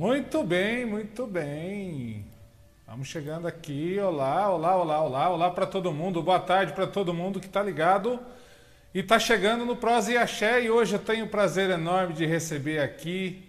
Muito 0.00 0.42
bem, 0.42 0.86
muito 0.86 1.26
bem. 1.26 2.24
Vamos 2.86 3.06
chegando 3.06 3.46
aqui. 3.46 3.98
Olá, 4.00 4.48
olá, 4.48 4.74
olá, 4.74 5.02
olá, 5.02 5.28
olá 5.28 5.50
para 5.50 5.66
todo 5.66 5.92
mundo. 5.92 6.22
Boa 6.22 6.40
tarde 6.40 6.72
para 6.72 6.86
todo 6.86 7.12
mundo 7.12 7.38
que 7.38 7.44
está 7.44 7.62
ligado 7.62 8.18
e 8.94 9.00
está 9.00 9.18
chegando 9.18 9.66
no 9.66 9.76
Prosa 9.76 10.10
e 10.10 10.16
Axé. 10.16 10.62
E 10.62 10.70
hoje 10.70 10.94
eu 10.94 10.98
tenho 10.98 11.26
o 11.26 11.28
prazer 11.28 11.68
enorme 11.68 12.14
de 12.14 12.24
receber 12.24 12.78
aqui 12.78 13.46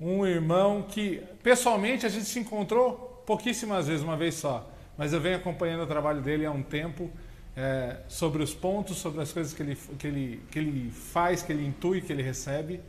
um 0.00 0.24
irmão 0.24 0.86
que, 0.88 1.22
pessoalmente, 1.42 2.06
a 2.06 2.08
gente 2.08 2.24
se 2.24 2.38
encontrou 2.38 3.22
pouquíssimas 3.26 3.86
vezes, 3.86 4.02
uma 4.02 4.16
vez 4.16 4.36
só. 4.36 4.72
Mas 4.96 5.12
eu 5.12 5.20
venho 5.20 5.36
acompanhando 5.36 5.82
o 5.82 5.86
trabalho 5.86 6.22
dele 6.22 6.46
há 6.46 6.50
um 6.50 6.62
tempo. 6.62 7.10
É, 7.54 7.98
sobre 8.08 8.42
os 8.42 8.54
pontos, 8.54 8.96
sobre 8.96 9.20
as 9.20 9.30
coisas 9.30 9.52
que 9.52 9.62
ele, 9.62 9.76
que, 9.98 10.06
ele, 10.06 10.42
que 10.50 10.58
ele 10.58 10.90
faz, 10.90 11.42
que 11.42 11.52
ele 11.52 11.66
intui, 11.66 12.00
que 12.00 12.10
ele 12.10 12.22
recebe. 12.22 12.80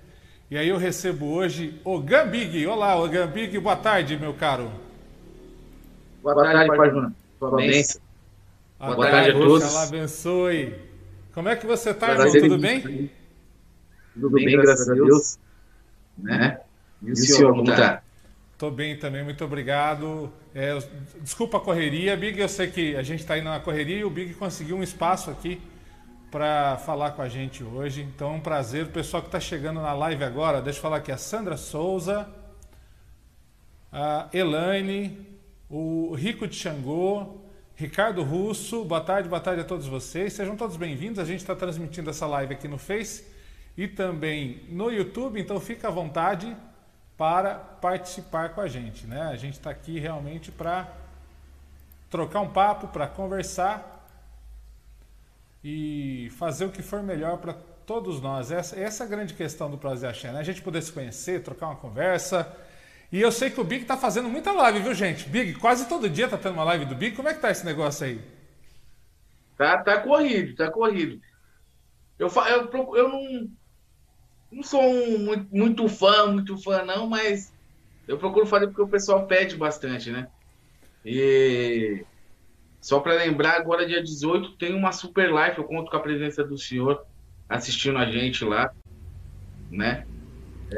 E 0.52 0.58
aí 0.58 0.68
eu 0.68 0.76
recebo 0.76 1.28
hoje 1.28 1.80
o 1.82 1.98
Gambig. 1.98 2.68
Olá, 2.68 3.02
o 3.02 3.08
Gambig, 3.08 3.58
boa 3.58 3.78
tarde, 3.78 4.18
meu 4.18 4.34
caro. 4.34 4.70
Boa, 6.22 6.36
boa 6.36 6.52
tarde, 6.52 6.76
Pai 6.76 6.90
Juna. 6.90 7.16
Boa. 7.40 7.52
Boa, 7.52 8.96
boa 8.96 9.10
tarde 9.10 9.30
a 9.30 9.34
todos. 9.34 9.64
Allah 9.64 9.84
abençoe. 9.84 10.76
Como 11.34 11.48
é 11.48 11.56
que 11.56 11.66
você 11.66 11.92
está, 11.92 12.12
irmão? 12.12 12.30
Tudo 12.30 12.58
bem? 12.58 13.10
Tudo 14.14 14.30
bem, 14.30 14.52
graças 14.58 14.90
a 14.90 14.94
Deus. 14.94 15.40
Né? 16.18 16.60
E 17.02 17.06
o, 17.06 17.10
e 17.12 17.12
o 17.14 17.16
senhor, 17.16 17.56
como 17.56 17.72
está? 17.72 18.04
Estou 18.52 18.70
bem 18.70 19.00
também, 19.00 19.24
muito 19.24 19.46
obrigado. 19.46 20.34
É, 20.54 20.78
desculpa 21.22 21.60
a 21.60 21.62
correria, 21.62 22.18
Big, 22.18 22.38
eu 22.38 22.50
sei 22.50 22.68
que 22.68 22.98
a 22.98 23.04
gente 23.04 23.22
está 23.22 23.38
indo 23.38 23.46
na 23.46 23.62
correria 23.62 24.00
e 24.00 24.04
o 24.04 24.10
Big 24.10 24.34
conseguiu 24.34 24.76
um 24.76 24.84
espaço 24.84 25.32
aqui 25.32 25.62
para 26.32 26.78
falar 26.78 27.12
com 27.12 27.22
a 27.22 27.28
gente 27.28 27.62
hoje. 27.62 28.02
Então, 28.02 28.32
é 28.32 28.36
um 28.38 28.40
prazer. 28.40 28.86
O 28.86 28.90
pessoal 28.90 29.22
que 29.22 29.28
está 29.28 29.40
chegando 29.40 29.82
na 29.82 29.94
live 29.94 30.24
agora, 30.24 30.62
deixa 30.62 30.80
eu 30.80 30.82
falar 30.82 30.98
aqui 30.98 31.12
a 31.12 31.18
Sandra 31.18 31.58
Souza, 31.58 32.26
a 33.92 34.30
Elaine, 34.32 35.28
o 35.70 36.16
Rico 36.16 36.48
de 36.48 36.56
Xangô, 36.56 37.42
Ricardo 37.76 38.24
Russo. 38.24 38.86
Boa 38.86 39.02
tarde, 39.02 39.28
boa 39.28 39.42
tarde 39.42 39.60
a 39.60 39.66
todos 39.66 39.86
vocês. 39.88 40.32
Sejam 40.32 40.56
todos 40.56 40.78
bem-vindos. 40.78 41.20
A 41.20 41.26
gente 41.26 41.42
está 41.42 41.54
transmitindo 41.54 42.10
essa 42.10 42.26
live 42.26 42.54
aqui 42.54 42.68
no 42.68 42.78
Face 42.78 43.26
e 43.78 43.86
também 43.86 44.62
no 44.70 44.90
YouTube, 44.90 45.40
então 45.40 45.60
fica 45.60 45.90
à 45.90 45.92
vontade 45.92 46.56
para 47.18 47.56
participar 47.56 48.50
com 48.50 48.62
a 48.62 48.70
gente. 48.70 49.06
Né? 49.06 49.22
A 49.22 49.36
gente 49.36 49.56
está 49.56 49.70
aqui 49.70 50.00
realmente 50.00 50.50
para 50.50 50.88
trocar 52.10 52.40
um 52.40 52.50
papo, 52.50 52.88
para 52.88 53.06
conversar 53.06 54.01
e 55.64 56.30
fazer 56.38 56.66
o 56.66 56.72
que 56.72 56.82
for 56.82 57.04
melhor 57.04 57.38
para 57.38 57.54
todos 57.86 58.22
nós. 58.22 58.52
Essa, 58.52 58.80
essa 58.80 59.04
é 59.04 59.06
a 59.06 59.10
grande 59.10 59.34
questão 59.34 59.70
do 59.70 59.78
Prazer 59.78 60.10
Axé, 60.10 60.32
né? 60.32 60.40
A 60.40 60.44
gente 60.44 60.62
poder 60.62 60.82
se 60.82 60.92
conhecer, 60.92 61.44
trocar 61.44 61.68
uma 61.68 61.76
conversa. 61.76 62.52
E 63.12 63.20
eu 63.20 63.32
sei 63.32 63.50
que 63.50 63.60
o 63.60 63.64
Big 63.64 63.84
está 63.84 63.98
fazendo 63.98 64.30
muita 64.30 64.52
live, 64.52 64.80
viu, 64.80 64.94
gente? 64.94 65.28
Big, 65.28 65.56
quase 65.56 65.88
todo 65.88 66.10
dia 66.10 66.26
está 66.26 66.38
tendo 66.38 66.54
uma 66.54 66.64
live 66.64 66.86
do 66.86 66.96
Big. 66.96 67.16
Como 67.16 67.28
é 67.28 67.34
que 67.34 67.42
tá 67.42 67.52
esse 67.52 67.66
negócio 67.66 68.06
aí? 68.06 68.22
Tá, 69.58 69.78
tá 69.84 70.00
corrido, 70.00 70.56
tá 70.56 70.72
corrido. 70.72 71.22
Eu, 72.18 72.30
eu, 72.30 72.96
eu 72.96 73.10
não, 73.10 73.50
não 74.52 74.64
sou 74.64 74.82
um, 74.82 75.20
muito, 75.20 75.56
muito 75.56 75.90
fã, 75.90 76.28
muito 76.28 76.58
fã 76.58 76.84
não, 76.84 77.08
mas 77.08 77.54
eu 78.08 78.18
procuro 78.18 78.46
fazer 78.46 78.68
porque 78.68 78.82
o 78.82 78.88
pessoal 78.88 79.28
pede 79.28 79.56
bastante, 79.56 80.10
né? 80.10 80.28
E 81.06 82.06
só 82.82 83.00
para 83.00 83.14
lembrar, 83.14 83.58
agora 83.58 83.86
dia 83.86 84.04
18 84.04 84.54
tem 84.54 84.74
uma 84.74 84.92
super 84.92 85.32
live, 85.32 85.60
eu 85.60 85.64
conto 85.64 85.92
com 85.92 85.98
a 85.98 86.02
presença 86.02 86.44
do 86.44 86.58
senhor 86.58 87.06
assistindo 87.48 88.00
a 88.00 88.10
gente 88.10 88.44
lá, 88.44 88.74
né? 89.70 90.08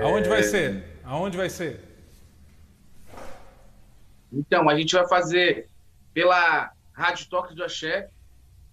Aonde 0.02 0.28
é... 0.28 0.30
vai 0.30 0.44
ser? 0.44 0.84
Aonde 1.06 1.38
vai 1.38 1.50
ser? 1.50 1.80
Então, 4.32 4.68
a 4.68 4.76
gente 4.76 4.94
vai 4.94 5.08
fazer 5.08 5.70
pela 6.14 6.74
Rádio 6.92 7.30
Toque 7.30 7.56
do 7.56 7.64
Axé, 7.64 8.10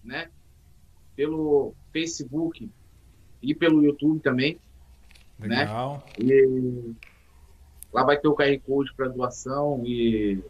né? 0.03 0.29
Pelo 1.15 1.73
Facebook 1.93 2.69
e 3.41 3.55
pelo 3.55 3.81
YouTube 3.81 4.19
também, 4.19 4.59
né? 5.39 5.59
Legal. 5.59 6.03
né? 6.19 6.25
E 6.25 6.93
lá 7.93 8.03
vai 8.03 8.17
ter 8.17 8.27
o 8.27 8.35
QR 8.35 8.59
Code 8.65 8.93
para 8.93 9.07
doação 9.07 9.83
e 9.85 10.43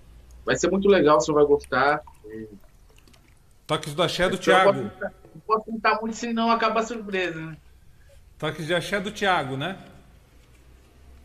vai 0.44 0.56
ser 0.56 0.72
muito 0.72 0.88
legal, 0.88 1.18
o 1.18 1.22
senhor 1.22 1.38
vai 1.38 1.46
gostar. 1.46 2.02
E 2.26 2.48
Toques 3.72 3.94
do 3.94 4.04
axé 4.04 4.28
do 4.28 4.38
Thiago. 4.38 4.82
Não 4.82 5.42
posso 5.48 5.64
contar 5.64 5.98
muito, 6.02 6.18
senão 6.18 6.52
acaba 6.52 6.82
a 6.82 6.84
surpresa, 6.84 7.40
né? 7.40 7.58
Toques 8.38 8.68
de 8.68 8.76
axé 8.76 9.00
do 9.00 9.14
Thiago, 9.14 9.56
né? 9.56 9.78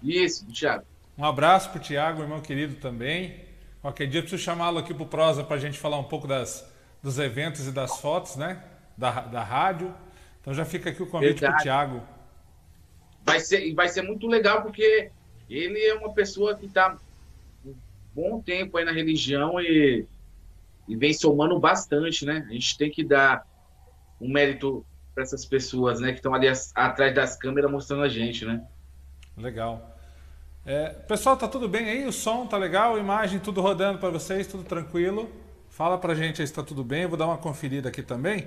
Isso, 0.00 0.46
do 0.46 0.52
Thiago. 0.52 0.84
Um 1.18 1.24
abraço 1.24 1.70
pro 1.70 1.80
Thiago, 1.80 2.22
irmão 2.22 2.40
querido 2.40 2.76
também. 2.76 3.44
Qualquer 3.82 4.06
dia 4.06 4.20
eu 4.20 4.22
preciso 4.22 4.40
chamá-lo 4.40 4.78
aqui 4.78 4.94
pro 4.94 5.06
Prosa 5.06 5.42
para 5.42 5.56
a 5.56 5.58
gente 5.58 5.76
falar 5.76 5.98
um 5.98 6.04
pouco 6.04 6.28
das, 6.28 6.64
dos 7.02 7.18
eventos 7.18 7.66
e 7.66 7.72
das 7.72 7.98
fotos, 7.98 8.36
né? 8.36 8.62
Da, 8.96 9.22
da 9.22 9.42
rádio. 9.42 9.92
Então 10.40 10.54
já 10.54 10.64
fica 10.64 10.90
aqui 10.90 11.02
o 11.02 11.06
convite 11.08 11.40
Verdade. 11.40 11.54
pro 11.54 11.62
Thiago. 11.64 12.02
Vai 13.24 13.40
ser, 13.40 13.74
vai 13.74 13.88
ser 13.88 14.02
muito 14.02 14.28
legal 14.28 14.62
porque 14.62 15.10
ele 15.50 15.84
é 15.84 15.94
uma 15.94 16.12
pessoa 16.12 16.54
que 16.54 16.66
está 16.66 16.96
um 17.64 17.74
bom 18.14 18.40
tempo 18.40 18.78
aí 18.78 18.84
na 18.84 18.92
religião 18.92 19.60
e 19.60 20.06
e 20.88 20.96
vem 20.96 21.12
somando 21.12 21.58
bastante, 21.58 22.24
né? 22.24 22.46
A 22.48 22.52
gente 22.52 22.76
tem 22.78 22.90
que 22.90 23.04
dar 23.04 23.46
um 24.20 24.30
mérito 24.30 24.84
para 25.14 25.22
essas 25.22 25.46
pessoas, 25.46 25.98
né, 25.98 26.12
que 26.12 26.18
estão 26.18 26.34
ali 26.34 26.46
atrás 26.74 27.14
das 27.14 27.36
câmeras 27.36 27.70
mostrando 27.70 28.02
a 28.02 28.08
gente, 28.08 28.44
né? 28.44 28.62
Legal. 29.36 29.96
É, 30.64 30.90
pessoal, 30.90 31.36
tá 31.36 31.48
tudo 31.48 31.68
bem 31.68 31.88
aí? 31.88 32.06
O 32.06 32.12
som 32.12 32.46
tá 32.46 32.58
legal, 32.58 32.96
a 32.96 32.98
imagem 32.98 33.38
tudo 33.38 33.60
rodando 33.60 33.98
para 33.98 34.10
vocês, 34.10 34.46
tudo 34.46 34.62
tranquilo? 34.62 35.30
Fala 35.70 35.96
pra 35.96 36.14
gente 36.14 36.42
aí 36.42 36.46
se 36.46 36.52
tá 36.52 36.62
tudo 36.62 36.84
bem, 36.84 37.02
eu 37.02 37.08
vou 37.08 37.16
dar 37.16 37.26
uma 37.26 37.38
conferida 37.38 37.88
aqui 37.88 38.02
também. 38.02 38.46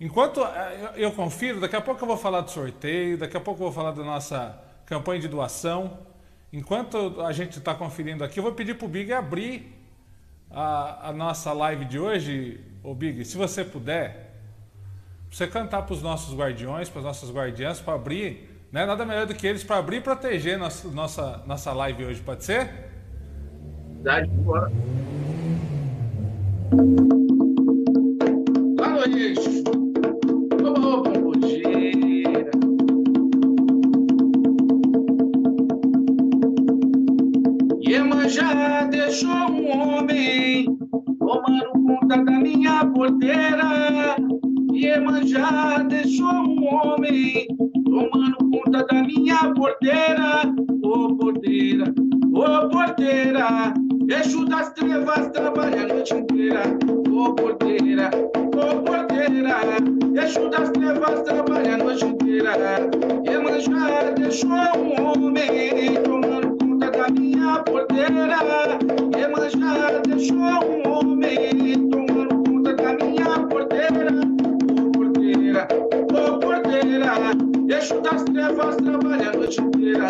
Enquanto 0.00 0.44
é, 0.44 0.92
eu 0.96 1.12
confiro, 1.12 1.60
daqui 1.60 1.76
a 1.76 1.80
pouco 1.80 2.02
eu 2.02 2.08
vou 2.08 2.16
falar 2.16 2.42
do 2.42 2.50
sorteio, 2.50 3.16
daqui 3.16 3.36
a 3.36 3.40
pouco 3.40 3.62
eu 3.62 3.66
vou 3.66 3.72
falar 3.72 3.92
da 3.92 4.02
nossa 4.02 4.60
campanha 4.84 5.20
de 5.20 5.28
doação. 5.28 5.98
Enquanto 6.52 7.20
a 7.22 7.32
gente 7.32 7.58
está 7.58 7.74
conferindo 7.74 8.24
aqui, 8.24 8.40
eu 8.40 8.42
vou 8.42 8.52
pedir 8.52 8.74
pro 8.74 8.88
Big 8.88 9.12
abrir 9.12 9.72
a, 10.54 11.08
a 11.08 11.12
nossa 11.12 11.52
live 11.52 11.84
de 11.84 11.98
hoje, 11.98 12.60
ô 12.82 12.94
Big, 12.94 13.24
se 13.24 13.36
você 13.36 13.64
puder, 13.64 14.32
você 15.30 15.46
cantar 15.48 15.82
para 15.82 15.92
os 15.92 16.00
nossos 16.00 16.36
guardiões, 16.36 16.88
para 16.88 17.00
as 17.00 17.04
nossas 17.04 17.30
guardiãs, 17.30 17.80
para 17.80 17.94
abrir, 17.94 18.48
né? 18.70 18.86
Nada 18.86 19.04
melhor 19.04 19.26
do 19.26 19.34
que 19.34 19.46
eles 19.46 19.64
para 19.64 19.78
abrir 19.78 19.96
e 19.96 20.00
proteger 20.00 20.56
nossa, 20.56 20.88
nossa, 20.88 21.42
nossa 21.44 21.72
live 21.72 22.04
hoje, 22.04 22.20
pode 22.20 22.44
ser? 22.44 22.70
Verdade, 24.02 24.28
bora. 24.28 24.70
Boa 28.76 28.88
noite. 28.90 29.64
Opa, 30.62 31.10
bom 31.18 31.32
dia. 31.32 32.50
Iemanjá 37.80 38.84
deixou 38.84 39.53
homem 39.84 40.66
tomando 41.18 41.72
conta 41.86 42.22
da 42.24 42.32
minha 42.32 42.86
porteira. 42.86 44.16
Iemanjá 44.72 45.84
deixou 45.88 46.26
um 46.26 46.64
homem 46.66 47.46
tomando 47.84 48.36
conta 48.50 48.86
da 48.86 49.02
minha 49.02 49.52
porteira. 49.54 50.42
Ô 50.82 50.88
oh, 50.88 51.16
porteira, 51.16 51.94
ô 52.32 52.40
oh, 52.40 52.68
porteira, 52.68 53.74
Exu 54.08 54.44
das 54.46 54.72
trevas 54.72 55.28
trabalha 55.28 55.82
a 55.82 55.86
noite 55.86 56.14
inteira. 56.14 56.62
Ô 57.10 57.24
oh, 57.24 57.34
porteira, 57.34 58.10
ô 58.36 58.82
porteira, 58.82 59.56
Exu 60.22 60.50
das 60.50 60.70
trevas 60.70 61.22
trabalha 61.22 61.74
a 61.74 61.78
noite 61.78 62.04
inteira. 62.04 62.56
Iemanjá 63.24 64.10
deixou 64.16 64.48
um 64.48 65.24
homem 65.24 65.94
tomando 66.04 66.56
conta 66.58 66.90
da 66.90 67.08
minha 67.08 67.62
porteira. 67.62 68.93
Iemanjá 69.34 70.00
deixou 70.06 70.36
um 70.36 70.88
homem 70.88 71.88
tomando 71.90 72.34
conta 72.44 72.74
da 72.74 72.92
minha 73.04 73.38
porteira. 73.48 74.12
Ô 74.78 74.92
porteira, 74.92 75.68
ô 76.12 76.38
porteira, 76.38 77.12
deixa 77.66 78.00
das 78.00 78.22
trevas 78.22 78.76
trabalhar 78.76 79.34
a 79.34 79.36
noite 79.36 79.60
inteira. 79.60 80.06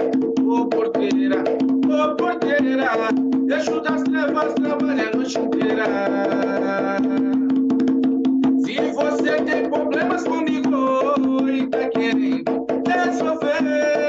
Ô 0.46 0.66
porteira, 0.66 1.42
ô 1.88 2.14
porteira, 2.16 3.08
deixa 3.46 3.80
das 3.80 4.02
trevas 4.02 4.54
trabalhar 4.54 5.10
a 5.12 5.16
noite 5.16 5.38
inteira. 5.38 5.86
Se 8.58 8.74
você 8.92 9.42
tem 9.42 9.70
problemas 9.70 10.24
comigo 10.24 11.48
e 11.48 11.66
tá 11.68 11.88
querendo 11.88 12.66
resolver, 12.86 14.03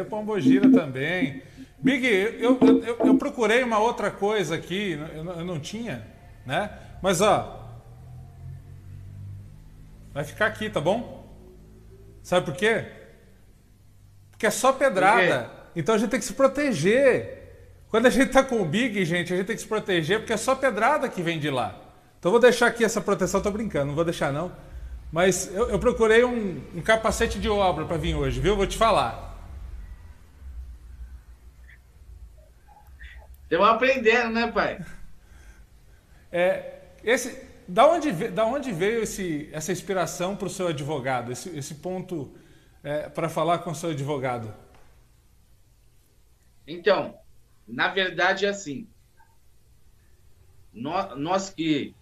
Laroê, 0.00 0.04
Pombogira 0.04 0.70
também. 0.70 1.42
Big, 1.78 2.06
eu, 2.06 2.58
eu, 2.60 2.96
eu, 3.06 3.14
procurei 3.16 3.62
uma 3.62 3.78
outra 3.78 4.10
coisa 4.10 4.54
aqui, 4.54 4.98
eu 5.14 5.24
não, 5.24 5.32
eu 5.38 5.44
não 5.44 5.58
tinha, 5.58 6.06
né? 6.44 6.70
Mas 7.02 7.20
ó, 7.20 7.70
vai 10.12 10.24
ficar 10.24 10.46
aqui, 10.46 10.68
tá 10.68 10.80
bom? 10.80 11.26
Sabe 12.22 12.44
por 12.44 12.54
quê? 12.54 12.84
Porque 14.30 14.46
é 14.46 14.50
só 14.50 14.72
pedrada. 14.72 15.50
Então 15.74 15.94
a 15.94 15.98
gente 15.98 16.10
tem 16.10 16.20
que 16.20 16.26
se 16.26 16.34
proteger. 16.34 17.38
Quando 17.88 18.06
a 18.06 18.10
gente 18.10 18.30
tá 18.30 18.42
com 18.42 18.60
o 18.60 18.64
Big, 18.64 19.04
gente, 19.04 19.32
a 19.32 19.36
gente 19.36 19.46
tem 19.46 19.56
que 19.56 19.62
se 19.62 19.68
proteger 19.68 20.18
porque 20.18 20.32
é 20.32 20.36
só 20.36 20.54
pedrada 20.54 21.08
que 21.08 21.22
vem 21.22 21.38
de 21.38 21.50
lá. 21.50 21.74
Então 22.18 22.28
eu 22.28 22.32
vou 22.32 22.40
deixar 22.40 22.66
aqui 22.66 22.84
essa 22.84 23.00
proteção, 23.00 23.40
tô 23.40 23.50
brincando, 23.50 23.86
não 23.86 23.94
vou 23.94 24.04
deixar 24.04 24.30
não. 24.30 24.52
Mas 25.10 25.50
eu, 25.54 25.70
eu 25.70 25.78
procurei 25.78 26.24
um, 26.24 26.62
um 26.74 26.82
capacete 26.82 27.38
de 27.38 27.48
obra 27.48 27.86
para 27.86 27.96
vir 27.96 28.14
hoje, 28.14 28.38
viu? 28.38 28.54
Vou 28.54 28.66
te 28.66 28.76
falar. 28.76 29.29
Estamos 33.50 33.68
aprendendo, 33.68 34.30
né, 34.32 34.52
pai? 34.52 34.80
É, 36.30 36.82
esse, 37.02 37.44
da, 37.66 37.84
onde, 37.84 38.12
da 38.28 38.46
onde 38.46 38.70
veio 38.70 39.02
esse, 39.02 39.50
essa 39.52 39.72
inspiração 39.72 40.36
para 40.36 40.46
o 40.46 40.48
seu 40.48 40.68
advogado, 40.68 41.32
esse, 41.32 41.48
esse 41.58 41.74
ponto 41.74 42.32
é, 42.84 43.08
para 43.08 43.28
falar 43.28 43.58
com 43.58 43.72
o 43.72 43.74
seu 43.74 43.90
advogado? 43.90 44.54
Então, 46.64 47.18
na 47.66 47.88
verdade 47.88 48.46
é 48.46 48.50
assim. 48.50 48.86
Nós, 50.72 51.18
nós 51.18 51.50
que 51.50 51.92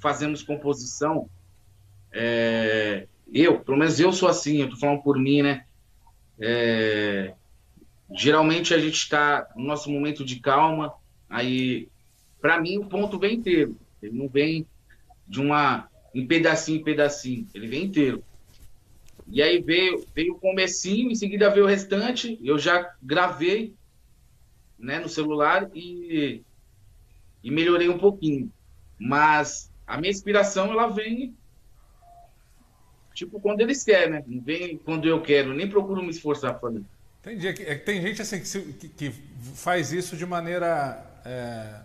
fazemos 0.00 0.42
composição, 0.42 1.30
é, 2.10 3.06
eu, 3.32 3.60
pelo 3.60 3.78
menos 3.78 4.00
eu 4.00 4.12
sou 4.12 4.28
assim, 4.28 4.60
eu 4.60 4.70
tô 4.70 4.76
falando 4.76 5.04
por 5.04 5.16
mim, 5.20 5.40
né? 5.40 5.66
É, 6.40 7.32
geralmente 8.12 8.74
a 8.74 8.78
gente 8.78 8.96
está 8.96 9.48
no 9.56 9.64
nosso 9.64 9.90
momento 9.90 10.24
de 10.24 10.40
calma, 10.40 10.92
aí, 11.28 11.88
para 12.40 12.60
mim, 12.60 12.78
o 12.78 12.86
ponto 12.86 13.18
vem 13.18 13.36
inteiro. 13.36 13.76
Ele 14.02 14.16
não 14.16 14.28
vem 14.28 14.66
de 15.26 15.40
uma 15.40 15.88
em 16.14 16.26
pedacinho 16.26 16.80
em 16.80 16.84
pedacinho, 16.84 17.48
ele 17.52 17.66
vem 17.66 17.84
inteiro. 17.84 18.24
E 19.26 19.42
aí 19.42 19.60
veio, 19.60 20.06
veio 20.14 20.34
o 20.34 20.38
comecinho, 20.38 21.10
em 21.10 21.14
seguida 21.14 21.50
veio 21.50 21.64
o 21.64 21.68
restante, 21.68 22.38
eu 22.42 22.58
já 22.58 22.94
gravei 23.02 23.74
né, 24.78 25.00
no 25.00 25.08
celular 25.08 25.68
e, 25.74 26.42
e 27.42 27.50
melhorei 27.50 27.88
um 27.88 27.98
pouquinho. 27.98 28.52
Mas 28.98 29.72
a 29.86 29.98
minha 29.98 30.10
inspiração, 30.10 30.70
ela 30.70 30.86
vem 30.86 31.34
tipo 33.12 33.40
quando 33.40 33.60
eles 33.60 33.82
querem, 33.82 34.10
né? 34.10 34.24
Não 34.26 34.40
vem 34.40 34.76
quando 34.76 35.08
eu 35.08 35.22
quero, 35.22 35.54
nem 35.54 35.68
procuro 35.68 36.02
me 36.02 36.10
esforçar 36.10 36.58
para. 36.60 36.80
Entendi. 37.24 37.48
É 37.48 37.74
tem 37.76 38.02
gente 38.02 38.20
assim 38.20 38.40
que, 38.74 38.88
que, 38.88 39.10
faz 39.54 39.92
isso 39.92 40.14
de 40.16 40.26
maneira. 40.26 41.02
É, 41.24 41.80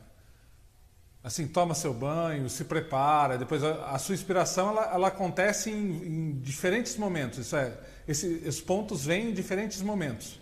assim, 1.24 1.48
toma 1.48 1.74
seu 1.74 1.94
banho, 1.94 2.50
se 2.50 2.66
prepara, 2.66 3.38
depois 3.38 3.64
a, 3.64 3.92
a 3.92 4.00
sua 4.00 4.16
inspiração 4.16 4.70
ela, 4.70 4.94
ela 4.94 5.08
acontece 5.08 5.72
em, 5.72 5.76
em, 5.76 6.40
diferentes 6.40 6.98
momentos. 6.98 7.40
Isso 7.40 7.56
é, 7.56 7.74
esse, 8.06 8.28
esses 8.46 8.60
pontos 8.60 9.06
vêm 9.06 9.30
em 9.30 9.34
diferentes 9.34 9.82
momentos. 9.82 10.40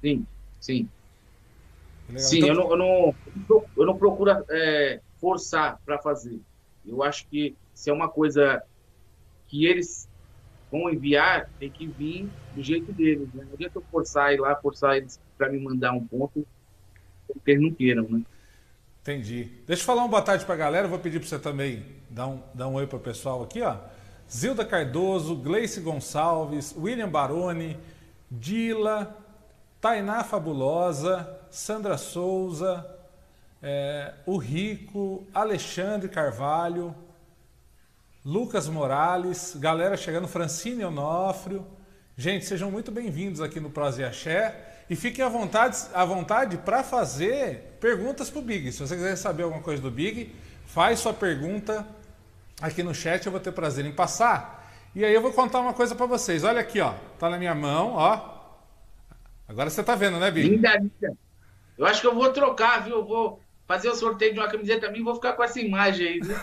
Sim, 0.00 0.26
sim. 0.60 0.88
Sim, 2.16 2.38
então... 2.38 2.48
eu, 2.48 2.54
não, 2.54 2.70
eu, 2.70 2.76
não, 2.76 3.64
eu 3.76 3.86
não 3.86 3.96
procuro 3.96 4.30
é, 4.50 5.00
forçar 5.20 5.80
para 5.86 5.98
fazer. 5.98 6.40
Eu 6.84 7.02
acho 7.02 7.26
que 7.28 7.56
se 7.72 7.90
é 7.90 7.92
uma 7.92 8.08
coisa 8.08 8.62
que 9.46 9.64
eles 9.64 10.08
vão 10.74 10.90
enviar, 10.90 11.48
tem 11.60 11.70
que 11.70 11.86
vir 11.86 12.28
do 12.52 12.60
jeito 12.60 12.92
deles. 12.92 13.32
Né? 13.32 13.44
Não 13.46 13.54
adianta 13.54 13.78
eu 13.78 13.84
forçar 13.92 14.34
ir 14.34 14.40
lá, 14.40 14.56
forçar 14.56 14.96
eles 14.96 15.20
para 15.38 15.48
me 15.48 15.60
mandar 15.60 15.92
um 15.92 16.04
ponto 16.04 16.44
que 17.44 17.50
eles 17.50 17.62
não 17.62 17.72
queiram, 17.72 18.02
né? 18.08 18.22
Entendi. 19.00 19.50
Deixa 19.66 19.82
eu 19.82 19.86
falar 19.86 20.02
uma 20.02 20.08
boa 20.08 20.22
tarde 20.22 20.44
para 20.44 20.54
a 20.54 20.58
galera. 20.58 20.88
Vou 20.88 20.98
pedir 20.98 21.20
para 21.20 21.28
você 21.28 21.38
também 21.38 21.84
dar 22.10 22.26
um, 22.26 22.42
dar 22.52 22.68
um 22.68 22.74
oi 22.74 22.86
para 22.86 22.96
o 22.96 23.00
pessoal 23.00 23.42
aqui, 23.42 23.62
ó. 23.62 23.76
Zilda 24.30 24.64
Cardoso, 24.64 25.36
Gleice 25.36 25.80
Gonçalves, 25.80 26.74
William 26.76 27.08
Baroni, 27.08 27.76
Dila, 28.30 29.16
Tainá 29.80 30.24
Fabulosa, 30.24 31.38
Sandra 31.50 31.96
Souza, 31.98 32.84
é, 33.62 34.14
o 34.26 34.38
Rico, 34.38 35.24
Alexandre 35.32 36.08
Carvalho, 36.08 36.94
Lucas 38.24 38.66
Morales, 38.68 39.54
galera 39.54 39.98
chegando, 39.98 40.26
Francine 40.26 40.82
Onofrio. 40.82 41.66
Gente, 42.16 42.46
sejam 42.46 42.70
muito 42.70 42.90
bem-vindos 42.90 43.38
aqui 43.42 43.60
no 43.60 43.70
e 43.98 44.02
Axé. 44.02 44.82
E 44.88 44.96
fiquem 44.96 45.22
à 45.22 45.28
vontade, 45.28 45.76
à 45.92 46.06
vontade 46.06 46.56
para 46.56 46.82
fazer 46.82 47.76
perguntas 47.78 48.30
para 48.30 48.38
o 48.38 48.42
Big. 48.42 48.72
Se 48.72 48.80
você 48.80 48.94
quiser 48.94 49.16
saber 49.16 49.42
alguma 49.42 49.62
coisa 49.62 49.82
do 49.82 49.90
Big, 49.90 50.34
faz 50.64 51.00
sua 51.00 51.12
pergunta 51.12 51.86
aqui 52.62 52.82
no 52.82 52.94
chat, 52.94 53.26
eu 53.26 53.32
vou 53.32 53.40
ter 53.42 53.52
prazer 53.52 53.84
em 53.84 53.92
passar. 53.92 54.72
E 54.94 55.04
aí 55.04 55.12
eu 55.12 55.20
vou 55.20 55.32
contar 55.34 55.60
uma 55.60 55.74
coisa 55.74 55.94
para 55.94 56.06
vocês. 56.06 56.44
Olha 56.44 56.60
aqui, 56.62 56.80
ó, 56.80 56.94
tá 57.18 57.28
na 57.28 57.36
minha 57.36 57.54
mão, 57.54 57.92
ó. 57.92 58.38
Agora 59.46 59.68
você 59.68 59.82
tá 59.82 59.94
vendo, 59.94 60.18
né, 60.18 60.30
Big? 60.30 60.48
Linda, 60.48 60.74
linda. 60.78 61.14
Eu 61.76 61.84
acho 61.84 62.00
que 62.00 62.06
eu 62.06 62.14
vou 62.14 62.32
trocar, 62.32 62.84
viu? 62.84 62.96
Eu 62.96 63.04
vou 63.04 63.43
fazer 63.66 63.88
o 63.88 63.94
sorteio 63.94 64.34
de 64.34 64.40
uma 64.40 64.48
camiseta 64.48 64.86
também 64.86 65.02
vou 65.02 65.14
ficar 65.14 65.32
com 65.32 65.42
essa 65.42 65.60
imagem 65.60 66.06
aí, 66.06 66.20
viu? 66.20 66.36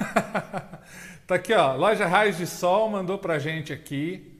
tá 1.27 1.35
aqui, 1.35 1.53
ó. 1.53 1.75
Loja 1.75 2.05
Raios 2.05 2.37
de 2.37 2.47
Sol 2.47 2.89
mandou 2.89 3.17
pra 3.17 3.39
gente 3.39 3.71
aqui 3.71 4.39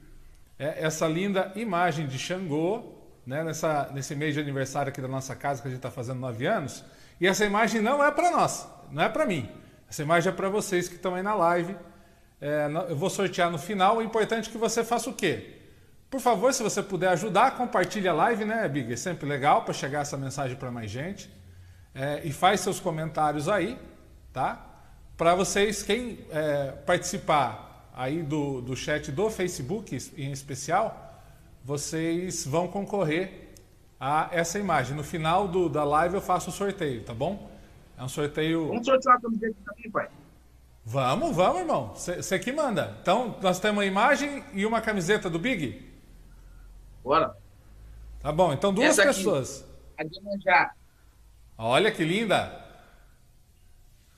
é, 0.57 0.83
essa 0.85 1.07
linda 1.07 1.51
imagem 1.55 2.07
de 2.07 2.17
Xangô, 2.17 2.93
né? 3.25 3.43
Nessa, 3.43 3.89
nesse 3.93 4.15
mês 4.15 4.33
de 4.33 4.39
aniversário 4.39 4.89
aqui 4.89 5.01
da 5.01 5.07
nossa 5.07 5.35
casa, 5.35 5.61
que 5.61 5.67
a 5.67 5.71
gente 5.71 5.81
tá 5.81 5.91
fazendo 5.91 6.19
nove 6.19 6.45
anos. 6.45 6.83
E 7.19 7.27
essa 7.27 7.45
imagem 7.45 7.81
não 7.81 8.03
é 8.03 8.11
para 8.11 8.31
nós, 8.31 8.67
não 8.91 9.03
é 9.03 9.09
para 9.09 9.25
mim. 9.25 9.49
Essa 9.89 10.01
imagem 10.03 10.31
é 10.31 10.35
para 10.35 10.49
vocês 10.49 10.87
que 10.87 10.95
estão 10.95 11.15
aí 11.15 11.21
na 11.21 11.35
live. 11.35 11.75
É, 12.39 12.67
eu 12.89 12.95
vou 12.95 13.09
sortear 13.09 13.51
no 13.51 13.59
final. 13.59 13.97
O 13.97 14.01
importante 14.01 14.49
é 14.49 14.51
que 14.51 14.57
você 14.57 14.83
faça 14.83 15.09
o 15.09 15.13
quê? 15.13 15.57
Por 16.09 16.19
favor, 16.19 16.53
se 16.53 16.61
você 16.61 16.81
puder 16.81 17.09
ajudar, 17.09 17.55
compartilhe 17.57 18.07
a 18.07 18.13
live, 18.13 18.43
né, 18.43 18.67
Big? 18.67 18.91
É 18.91 18.95
sempre 18.95 19.27
legal 19.27 19.63
para 19.63 19.73
chegar 19.73 20.01
essa 20.01 20.17
mensagem 20.17 20.57
para 20.57 20.71
mais 20.71 20.89
gente. 20.89 21.29
É, 21.93 22.21
e 22.23 22.31
faz 22.31 22.61
seus 22.61 22.79
comentários 22.79 23.49
aí, 23.49 23.77
tá? 24.31 24.65
Para 25.17 25.35
vocês, 25.35 25.83
quem 25.83 26.19
é, 26.31 26.71
participar 26.85 27.89
aí 27.93 28.23
do, 28.23 28.61
do 28.61 28.75
chat 28.75 29.11
do 29.11 29.29
Facebook 29.29 29.97
em 30.17 30.31
especial, 30.31 31.21
vocês 31.63 32.45
vão 32.45 32.67
concorrer 32.67 33.49
a 33.99 34.29
essa 34.31 34.57
imagem. 34.57 34.95
No 34.95 35.03
final 35.03 35.47
do, 35.47 35.69
da 35.69 35.83
live 35.83 36.15
eu 36.15 36.21
faço 36.21 36.49
o 36.49 36.53
sorteio, 36.53 37.03
tá 37.03 37.13
bom? 37.13 37.51
É 37.97 38.03
um 38.03 38.09
sorteio. 38.09 38.67
Vamos 38.67 38.85
sortear 38.85 39.17
a 39.17 39.21
camiseta 39.21 39.55
também, 39.63 39.91
pai. 39.91 40.09
Vamos, 40.83 41.35
vamos, 41.35 41.59
irmão. 41.59 41.93
Você 41.93 42.39
que 42.39 42.51
manda. 42.51 42.97
Então, 43.01 43.37
nós 43.41 43.59
temos 43.59 43.77
uma 43.77 43.85
imagem 43.85 44.43
e 44.53 44.65
uma 44.65 44.81
camiseta 44.81 45.29
do 45.29 45.37
Big? 45.37 45.87
Bora. 47.03 47.37
Tá 48.19 48.31
bom, 48.31 48.51
então 48.53 48.73
duas 48.73 48.95
pessoas. 48.95 49.65
Aqui, 49.97 50.19
já. 50.43 50.71
Olha 51.63 51.91
que 51.91 52.03
linda. 52.03 52.59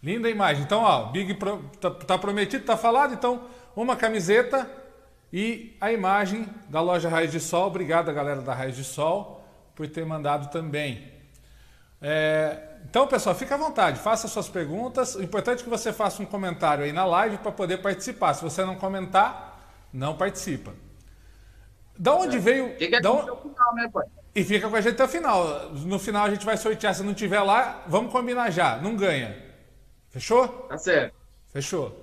Linda 0.02 0.30
imagem. 0.30 0.64
Então, 0.64 0.82
ó, 0.82 1.12
Big 1.12 1.34
Pro, 1.34 1.62
tá, 1.80 1.92
tá, 1.92 2.18
prometido, 2.18 2.64
tá 2.64 2.78
falado. 2.78 3.14
Então, 3.14 3.44
uma 3.76 3.98
camiseta 3.98 4.70
e 5.32 5.76
a 5.82 5.92
imagem 5.92 6.48
da 6.70 6.80
loja 6.80 7.10
Raiz 7.10 7.34
de 7.34 7.42
Sol. 7.42 7.68
Obrigado, 7.68 8.14
galera 8.14 8.42
da 8.42 8.54
Raiz 8.54 8.78
de 8.78 8.84
Sol, 8.86 9.44
por 9.76 9.86
ter 9.90 10.06
mandado 10.06 10.52
também. 10.52 11.12
É, 12.02 12.78
então, 12.90 13.08
pessoal, 13.08 13.36
fica 13.36 13.56
à 13.56 13.58
vontade, 13.58 14.00
faça 14.00 14.28
suas 14.30 14.48
perguntas. 14.48 15.16
O 15.16 15.22
importante 15.22 15.62
é 15.62 15.64
que 15.64 15.70
você 15.70 15.92
faça 15.92 16.24
um 16.24 16.26
comentário 16.26 16.86
aí 16.86 16.94
na 16.94 17.04
live 17.04 17.40
para 17.40 17.52
poder 17.52 17.80
participar. 17.80 18.34
Se 18.36 18.42
você 18.42 18.64
não 18.64 18.76
comentar, 18.76 19.60
não 19.92 20.16
participa. 20.16 20.74
Da 21.98 22.16
onde 22.16 22.38
é. 22.38 22.40
veio. 22.40 22.78
Fica 22.78 23.02
da 23.02 23.12
onde... 23.12 23.42
final, 23.42 23.76
né, 23.76 23.90
pai? 23.92 24.06
E 24.36 24.44
fica 24.44 24.68
com 24.68 24.76
a 24.76 24.82
gente 24.82 24.94
até 24.94 25.04
o 25.04 25.08
final. 25.08 25.70
No 25.72 26.00
final 26.00 26.26
a 26.26 26.30
gente 26.30 26.46
vai 26.46 26.58
sortear. 26.58 26.96
Se 26.96 27.04
não 27.04 27.14
tiver 27.14 27.42
lá, 27.42 27.84
vamos 27.88 28.12
combinar 28.12 28.50
já. 28.50 28.78
Não 28.78 28.96
ganha. 28.96 29.38
Fechou? 30.10 30.48
Tá 30.48 30.78
certo. 30.78 31.16
Fechou. 31.52 32.00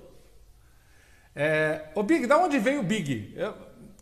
É... 1.35 1.89
Ô, 1.93 2.03
Big, 2.03 2.27
da 2.27 2.37
onde 2.37 2.57
veio 2.57 2.79
o 2.79 2.83
Big? 2.83 3.33
Eu... 3.35 3.53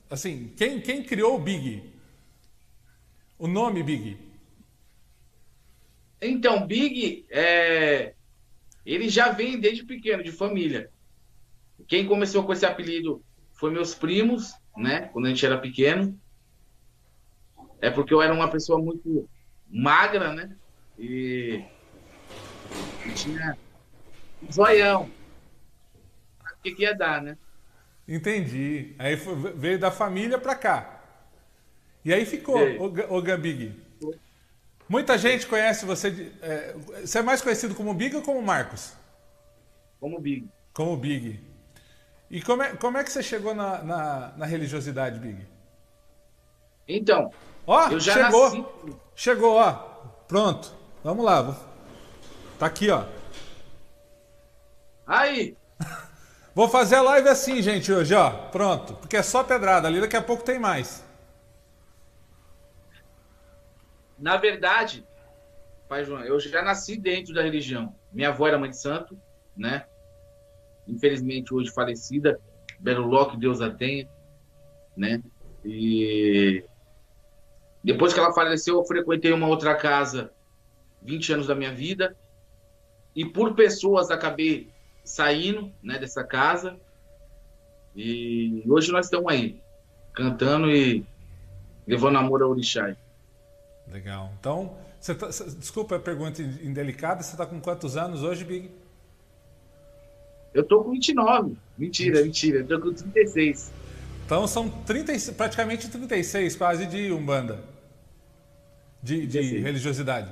Assim, 0.10 0.54
quem, 0.56 0.80
quem 0.80 1.04
criou 1.04 1.36
o 1.36 1.40
Big? 1.40 1.92
O 3.38 3.48
nome 3.48 3.82
Big? 3.84 4.18
Então, 6.22 6.68
Big, 6.68 7.26
é... 7.30 8.14
ele 8.86 9.10
já 9.10 9.30
vem 9.30 9.60
desde 9.60 9.84
pequeno, 9.84 10.24
de 10.24 10.32
família. 10.32 10.92
Quem 11.88 12.06
começou 12.06 12.44
com 12.44 12.54
esse 12.54 12.66
apelido 12.66 13.24
foi 13.54 13.72
meus 13.72 13.96
primos, 13.96 14.54
né? 14.78 15.10
Quando 15.14 15.26
a 15.26 15.30
gente 15.30 15.46
era 15.46 15.58
pequeno. 15.58 16.20
É 17.82 17.90
porque 17.90 18.14
eu 18.14 18.22
era 18.22 18.34
uma 18.34 18.50
pessoa 18.50 18.80
muito 18.80 19.28
magra, 19.70 20.34
né? 20.34 20.56
E, 20.98 21.64
e 23.06 23.12
tinha 23.14 23.58
um 24.44 24.52
zoião. 24.52 25.10
O 26.42 26.62
que, 26.62 26.76
que 26.76 26.84
ia 26.84 26.94
dar, 26.94 27.22
né? 27.22 27.38
Entendi. 28.08 28.96
Aí 29.00 29.16
foi, 29.16 29.36
veio 29.54 29.80
da 29.80 29.92
família 29.92 30.38
para 30.38 30.56
cá. 30.56 31.02
E 32.04 32.14
aí 32.14 32.26
ficou, 32.26 32.60
o, 32.60 33.18
o 33.18 33.22
Gambig. 33.22 33.74
Muita 34.90 35.18
gente 35.18 35.46
conhece 35.46 35.86
você. 35.86 36.34
É, 36.42 36.74
você 37.02 37.20
é 37.20 37.22
mais 37.22 37.42
conhecido 37.42 37.76
como 37.76 37.94
Big 37.94 38.16
ou 38.16 38.24
como 38.24 38.42
Marcos? 38.42 38.94
Como 40.00 40.20
Big. 40.20 40.50
Como 40.74 40.98
Big. 40.98 41.40
E 42.30 42.42
como 42.42 42.64
é, 42.64 42.76
como 42.76 42.98
é 42.98 43.04
que 43.04 43.12
você 43.12 43.22
chegou 43.22 43.54
na, 43.54 43.84
na, 43.84 44.34
na 44.38 44.46
religiosidade, 44.46 45.20
Big? 45.20 45.46
Então, 46.88 47.32
ó, 47.70 47.90
eu 47.90 48.00
já 48.00 48.14
chegou. 48.14 48.44
Nasci... 48.46 48.66
Chegou, 49.16 49.56
ó. 49.56 49.74
Pronto. 50.28 50.72
Vamos 51.04 51.24
lá. 51.24 51.58
Tá 52.58 52.66
aqui, 52.66 52.90
ó. 52.90 53.06
Aí. 55.06 55.56
Vou 56.54 56.68
fazer 56.68 56.96
a 56.96 57.02
live 57.02 57.30
assim, 57.30 57.62
gente, 57.62 57.92
hoje, 57.92 58.14
ó. 58.14 58.30
Pronto. 58.30 58.94
Porque 58.96 59.18
é 59.18 59.24
só 59.24 59.44
pedrada. 59.44 59.88
Ali 59.88 60.02
daqui 60.02 60.18
a 60.18 60.22
pouco 60.22 60.44
tem 60.44 60.60
mais. 60.60 61.06
Na 64.18 64.36
verdade, 64.36 65.08
Pai 65.88 66.04
João, 66.04 66.24
eu 66.24 66.40
já 66.40 66.62
nasci 66.62 66.98
dentro 66.98 67.34
da 67.34 67.42
religião. 67.42 67.96
Minha 68.12 68.30
avó 68.30 68.48
era 68.48 68.60
mãe 68.60 68.70
de 68.70 68.78
santo, 68.78 69.20
né? 69.56 69.86
Infelizmente, 70.88 71.54
hoje 71.54 71.72
falecida. 71.72 72.40
Belo 72.80 73.08
Ló, 73.08 73.26
que 73.26 73.38
Deus 73.38 73.62
a 73.62 73.70
tenha, 73.70 74.08
né? 74.96 75.22
E 75.64 76.64
depois 77.84 78.14
que 78.14 78.20
ela 78.20 78.34
faleceu, 78.34 78.76
eu 78.76 78.84
frequentei 78.84 79.32
uma 79.32 79.48
outra 79.48 79.76
casa 79.76 80.32
20 81.02 81.34
anos 81.34 81.48
da 81.48 81.56
minha 81.56 81.74
vida. 81.74 82.16
E 83.16 83.26
por 83.26 83.56
pessoas 83.56 84.12
acabei 84.12 84.70
saindo 85.04 85.72
né, 85.82 85.98
dessa 85.98 86.24
casa. 86.24 86.78
E 87.96 88.64
hoje 88.68 88.92
nós 88.92 89.06
estamos 89.06 89.32
aí, 89.32 89.60
cantando 90.14 90.70
e 90.70 91.06
levando 91.88 92.18
amor 92.18 92.42
ao 92.42 92.52
Orixá. 92.52 92.96
Legal. 93.92 94.32
Então, 94.40 94.78
você 95.00 95.16
tá, 95.16 95.28
desculpa 95.28 95.96
a 95.96 96.00
pergunta 96.00 96.42
indelicada, 96.42 97.24
você 97.24 97.32
está 97.32 97.46
com 97.46 97.60
quantos 97.60 97.98
anos 97.98 98.22
hoje, 98.22 98.46
Big? 98.46 98.70
Eu 100.54 100.64
tô 100.64 100.84
com 100.84 100.92
29. 100.92 101.58
Mentira, 101.78 102.22
mentira. 102.22 102.60
Eu 102.60 102.68
tô 102.68 102.80
com 102.80 102.94
36. 102.94 103.72
Então 104.30 104.46
são 104.46 104.70
30, 104.70 105.34
praticamente 105.34 105.90
36, 105.90 106.56
quase 106.56 106.86
de 106.86 107.12
Umbanda. 107.12 107.64
De, 109.02 109.26
de 109.26 109.58
religiosidade. 109.58 110.30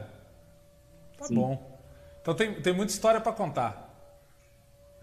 Tá 1.18 1.25
Sim. 1.25 1.34
bom. 1.34 1.80
Então 2.22 2.36
tem, 2.36 2.54
tem 2.62 2.74
muita 2.74 2.94
história 2.94 3.20
para 3.20 3.32
contar. 3.32 3.92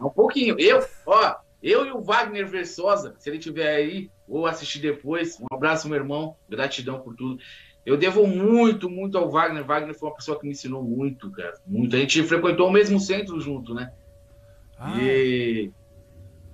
Um 0.01 0.09
pouquinho. 0.09 0.55
Eu, 0.61 0.87
ó, 1.07 1.35
eu 1.61 1.85
e 1.85 1.91
o 1.91 2.03
Wagner 2.03 2.47
Versosa, 2.47 3.17
se 3.19 3.29
ele 3.29 3.41
tiver 3.41 3.75
aí, 3.75 4.13
ou 4.29 4.47
assistir 4.47 4.79
depois. 4.79 5.41
Um 5.41 5.53
abraço, 5.53 5.89
meu 5.89 5.99
irmão. 5.99 6.37
Gratidão 6.49 7.01
por 7.01 7.17
tudo. 7.17 7.43
Eu 7.85 7.97
devo 7.97 8.29
muito, 8.29 8.89
muito 8.89 9.19
ao 9.19 9.29
Wagner. 9.29 9.65
Wagner 9.65 9.99
foi 9.99 10.09
uma 10.09 10.15
pessoa 10.15 10.39
que 10.39 10.47
me 10.47 10.53
ensinou 10.53 10.85
muito, 10.85 11.33
cara. 11.33 11.59
Muito. 11.67 11.97
A 11.97 11.99
gente 11.99 12.23
frequentou 12.23 12.69
o 12.69 12.73
mesmo 12.73 13.01
centro 13.01 13.41
junto, 13.41 13.75
né? 13.75 13.93
Ah. 14.79 14.97
E 15.03 15.73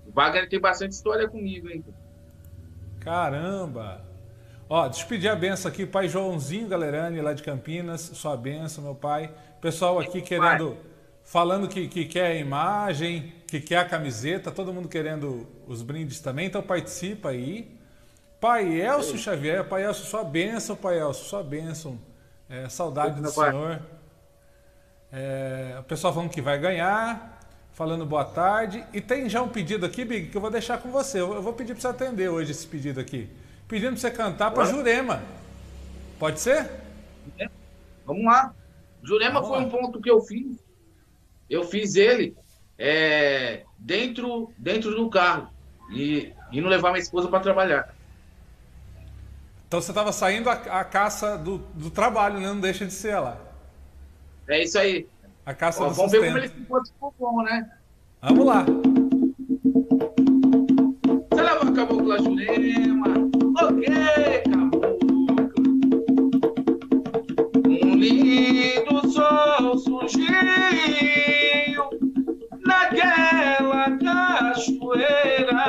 o 0.07 0.11
Wagner 0.11 0.49
tem 0.49 0.59
bastante 0.59 0.93
história 0.93 1.29
comigo, 1.29 1.69
hein? 1.69 1.85
Caramba! 3.01 4.05
Ó, 4.69 4.87
despedir 4.87 5.29
a 5.29 5.35
benção 5.35 5.71
aqui, 5.71 5.85
pai 5.85 6.09
Joãozinho 6.09 6.69
Galerani, 6.69 7.21
lá 7.21 7.33
de 7.33 7.43
Campinas. 7.43 8.03
Sua 8.15 8.37
benção, 8.37 8.85
meu 8.85 8.95
pai. 8.95 9.33
Pessoal 9.61 9.99
aqui 9.99 10.21
querendo, 10.21 10.77
falando 11.25 11.67
que, 11.67 11.89
que 11.89 12.05
quer 12.05 12.27
a 12.27 12.35
imagem, 12.35 13.33
que 13.49 13.61
quer 13.61 13.79
a 13.79 13.85
camiseta, 13.85 14.51
todo 14.51 14.73
mundo 14.73 14.89
querendo 14.89 15.49
os 15.67 15.83
brindes 15.83 16.21
também, 16.21 16.47
então 16.47 16.63
participa 16.63 17.31
aí. 17.31 17.77
Pai 18.41 18.81
Elcio 18.81 19.19
Xavier, 19.19 19.65
Pai 19.69 19.85
Elcio, 19.85 20.05
sua 20.05 20.23
bênção, 20.23 20.77
Pai 20.77 21.01
Elcio, 21.01 21.25
sua 21.25 21.43
bênção. 21.43 21.99
É, 22.49 22.69
saudade 22.69 23.21
do 23.21 23.29
Senhor. 23.29 23.81
É, 25.13 25.77
o 25.81 25.83
pessoal 25.83 26.15
falando 26.15 26.31
que 26.31 26.41
vai 26.41 26.59
ganhar, 26.59 27.40
falando 27.73 28.05
boa 28.07 28.25
tarde. 28.25 28.85
E 28.93 29.01
tem 29.01 29.29
já 29.29 29.43
um 29.43 29.49
pedido 29.49 29.87
aqui, 29.87 30.05
Big, 30.05 30.29
que 30.29 30.37
eu 30.37 30.41
vou 30.41 30.51
deixar 30.51 30.79
com 30.79 30.91
você. 30.91 31.21
Eu 31.21 31.43
vou 31.43 31.53
pedir 31.53 31.75
para 31.75 31.81
você 31.83 31.89
atender 31.89 32.29
hoje 32.29 32.53
esse 32.53 32.67
pedido 32.67 33.01
aqui. 33.01 33.29
Pedindo 33.69 33.93
para 33.93 34.01
você 34.01 34.11
cantar 34.11 34.51
para 34.51 34.65
Jurema. 34.65 35.23
Pode 36.19 36.41
ser? 36.41 36.71
É. 37.39 37.49
Vamos 38.05 38.25
lá. 38.25 38.55
Jurema 39.03 39.41
Vamos 39.41 39.49
foi 39.49 39.59
lá. 39.59 39.65
um 39.65 39.71
ponto 39.71 40.01
que 40.01 40.11
eu 40.11 40.21
fiz. 40.21 40.59
Eu 41.49 41.65
fiz 41.65 41.97
ele 41.97 42.37
é, 42.79 43.65
dentro, 43.79 44.53
dentro 44.57 44.95
do 44.95 45.11
carro 45.11 45.51
e, 45.91 46.33
e 46.51 46.61
não 46.61 46.69
levar 46.69 46.91
minha 46.91 47.03
esposa 47.03 47.29
para 47.29 47.41
trabalhar. 47.41 47.95
Então 49.67 49.81
você 49.81 49.91
estava 49.91 50.13
saindo 50.13 50.49
a, 50.51 50.55
a 50.55 50.85
caça 50.85 51.39
do, 51.39 51.59
do, 51.59 51.91
trabalho, 51.91 52.41
né? 52.41 52.49
Não 52.49 52.61
deixa 52.61 52.85
de 52.85 52.93
ser 52.93 53.19
lá. 53.19 53.39
É 54.49 54.65
isso 54.65 54.79
aí. 54.79 55.07
A 55.47 55.55
caça 55.55 55.83
Ó, 55.85 55.89
do 55.89 55.95
Vamos 55.95 56.11
sustento. 56.13 56.21
ver 56.21 56.27
como 56.29 56.39
ele 56.39 56.49
ficou, 56.49 56.85
ficou 56.85 57.15
bom, 57.19 57.43
né? 57.43 57.71
Vamos 58.23 58.47
lá. 58.47 58.65
Você 61.33 61.43
leva 61.43 61.69
a 61.69 61.73
cabocla 61.73 62.19
Jurema. 62.23 63.07
Ok, 63.63 63.87
cabocla. 64.51 64.91
Um 67.67 67.95
lindo 67.97 69.09
sol 69.11 69.79
surgiu 69.79 70.27
naquela 72.67 73.97
cachoeira, 73.99 75.65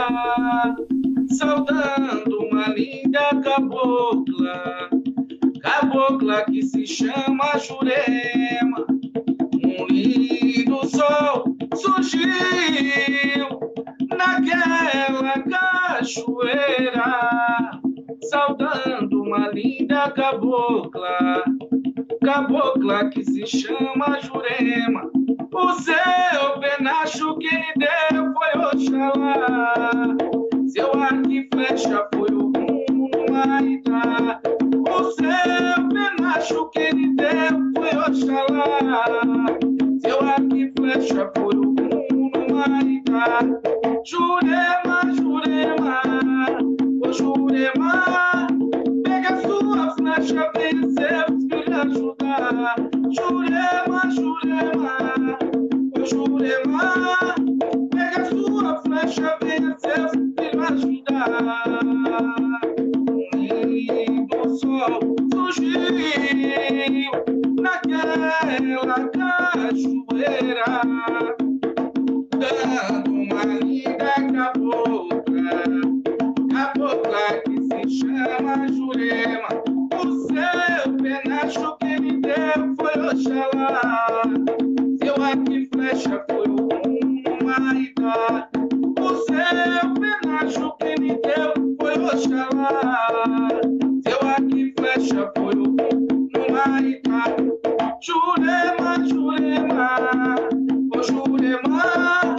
saudando 1.38 2.38
uma 2.50 2.68
linda 2.70 3.30
cabocla, 3.44 4.90
cabocla 5.62 6.44
que 6.46 6.62
se 6.64 6.86
chama 6.86 7.58
Jurema. 7.58 8.86
Lindo 10.02 10.82
sol 10.90 11.44
surgiu 11.76 13.48
naquela 14.18 15.44
cachoeira, 16.00 17.12
saudando 18.30 19.22
uma 19.22 19.50
linda 19.50 20.10
cabocla, 20.12 21.44
cabocla 22.24 23.10
que 23.10 23.24
se 23.24 23.46
chama 23.46 24.20
Jurema. 24.22 25.12
O 25.54 25.74
seu 25.74 26.60
penacho 26.60 27.38
que 27.38 27.56
lhe 27.56 27.74
deu 27.78 28.34
foi 28.34 28.60
Oxalá, 28.74 30.16
seu 30.68 30.94
arco 31.00 31.32
e 31.32 31.48
flecha 31.54 32.08
foi 32.16 32.30
o 32.32 32.52
rumo 32.52 33.10
no 33.14 33.32
Maitá. 33.32 34.42
O 34.90 35.04
seu 35.12 35.90
penacho 35.90 36.70
que 36.72 36.90
lhe 36.90 37.14
deu 37.16 37.72
foi 37.76 37.92
Oxalá, 38.00 39.04
seu 40.02 40.20
arco 40.22 40.56
e 40.56 40.72
flecha 40.78 41.32
foi 41.38 41.56
o 41.56 41.62
rumo 41.62 42.32
no 42.34 42.56
Maitá. 42.56 43.40
Jurema, 44.06 45.02
Jurema, 45.16 46.02
ô 47.04 47.14
Jurema, 47.14 48.48
pega 49.04 49.42
sua 49.42 49.96
flecha, 49.96 50.52
vem 50.56 50.90
seus 50.92 51.44
filhos 51.50 51.80
ajudar. 51.80 52.76
Jurema, 53.12 54.02
Jurema, 54.12 55.38
ô 55.98 56.06
Jurema, 56.06 57.36
pega 57.92 58.26
sua 58.26 58.82
flecha, 58.82 59.38
vem 59.44 59.76
seus 59.80 60.12
filhos 60.12 60.72
ajudar. 60.72 61.82
Um 63.36 63.66
lindo 63.66 64.58
sol 64.58 65.00
surgiu 65.32 65.82
naquela 67.62 68.32
cachoeira, 69.12 70.66
dando 72.32 73.12
uma 73.12 73.44
linda 73.46 74.14
cabocla, 74.34 75.62
cabocla 76.52 77.26
que 77.46 77.58
se 77.62 78.00
chama 78.00 78.68
Jurema. 78.68 79.50
O 79.94 80.04
seu 80.28 80.82
penacho 80.98 81.78
que 81.78 81.94
me 82.02 82.14
deu 82.22 82.76
foi 82.78 82.96
Oxalá, 83.00 84.24
seu 85.04 85.24
arco 85.24 85.52
e 85.52 85.70
flecha 85.72 86.26
foi 86.30 86.48
o 86.48 86.56
rumo. 86.56 86.72
O 89.00 89.16
seu 89.26 89.84
penacho 90.00 90.66
que 90.78 90.92
me 91.00 91.12
deu 91.22 91.54
foi 91.80 91.94
Oxalá, 92.04 93.08
seu 94.04 94.20
arco 94.28 94.58
e 94.58 94.74
flecha 94.78 95.32
foi 95.38 95.54
o 95.56 95.64
rumo. 95.66 95.82
Jurema, 98.02 99.08
Jurema, 99.08 100.36
ô 100.92 101.04
Jurema, 101.04 102.36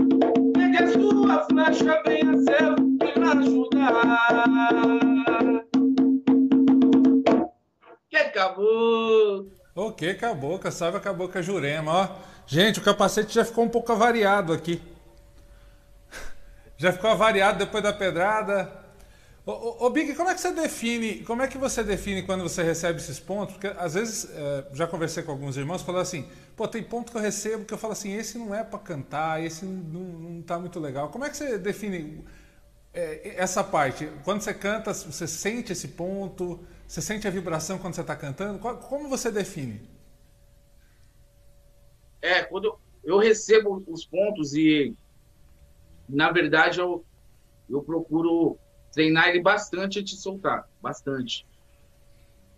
pegue 0.52 0.76
a 0.76 0.90
sua 0.90 1.44
flecha, 1.44 2.02
venha 2.04 2.36
seu 2.38 2.74
filho 3.00 3.30
ajudar. 3.30 4.44
Que 8.10 8.16
acabou. 8.16 9.46
Acabou, 10.10 10.58
salve 10.72 10.96
acabou 10.96 11.28
com 11.28 11.38
a 11.38 11.42
Jurema, 11.42 11.92
ó. 11.92 12.08
Gente, 12.44 12.80
o 12.80 12.82
capacete 12.82 13.32
já 13.32 13.44
ficou 13.44 13.64
um 13.64 13.68
pouco 13.68 13.92
avariado 13.92 14.52
aqui. 14.52 14.82
Já 16.76 16.92
ficou 16.92 17.08
avariado 17.08 17.58
depois 17.58 17.84
da 17.84 17.92
pedrada? 17.92 18.81
Ô, 19.44 19.86
ô, 19.86 19.90
Big, 19.90 20.14
como 20.14 20.30
é 20.30 20.34
que 20.34 20.40
você 20.40 20.52
define, 20.52 21.24
como 21.24 21.42
é 21.42 21.48
que 21.48 21.58
você 21.58 21.82
define 21.82 22.22
quando 22.22 22.42
você 22.44 22.62
recebe 22.62 23.00
esses 23.00 23.18
pontos? 23.18 23.54
Porque 23.56 23.66
às 23.76 23.94
vezes, 23.94 24.30
é, 24.30 24.68
já 24.72 24.86
conversei 24.86 25.24
com 25.24 25.32
alguns 25.32 25.56
irmãos, 25.56 25.82
falando 25.82 26.02
assim, 26.02 26.28
pô, 26.56 26.68
tem 26.68 26.80
ponto 26.82 27.10
que 27.10 27.18
eu 27.18 27.22
recebo 27.22 27.64
que 27.64 27.74
eu 27.74 27.78
falo 27.78 27.92
assim, 27.92 28.12
esse 28.14 28.38
não 28.38 28.54
é 28.54 28.62
para 28.62 28.78
cantar, 28.78 29.42
esse 29.44 29.64
não, 29.64 30.00
não 30.00 30.42
tá 30.42 30.60
muito 30.60 30.78
legal. 30.78 31.08
Como 31.08 31.24
é 31.24 31.30
que 31.30 31.36
você 31.36 31.58
define 31.58 32.24
é, 32.94 33.34
essa 33.36 33.64
parte? 33.64 34.08
Quando 34.24 34.42
você 34.42 34.54
canta, 34.54 34.94
você 34.94 35.26
sente 35.26 35.72
esse 35.72 35.88
ponto? 35.88 36.60
Você 36.86 37.02
sente 37.02 37.26
a 37.26 37.30
vibração 37.30 37.78
quando 37.78 37.94
você 37.94 38.02
está 38.02 38.14
cantando? 38.14 38.60
Como 38.60 39.08
você 39.08 39.28
define? 39.32 39.80
É, 42.20 42.44
quando 42.44 42.78
eu 43.02 43.18
recebo 43.18 43.82
os 43.88 44.06
pontos 44.06 44.54
e, 44.54 44.94
na 46.08 46.30
verdade, 46.30 46.78
eu, 46.78 47.04
eu 47.68 47.82
procuro 47.82 48.61
treinar 48.92 49.28
ele 49.28 49.40
bastante 49.40 49.98
antes 49.98 50.16
de 50.16 50.20
soltar. 50.20 50.68
Bastante. 50.80 51.46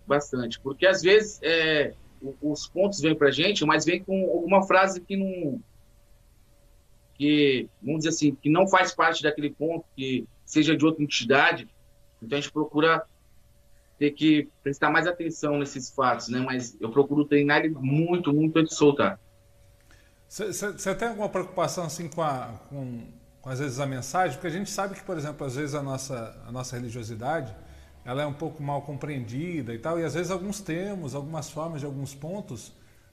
Bastante. 0.07 0.61
Porque 0.61 0.87
às 0.87 1.03
vezes 1.03 1.41
é, 1.43 1.95
os 2.43 2.67
pontos 2.67 3.01
vêm 3.01 3.15
pra 3.15 3.31
gente, 3.31 3.65
mas 3.65 3.85
vem 3.85 4.03
com 4.03 4.31
alguma 4.31 4.67
frase 4.67 5.01
que 5.01 5.17
não. 5.17 5.61
que, 7.15 7.69
vamos 7.83 8.01
dizer 8.01 8.11
assim, 8.11 8.35
que 8.35 8.51
não 8.51 8.67
faz 8.67 8.95
parte 8.95 9.23
daquele 9.23 9.51
ponto, 9.51 9.85
que 9.97 10.27
seja 10.45 10.77
de 10.77 10.85
outra 10.85 11.03
entidade. 11.03 11.69
Então 12.23 12.37
a 12.37 12.41
gente 12.41 12.53
procura 12.53 13.05
ter 13.99 14.11
que 14.11 14.49
prestar 14.63 14.91
mais 14.91 15.07
atenção 15.07 15.59
nesses 15.59 15.91
fatos, 15.91 16.29
né? 16.29 16.41
Mas 16.41 16.77
eu 16.81 16.91
procuro 16.91 17.25
treinar 17.25 17.65
ele 17.65 17.75
muito, 17.79 18.33
muito 18.33 18.59
antes 18.59 18.73
de 18.73 18.79
soltar. 18.79 19.21
Você 20.29 20.95
tem 20.97 21.09
alguma 21.09 21.29
preocupação 21.29 21.85
assim 21.85 22.09
com 22.09 22.23
a, 22.23 22.59
com 22.69 23.07
às 23.45 23.59
vezes 23.59 23.79
a 23.79 23.87
mensagem, 23.87 24.37
porque 24.37 24.47
a 24.47 24.51
gente 24.51 24.71
sabe 24.71 24.95
que, 24.95 25.03
por 25.03 25.17
exemplo, 25.17 25.47
às 25.47 25.57
vezes 25.57 25.75
a 25.75 25.83
nossa, 25.83 26.43
a 26.47 26.53
nossa 26.53 26.77
religiosidade 26.77 27.55
ela 28.05 28.23
é 28.23 28.27
um 28.27 28.35
pouco 28.35 28.63
mal 28.63 28.83
compreendida 28.83 29.73
e 29.73 29.79
tal, 29.79 29.99
e 29.99 30.05
às 30.05 30.15
vezes 30.15 30.31
alguns 30.31 30.61
termos, 30.61 31.15
algumas 31.15 31.51
formas 31.51 31.81
de 31.81 31.87
alguns 31.87 32.15
pontos 32.15 32.73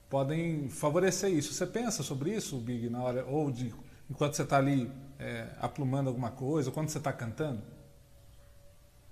podem 0.10 0.68
favorecer 0.70 1.32
isso. 1.32 1.54
Você 1.54 1.66
pensa 1.66 2.04
sobre 2.04 2.32
isso, 2.32 2.58
Big, 2.58 2.90
na 2.90 3.02
hora, 3.02 3.26
ou 3.26 3.50
de, 3.50 3.74
enquanto 4.10 4.36
você 4.36 4.44
está 4.44 4.58
ali 4.58 4.92
é, 5.18 5.48
aplumando 5.62 6.08
alguma 6.08 6.30
coisa, 6.32 6.70
ou 6.70 6.74
quando 6.74 6.90
você 6.90 6.98
está 6.98 7.14
cantando? 7.14 7.62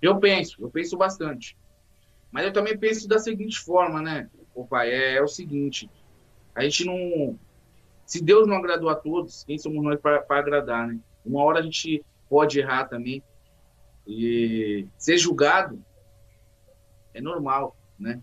Eu 0.01 0.19
penso, 0.19 0.61
eu 0.61 0.69
penso 0.69 0.97
bastante. 0.97 1.57
Mas 2.29 2.45
eu 2.45 2.51
também 2.51 2.77
penso 2.77 3.07
da 3.07 3.17
seguinte 3.17 3.59
forma, 3.59 4.01
né, 4.01 4.29
o 4.53 4.65
pai, 4.65 4.89
é, 4.89 5.15
é 5.15 5.21
o 5.21 5.27
seguinte, 5.27 5.89
a 6.53 6.63
gente 6.63 6.83
não... 6.83 7.39
Se 8.05 8.21
Deus 8.21 8.47
não 8.47 8.57
agradou 8.57 8.89
a 8.89 8.95
todos, 8.95 9.43
quem 9.43 9.57
somos 9.57 9.83
nós 9.83 9.99
para 9.99 10.25
agradar, 10.29 10.87
né? 10.87 10.99
Uma 11.25 11.43
hora 11.43 11.59
a 11.59 11.61
gente 11.61 12.03
pode 12.29 12.59
errar 12.59 12.85
também. 12.85 13.23
E 14.07 14.87
ser 14.97 15.17
julgado 15.17 15.83
é 17.13 17.21
normal, 17.21 17.75
né? 17.99 18.21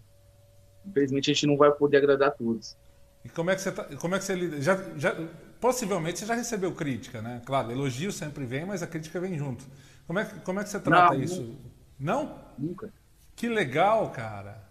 Infelizmente 0.84 1.30
a 1.30 1.34
gente 1.34 1.46
não 1.46 1.56
vai 1.56 1.70
poder 1.72 1.98
agradar 1.98 2.28
a 2.28 2.32
todos. 2.32 2.76
E 3.24 3.28
como 3.28 3.50
é 3.50 3.54
que 3.54 3.60
você 3.60 3.72
tá, 3.72 3.84
como 3.96 4.14
é 4.14 4.18
que 4.18 4.24
você 4.24 4.60
já, 4.60 4.76
já 4.96 5.28
possivelmente 5.60 6.18
você 6.18 6.26
já 6.26 6.34
recebeu 6.34 6.72
crítica, 6.72 7.20
né? 7.20 7.42
Claro, 7.44 7.70
elogio 7.70 8.12
sempre 8.12 8.44
vem, 8.44 8.64
mas 8.64 8.82
a 8.82 8.86
crítica 8.86 9.20
vem 9.20 9.36
junto. 9.36 9.64
Como 10.06 10.18
é 10.18 10.24
que 10.24 10.40
como 10.40 10.60
é 10.60 10.64
que 10.64 10.70
você 10.70 10.80
trata 10.80 11.14
não, 11.14 11.22
isso? 11.22 11.42
Nunca. 11.42 11.60
Não? 11.98 12.38
Nunca. 12.58 12.92
Que 13.34 13.48
legal, 13.48 14.10
cara. 14.10 14.64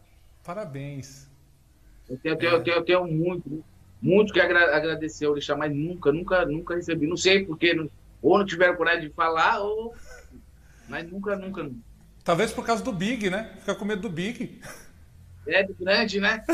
Parabéns. 0.44 1.30
Eu 2.10 2.18
tenho, 2.18 2.34
é. 2.34 2.54
eu 2.54 2.64
tenho, 2.64 2.76
eu 2.78 2.84
tenho 2.84 3.08
muito, 3.08 3.64
muito 4.02 4.34
que 4.34 4.40
agradecer 4.40 5.26
ao 5.26 5.32
Orixá, 5.32 5.56
mas 5.56 5.74
nunca, 5.76 6.12
nunca, 6.12 6.46
nunca 6.46 6.76
recebi. 6.76 7.08
Não 7.08 7.18
sei 7.18 7.46
porque 7.46 7.74
ou 8.26 8.40
não 8.40 8.46
tiveram 8.46 8.76
coragem 8.76 9.08
de 9.08 9.14
falar, 9.14 9.60
ou. 9.60 9.96
Mas 10.90 11.10
nunca, 11.10 11.36
nunca. 11.36 11.70
Talvez 12.24 12.52
por 12.52 12.66
causa 12.66 12.84
do 12.84 12.92
Big, 12.92 13.30
né? 13.30 13.52
Fica 13.60 13.76
com 13.76 13.86
medo 13.86 14.02
do 14.02 14.10
Big. 14.10 14.60
É, 15.48 15.64
do 15.64 15.76
grande, 15.76 16.20
né? 16.20 16.44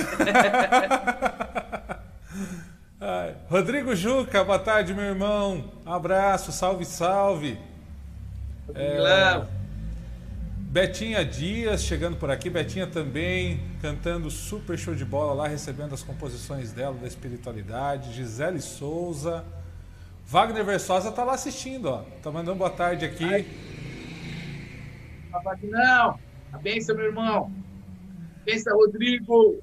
Rodrigo 3.49 3.95
Juca, 3.95 4.43
boa 4.43 4.59
tarde, 4.59 4.93
meu 4.93 5.05
irmão. 5.05 5.71
Um 5.85 5.93
abraço, 5.93 6.51
salve, 6.51 6.85
salve. 6.85 7.57
É... 8.75 9.45
Betinha 10.57 11.25
Dias 11.25 11.83
chegando 11.83 12.17
por 12.17 12.29
aqui, 12.29 12.49
Betinha 12.49 12.87
também 12.87 13.59
cantando 13.81 14.29
super 14.29 14.77
show 14.77 14.93
de 14.93 15.03
bola 15.03 15.33
lá, 15.33 15.47
recebendo 15.47 15.93
as 15.93 16.03
composições 16.03 16.71
dela 16.71 16.95
da 16.95 17.07
espiritualidade. 17.07 18.13
Gisele 18.13 18.61
Souza. 18.61 19.43
Wagner 20.31 20.63
Versosa 20.63 21.11
tá 21.11 21.25
lá 21.25 21.33
assistindo, 21.33 21.87
ó. 21.87 22.05
Tá 22.23 22.31
mandando 22.31 22.57
boa 22.57 22.69
tarde 22.69 23.03
aqui. 23.03 23.25
Não, 25.63 26.17
a 26.53 26.57
benção, 26.57 26.95
meu 26.95 27.07
irmão. 27.07 27.51
Benção, 28.45 28.77
Rodrigo. 28.77 29.61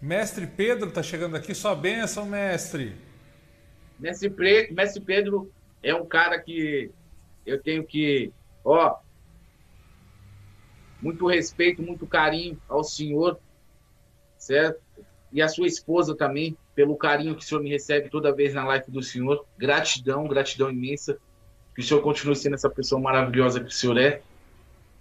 Mestre 0.00 0.46
Pedro 0.46 0.92
tá 0.92 1.02
chegando 1.02 1.36
aqui, 1.36 1.52
só 1.52 1.74
benção, 1.74 2.26
mestre. 2.26 2.94
Mestre, 3.98 4.30
Pre... 4.30 4.70
mestre 4.70 5.02
Pedro 5.02 5.50
é 5.82 5.92
um 5.96 6.06
cara 6.06 6.38
que 6.38 6.92
eu 7.44 7.60
tenho 7.60 7.84
que, 7.84 8.32
ó, 8.64 8.98
muito 11.02 11.26
respeito, 11.26 11.82
muito 11.82 12.06
carinho 12.06 12.56
ao 12.68 12.84
senhor, 12.84 13.40
certo? 14.38 14.80
E 15.32 15.42
a 15.42 15.48
sua 15.48 15.66
esposa 15.66 16.14
também, 16.14 16.56
pelo 16.74 16.96
carinho 16.96 17.34
que 17.34 17.42
o 17.42 17.46
Senhor 17.46 17.62
me 17.62 17.70
recebe 17.70 18.08
toda 18.08 18.32
vez 18.32 18.54
na 18.54 18.64
live 18.64 18.90
do 18.90 19.02
Senhor. 19.02 19.44
Gratidão, 19.58 20.26
gratidão 20.26 20.70
imensa. 20.70 21.18
Que 21.74 21.80
o 21.80 21.84
Senhor 21.84 22.02
continue 22.02 22.36
sendo 22.36 22.54
essa 22.54 22.70
pessoa 22.70 23.00
maravilhosa 23.00 23.60
que 23.60 23.70
o 23.70 23.72
Senhor 23.72 23.98
é. 23.98 24.22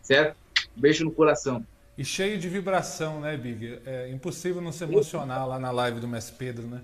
Certo? 0.01 0.37
Beijo 0.75 1.05
no 1.05 1.11
coração. 1.11 1.65
E 1.97 2.05
cheio 2.05 2.37
de 2.37 2.47
vibração, 2.47 3.19
né, 3.19 3.35
Big? 3.35 3.81
É 3.85 4.09
impossível 4.09 4.61
não 4.61 4.71
se 4.71 4.83
emocionar 4.83 5.47
lá 5.47 5.59
na 5.59 5.69
live 5.69 5.99
do 5.99 6.07
Mestre 6.07 6.35
Pedro, 6.37 6.65
né? 6.65 6.81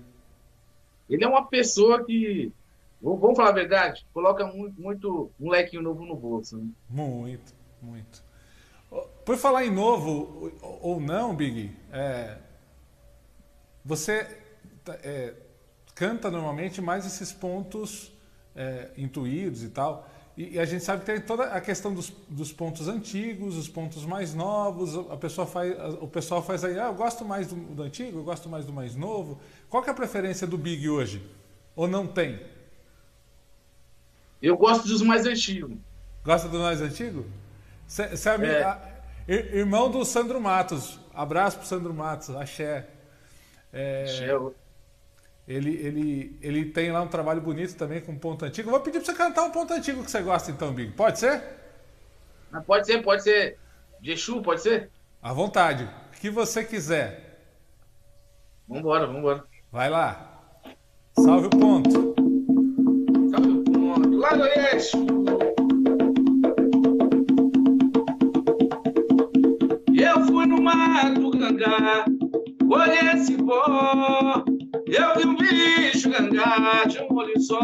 Ele 1.08 1.24
é 1.24 1.28
uma 1.28 1.46
pessoa 1.46 2.04
que, 2.04 2.52
vamos 3.00 3.36
falar 3.36 3.50
a 3.50 3.52
verdade, 3.52 4.04
coloca 4.12 4.46
muito, 4.46 4.80
muito 4.80 5.30
um 5.40 5.48
lequinho 5.50 5.82
novo 5.82 6.04
no 6.04 6.14
bolso. 6.14 6.58
Né? 6.58 6.68
Muito, 6.90 7.54
muito. 7.80 8.22
Por 9.24 9.36
falar 9.36 9.64
em 9.64 9.70
novo 9.70 10.52
ou 10.82 11.00
não, 11.00 11.34
Big, 11.34 11.74
é, 11.92 12.36
você 13.84 14.26
é, 14.94 15.34
canta 15.94 16.30
normalmente 16.30 16.80
mais 16.80 17.06
esses 17.06 17.32
pontos 17.32 18.12
é, 18.54 18.90
intuídos 18.96 19.62
e 19.62 19.68
tal. 19.68 20.08
E, 20.36 20.54
e, 20.54 20.58
a 20.58 20.64
gente 20.66 20.84
sabe 20.84 21.00
que 21.00 21.06
tem 21.06 21.20
toda 21.20 21.44
a 21.44 21.60
questão 21.60 21.94
dos, 21.94 22.10
dos, 22.28 22.52
pontos 22.52 22.88
antigos, 22.88 23.56
os 23.56 23.68
pontos 23.68 24.04
mais 24.04 24.34
novos. 24.34 24.94
A 25.10 25.16
pessoa 25.16 25.46
faz, 25.46 25.74
o 26.00 26.06
pessoal 26.06 26.42
faz 26.42 26.62
aí, 26.62 26.78
ah, 26.78 26.86
eu 26.86 26.94
gosto 26.94 27.24
mais 27.24 27.48
do, 27.48 27.56
do 27.56 27.82
antigo, 27.82 28.18
eu 28.18 28.24
gosto 28.24 28.48
mais 28.48 28.66
do 28.66 28.72
mais 28.72 28.94
novo. 28.94 29.40
Qual 29.70 29.82
é 29.84 29.90
a 29.90 29.94
preferência 29.94 30.46
do 30.46 30.58
Big 30.58 30.88
hoje? 30.88 31.22
Ou 31.74 31.88
não 31.88 32.06
tem? 32.06 32.40
Eu 34.42 34.56
gosto 34.56 34.86
dos 34.86 35.00
mais 35.00 35.26
antigos. 35.26 35.78
Gosta 36.22 36.48
do 36.48 36.58
mais 36.58 36.82
antigo? 36.82 37.24
É, 39.28 39.34
é. 39.34 39.56
irmão 39.56 39.90
do 39.90 40.04
Sandro 40.04 40.40
Matos. 40.40 41.00
Abraço 41.14 41.58
pro 41.58 41.66
Sandro 41.66 41.94
Matos, 41.94 42.30
axé. 42.30 42.86
É, 43.72 44.04
axé. 44.04 44.26
Ele, 45.46 45.70
ele, 45.76 46.38
ele 46.42 46.64
tem 46.64 46.90
lá 46.90 47.00
um 47.00 47.06
trabalho 47.06 47.40
bonito 47.40 47.76
também 47.76 48.00
com 48.00 48.18
ponto 48.18 48.44
antigo. 48.44 48.68
Eu 48.68 48.72
vou 48.72 48.80
pedir 48.80 48.98
para 48.98 49.06
você 49.06 49.14
cantar 49.14 49.44
um 49.44 49.50
ponto 49.50 49.72
antigo 49.72 50.02
que 50.02 50.10
você 50.10 50.20
gosta, 50.20 50.50
então, 50.50 50.72
Big. 50.72 50.90
Pode 50.92 51.20
ser? 51.20 51.40
Ah, 52.52 52.60
pode 52.60 52.86
ser, 52.86 53.00
pode 53.02 53.22
ser. 53.22 53.56
De 54.00 54.10
Exu, 54.10 54.42
pode 54.42 54.60
ser? 54.60 54.90
À 55.22 55.32
vontade. 55.32 55.84
O 55.84 56.20
que 56.20 56.30
você 56.30 56.64
quiser. 56.64 57.44
Vambora, 58.68 59.06
vambora. 59.06 59.44
Vai 59.70 59.88
lá. 59.88 60.42
Salve 61.14 61.46
o 61.46 61.50
ponto. 61.50 62.14
Salve 63.30 63.50
o 63.50 63.64
ponto. 63.64 64.16
Lá 64.16 64.30
do 64.30 64.46
Exu. 64.46 65.06
Eu 69.94 70.26
fui 70.26 70.46
no 70.46 70.60
mato 70.60 71.30
gangá, 71.30 72.04
olhei 72.68 73.12
esse 73.14 73.36
pó. 73.38 74.44
Eu 74.86 75.16
vi 75.16 75.26
um 75.26 75.34
bicho 75.34 76.08
gangá 76.10 76.84
de 76.86 77.00
um 77.00 77.16
olho 77.16 77.40
só. 77.40 77.58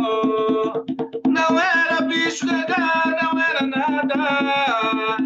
Não 1.28 1.60
era 1.60 2.02
bicho 2.02 2.44
gangá, 2.44 3.16
não 3.22 3.40
era 3.40 3.64
nada. 3.64 5.16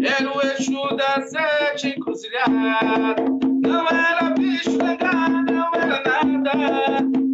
Era 0.00 0.34
o 0.34 0.40
eixo 0.40 0.96
da 0.96 1.20
sete 1.20 1.88
encruzilhada. 1.88 3.16
Não 3.60 3.86
era 3.86 4.30
bicho 4.30 4.78
gangá, 4.78 5.28
não 5.28 5.70
era 5.74 6.02
nada. 6.02 6.52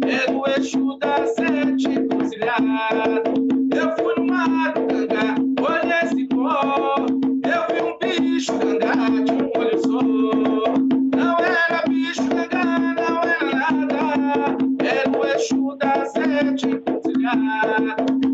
Era 0.05 0.31
o 0.31 0.45
eixo 0.49 0.97
da 0.99 1.25
sete 1.25 1.87
encruzilhada. 1.87 3.23
Eu 3.73 3.95
fui 3.95 4.15
no 4.17 4.25
mato 4.25 4.85
gangá, 4.87 5.35
olhei 5.61 5.99
esse 6.03 6.27
pó. 6.27 6.95
Eu 7.45 7.73
vi 7.73 7.81
um 7.81 7.97
bicho 7.99 8.51
gangá 8.59 8.95
de 8.95 9.31
um 9.31 9.49
olho 9.57 9.79
só. 9.81 10.01
Não 11.17 11.37
era 11.39 11.83
bicho 11.87 12.27
gangá, 12.27 12.58
é 14.89 15.03
do 15.07 15.75
da 15.75 16.05
sete. 16.05 16.81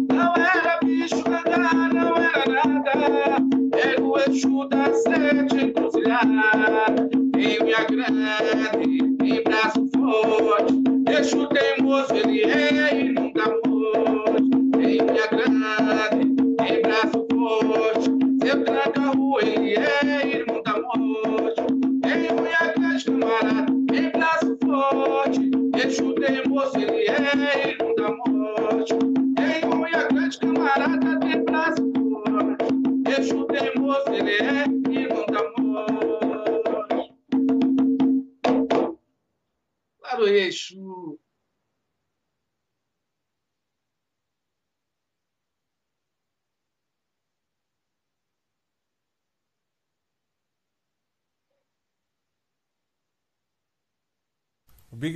Não 0.10 0.34
era 0.36 0.80
bicho 0.84 1.24
nada, 1.30 1.58
não 1.94 2.16
era 2.16 2.64
nada, 2.66 3.38
é 3.74 3.96
do 4.00 4.70
da 4.70 4.94
sete 4.94 5.66
encruzilhada. 5.66 6.96
Quem 7.34 7.64
me 7.64 7.74
agrede, 7.74 9.16
e 9.24 9.44
braço 9.44 9.86
forte, 9.94 10.74
eixo 11.10 11.48
teimoso, 11.50 12.14
ele 12.14 12.44
é 12.44 12.95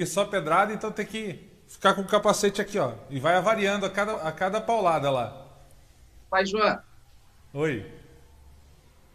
só 0.10 0.26
pedrada, 0.26 0.74
então 0.74 0.91
tem 0.91 1.06
que 1.06 1.50
ficar 1.67 1.93
com 1.95 2.02
o 2.02 2.08
capacete 2.08 2.62
aqui, 2.62 2.80
ó. 2.80 2.93
E 3.10 3.19
vai 3.19 3.36
avariando 3.36 3.86
a 3.86 3.91
cada, 3.91 4.15
a 4.17 4.32
cada 4.32 4.62
paulada 4.62 5.12
lá. 5.12 5.48
Pai 6.30 6.45
João, 6.45 6.82
Oi. 7.54 7.86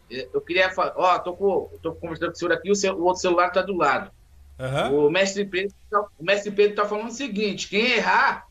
eu 0.09 0.41
queria 0.43 0.71
falar. 0.71 0.93
Ó, 0.97 1.19
tô, 1.19 1.37
com, 1.37 1.79
tô 1.83 1.95
conversando 1.97 2.29
com 2.31 2.35
o 2.35 2.39
senhor 2.39 2.53
aqui, 2.53 2.71
o, 2.71 2.75
seu- 2.77 2.95
o 2.97 3.05
outro 3.05 3.21
celular 3.23 3.51
tá 3.51 3.63
do 3.63 3.75
lado. 3.77 4.11
Aham. 4.59 4.95
O 4.97 5.11
mestre 5.11 5.45
Pedro, 5.47 5.75
tá- 5.91 6.09
o 6.19 6.25
mestre 6.25 6.53
Pedro 6.53 6.77
tá 6.77 6.87
falando 6.87 7.09
o 7.09 7.13
seguinte: 7.13 7.69
quem 7.69 7.93
errar, 7.95 8.47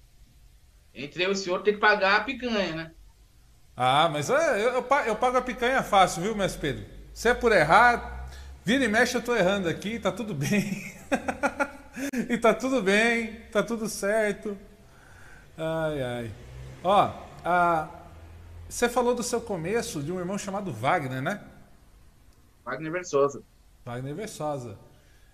entre 0.93 1.23
eu 1.25 1.29
e 1.29 1.33
o 1.33 1.35
senhor 1.35 1.63
tem 1.63 1.73
que 1.75 1.79
pagar 1.79 2.17
a 2.17 2.23
picanha, 2.23 2.75
né? 2.75 2.95
Ah, 3.75 4.07
mas 4.11 4.29
é, 4.29 4.63
eu, 4.63 4.69
eu 4.69 4.85
eu 5.07 5.15
pago 5.15 5.37
a 5.37 5.41
picanha 5.41 5.81
fácil, 5.83 6.21
viu, 6.21 6.35
mestre 6.35 6.61
Pedro? 6.61 6.85
Se 7.13 7.29
é 7.29 7.33
por 7.33 7.51
errar, 7.51 8.27
vira 8.63 8.83
e 8.85 8.87
mexe, 8.87 9.15
eu 9.17 9.21
tô 9.21 9.35
errando 9.35 9.67
aqui, 9.67 9.99
tá 9.99 10.11
tudo 10.11 10.33
bem. 10.33 10.93
e 12.29 12.37
tá 12.37 12.53
tudo 12.53 12.81
bem, 12.81 13.41
tá 13.51 13.61
tudo 13.63 13.87
certo. 13.87 14.57
Ai, 15.57 16.01
ai. 16.03 16.31
Ó, 16.83 17.11
a- 17.45 17.89
você 18.69 18.89
falou 18.89 19.15
do 19.15 19.23
seu 19.23 19.41
começo 19.41 20.03
de 20.03 20.11
um 20.11 20.19
irmão 20.19 20.37
chamado 20.37 20.71
Wagner, 20.73 21.21
né? 21.21 21.41
Wagner 22.65 22.91
Versosa. 22.91 23.43
Wagner 23.85 24.13
Versosa. 24.15 24.77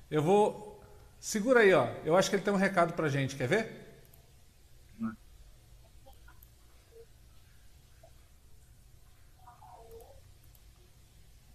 Eu 0.10 0.22
vou. 0.24 0.82
Segura 1.19 1.62
aí, 1.62 1.74
ó. 1.74 1.88
Eu 2.06 2.17
acho 2.17 2.30
que 2.30 2.36
ele 2.36 2.43
tem 2.43 2.54
um 2.54 2.58
recado 2.58 2.93
pra 2.93 3.10
gente, 3.10 3.36
quer 3.36 3.48
ver? 3.48 3.88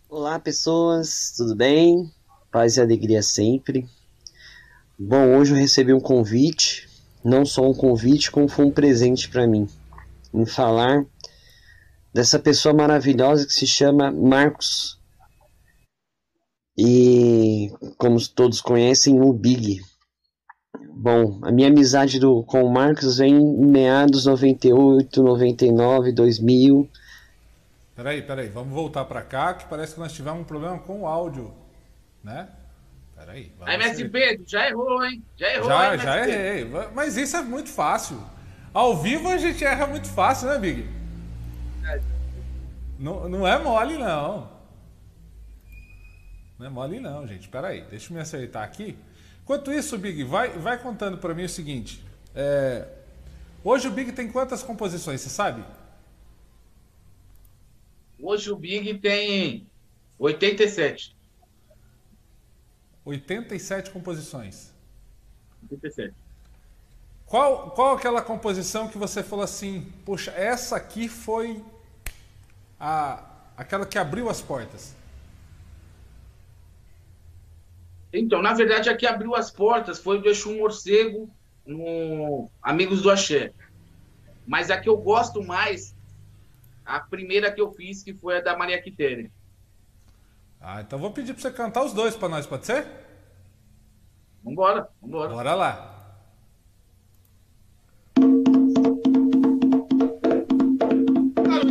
Olá, 0.08 0.38
pessoas, 0.40 1.34
tudo 1.36 1.54
bem? 1.54 2.10
Paz 2.50 2.76
e 2.78 2.80
alegria 2.80 3.22
sempre. 3.22 3.86
Bom, 4.96 5.36
hoje 5.36 5.52
eu 5.52 5.58
recebi 5.58 5.92
um 5.92 5.98
convite, 5.98 6.88
não 7.24 7.44
só 7.44 7.68
um 7.68 7.74
convite, 7.74 8.30
como 8.30 8.48
foi 8.48 8.64
um 8.64 8.70
presente 8.70 9.28
para 9.28 9.44
mim, 9.44 9.68
em 10.32 10.46
falar 10.46 11.04
dessa 12.12 12.38
pessoa 12.38 12.72
maravilhosa 12.72 13.44
que 13.44 13.52
se 13.52 13.66
chama 13.66 14.12
Marcos. 14.12 15.00
E, 16.78 17.72
como 17.98 18.24
todos 18.28 18.60
conhecem, 18.60 19.20
o 19.20 19.32
Big. 19.32 19.80
Bom, 20.90 21.40
a 21.42 21.50
minha 21.50 21.68
amizade 21.68 22.20
do, 22.20 22.44
com 22.44 22.62
o 22.62 22.72
Marcos 22.72 23.18
vem 23.18 23.34
em 23.34 23.66
meados 23.66 24.26
98, 24.26 25.22
99, 25.22 26.12
2000. 26.12 26.88
Peraí, 27.96 28.22
peraí. 28.22 28.48
Vamos 28.48 28.72
voltar 28.72 29.04
pra 29.06 29.22
cá, 29.22 29.54
que 29.54 29.68
parece 29.68 29.94
que 29.94 30.00
nós 30.00 30.12
tivemos 30.12 30.42
um 30.42 30.44
problema 30.44 30.78
com 30.78 31.02
o 31.02 31.06
áudio, 31.06 31.52
né? 32.22 32.48
Peraí. 33.16 33.52
Aí, 33.60 33.78
mestre. 33.78 34.08
Pedro, 34.08 34.44
já 34.46 34.68
errou, 34.68 35.04
hein? 35.04 35.22
Já 35.36 35.52
errou, 35.54 35.68
Já, 35.68 35.96
já 35.96 36.28
errei. 36.28 36.70
Mas 36.94 37.16
isso 37.16 37.36
é 37.36 37.42
muito 37.42 37.70
fácil. 37.70 38.20
Ao 38.72 38.96
vivo 39.00 39.28
a 39.28 39.36
gente 39.38 39.64
erra 39.64 39.86
muito 39.86 40.08
fácil, 40.08 40.48
né, 40.48 40.58
Big? 40.58 40.88
Não, 42.98 43.28
não 43.28 43.46
é 43.46 43.58
mole, 43.58 43.96
não. 43.96 44.52
Não 46.58 46.66
é 46.66 46.70
mole, 46.70 47.00
não, 47.00 47.26
gente. 47.26 47.48
Pera 47.48 47.68
aí, 47.68 47.82
deixa 47.82 48.10
eu 48.10 48.14
me 48.16 48.20
acertar 48.20 48.62
aqui. 48.62 48.96
Enquanto 49.42 49.72
isso, 49.72 49.98
Big, 49.98 50.24
vai, 50.24 50.50
vai 50.50 50.78
contando 50.78 51.18
pra 51.18 51.34
mim 51.34 51.44
o 51.44 51.48
seguinte. 51.48 52.04
é, 52.34 52.86
Hoje 53.62 53.88
o 53.88 53.90
Big 53.90 54.12
tem 54.12 54.30
quantas 54.30 54.62
composições, 54.62 55.22
você 55.22 55.30
sabe? 55.30 55.64
Hoje 58.18 58.50
o 58.50 58.56
Big 58.56 58.98
tem 58.98 59.66
87. 60.18 61.13
87 63.04 63.90
composições. 63.90 64.72
87. 65.70 66.14
Qual, 67.26 67.70
qual 67.70 67.96
aquela 67.96 68.22
composição 68.22 68.88
que 68.88 68.98
você 68.98 69.22
falou 69.22 69.44
assim, 69.44 69.92
poxa, 70.04 70.30
essa 70.32 70.76
aqui 70.76 71.08
foi 71.08 71.62
a, 72.78 73.24
aquela 73.56 73.86
que 73.86 73.98
abriu 73.98 74.28
as 74.28 74.40
portas? 74.40 74.94
Então, 78.12 78.40
na 78.40 78.52
verdade, 78.52 78.88
a 78.88 78.96
que 78.96 79.06
abriu 79.06 79.34
as 79.34 79.50
portas 79.50 79.98
foi 79.98 80.20
do 80.20 80.28
Exu 80.28 80.54
Morcego 80.54 81.28
no 81.66 82.48
Amigos 82.62 83.02
do 83.02 83.10
Axé. 83.10 83.52
Mas 84.46 84.70
a 84.70 84.78
que 84.78 84.88
eu 84.88 84.96
gosto 84.96 85.42
mais, 85.42 85.96
a 86.84 87.00
primeira 87.00 87.50
que 87.50 87.60
eu 87.60 87.72
fiz, 87.72 88.02
que 88.02 88.14
foi 88.14 88.36
a 88.36 88.40
da 88.40 88.56
Maria 88.56 88.80
Quitéria. 88.80 89.30
Ah, 90.66 90.80
então 90.80 90.98
vou 90.98 91.10
pedir 91.10 91.34
pra 91.34 91.42
você 91.42 91.50
cantar 91.50 91.84
os 91.84 91.92
dois 91.92 92.16
pra 92.16 92.26
nós, 92.26 92.46
pode 92.46 92.64
ser? 92.64 92.86
Vambora, 94.42 94.88
vambora. 95.02 95.28
Bora 95.28 95.54
lá. 95.54 95.90
Para. 101.34 101.64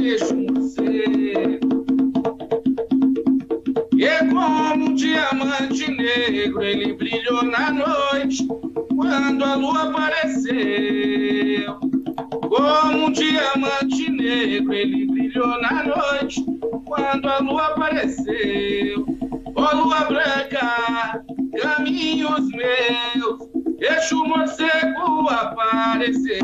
E 3.95 4.05
é 4.05 4.19
como 4.19 4.85
um 4.85 4.93
diamante 4.93 5.89
negro, 5.89 6.61
ele 6.61 6.93
brilhou 6.93 7.41
na 7.43 7.71
noite, 7.71 8.45
quando 8.95 9.43
a 9.43 9.55
lua 9.55 9.89
apareceu. 9.89 11.79
Como 12.47 13.05
um 13.05 13.11
diamante 13.11 14.11
negro, 14.11 14.73
ele 14.73 15.05
brilhou 15.05 15.59
na 15.61 15.83
noite, 15.83 16.45
quando 16.93 17.27
a 17.27 17.39
lua 17.39 17.67
apareceu. 17.67 19.05
Ó 19.55 19.75
lua 19.75 20.03
branca, 20.05 21.23
caminhos 21.59 22.47
meus, 22.51 23.39
Exu 23.79 24.23
morcego 24.25 25.27
apareceu. 25.29 26.43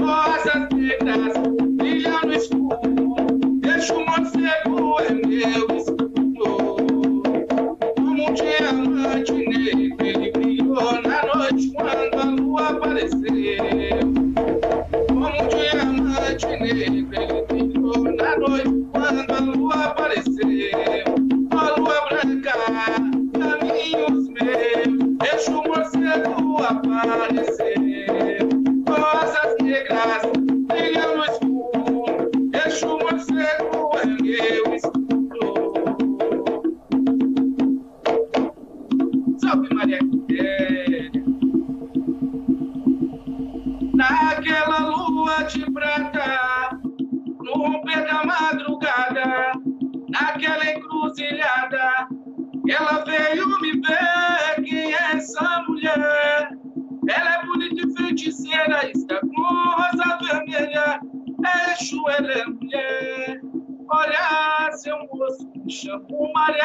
Rosas 0.00 0.68
negras 0.74 1.34
brilham 1.76 2.20
no 2.22 2.32
escuro, 2.32 3.14
Exu 3.76 4.00
morcego 4.04 5.00
é 5.00 5.12
meu 5.14 5.76
escudo. 5.76 7.22
Como 7.96 8.30
um 8.30 8.34
diamante 8.34 9.32
negro, 9.32 9.57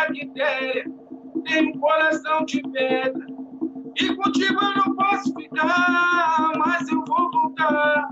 Quitéria, 0.07 0.85
tenho 1.45 1.69
um 1.69 1.79
coração 1.79 2.45
de 2.45 2.61
pedra. 2.61 3.25
E 3.99 4.15
contigo 4.15 4.59
eu 4.61 4.75
não 4.77 4.95
posso 4.95 5.33
ficar, 5.35 6.51
mas 6.57 6.87
eu 6.89 7.03
vou 7.07 7.31
voltar. 7.31 8.09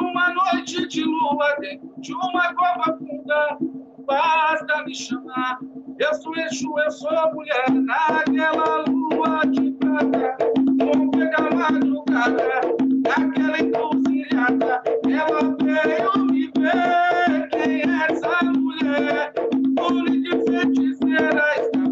Numa 0.00 0.34
noite 0.34 0.88
de 0.88 1.04
lua, 1.04 1.56
dentro 1.60 1.92
de 1.98 2.12
uma 2.12 2.54
cova 2.54 2.98
funda, 2.98 3.58
basta 4.06 4.84
me 4.84 4.94
chamar. 4.94 5.58
Eu 5.98 6.14
sou 6.14 6.34
Exu, 6.36 6.74
eu 6.78 6.90
sou 6.90 7.10
mulher, 7.34 7.70
naquela 7.70 8.84
lua 8.88 9.42
de 9.46 9.70
prata, 9.72 10.36
no 10.58 11.10
da 11.10 11.56
madrugada, 11.56 12.60
naquela 13.06 13.60
encruzilhada, 13.60 14.82
ela 15.08 15.56
veio 15.62 16.24
me 16.26 16.50
ver. 16.58 17.48
Quem 17.50 17.82
é 17.82 18.06
essa 18.10 18.44
mulher? 18.44 19.32
Única 19.80 20.36
e 20.36 20.44
feiticeira, 20.44 21.44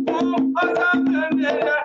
com 0.07 0.53
rosa 0.53 0.91
vermelha, 1.09 1.85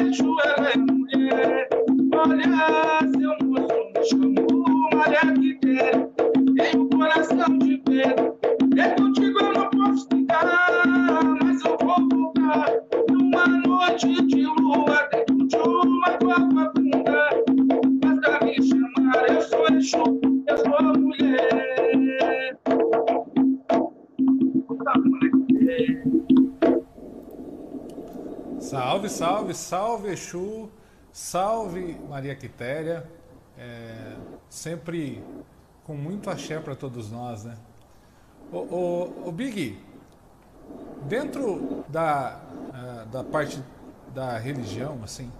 Exu, 0.00 0.36
ela 0.44 0.70
é 0.70 0.76
mulher. 0.76 1.68
Olha, 2.14 3.08
seu 3.12 3.34
moço, 3.46 3.78
me 3.94 4.04
chamou, 4.08 4.90
Maria 4.94 5.32
que 5.34 5.54
tem, 5.60 6.80
um 6.80 6.88
coração 6.88 7.58
de 7.58 7.78
pedro. 7.78 8.36
É 8.76 8.88
contigo 9.00 9.38
eu 9.40 9.52
não 9.52 9.70
posso 9.70 10.08
ficar, 10.08 11.36
mas 11.42 11.64
eu 11.64 11.76
vou 11.80 12.08
voltar 12.08 12.72
numa 13.08 13.46
noite 13.46 14.26
de 14.26 14.44
lua 14.44 15.08
dentro 15.12 15.46
de 15.46 15.56
uma 15.56 16.10
cova 16.18 16.72
funda. 16.76 17.30
Basta 18.00 18.44
me 18.44 18.56
chamar, 18.62 19.28
eu 19.28 19.42
sou 19.42 19.68
Exu, 19.68 20.20
eu 20.48 20.58
sou 20.58 20.76
a 20.78 20.82
mulher. 20.82 21.67
Salve, 28.68 29.08
salve, 29.08 29.54
salve 29.54 30.08
Exu, 30.10 30.68
salve 31.10 31.98
Maria 32.06 32.34
Quitéria, 32.34 33.02
é, 33.56 34.14
sempre 34.50 35.24
com 35.84 35.94
muito 35.94 36.28
axé 36.28 36.60
para 36.60 36.76
todos 36.76 37.10
nós, 37.10 37.44
né? 37.44 37.56
O, 38.52 38.58
o, 38.58 39.28
o 39.28 39.32
Big, 39.32 39.82
dentro 41.04 41.82
da, 41.88 42.42
uh, 42.68 43.06
da 43.06 43.24
parte 43.24 43.58
da 44.14 44.36
religião, 44.36 45.00
assim, 45.02 45.32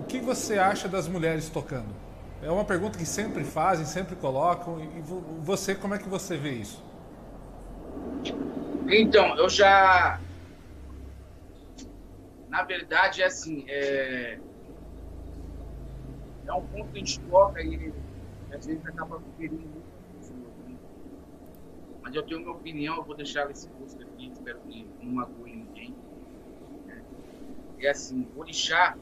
o 0.00 0.04
que 0.04 0.18
você 0.18 0.58
acha 0.58 0.88
das 0.88 1.06
mulheres 1.06 1.50
tocando? 1.50 1.94
É 2.42 2.50
uma 2.50 2.64
pergunta 2.64 2.96
que 2.96 3.04
sempre 3.04 3.44
fazem, 3.44 3.84
sempre 3.84 4.16
colocam. 4.16 4.80
E 4.80 5.02
você, 5.42 5.74
como 5.74 5.92
é 5.92 5.98
que 5.98 6.08
você 6.08 6.38
vê 6.38 6.52
isso? 6.52 6.82
Então, 8.88 9.36
eu 9.36 9.50
já. 9.50 10.18
Na 12.52 12.64
verdade, 12.64 13.22
é 13.22 13.24
assim. 13.24 13.64
É, 13.66 14.38
é 16.44 16.52
um 16.52 16.66
ponto 16.66 16.92
que 16.92 16.98
a 16.98 17.00
gente 17.00 17.18
toca 17.20 17.62
e 17.62 17.90
às 18.52 18.66
vezes 18.66 18.86
acaba 18.86 19.18
ferindo 19.38 19.58
muito 19.58 19.92
mas 22.02 22.14
eu 22.14 22.22
tenho 22.24 22.40
minha 22.40 22.52
opinião, 22.52 22.96
eu 22.96 23.04
vou 23.04 23.14
deixar 23.14 23.50
esse 23.50 23.68
post 23.70 24.02
aqui, 24.02 24.28
espero 24.30 24.60
que 24.68 24.84
não 25.00 25.14
magoe 25.14 25.56
ninguém. 25.56 25.94
Né? 26.84 27.02
É 27.78 27.88
assim, 27.88 28.28
orixá, 28.36 28.98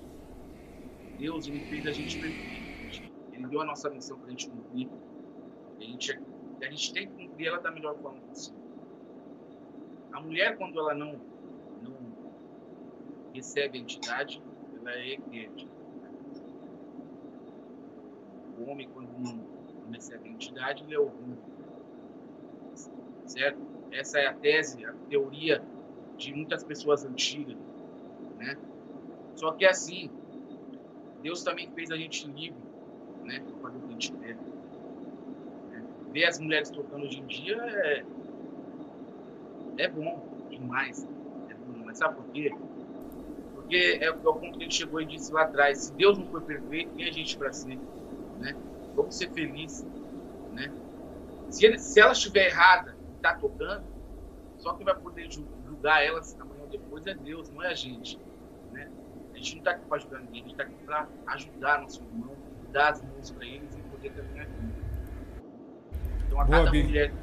Deus 1.19 1.49
ele 1.49 1.61
fez 1.65 1.85
a 1.87 1.93
gente 1.93 2.21
perfeito. 2.21 2.71
Ele 3.33 3.47
deu 3.49 3.63
a 3.63 3.65
nossa 3.65 3.91
missão 3.91 4.17
para 4.19 4.29
a 4.29 4.31
gente 4.31 4.49
cumprir. 4.49 4.89
A 5.77 5.83
gente, 5.83 6.21
a 6.63 6.71
gente 6.71 6.93
tem 6.93 7.09
que 7.09 7.27
cumprir 7.27 7.49
ela 7.49 7.59
da 7.59 7.73
melhor 7.73 7.97
forma 8.01 8.21
possível. 8.21 8.61
A 10.13 10.21
mulher, 10.21 10.57
quando 10.57 10.79
ela 10.79 10.95
não 10.95 11.30
recebe 13.33 13.79
a 13.79 13.81
entidade, 13.81 14.43
ela 14.79 14.93
é 14.93 15.15
igreja. 15.15 15.67
O 18.59 18.71
homem, 18.71 18.89
quando 18.93 19.09
não, 19.19 19.91
recebe 19.91 20.29
a 20.29 20.33
entidade, 20.33 20.85
ele 20.85 20.95
é 20.95 20.99
orgulho 20.99 21.39
certo? 23.31 23.59
Essa 23.93 24.19
é 24.19 24.27
a 24.27 24.35
tese, 24.35 24.85
a 24.85 24.93
teoria 25.09 25.63
de 26.17 26.35
muitas 26.35 26.63
pessoas 26.63 27.05
antigas, 27.05 27.57
né? 28.37 28.57
Só 29.37 29.53
que 29.53 29.65
assim, 29.65 30.11
Deus 31.23 31.43
também 31.43 31.71
fez 31.71 31.91
a 31.91 31.97
gente 31.97 32.27
livre, 32.27 32.61
né? 33.25 33.41
Para 33.41 33.57
fazer 33.59 33.79
o 33.79 33.81
que 33.83 33.89
a 33.89 33.93
gente 33.93 34.13
quer. 34.13 34.37
Né? 35.71 35.85
Ver 36.13 36.25
as 36.27 36.39
mulheres 36.39 36.71
tocando 36.71 37.05
hoje 37.05 37.21
em 37.21 37.27
dia 37.27 37.57
é, 37.57 38.05
é 39.79 39.89
bom 39.89 40.47
demais. 40.51 41.05
É 41.49 41.55
bom, 41.55 41.85
mas 41.85 41.99
sabe 41.99 42.17
por 42.17 42.27
quê? 42.33 42.53
Porque 43.71 43.99
é, 44.01 44.11
o 44.11 44.17
ponto 44.17 44.41
que 44.41 44.57
a 44.57 44.63
gente 44.63 44.75
chegou 44.75 45.01
e 45.01 45.07
disse 45.07 45.33
lá 45.33 45.43
atrás: 45.43 45.79
se 45.79 45.93
Deus 45.93 46.19
não 46.19 46.27
foi 46.27 46.41
perfeito, 46.41 46.93
quem 46.97 47.07
é 47.07 47.09
a 47.09 47.13
gente 47.13 47.39
para 47.39 47.53
ser? 47.53 47.79
Né? 48.41 48.57
Vamos 48.97 49.15
ser 49.15 49.31
felizes. 49.31 49.87
Né? 50.53 50.73
Se, 51.49 51.65
ele, 51.65 51.79
se 51.79 52.01
ela 52.01 52.11
estiver 52.11 52.47
errada, 52.47 52.97
está 53.15 53.37
tocando, 53.37 53.85
só 54.59 54.73
quem 54.73 54.85
vai 54.85 54.97
poder 54.97 55.31
julgar 55.31 56.05
elas 56.05 56.37
amanhã 56.41 56.63
ou 56.63 56.67
depois 56.69 57.07
é 57.07 57.15
Deus, 57.15 57.49
não 57.51 57.63
é 57.63 57.69
a 57.69 57.75
gente. 57.75 58.19
Né? 58.73 58.91
A 59.33 59.37
gente 59.37 59.53
não 59.53 59.59
está 59.61 59.71
aqui 59.71 59.87
para 59.87 59.99
ajudar 59.99 60.19
ninguém, 60.19 60.41
a 60.41 60.43
gente 60.49 60.51
está 60.51 60.65
aqui 60.65 60.75
para 60.85 61.07
ajudar 61.29 61.81
nosso 61.81 62.03
irmão, 62.03 62.35
dar 62.73 62.91
as 62.91 63.03
mãos 63.03 63.31
para 63.31 63.47
eles 63.47 63.73
e 63.77 63.83
poder 63.83 64.11
caminhar 64.11 64.47
aqui. 64.47 64.69
Então, 66.27 66.41
a 66.41 66.45
Boa, 66.45 66.59
cada 66.59 66.71
Big. 66.73 66.89
mulher 66.89 67.13
que 67.13 67.17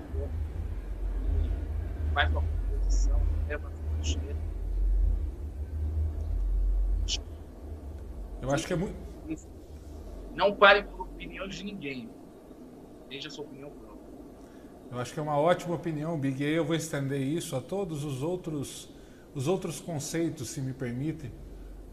faz 2.13 2.31
uma 2.31 2.41
composição, 2.41 3.21
leva 3.49 3.67
a 3.67 3.71
sua 3.71 4.37
Eu 8.41 8.51
acho 8.51 8.67
que 8.67 8.73
é 8.73 8.75
muito. 8.75 8.95
Não 10.35 10.55
pare 10.55 10.83
por 10.83 11.01
opiniões 11.01 11.55
de 11.55 11.63
ninguém. 11.63 12.09
Deixe 13.09 13.27
a 13.27 13.31
sua 13.31 13.45
opinião 13.45 13.69
própria. 13.71 13.97
Eu 14.91 14.99
acho 14.99 15.13
que 15.13 15.19
é 15.19 15.23
uma 15.23 15.37
ótima 15.37 15.75
opinião, 15.75 16.17
Big. 16.17 16.41
E 16.41 16.45
aí 16.45 16.53
eu 16.53 16.63
vou 16.63 16.75
estender 16.75 17.19
isso 17.19 17.55
a 17.55 17.61
todos 17.61 18.03
os 18.03 18.21
outros, 18.21 18.89
os 19.33 19.47
outros 19.47 19.79
conceitos, 19.79 20.49
se 20.49 20.61
me 20.61 20.73
permite. 20.73 21.31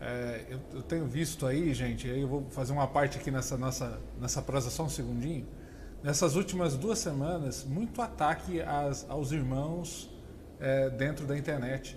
É, 0.01 0.45
eu, 0.49 0.61
eu, 0.75 0.83
tenho 0.83 1.07
visto 1.07 1.47
aí, 1.47 1.73
gente, 1.73 2.11
aí 2.11 2.21
eu 2.21 2.29
vou 2.29 2.45
fazer 2.51 2.73
uma 2.73 2.87
parte 2.87 3.17
aqui 3.17 3.31
nessa 3.31 3.57
nossa 3.57 4.01
nessa 4.21 4.43
prosa 4.43 4.69
só 4.69 4.85
um 4.85 4.89
segundinho. 4.89 5.47
Nessas 6.03 6.37
últimas 6.37 6.77
duas 6.77 6.99
semanas, 6.99 7.65
muito 7.65 8.03
ataque 8.03 8.61
às, 8.61 9.09
aos 9.09 9.33
irmãos 9.33 10.11
é, 10.61 10.91
dentro 10.91 11.27
da 11.27 11.37
internet, 11.37 11.97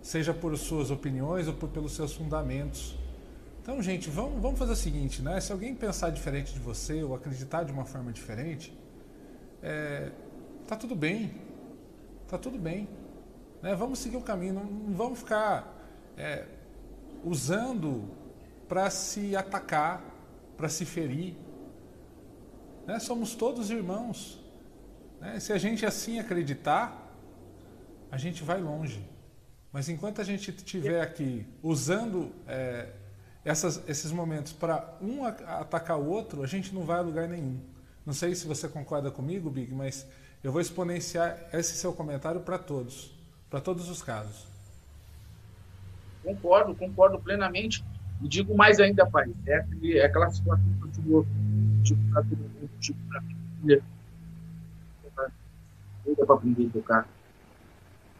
seja 0.00 0.32
por 0.32 0.56
suas 0.56 0.90
opiniões 0.90 1.48
ou 1.48 1.54
por, 1.54 1.68
pelos 1.68 1.92
seus 1.92 2.12
fundamentos. 2.14 2.96
Então, 3.62 3.80
gente, 3.80 4.10
vamos, 4.10 4.42
vamos 4.42 4.58
fazer 4.58 4.72
o 4.72 4.76
seguinte, 4.76 5.22
né? 5.22 5.40
Se 5.40 5.52
alguém 5.52 5.72
pensar 5.72 6.10
diferente 6.10 6.52
de 6.52 6.58
você 6.58 7.00
ou 7.04 7.14
acreditar 7.14 7.62
de 7.62 7.70
uma 7.70 7.84
forma 7.84 8.12
diferente, 8.12 8.76
é, 9.62 10.10
tá 10.66 10.74
tudo 10.74 10.96
bem, 10.96 11.32
tá 12.26 12.36
tudo 12.36 12.58
bem. 12.58 12.88
Né? 13.62 13.72
Vamos 13.76 14.00
seguir 14.00 14.16
o 14.16 14.20
caminho, 14.20 14.54
não, 14.54 14.64
não 14.64 14.94
vamos 14.96 15.20
ficar 15.20 15.80
é, 16.16 16.44
usando 17.22 18.10
para 18.66 18.90
se 18.90 19.36
atacar, 19.36 20.02
para 20.56 20.68
se 20.68 20.84
ferir. 20.84 21.36
Né? 22.84 22.98
Somos 22.98 23.36
todos 23.36 23.70
irmãos. 23.70 24.42
Né? 25.20 25.38
Se 25.38 25.52
a 25.52 25.58
gente 25.58 25.86
assim 25.86 26.18
acreditar, 26.18 27.16
a 28.10 28.18
gente 28.18 28.42
vai 28.42 28.60
longe. 28.60 29.08
Mas 29.70 29.88
enquanto 29.88 30.20
a 30.20 30.24
gente 30.24 30.50
estiver 30.50 31.00
aqui 31.00 31.46
usando 31.62 32.32
é, 32.48 32.88
essas, 33.44 33.82
esses 33.88 34.12
momentos 34.12 34.52
para 34.52 34.96
um 35.00 35.24
atacar 35.24 35.98
o 35.98 36.06
outro, 36.06 36.42
a 36.42 36.46
gente 36.46 36.74
não 36.74 36.84
vai 36.84 36.98
a 36.98 37.02
lugar 37.02 37.28
nenhum. 37.28 37.60
Não 38.06 38.12
sei 38.12 38.34
se 38.34 38.46
você 38.46 38.68
concorda 38.68 39.10
comigo, 39.10 39.50
Big, 39.50 39.72
mas 39.74 40.06
eu 40.42 40.50
vou 40.50 40.60
exponenciar 40.60 41.38
esse 41.52 41.74
seu 41.74 41.92
comentário 41.92 42.40
para 42.40 42.58
todos, 42.58 43.12
para 43.48 43.60
todos 43.60 43.88
os 43.88 44.02
casos. 44.02 44.46
Concordo, 46.22 46.74
concordo 46.74 47.18
plenamente. 47.18 47.84
E 48.20 48.28
digo 48.28 48.56
mais 48.56 48.78
ainda, 48.78 49.04
pai, 49.04 49.32
é, 49.46 49.56
aquele, 49.56 49.98
é 49.98 50.04
aquela 50.04 50.30
situação 50.30 50.64
que 50.80 50.84
eu 50.84 50.90
digo, 50.90 51.26
tipo, 51.82 52.12
para 52.12 52.22
todo 52.22 52.38
mundo, 52.38 52.70
tipo, 52.78 52.98
para 53.08 53.20
minha 53.20 53.36
filha, 53.60 53.82
para 55.14 56.34
aprender 56.34 56.66
a 56.66 56.70
tocar, 56.70 57.08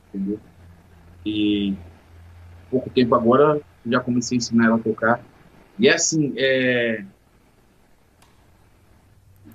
entendeu? 0.09 0.41
E 1.25 1.77
pouco 2.69 2.91
tempo 2.91 3.15
agora, 3.15 3.61
já 3.87 4.01
comecei 4.01 4.37
a 4.37 4.39
ensinar 4.39 4.67
ela 4.67 4.77
a 4.77 4.81
tocar. 4.81 5.25
E 5.79 5.89
é 5.89 5.95
assim, 5.95 6.35
é, 6.37 7.05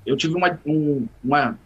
eu 0.06 0.16
tive 0.16 0.36
uma, 0.36 0.60
um, 0.66 1.08
uma, 1.24 1.60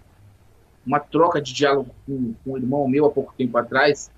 uma 0.85 0.99
troca 0.99 1.41
de 1.41 1.53
diálogo 1.53 1.93
com, 2.05 2.33
com 2.43 2.53
um 2.53 2.57
irmão 2.57 2.87
meu 2.87 3.05
há 3.05 3.11
pouco 3.11 3.33
tempo 3.37 3.57
atrás, 3.57 4.11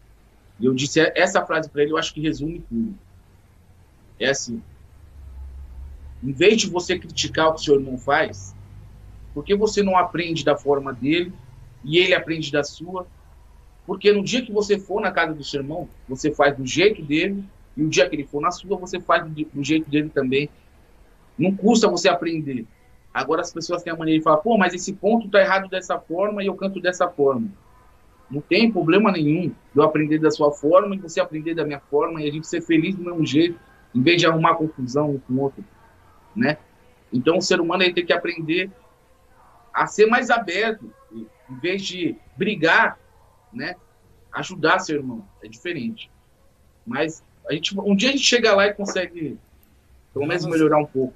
e 0.59 0.65
eu 0.65 0.73
disse 0.73 0.99
essa 1.15 1.45
frase 1.45 1.69
para 1.69 1.83
ele, 1.83 1.91
eu 1.91 1.97
acho 1.97 2.13
que 2.13 2.21
resume 2.21 2.59
tudo. 2.69 2.95
É 4.19 4.29
assim: 4.29 4.61
em 6.23 6.31
vez 6.31 6.61
de 6.61 6.69
você 6.69 6.97
criticar 6.97 7.49
o 7.49 7.53
que 7.55 7.61
seu 7.61 7.75
irmão 7.75 7.97
faz, 7.97 8.55
por 9.33 9.43
que 9.43 9.55
você 9.55 9.83
não 9.83 9.97
aprende 9.97 10.45
da 10.45 10.55
forma 10.55 10.93
dele 10.93 11.33
e 11.83 11.97
ele 11.97 12.13
aprende 12.13 12.51
da 12.51 12.63
sua 12.63 13.05
Porque 13.85 14.13
no 14.13 14.23
dia 14.23 14.45
que 14.45 14.51
você 14.51 14.79
for 14.79 15.01
na 15.01 15.11
casa 15.11 15.33
do 15.33 15.43
seu 15.43 15.61
irmão, 15.61 15.89
você 16.07 16.31
faz 16.31 16.55
do 16.55 16.65
jeito 16.65 17.01
dele, 17.01 17.43
e 17.75 17.83
o 17.83 17.89
dia 17.89 18.07
que 18.07 18.15
ele 18.15 18.25
for 18.25 18.41
na 18.41 18.51
sua, 18.51 18.77
você 18.77 18.99
faz 18.99 19.25
do 19.27 19.63
jeito 19.63 19.89
dele 19.89 20.09
também. 20.09 20.49
Não 21.37 21.55
custa 21.55 21.87
você 21.87 22.07
aprender. 22.07 22.65
Agora 23.13 23.41
as 23.41 23.51
pessoas 23.51 23.83
têm 23.83 23.93
a 23.93 23.95
maneira 23.95 24.19
de 24.19 24.23
falar, 24.23 24.37
pô, 24.37 24.57
mas 24.57 24.73
esse 24.73 24.93
ponto 24.93 25.29
tá 25.29 25.39
errado 25.39 25.69
dessa 25.69 25.99
forma 25.99 26.43
e 26.43 26.47
eu 26.47 26.55
canto 26.55 26.79
dessa 26.79 27.07
forma. 27.07 27.49
Não 28.29 28.41
tem 28.41 28.71
problema 28.71 29.11
nenhum 29.11 29.53
eu 29.75 29.83
aprender 29.83 30.17
da 30.19 30.31
sua 30.31 30.51
forma 30.51 30.95
e 30.95 30.99
você 30.99 31.19
aprender 31.19 31.53
da 31.53 31.65
minha 31.65 31.79
forma 31.79 32.21
e 32.21 32.27
a 32.27 32.31
gente 32.31 32.47
ser 32.47 32.61
feliz 32.61 32.95
do 32.95 33.03
mesmo 33.03 33.25
jeito, 33.25 33.59
em 33.93 34.01
vez 34.01 34.19
de 34.19 34.25
arrumar 34.25 34.55
confusão 34.55 35.11
um 35.11 35.19
com 35.19 35.33
o 35.33 35.41
outro, 35.41 35.63
né? 36.35 36.57
Então 37.11 37.37
o 37.37 37.41
ser 37.41 37.61
humano 37.61 37.83
tem 37.93 38.05
que 38.05 38.13
aprender 38.13 38.71
a 39.71 39.85
ser 39.85 40.07
mais 40.07 40.31
aberto, 40.31 40.91
em 41.11 41.55
vez 41.59 41.83
de 41.83 42.15
brigar, 42.35 42.97
né? 43.51 43.75
Ajudar 44.31 44.79
seu 44.79 44.95
irmão, 44.95 45.27
é 45.43 45.47
diferente. 45.47 46.09
Mas 46.85 47.23
a 47.47 47.53
gente, 47.53 47.77
um 47.79 47.95
dia 47.95 48.09
a 48.09 48.11
gente 48.11 48.23
chega 48.23 48.55
lá 48.55 48.67
e 48.67 48.73
consegue, 48.73 49.37
pelo 50.13 50.25
menos, 50.25 50.45
melhorar 50.45 50.79
um 50.79 50.85
pouco. 50.85 51.13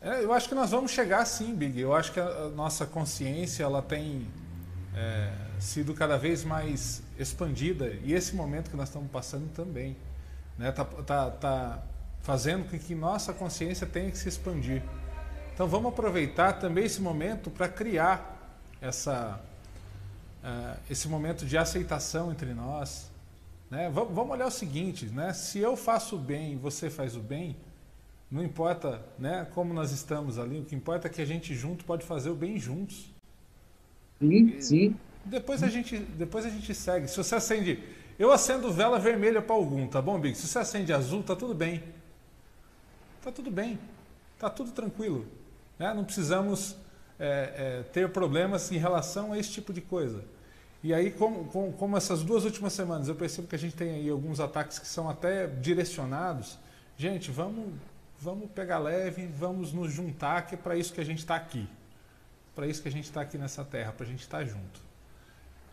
É, 0.00 0.24
eu 0.24 0.32
acho 0.32 0.48
que 0.48 0.54
nós 0.54 0.70
vamos 0.70 0.92
chegar 0.92 1.24
sim, 1.24 1.54
Big. 1.54 1.78
Eu 1.78 1.94
acho 1.94 2.12
que 2.12 2.20
a 2.20 2.48
nossa 2.54 2.86
consciência 2.86 3.64
ela 3.64 3.82
tem 3.82 4.26
é, 4.96 5.30
sido 5.58 5.92
cada 5.94 6.16
vez 6.16 6.42
mais 6.42 7.02
expandida 7.18 7.96
e 8.02 8.14
esse 8.14 8.34
momento 8.34 8.70
que 8.70 8.76
nós 8.76 8.88
estamos 8.88 9.10
passando 9.10 9.48
também, 9.52 9.96
né, 10.58 10.72
tá, 10.72 10.84
tá, 10.84 11.30
tá 11.30 11.82
fazendo 12.22 12.68
com 12.70 12.78
que 12.78 12.94
nossa 12.94 13.32
consciência 13.32 13.86
tenha 13.86 14.10
que 14.10 14.18
se 14.18 14.28
expandir. 14.28 14.82
Então 15.52 15.68
vamos 15.68 15.92
aproveitar 15.92 16.54
também 16.54 16.84
esse 16.84 17.02
momento 17.02 17.50
para 17.50 17.68
criar 17.68 18.58
essa, 18.80 19.38
uh, 20.42 20.78
esse 20.88 21.08
momento 21.08 21.44
de 21.44 21.58
aceitação 21.58 22.30
entre 22.30 22.54
nós. 22.54 23.09
Né? 23.70 23.88
Vamos 23.88 24.30
olhar 24.30 24.46
o 24.46 24.50
seguinte, 24.50 25.06
né? 25.06 25.32
se 25.32 25.60
eu 25.60 25.76
faço 25.76 26.16
o 26.16 26.18
bem 26.18 26.54
e 26.54 26.56
você 26.56 26.90
faz 26.90 27.14
o 27.14 27.20
bem, 27.20 27.56
não 28.30 28.42
importa 28.42 29.04
né, 29.18 29.46
como 29.54 29.72
nós 29.72 29.92
estamos 29.92 30.38
ali, 30.38 30.60
o 30.60 30.64
que 30.64 30.74
importa 30.74 31.06
é 31.06 31.10
que 31.10 31.22
a 31.22 31.24
gente 31.24 31.54
junto 31.54 31.84
pode 31.84 32.04
fazer 32.04 32.30
o 32.30 32.34
bem 32.34 32.58
juntos. 32.58 33.10
Sim, 34.20 34.60
sim. 34.60 34.96
Depois 35.24 35.62
a 35.62 35.68
gente, 35.68 35.98
depois 35.98 36.44
a 36.44 36.50
gente 36.50 36.74
segue. 36.74 37.08
Se 37.08 37.16
você 37.16 37.34
acende, 37.34 37.82
eu 38.18 38.32
acendo 38.32 38.72
vela 38.72 38.98
vermelha 38.98 39.40
para 39.40 39.54
algum, 39.54 39.86
tá 39.86 40.00
bom, 40.00 40.18
Big? 40.18 40.36
Se 40.36 40.46
você 40.46 40.58
acende 40.58 40.92
azul, 40.92 41.22
tá 41.22 41.34
tudo 41.34 41.54
bem. 41.54 41.82
Tá 43.22 43.30
tudo 43.30 43.50
bem. 43.50 43.78
Tá 44.38 44.48
tudo 44.48 44.72
tranquilo. 44.72 45.26
Né? 45.78 45.92
Não 45.92 46.04
precisamos 46.04 46.76
é, 47.18 47.80
é, 47.80 47.82
ter 47.92 48.10
problemas 48.10 48.70
em 48.72 48.78
relação 48.78 49.32
a 49.32 49.38
esse 49.38 49.50
tipo 49.50 49.72
de 49.72 49.80
coisa. 49.80 50.24
E 50.82 50.94
aí, 50.94 51.10
como, 51.10 51.44
como, 51.46 51.72
como, 51.72 51.96
essas 51.96 52.22
duas 52.22 52.44
últimas 52.44 52.72
semanas, 52.72 53.08
eu 53.08 53.14
percebo 53.14 53.46
que 53.46 53.54
a 53.54 53.58
gente 53.58 53.76
tem 53.76 53.94
aí 53.94 54.08
alguns 54.08 54.40
ataques 54.40 54.78
que 54.78 54.86
são 54.86 55.10
até 55.10 55.46
direcionados. 55.46 56.58
Gente, 56.96 57.30
vamos, 57.30 57.74
vamos 58.18 58.50
pegar 58.50 58.78
leve, 58.78 59.26
vamos 59.26 59.72
nos 59.72 59.92
juntar, 59.92 60.46
que 60.46 60.54
é 60.54 60.58
para 60.58 60.76
isso 60.76 60.92
que 60.92 61.00
a 61.00 61.04
gente 61.04 61.18
está 61.18 61.36
aqui. 61.36 61.68
Para 62.54 62.66
isso 62.66 62.80
que 62.82 62.88
a 62.88 62.92
gente 62.92 63.04
está 63.04 63.20
aqui 63.20 63.36
nessa 63.36 63.64
terra, 63.64 63.92
para 63.92 64.06
a 64.06 64.08
gente 64.08 64.20
estar 64.20 64.38
tá 64.38 64.44
junto. 64.44 64.80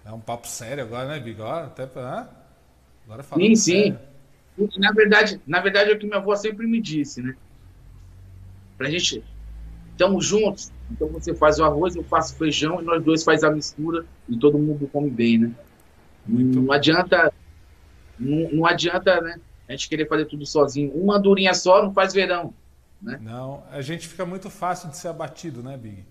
É 0.04 0.12
um 0.12 0.20
papo 0.20 0.48
sério 0.48 0.84
agora, 0.84 1.08
né, 1.08 1.20
Bigode? 1.20 1.68
Até 1.68 1.86
pra, 1.86 2.30
Agora 3.08 3.24
falando 3.24 3.56
Sim, 3.56 3.56
sim. 3.56 3.98
Na 4.78 4.92
verdade, 4.92 5.40
na 5.48 5.62
verdade 5.62 5.92
é 5.92 5.94
o 5.94 6.00
que 6.00 6.06
minha 6.06 6.18
avó 6.18 6.36
sempre 6.36 6.68
me 6.68 6.82
disse, 6.82 7.22
né? 7.22 7.36
Pra 8.78 8.90
gente 8.90 9.24
estamos 9.92 10.26
juntos. 10.26 10.72
Então 10.92 11.08
você 11.08 11.34
faz 11.34 11.60
o 11.60 11.64
arroz, 11.64 11.96
eu 11.96 12.04
faço 12.04 12.36
feijão 12.36 12.82
e 12.82 12.84
nós 12.84 13.04
dois 13.04 13.24
faz 13.24 13.44
a 13.44 13.52
mistura 13.52 14.06
e 14.28 14.38
todo 14.38 14.58
mundo 14.58 14.90
come 14.92 15.10
bem, 15.10 15.38
né? 15.38 15.52
Muito 16.26 16.62
não 16.62 16.72
adianta, 16.72 17.34
não, 18.20 18.52
não, 18.52 18.66
adianta, 18.66 19.22
né? 19.22 19.40
A 19.68 19.72
gente 19.74 19.90
querer 19.90 20.08
fazer 20.08 20.26
tudo 20.26 20.46
sozinho. 20.46 20.92
Uma 20.94 21.20
durinha 21.20 21.54
só 21.54 21.84
não 21.84 21.94
faz 21.94 22.14
verão, 22.14 22.54
né? 23.02 23.20
Não, 23.22 23.64
a 23.72 23.82
gente 23.82 24.08
fica 24.08 24.26
muito 24.26 24.50
fácil 24.50 24.90
de 24.90 24.98
ser 24.98 25.10
abatido, 25.10 25.62
né, 25.62 25.78
Big? 25.78 26.06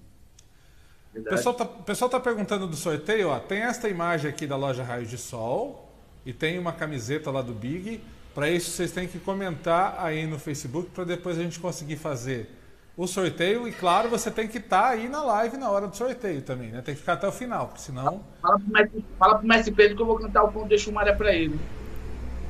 O 1.14 1.22
pessoal 1.22 1.54
tá, 1.54 1.64
pessoal 1.64 2.10
tá 2.10 2.20
perguntando 2.20 2.66
do 2.66 2.76
sorteio, 2.76 3.30
ó. 3.30 3.38
Tem 3.38 3.60
esta 3.60 3.88
imagem 3.88 4.30
aqui 4.30 4.46
da 4.46 4.56
loja 4.56 4.82
Raios 4.82 5.08
de 5.08 5.16
Sol 5.16 5.90
e 6.26 6.32
tem 6.32 6.58
uma 6.58 6.72
camiseta 6.72 7.30
lá 7.30 7.40
do 7.40 7.54
Big. 7.54 8.02
Para 8.34 8.50
isso 8.50 8.70
vocês 8.70 8.92
têm 8.92 9.08
que 9.08 9.18
comentar 9.18 9.96
aí 9.98 10.26
no 10.26 10.38
Facebook 10.38 10.90
para 10.90 11.04
depois 11.04 11.38
a 11.38 11.42
gente 11.42 11.58
conseguir 11.58 11.96
fazer 11.96 12.50
o 12.96 13.06
sorteio. 13.06 13.68
E 13.68 13.72
claro, 13.72 14.08
você 14.08 14.30
tem 14.30 14.48
que 14.48 14.58
estar 14.58 14.82
tá 14.82 14.88
aí 14.88 15.08
na 15.08 15.22
live 15.22 15.56
na 15.56 15.70
hora 15.70 15.86
do 15.86 15.96
sorteio 15.96 16.40
também, 16.42 16.70
né? 16.70 16.80
Tem 16.80 16.94
que 16.94 17.00
ficar 17.00 17.14
até 17.14 17.28
o 17.28 17.32
final, 17.32 17.68
porque 17.68 17.82
senão. 17.82 18.24
Fala 18.40 18.58
pro 18.58 18.72
mestre, 18.72 19.04
fala 19.18 19.38
pro 19.38 19.46
mestre 19.46 19.74
Pedro 19.74 19.96
que 19.96 20.02
eu 20.02 20.06
vou 20.06 20.18
cantar 20.18 20.44
o 20.44 20.52
ponto 20.52 20.68
de 20.68 20.78
Xumaré 20.78 21.12
para 21.12 21.34
ele. 21.34 21.60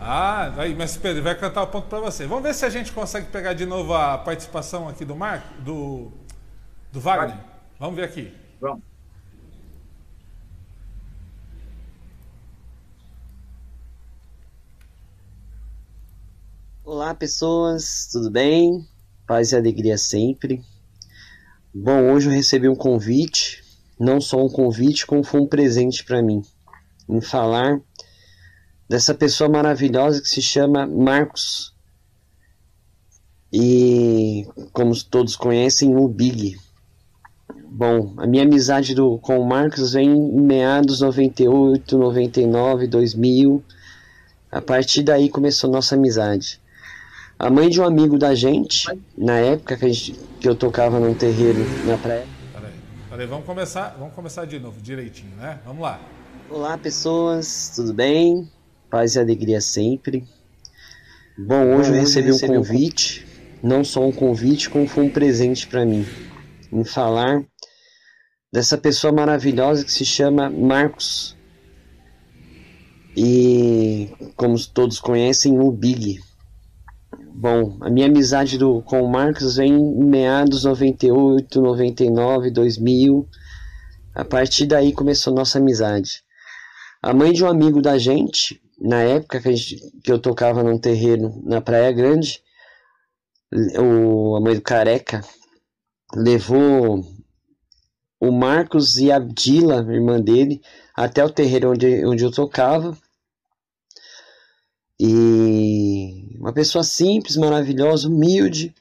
Ah, 0.00 0.52
aí, 0.58 0.74
mestre 0.74 1.00
Pedro, 1.00 1.22
vai 1.22 1.34
cantar 1.34 1.62
o 1.62 1.66
ponto 1.66 1.88
para 1.88 2.00
você. 2.00 2.26
Vamos 2.26 2.44
ver 2.44 2.54
se 2.54 2.64
a 2.64 2.70
gente 2.70 2.92
consegue 2.92 3.26
pegar 3.28 3.54
de 3.54 3.66
novo 3.66 3.94
a 3.94 4.18
participação 4.18 4.88
aqui 4.88 5.04
do 5.04 5.16
Marco, 5.16 5.48
do, 5.62 6.12
do 6.92 7.00
Wagner. 7.00 7.36
Vai. 7.36 7.44
Vamos 7.78 7.96
ver 7.96 8.04
aqui. 8.04 8.32
Vamos. 8.60 8.82
Olá, 16.84 17.14
pessoas, 17.14 18.08
tudo 18.12 18.30
bem? 18.30 18.86
Paz 19.26 19.52
e 19.52 19.56
alegria 19.56 19.98
sempre. 19.98 20.62
Bom, 21.74 22.12
hoje 22.12 22.28
eu 22.28 22.32
recebi 22.32 22.68
um 22.68 22.76
convite, 22.76 23.62
não 23.98 24.20
só 24.20 24.44
um 24.44 24.48
convite, 24.48 25.06
como 25.06 25.24
foi 25.24 25.40
um 25.40 25.46
presente 25.46 26.04
para 26.04 26.22
mim, 26.22 26.42
em 27.08 27.20
falar 27.20 27.80
dessa 28.88 29.14
pessoa 29.14 29.50
maravilhosa 29.50 30.22
que 30.22 30.28
se 30.28 30.40
chama 30.40 30.86
Marcos. 30.86 31.74
E, 33.52 34.46
como 34.72 34.94
todos 35.04 35.36
conhecem, 35.36 35.94
o 35.96 36.08
Big. 36.08 36.56
Bom, 37.68 38.14
a 38.16 38.26
minha 38.26 38.44
amizade 38.44 38.94
do, 38.94 39.18
com 39.18 39.38
o 39.38 39.46
Marcos 39.46 39.92
vem 39.92 40.08
em 40.08 40.40
meados 40.40 41.00
98, 41.00 41.98
99, 41.98 42.86
2000. 42.86 43.62
A 44.50 44.62
partir 44.62 45.02
daí 45.02 45.28
começou 45.28 45.70
nossa 45.70 45.94
amizade. 45.94 46.60
A 47.38 47.50
mãe 47.50 47.68
de 47.68 47.78
um 47.78 47.84
amigo 47.84 48.18
da 48.18 48.34
gente, 48.34 48.86
na 49.16 49.36
época 49.36 49.76
que, 49.76 49.92
gente, 49.92 50.18
que 50.40 50.48
eu 50.48 50.54
tocava 50.54 50.98
num 50.98 51.12
terreiro 51.12 51.58
na 51.84 51.98
praia. 51.98 52.26
Peraí, 52.54 52.72
peraí, 53.10 53.26
vamos 53.26 53.44
começar, 53.44 53.94
vamos 53.98 54.14
começar 54.14 54.46
de 54.46 54.58
novo, 54.58 54.80
direitinho, 54.80 55.36
né? 55.36 55.60
Vamos 55.66 55.82
lá. 55.82 56.00
Olá, 56.48 56.78
pessoas, 56.78 57.72
tudo 57.76 57.92
bem? 57.92 58.50
Paz 58.88 59.16
e 59.16 59.20
alegria 59.20 59.60
sempre. 59.60 60.26
Bom, 61.36 61.76
hoje 61.76 61.90
eu 61.90 62.00
recebi, 62.00 62.32
um 62.32 62.38
convite, 62.38 63.26
não 63.62 63.84
só 63.84 64.02
um 64.02 64.12
convite, 64.12 64.70
como 64.70 64.88
foi 64.88 65.04
um 65.04 65.10
presente 65.10 65.66
para 65.66 65.84
mim, 65.84 66.06
em 66.72 66.84
falar 66.84 67.44
dessa 68.50 68.78
pessoa 68.78 69.12
maravilhosa 69.12 69.84
que 69.84 69.92
se 69.92 70.06
chama 70.06 70.48
Marcos. 70.48 71.36
E, 73.14 74.08
como 74.36 74.58
todos 74.68 74.98
conhecem, 74.98 75.58
o 75.60 75.70
Big. 75.70 76.18
Bom, 77.38 77.76
a 77.82 77.90
minha 77.90 78.06
amizade 78.06 78.56
do, 78.56 78.80
com 78.80 79.02
o 79.02 79.12
Marcos 79.12 79.56
vem 79.56 79.70
em 79.70 80.04
meados 80.04 80.64
98, 80.64 81.60
99, 81.60 82.50
2000. 82.50 83.28
A 84.14 84.24
partir 84.24 84.64
daí 84.64 84.90
começou 84.90 85.34
nossa 85.34 85.58
amizade. 85.58 86.22
A 87.02 87.12
mãe 87.12 87.34
de 87.34 87.44
um 87.44 87.46
amigo 87.46 87.82
da 87.82 87.98
gente, 87.98 88.58
na 88.80 89.02
época 89.02 89.38
que, 89.38 89.54
gente, 89.54 90.00
que 90.02 90.10
eu 90.10 90.18
tocava 90.18 90.62
num 90.62 90.78
terreno 90.78 91.42
na 91.44 91.60
Praia 91.60 91.92
Grande, 91.92 92.40
o, 93.78 94.34
a 94.36 94.40
mãe 94.40 94.54
do 94.54 94.62
Careca, 94.62 95.22
levou 96.14 97.04
o 98.18 98.32
Marcos 98.32 98.96
e 98.96 99.12
a 99.12 99.18
Dila, 99.18 99.86
irmã 99.92 100.18
dele, 100.18 100.62
até 100.94 101.22
o 101.22 101.28
terreiro 101.28 101.72
onde, 101.72 102.02
onde 102.06 102.24
eu 102.24 102.30
tocava. 102.30 102.96
E 104.98 106.36
uma 106.38 106.52
pessoa 106.52 106.82
simples, 106.82 107.36
maravilhosa, 107.36 108.08
humilde. 108.08 108.74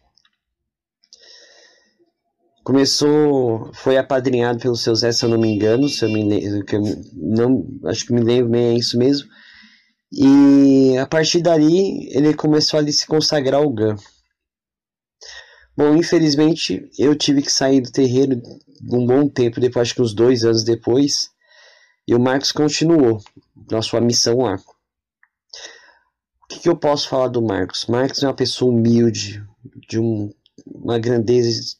Começou, 2.63 3.71
foi 3.73 3.97
apadrinhado 3.97 4.59
pelo 4.59 4.75
seu 4.75 4.95
Zé, 4.95 5.11
se 5.11 5.23
eu 5.23 5.29
não 5.29 5.37
me 5.37 5.49
engano, 5.49 5.87
se 5.87 6.03
eu 6.03 6.09
me 6.09 6.63
que 6.63 6.75
eu 6.75 6.81
não, 7.13 7.67
acho 7.85 8.05
que 8.05 8.13
me 8.13 8.21
lembro 8.21 8.51
bem, 8.51 8.69
é 8.69 8.73
isso 8.73 8.97
mesmo. 8.97 9.27
E 10.11 10.97
a 10.97 11.05
partir 11.05 11.41
dali 11.41 12.09
ele 12.15 12.33
começou 12.33 12.79
a 12.79 12.91
se 12.91 13.05
consagrar 13.05 13.61
ao 13.61 13.69
GAN. 13.69 13.95
Bom, 15.77 15.95
infelizmente 15.95 16.89
eu 16.97 17.15
tive 17.15 17.41
que 17.41 17.51
sair 17.51 17.81
do 17.81 17.91
terreiro 17.91 18.41
um 18.91 19.05
bom 19.05 19.27
tempo 19.27 19.59
depois, 19.59 19.87
acho 19.87 19.95
que 19.95 20.01
uns 20.01 20.13
dois 20.13 20.43
anos 20.43 20.63
depois, 20.63 21.29
e 22.07 22.15
o 22.15 22.19
Marcos 22.19 22.51
continuou 22.51 23.21
na 23.69 23.81
sua 23.81 23.99
missão 23.99 24.37
lá. 24.39 24.57
O 26.45 26.47
que, 26.47 26.59
que, 26.59 26.69
eu 26.69 26.77
posso 26.77 27.09
falar 27.09 27.27
do 27.27 27.41
Marcos? 27.41 27.87
Marcos 27.87 28.21
é 28.21 28.27
uma 28.27 28.33
pessoa 28.33 28.71
humilde, 28.71 29.43
de 29.89 29.99
um, 29.99 30.31
uma 30.65 30.99
grandeza 30.99 31.75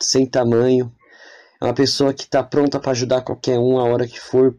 sem 0.00 0.24
tamanho. 0.24 0.94
É 1.60 1.64
uma 1.64 1.74
pessoa 1.74 2.14
que 2.14 2.22
está 2.22 2.42
pronta 2.42 2.78
para 2.78 2.92
ajudar 2.92 3.22
qualquer 3.22 3.58
um 3.58 3.78
a 3.78 3.84
hora 3.84 4.06
que 4.06 4.20
for 4.20 4.56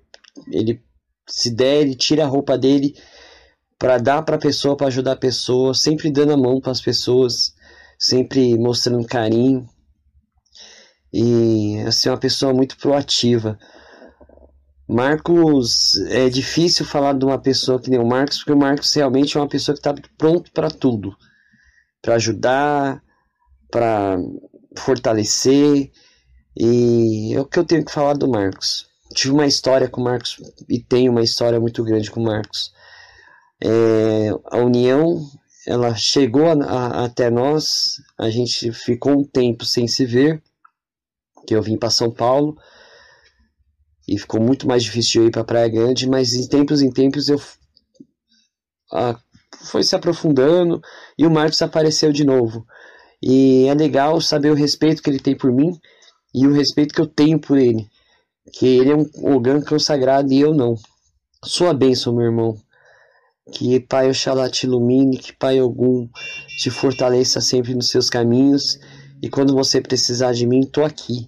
ele 0.52 0.84
se 1.26 1.50
der, 1.52 1.82
ele 1.82 1.96
tira 1.96 2.24
a 2.26 2.28
roupa 2.28 2.58
dele 2.58 2.96
para 3.78 3.98
dar 3.98 4.24
para 4.24 4.36
a 4.36 4.40
pessoa, 4.40 4.76
para 4.76 4.88
ajudar 4.88 5.14
a 5.14 5.18
pessoa, 5.18 5.74
sempre 5.74 6.12
dando 6.12 6.34
a 6.34 6.38
mão 6.38 6.60
para 6.60 6.72
as 6.72 6.82
pessoas, 6.82 7.54
sempre 7.98 8.58
mostrando 8.58 9.08
carinho. 9.08 9.66
E 11.14 11.80
assim, 11.88 12.10
uma 12.10 12.18
pessoa 12.18 12.54
muito 12.54 12.78
proativa. 12.78 13.58
Marcos, 14.90 15.96
é 16.08 16.28
difícil 16.30 16.84
falar 16.84 17.14
de 17.14 17.24
uma 17.24 17.38
pessoa 17.38 17.80
que 17.80 17.92
nem 17.92 18.00
o 18.00 18.08
Marcos, 18.08 18.40
porque 18.40 18.54
o 18.54 18.58
Marcos 18.58 18.92
realmente 18.92 19.38
é 19.38 19.40
uma 19.40 19.48
pessoa 19.48 19.76
que 19.76 19.80
está 19.80 19.94
pronto 20.18 20.52
para 20.52 20.72
tudo, 20.72 21.16
para 22.02 22.16
ajudar, 22.16 23.00
para 23.70 24.18
fortalecer, 24.76 25.92
e 26.58 27.36
é 27.36 27.40
o 27.40 27.46
que 27.46 27.60
eu 27.60 27.66
tenho 27.66 27.86
que 27.86 27.92
falar 27.92 28.14
do 28.14 28.28
Marcos. 28.28 28.88
Tive 29.14 29.34
uma 29.34 29.46
história 29.46 29.88
com 29.88 30.02
o 30.02 30.04
Marcos 30.04 30.38
e 30.68 30.80
tenho 30.80 31.12
uma 31.12 31.22
história 31.22 31.60
muito 31.60 31.84
grande 31.84 32.10
com 32.10 32.20
o 32.20 32.24
Marcos. 32.26 32.74
É, 33.64 34.30
a 34.46 34.58
união 34.58 35.22
ela 35.68 35.94
chegou 35.94 36.48
a, 36.48 36.54
a, 36.54 37.06
até 37.06 37.30
nós, 37.30 38.02
a 38.18 38.32
gente 38.32 38.72
ficou 38.72 39.20
um 39.20 39.24
tempo 39.24 39.66
sem 39.66 39.88
se 39.88 40.04
ver, 40.04 40.42
que 41.46 41.56
eu 41.56 41.62
vim 41.62 41.78
para 41.78 41.92
São 41.92 42.10
Paulo 42.10 42.58
e 44.10 44.18
ficou 44.18 44.42
muito 44.42 44.68
mais 44.68 44.84
difícil 44.84 45.22
eu 45.22 45.28
ir 45.28 45.32
para 45.32 45.44
Praia 45.44 45.70
Grande, 45.70 46.10
mas 46.10 46.34
em 46.34 46.48
tempos 46.48 46.82
em 46.82 46.90
tempos 46.90 47.30
eu 47.30 47.40
a, 48.92 49.16
foi 49.66 49.84
se 49.84 49.96
aprofundando 49.96 50.82
e 51.16 51.28
o 51.28 51.32
Marcos 51.32 51.62
apareceu 51.62 52.12
de 52.12 52.26
novo. 52.26 52.66
E 53.22 53.66
é 53.68 53.74
legal 53.76 54.20
saber 54.20 54.50
o 54.50 54.56
respeito 54.56 55.04
que 55.04 55.10
ele 55.12 55.20
tem 55.20 55.38
por 55.38 55.52
mim 55.52 55.80
e 56.34 56.48
o 56.48 56.54
respeito 56.54 56.94
que 56.94 57.02
eu 57.02 57.06
tenho 57.06 57.40
por 57.40 57.58
ele. 57.58 57.88
Que 58.52 58.66
ele 58.66 58.92
é 58.92 58.96
um 58.96 59.36
Ogan 59.36 59.62
consagrado 59.62 60.34
e 60.34 60.40
eu 60.40 60.56
não. 60.56 60.76
Sua 61.46 61.72
bênção, 61.72 62.16
meu 62.16 62.26
irmão. 62.26 62.58
Que 63.52 63.80
Pai 63.80 64.10
Oxalá 64.10 64.50
te 64.50 64.66
ilumine, 64.66 65.18
que 65.18 65.34
Pai 65.34 65.62
Ogum 65.62 66.10
te 66.58 66.72
fortaleça 66.72 67.42
sempre 67.42 67.76
nos 67.76 67.90
seus 67.90 68.10
caminhos. 68.10 68.80
E 69.22 69.30
quando 69.30 69.54
você 69.54 69.80
precisar 69.82 70.34
de 70.34 70.48
mim, 70.48 70.66
tô 70.66 70.84
aqui 70.84 71.28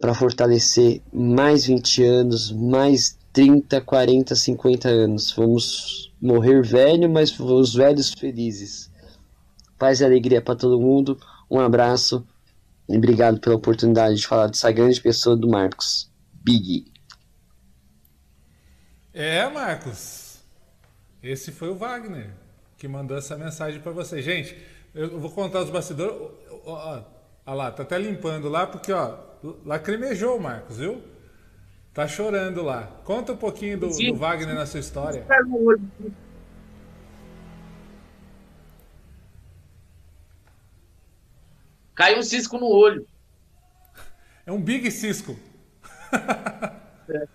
para 0.00 0.14
fortalecer 0.14 1.02
mais 1.12 1.66
20 1.66 2.02
anos, 2.04 2.50
mais 2.50 3.18
30, 3.32 3.80
40, 3.82 4.34
50 4.34 4.88
anos. 4.88 5.32
Vamos 5.32 6.12
morrer 6.20 6.62
velho, 6.62 7.08
mas 7.08 7.38
os 7.38 7.74
velhos 7.74 8.12
felizes. 8.12 8.90
Paz 9.78 10.00
e 10.00 10.04
alegria 10.04 10.40
para 10.40 10.56
todo 10.56 10.80
mundo. 10.80 11.18
Um 11.50 11.60
abraço 11.60 12.26
e 12.88 12.96
obrigado 12.96 13.38
pela 13.40 13.56
oportunidade 13.56 14.16
de 14.16 14.26
falar 14.26 14.46
dessa 14.46 14.72
grande 14.72 15.00
pessoa 15.00 15.36
do 15.36 15.48
Marcos. 15.48 16.10
Big. 16.32 16.90
É, 19.12 19.48
Marcos. 19.48 20.38
Esse 21.22 21.52
foi 21.52 21.68
o 21.68 21.74
Wagner 21.74 22.30
que 22.80 22.88
mandou 22.88 23.18
essa 23.18 23.36
mensagem 23.36 23.78
para 23.78 23.92
você. 23.92 24.22
Gente, 24.22 24.56
eu 24.94 25.20
vou 25.20 25.30
contar 25.30 25.60
os 25.60 25.68
bastidores. 25.68 26.16
Olha 26.64 27.04
lá, 27.44 27.70
tá 27.70 27.82
até 27.82 27.98
limpando 27.98 28.48
lá, 28.48 28.66
porque 28.66 28.90
ó, 28.90 29.29
lacrimejou 29.64 30.38
Marcos, 30.38 30.78
viu? 30.78 31.02
Tá 31.92 32.06
chorando 32.06 32.62
lá. 32.62 32.84
Conta 33.04 33.32
um 33.32 33.36
pouquinho 33.36 33.78
do, 33.78 33.88
do 33.88 34.14
Wagner 34.14 34.54
na 34.54 34.66
sua 34.66 34.80
história. 34.80 35.26
Caiu 41.94 42.18
um 42.18 42.22
cisco 42.22 42.58
no 42.58 42.66
olho. 42.66 43.06
É 44.46 44.52
um 44.52 44.60
big 44.60 44.90
cisco. 44.90 45.36
É. 47.12 47.26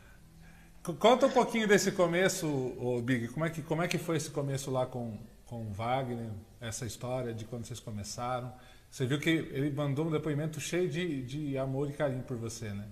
Conta 0.93 1.25
um 1.25 1.31
pouquinho 1.31 1.67
desse 1.67 1.91
começo, 1.91 2.47
Big. 3.03 3.27
Como 3.27 3.45
é, 3.45 3.49
que, 3.49 3.61
como 3.61 3.81
é 3.81 3.89
que 3.89 3.97
foi 3.97 4.15
esse 4.15 4.29
começo 4.29 4.71
lá 4.71 4.85
com, 4.85 5.17
com 5.45 5.63
o 5.63 5.73
Wagner? 5.73 6.29
Essa 6.61 6.85
história 6.85 7.33
de 7.33 7.43
quando 7.43 7.65
vocês 7.65 7.81
começaram? 7.81 8.53
Você 8.95 9.05
viu 9.05 9.19
que 9.19 9.29
ele 9.29 9.69
mandou 9.71 10.07
um 10.07 10.09
depoimento 10.09 10.57
cheio 10.61 10.87
de, 10.87 11.21
de 11.23 11.57
amor 11.57 11.89
e 11.89 11.91
carinho 11.91 12.23
por 12.23 12.37
você, 12.37 12.69
né? 12.69 12.87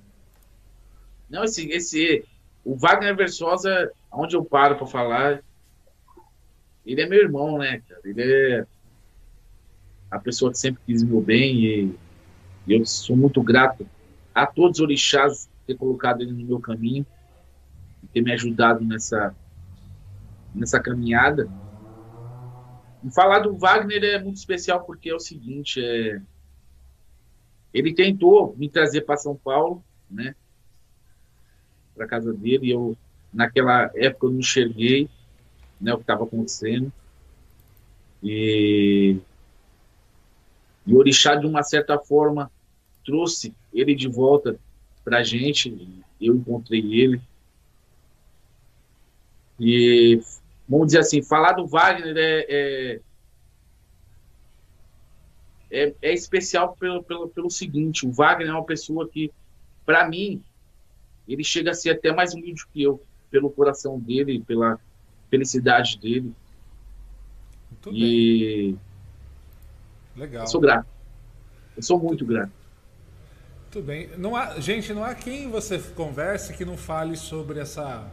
Não, 1.29 1.45
esse, 1.45 1.71
esse 1.71 2.25
o 2.61 2.75
Wagner 2.75 3.15
Versosa, 3.15 3.89
onde 4.11 4.35
eu 4.35 4.43
paro 4.43 4.75
para 4.75 4.85
falar, 4.85 5.41
ele 6.85 7.01
é 7.01 7.07
meu 7.07 7.19
irmão, 7.21 7.57
né, 7.57 7.81
cara? 7.87 8.01
Ele 8.03 8.21
é 8.21 8.65
a 10.11 10.19
pessoa 10.19 10.51
que 10.51 10.57
sempre 10.57 10.81
quis 10.85 11.01
meu 11.01 11.21
bem 11.21 11.63
e, 11.63 11.95
e 12.67 12.73
eu 12.73 12.85
sou 12.85 13.15
muito 13.15 13.41
grato 13.41 13.87
a 14.35 14.45
todos 14.45 14.79
os 14.79 14.83
orixás 14.83 15.49
ter 15.65 15.77
colocado 15.77 16.19
ele 16.19 16.33
no 16.33 16.45
meu 16.45 16.59
caminho 16.59 17.05
ter 18.11 18.19
me 18.21 18.33
ajudado 18.33 18.83
nessa 18.83 19.33
nessa 20.53 20.81
caminhada. 20.81 21.49
Falar 23.11 23.39
do 23.39 23.57
Wagner 23.57 24.03
é 24.03 24.19
muito 24.19 24.37
especial 24.37 24.83
porque 24.85 25.09
é 25.09 25.15
o 25.15 25.19
seguinte, 25.19 25.83
é 25.83 26.21
ele 27.73 27.93
tentou 27.93 28.55
me 28.55 28.69
trazer 28.69 29.01
para 29.01 29.17
São 29.17 29.35
Paulo, 29.35 29.83
né? 30.09 30.35
Para 31.95 32.07
casa 32.07 32.31
dele, 32.31 32.67
e 32.67 32.71
eu 32.71 32.95
naquela 33.33 33.91
época 33.95 34.27
eu 34.27 34.31
não 34.31 34.39
enxerguei, 34.39 35.09
né, 35.81 35.91
o 35.91 35.97
que 35.97 36.03
estava 36.03 36.23
acontecendo. 36.23 36.93
E 38.21 39.17
e 40.85 40.93
o 40.93 40.97
orixá, 40.97 41.35
de 41.35 41.45
uma 41.45 41.63
certa 41.63 41.97
forma, 41.97 42.51
trouxe 43.05 43.53
ele 43.73 43.95
de 43.95 44.07
volta 44.07 44.59
para 45.03 45.19
a 45.19 45.23
gente. 45.23 46.03
Eu 46.19 46.35
encontrei 46.35 46.79
ele. 46.93 47.21
E, 49.59 50.21
vamos 50.74 50.88
dizer 50.88 50.99
assim, 50.99 51.21
falar 51.21 51.53
do 51.53 51.67
Wagner 51.67 52.15
é, 52.17 52.45
é, 52.49 52.99
é, 55.71 55.93
é 56.01 56.13
especial 56.13 56.76
pelo, 56.76 57.03
pelo, 57.03 57.30
pelo 57.30 57.49
seguinte: 57.49 58.07
o 58.07 58.11
Wagner 58.11 58.49
é 58.49 58.51
uma 58.51 58.65
pessoa 58.65 59.07
que, 59.07 59.32
para 59.86 60.07
mim, 60.07 60.41
ele 61.28 61.43
chega 61.43 61.71
a 61.71 61.74
ser 61.76 61.91
até 61.91 62.11
mais 62.11 62.34
humilde 62.34 62.65
que 62.74 62.82
eu, 62.82 63.01
pelo 63.30 63.51
coração 63.51 63.99
dele, 63.99 64.43
pela 64.43 64.80
felicidade 65.30 65.99
dele. 65.99 66.34
Muito 67.69 67.91
e. 67.93 68.71
Bem 68.71 68.80
Legal. 70.15 70.43
Eu 70.43 70.47
sou 70.47 70.61
grato. 70.61 70.88
Eu 71.76 71.84
sou 71.84 71.99
muito 71.99 72.26
grato. 72.26 72.51
Tudo 73.71 73.86
bem. 73.86 74.09
Não 74.17 74.36
há, 74.36 74.59
gente, 74.59 74.93
não 74.93 75.03
há 75.03 75.15
quem 75.15 75.49
você 75.49 75.80
converse 75.80 76.53
que 76.53 76.63
não 76.63 76.78
fale 76.78 77.15
sobre 77.15 77.59
essa, 77.59 78.07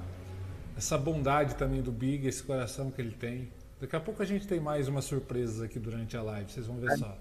essa 0.81 0.97
bondade 0.97 1.57
também 1.57 1.83
do 1.83 1.93
Big, 1.93 2.27
esse 2.27 2.43
coração 2.43 2.91
que 2.91 3.03
ele 3.03 3.11
tem. 3.11 3.51
Daqui 3.79 3.95
a 3.95 4.01
pouco 4.01 4.23
a 4.23 4.27
gente 4.27 4.47
tem 4.47 4.59
mais 4.59 4.89
umas 4.89 5.05
surpresas 5.05 5.61
aqui 5.61 5.79
durante 5.79 6.17
a 6.17 6.23
live, 6.23 6.51
vocês 6.51 6.67
vão 6.67 6.77
ver 6.77 6.97
só. 6.97 7.19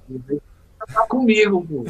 Tá 0.94 1.06
comigo, 1.08 1.68
pô. 1.68 1.86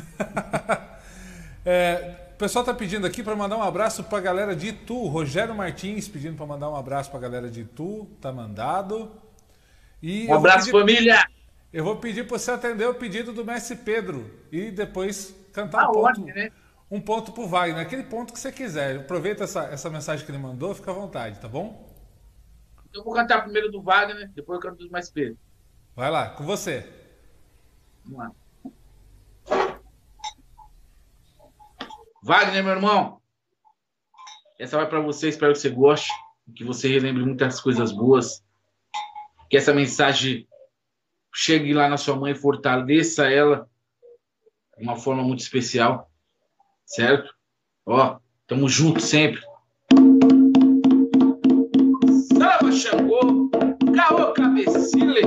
é, 1.64 2.16
o 2.34 2.38
pessoal 2.40 2.66
tá 2.66 2.74
pedindo 2.74 3.06
aqui 3.06 3.22
para 3.22 3.36
mandar 3.36 3.56
um 3.56 3.62
abraço 3.62 4.04
para 4.04 4.18
a 4.18 4.22
galera 4.22 4.56
de 4.56 4.70
Itu. 4.70 5.06
Rogério 5.06 5.54
Martins 5.54 6.08
pedindo 6.08 6.36
para 6.36 6.48
mandar 6.48 6.72
um 6.72 6.76
abraço 6.76 7.12
para 7.12 7.20
a 7.20 7.22
galera 7.22 7.52
de 7.52 7.62
Itu. 7.62 8.08
Tá 8.20 8.32
mandado. 8.32 9.12
E 10.02 10.26
um 10.26 10.34
abraço, 10.34 10.72
pedir... 10.72 10.80
família! 10.80 11.28
Eu 11.72 11.84
vou 11.84 11.98
pedir 11.98 12.26
para 12.26 12.40
você 12.40 12.50
atender 12.50 12.88
o 12.88 12.96
pedido 12.96 13.32
do 13.32 13.46
Mestre 13.46 13.76
Pedro 13.76 14.28
e 14.52 14.72
depois 14.72 15.36
cantar 15.54 15.84
ah, 15.84 15.92
um 15.92 15.94
ponto, 15.94 16.22
né? 16.22 16.52
Um 16.92 17.00
ponto 17.00 17.32
pro 17.32 17.48
Wagner, 17.48 17.86
aquele 17.86 18.04
ponto 18.04 18.34
que 18.34 18.40
você 18.40 18.52
quiser. 18.52 18.98
Aproveita 18.98 19.44
essa, 19.44 19.66
essa 19.66 19.90
mensagem 19.90 20.26
que 20.26 20.32
ele 20.32 20.40
mandou, 20.40 20.74
fica 20.74 20.92
à 20.92 20.94
vontade, 20.94 21.40
tá 21.40 21.48
bom? 21.48 21.88
Eu 22.94 23.04
vou 23.04 23.14
cantar 23.14 23.44
primeiro 23.44 23.72
do 23.72 23.82
Wagner, 23.82 24.32
depois 24.34 24.58
eu 24.58 24.62
canto 24.62 24.84
do 24.84 24.92
Mestre 24.92 25.14
Pedro. 25.14 25.40
Vai 25.96 26.10
lá, 26.10 26.30
com 26.30 26.44
você. 26.44 26.92
Vamos 28.04 28.20
lá. 28.20 28.32
Wagner, 32.24 32.64
meu 32.64 32.74
irmão, 32.74 33.22
essa 34.58 34.76
vai 34.76 34.90
para 34.90 35.00
você, 35.00 35.30
espero 35.30 35.54
que 35.54 35.60
você 35.60 35.70
goste, 35.70 36.12
que 36.56 36.64
você 36.64 36.88
relembre 36.90 37.24
muitas 37.24 37.62
coisas 37.62 37.92
boas, 37.92 38.44
que 39.50 39.56
essa 39.56 39.74
mensagem 39.74 40.48
chegue 41.34 41.74
lá 41.74 41.88
na 41.88 41.98
sua 41.98 42.16
mãe, 42.16 42.36
fortaleça 42.36 43.30
ela 43.30 43.70
de 44.78 44.84
uma 44.84 44.96
forma 44.96 45.24
muito 45.24 45.40
especial, 45.40 46.09
certo? 46.90 47.34
Ó, 47.86 48.18
tamo 48.48 48.68
junto 48.68 49.00
sempre. 49.00 49.42
Salva 52.38 52.72
Xangô, 52.72 53.50
Caô 53.96 54.34
Cabecile. 54.34 55.22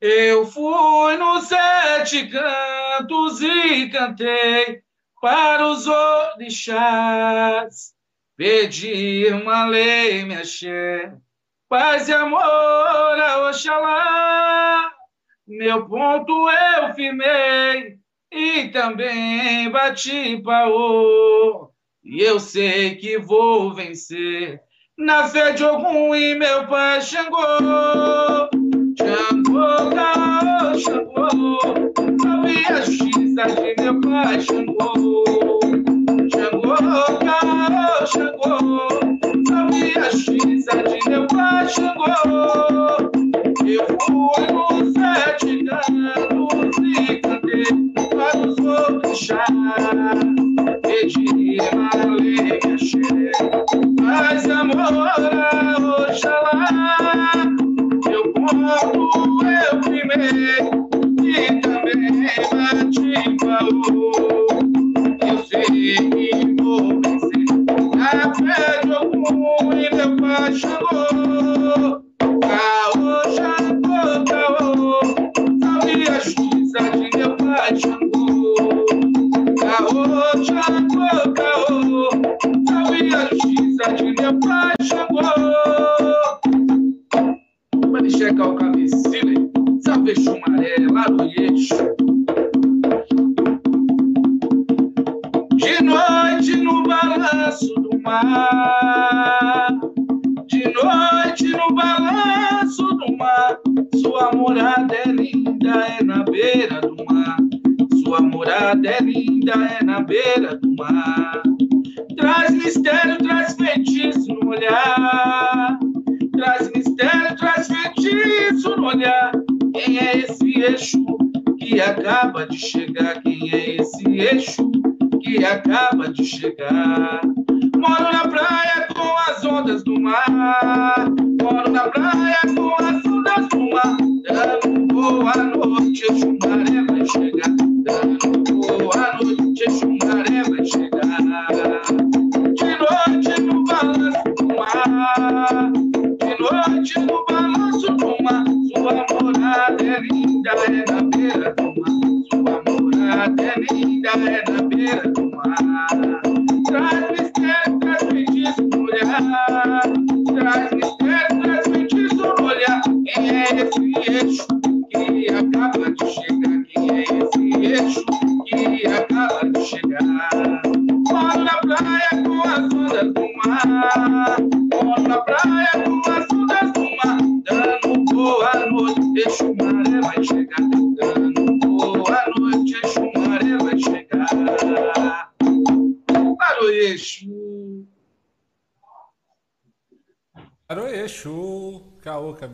Eu 0.00 0.46
fui 0.46 1.16
nos 1.16 1.46
sete 1.46 2.28
cantos 2.28 3.40
e 3.40 3.88
cantei 3.88 4.82
para 5.20 5.66
os 5.66 5.86
orixás, 5.86 7.94
pedi 8.36 9.26
uma 9.32 9.64
lei, 9.64 10.22
me 10.26 10.36
achei 10.36 11.10
Paz 11.66 12.10
e 12.10 12.12
amor 12.12 12.42
a 12.42 13.48
Oxalá, 13.48 14.92
meu 15.46 15.88
ponto 15.88 16.50
eu 16.50 16.92
firmei 16.92 17.98
e 18.34 18.68
também 18.68 19.70
bati 19.70 20.42
paô. 20.42 21.70
E 22.04 22.20
eu 22.20 22.40
sei 22.40 22.96
que 22.96 23.16
vou 23.16 23.72
vencer. 23.72 24.60
Na 24.98 25.28
fé 25.28 25.52
de 25.52 25.64
algum 25.64 26.14
e 26.14 26.34
meu 26.34 26.66
pai 26.66 27.00
Xangô. 27.00 27.40
Xangô, 28.98 29.90
Caô, 29.94 30.78
Xangô. 30.78 31.58
Salve 32.22 32.66
a 32.66 32.80
justiça 32.80 33.44
de 33.46 33.82
meu 33.82 34.00
pai 34.00 34.40
Xangô. 34.40 35.20
Xangô, 36.32 36.76
Caô, 37.24 38.06
Xangô. 38.06 38.88
Salve 39.48 39.98
a 39.98 40.10
justiça 40.10 40.82
de 40.82 41.08
meu 41.08 41.26
pai 41.28 41.68
Xangô. 41.68 42.13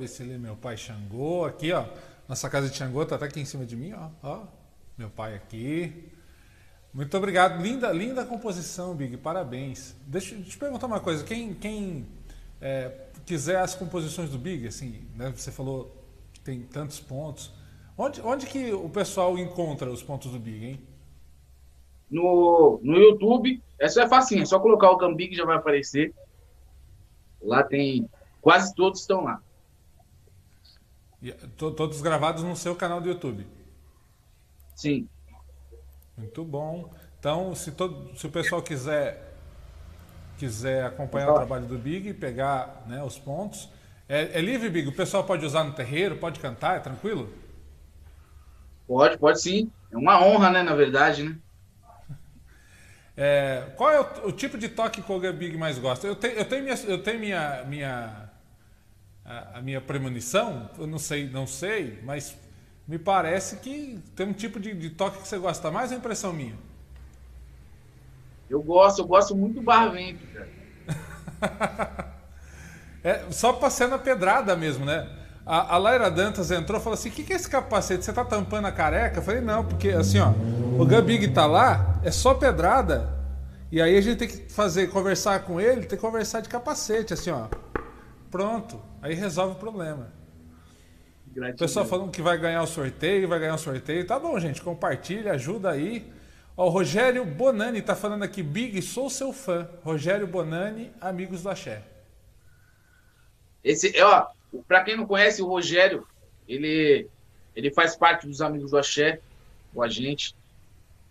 Caô, 0.00 0.06
Cabecilê, 0.06 0.38
meu 0.38 0.56
pai 0.56 0.76
Xangô, 0.76 1.44
aqui 1.44 1.72
ó, 1.72 1.84
nossa 2.26 2.48
casa 2.48 2.70
de 2.70 2.76
Xangô 2.76 3.04
tá 3.04 3.16
até 3.16 3.26
aqui 3.26 3.40
em 3.40 3.44
cima 3.44 3.66
de 3.66 3.76
mim, 3.76 3.92
ó, 3.92 4.08
ó, 4.22 4.46
meu 4.96 5.10
pai 5.10 5.34
aqui. 5.34 6.08
Muito 6.92 7.14
obrigado, 7.16 7.62
linda, 7.62 7.92
linda 7.92 8.24
composição, 8.24 8.94
Big, 8.94 9.16
parabéns. 9.18 9.94
Deixa 10.06 10.34
eu 10.34 10.42
te 10.42 10.56
perguntar 10.56 10.86
uma 10.86 11.00
coisa, 11.00 11.22
quem, 11.22 11.52
quem 11.54 12.06
é, 12.60 13.08
quiser 13.26 13.58
as 13.58 13.74
composições 13.74 14.30
do 14.30 14.38
Big, 14.38 14.66
assim, 14.66 15.06
né, 15.14 15.32
você 15.36 15.52
falou 15.52 15.94
que 16.32 16.40
tem 16.40 16.62
tantos 16.62 16.98
pontos, 16.98 17.52
onde, 17.96 18.20
onde 18.22 18.46
que 18.46 18.72
o 18.72 18.88
pessoal 18.88 19.38
encontra 19.38 19.90
os 19.90 20.02
pontos 20.02 20.32
do 20.32 20.38
Big, 20.38 20.64
hein? 20.64 20.80
No, 22.10 22.80
no 22.82 22.96
YouTube, 22.96 23.62
essa 23.78 24.02
é 24.02 24.08
facinho, 24.08 24.42
é 24.42 24.46
só 24.46 24.58
colocar 24.58 24.90
o 24.90 24.96
Gambi 24.96 25.28
que 25.28 25.36
já 25.36 25.44
vai 25.44 25.56
aparecer. 25.56 26.12
Lá 27.40 27.62
tem. 27.62 28.08
Quase 28.40 28.74
todos 28.74 29.00
estão 29.00 29.22
lá. 29.22 29.40
E, 31.22 31.32
to- 31.32 31.72
todos 31.72 32.00
gravados 32.00 32.42
no 32.42 32.56
seu 32.56 32.74
canal 32.74 33.00
do 33.00 33.08
YouTube. 33.08 33.46
Sim. 34.74 35.08
Muito 36.16 36.44
bom. 36.44 36.92
Então, 37.18 37.54
se, 37.54 37.72
todo, 37.72 38.16
se 38.16 38.26
o 38.26 38.30
pessoal 38.30 38.62
quiser 38.62 39.28
quiser 40.38 40.84
acompanhar 40.86 41.28
o 41.28 41.32
trabalho 41.32 41.66
do 41.66 41.78
Big, 41.78 42.14
pegar 42.14 42.82
né, 42.86 43.02
os 43.02 43.18
pontos, 43.18 43.68
é, 44.08 44.38
é 44.38 44.40
livre, 44.40 44.68
Big? 44.70 44.88
O 44.88 44.92
pessoal 44.92 45.24
pode 45.24 45.44
usar 45.44 45.64
no 45.64 45.72
terreiro, 45.72 46.16
pode 46.16 46.40
cantar, 46.40 46.76
é 46.76 46.80
tranquilo? 46.80 47.30
Pode, 48.86 49.18
pode 49.18 49.40
sim. 49.40 49.72
É 49.90 49.96
uma 49.96 50.22
honra, 50.24 50.50
né, 50.50 50.62
na 50.62 50.74
verdade, 50.74 51.22
né? 51.24 51.40
É, 53.16 53.72
qual 53.76 53.90
é 53.90 54.00
o, 54.00 54.28
o 54.28 54.32
tipo 54.32 54.56
de 54.56 54.68
toque 54.68 55.02
que 55.02 55.12
o 55.12 55.32
Big 55.32 55.56
mais 55.56 55.78
gosta? 55.78 56.06
Eu 56.06 56.16
tenho, 56.16 56.34
eu 56.34 56.44
tenho, 56.44 56.62
minha, 56.64 56.76
eu 56.86 57.02
tenho 57.02 57.20
minha, 57.20 57.64
minha, 57.66 58.29
a, 59.30 59.58
a 59.58 59.62
minha 59.62 59.80
premonição, 59.80 60.68
eu 60.76 60.88
não 60.88 60.98
sei, 60.98 61.30
não 61.30 61.46
sei, 61.46 62.00
mas 62.02 62.36
me 62.86 62.98
parece 62.98 63.58
que 63.58 64.00
tem 64.16 64.26
um 64.26 64.32
tipo 64.32 64.58
de, 64.58 64.74
de 64.74 64.90
toque 64.90 65.22
que 65.22 65.28
você 65.28 65.38
gosta 65.38 65.70
mais, 65.70 65.90
ou 65.90 65.96
é 65.96 65.98
impressão 66.00 66.32
minha? 66.32 66.56
Eu 68.48 68.60
gosto, 68.60 69.02
eu 69.02 69.06
gosto 69.06 69.36
muito 69.36 69.54
do 69.54 69.62
Barvento, 69.62 70.26
cara. 70.34 72.10
É, 73.02 73.24
só 73.30 73.54
passando 73.54 73.94
a 73.94 73.98
pedrada 73.98 74.54
mesmo, 74.54 74.84
né? 74.84 75.08
A, 75.46 75.76
a 75.76 75.78
Laira 75.78 76.10
Dantas 76.10 76.50
entrou 76.50 76.78
e 76.78 76.82
falou 76.82 76.92
assim: 76.92 77.08
o 77.08 77.12
que, 77.12 77.22
que 77.22 77.32
é 77.32 77.36
esse 77.36 77.48
capacete? 77.48 78.04
Você 78.04 78.12
tá 78.12 78.22
tampando 78.22 78.66
a 78.66 78.72
careca? 78.72 79.20
Eu 79.20 79.22
falei, 79.22 79.40
não, 79.40 79.64
porque 79.64 79.88
assim, 79.88 80.18
ó, 80.18 80.34
o 80.78 80.84
Gabig 80.84 81.28
tá 81.28 81.46
lá, 81.46 81.98
é 82.04 82.10
só 82.10 82.34
pedrada. 82.34 83.08
E 83.72 83.80
aí 83.80 83.96
a 83.96 84.00
gente 84.02 84.18
tem 84.18 84.28
que 84.28 84.52
fazer, 84.52 84.88
conversar 84.88 85.44
com 85.44 85.58
ele, 85.58 85.86
tem 85.86 85.96
que 85.96 85.96
conversar 85.96 86.42
de 86.42 86.50
capacete, 86.50 87.14
assim, 87.14 87.30
ó. 87.30 87.46
Pronto. 88.30 88.80
Aí 89.02 89.14
resolve 89.14 89.54
o 89.54 89.58
problema. 89.58 90.12
O 91.26 91.34
Gratidão. 91.34 91.58
pessoal 91.58 91.86
falando 91.86 92.10
que 92.10 92.22
vai 92.22 92.38
ganhar 92.38 92.62
o 92.62 92.66
sorteio, 92.66 93.28
vai 93.28 93.38
ganhar 93.38 93.54
o 93.54 93.58
sorteio. 93.58 94.06
Tá 94.06 94.18
bom, 94.18 94.38
gente, 94.38 94.62
compartilha, 94.62 95.32
ajuda 95.32 95.70
aí. 95.70 96.10
Ó, 96.56 96.66
o 96.66 96.68
Rogério 96.68 97.24
Bonani 97.24 97.80
tá 97.80 97.94
falando 97.94 98.22
aqui, 98.22 98.42
Big, 98.42 98.80
sou 98.82 99.08
seu 99.08 99.32
fã. 99.32 99.68
Rogério 99.82 100.26
Bonani, 100.26 100.92
amigos 101.00 101.42
do 101.42 101.48
Axé. 101.48 101.82
Esse, 103.62 103.96
é, 103.96 104.04
ó, 104.04 104.28
pra 104.66 104.82
quem 104.82 104.96
não 104.96 105.06
conhece, 105.06 105.42
o 105.42 105.46
Rogério, 105.46 106.06
ele, 106.48 107.08
ele 107.54 107.70
faz 107.70 107.96
parte 107.96 108.26
dos 108.26 108.40
amigos 108.40 108.70
do 108.70 108.78
Axé 108.78 109.20
com 109.72 109.82
a 109.82 109.88
gente. 109.88 110.34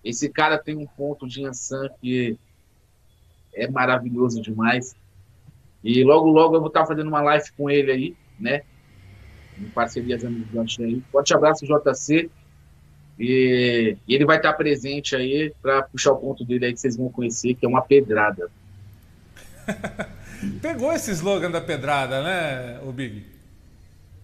Esse 0.03 0.29
cara 0.29 0.57
tem 0.57 0.75
um 0.75 0.85
ponto 0.85 1.27
de 1.27 1.45
Ansan 1.45 1.89
que 2.01 2.37
é 3.53 3.67
maravilhoso 3.67 4.41
demais. 4.41 4.95
E 5.83 6.03
logo, 6.03 6.29
logo 6.29 6.55
eu 6.55 6.59
vou 6.59 6.67
estar 6.67 6.85
fazendo 6.85 7.07
uma 7.07 7.21
live 7.21 7.51
com 7.57 7.69
ele 7.69 7.91
aí, 7.91 8.15
né? 8.39 8.63
Em 9.57 9.65
parceria 9.69 10.17
com 10.19 10.27
os 10.27 10.29
amigos 10.29 10.77
aí. 10.79 11.01
Forte 11.11 11.33
abraço, 11.33 11.65
JC. 11.65 12.29
E, 13.19 13.97
e 14.07 14.15
ele 14.15 14.25
vai 14.25 14.37
estar 14.37 14.53
presente 14.53 15.15
aí 15.15 15.53
para 15.61 15.83
puxar 15.83 16.13
o 16.13 16.17
ponto 16.17 16.45
dele 16.45 16.65
aí 16.65 16.73
que 16.73 16.79
vocês 16.79 16.95
vão 16.95 17.09
conhecer, 17.09 17.53
que 17.53 17.65
é 17.65 17.69
uma 17.69 17.81
pedrada. 17.81 18.49
Pegou 20.61 20.93
esse 20.93 21.11
slogan 21.11 21.51
da 21.51 21.59
pedrada, 21.59 22.23
né, 22.23 22.79
o 22.83 22.93
Big? 22.93 23.25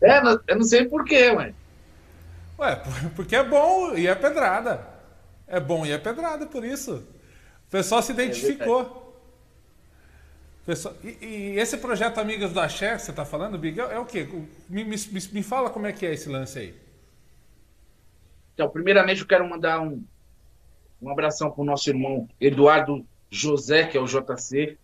É, 0.01 0.19
eu 0.47 0.55
não 0.55 0.63
sei 0.63 0.85
porquê, 0.85 1.31
mas. 1.33 1.53
Ué, 2.57 2.81
porque 3.15 3.35
é 3.35 3.43
bom 3.43 3.93
e 3.95 4.07
é 4.07 4.15
pedrada. 4.15 4.87
É 5.47 5.59
bom 5.59 5.85
e 5.85 5.91
é 5.91 5.97
pedrada, 5.97 6.45
por 6.45 6.63
isso. 6.63 7.03
O 7.67 7.71
pessoal 7.71 8.01
se 8.01 8.13
identificou. 8.13 9.04
Pessoal, 10.65 10.95
e, 11.03 11.17
e, 11.21 11.59
esse 11.59 11.77
projeto 11.77 12.17
Amigas 12.17 12.51
do 12.51 12.59
Axé 12.59 12.95
que 12.95 13.03
você 13.03 13.11
está 13.11 13.23
falando, 13.23 13.57
Big, 13.57 13.79
é, 13.79 13.83
é, 13.83 13.99
o 13.99 14.05
quê? 14.05 14.27
Me, 14.67 14.83
me, 14.83 14.95
me 15.31 15.43
fala 15.43 15.69
como 15.69 15.85
é 15.85 15.93
que 15.93 16.05
é 16.05 16.13
esse 16.13 16.27
lance 16.27 16.57
aí. 16.57 16.75
Então, 18.53 18.67
primeiramente 18.69 19.21
eu 19.21 19.27
quero 19.27 19.47
mandar 19.47 19.79
um, 19.79 20.03
um 20.99 21.09
abração 21.11 21.51
para 21.51 21.61
o 21.61 21.65
nosso 21.65 21.87
irmão 21.87 22.27
Eduardo 22.41 23.05
José, 23.29 23.85
que 23.85 23.95
é 23.95 24.01
o 24.01 24.07
JC. 24.07 24.75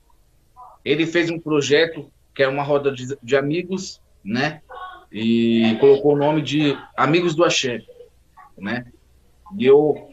Ele 0.86 1.08
fez 1.08 1.32
um 1.32 1.40
projeto 1.40 2.12
que 2.36 2.44
é 2.44 2.48
uma 2.48 2.64
roda 2.64 2.92
de, 2.92 3.18
de 3.22 3.36
amigos, 3.36 4.00
né? 4.24 4.62
E 5.12 5.78
colocou 5.80 6.14
o 6.14 6.18
nome 6.18 6.42
de 6.42 6.78
Amigos 6.96 7.34
do 7.34 7.44
Axé, 7.44 7.84
né? 8.58 8.86
E 9.58 9.66
eu, 9.66 10.10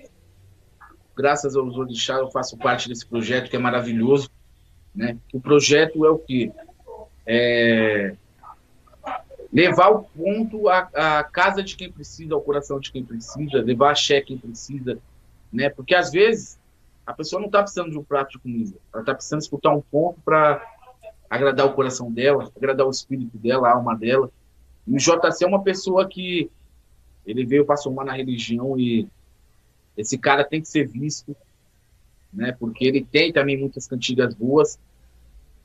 graças 1.14 1.54
aos 1.54 1.76
orixás, 1.76 2.20
eu 2.20 2.30
faço 2.30 2.56
parte 2.56 2.88
desse 2.88 3.06
projeto 3.06 3.50
que 3.50 3.56
é 3.56 3.58
maravilhoso. 3.58 4.30
Né? 4.98 5.16
O 5.32 5.40
projeto 5.40 6.04
é 6.04 6.10
o 6.10 6.18
quê? 6.18 6.50
É 7.24 8.16
levar 9.52 9.90
o 9.90 10.02
ponto 10.02 10.68
à, 10.68 10.90
à, 10.92 11.24
casa 11.24 11.62
de 11.62 11.76
quem 11.76 11.90
precisa, 11.90 12.34
ao 12.34 12.40
coração 12.42 12.78
de 12.80 12.90
quem 12.92 13.04
precisa, 13.04 13.62
levar 13.62 13.92
a 13.92 13.94
cheque 13.94 14.36
quem 14.36 14.38
precisa, 14.38 14.98
né? 15.52 15.70
Porque 15.70 15.94
às 15.94 16.10
vezes 16.10 16.58
a 17.06 17.14
pessoa 17.14 17.40
não 17.40 17.46
está 17.46 17.62
precisando 17.62 17.90
de 17.90 17.98
um 17.98 18.02
prato 18.02 18.32
de 18.32 18.38
comida, 18.40 18.76
ela 18.92 19.02
está 19.02 19.14
precisando 19.14 19.40
escutar 19.40 19.70
um 19.70 19.80
ponto 19.80 20.20
para 20.20 20.62
agradar 21.30 21.66
o 21.66 21.72
coração 21.72 22.12
dela, 22.12 22.50
agradar 22.54 22.86
o 22.86 22.90
espírito 22.90 23.38
dela, 23.38 23.68
a 23.68 23.74
alma 23.74 23.96
dela. 23.96 24.30
E 24.86 24.94
o 24.94 24.98
JC 24.98 25.44
é 25.44 25.46
uma 25.46 25.62
pessoa 25.62 26.06
que 26.06 26.50
ele 27.24 27.46
veio 27.46 27.64
para 27.64 27.76
somar 27.76 28.04
na 28.04 28.12
religião 28.12 28.78
e 28.78 29.08
esse 29.96 30.18
cara 30.18 30.44
tem 30.44 30.60
que 30.60 30.68
ser 30.68 30.86
visto, 30.86 31.36
né? 32.32 32.52
Porque 32.58 32.84
ele 32.84 33.04
tem 33.04 33.32
também 33.32 33.56
muitas 33.56 33.86
cantigas 33.86 34.34
boas 34.34 34.78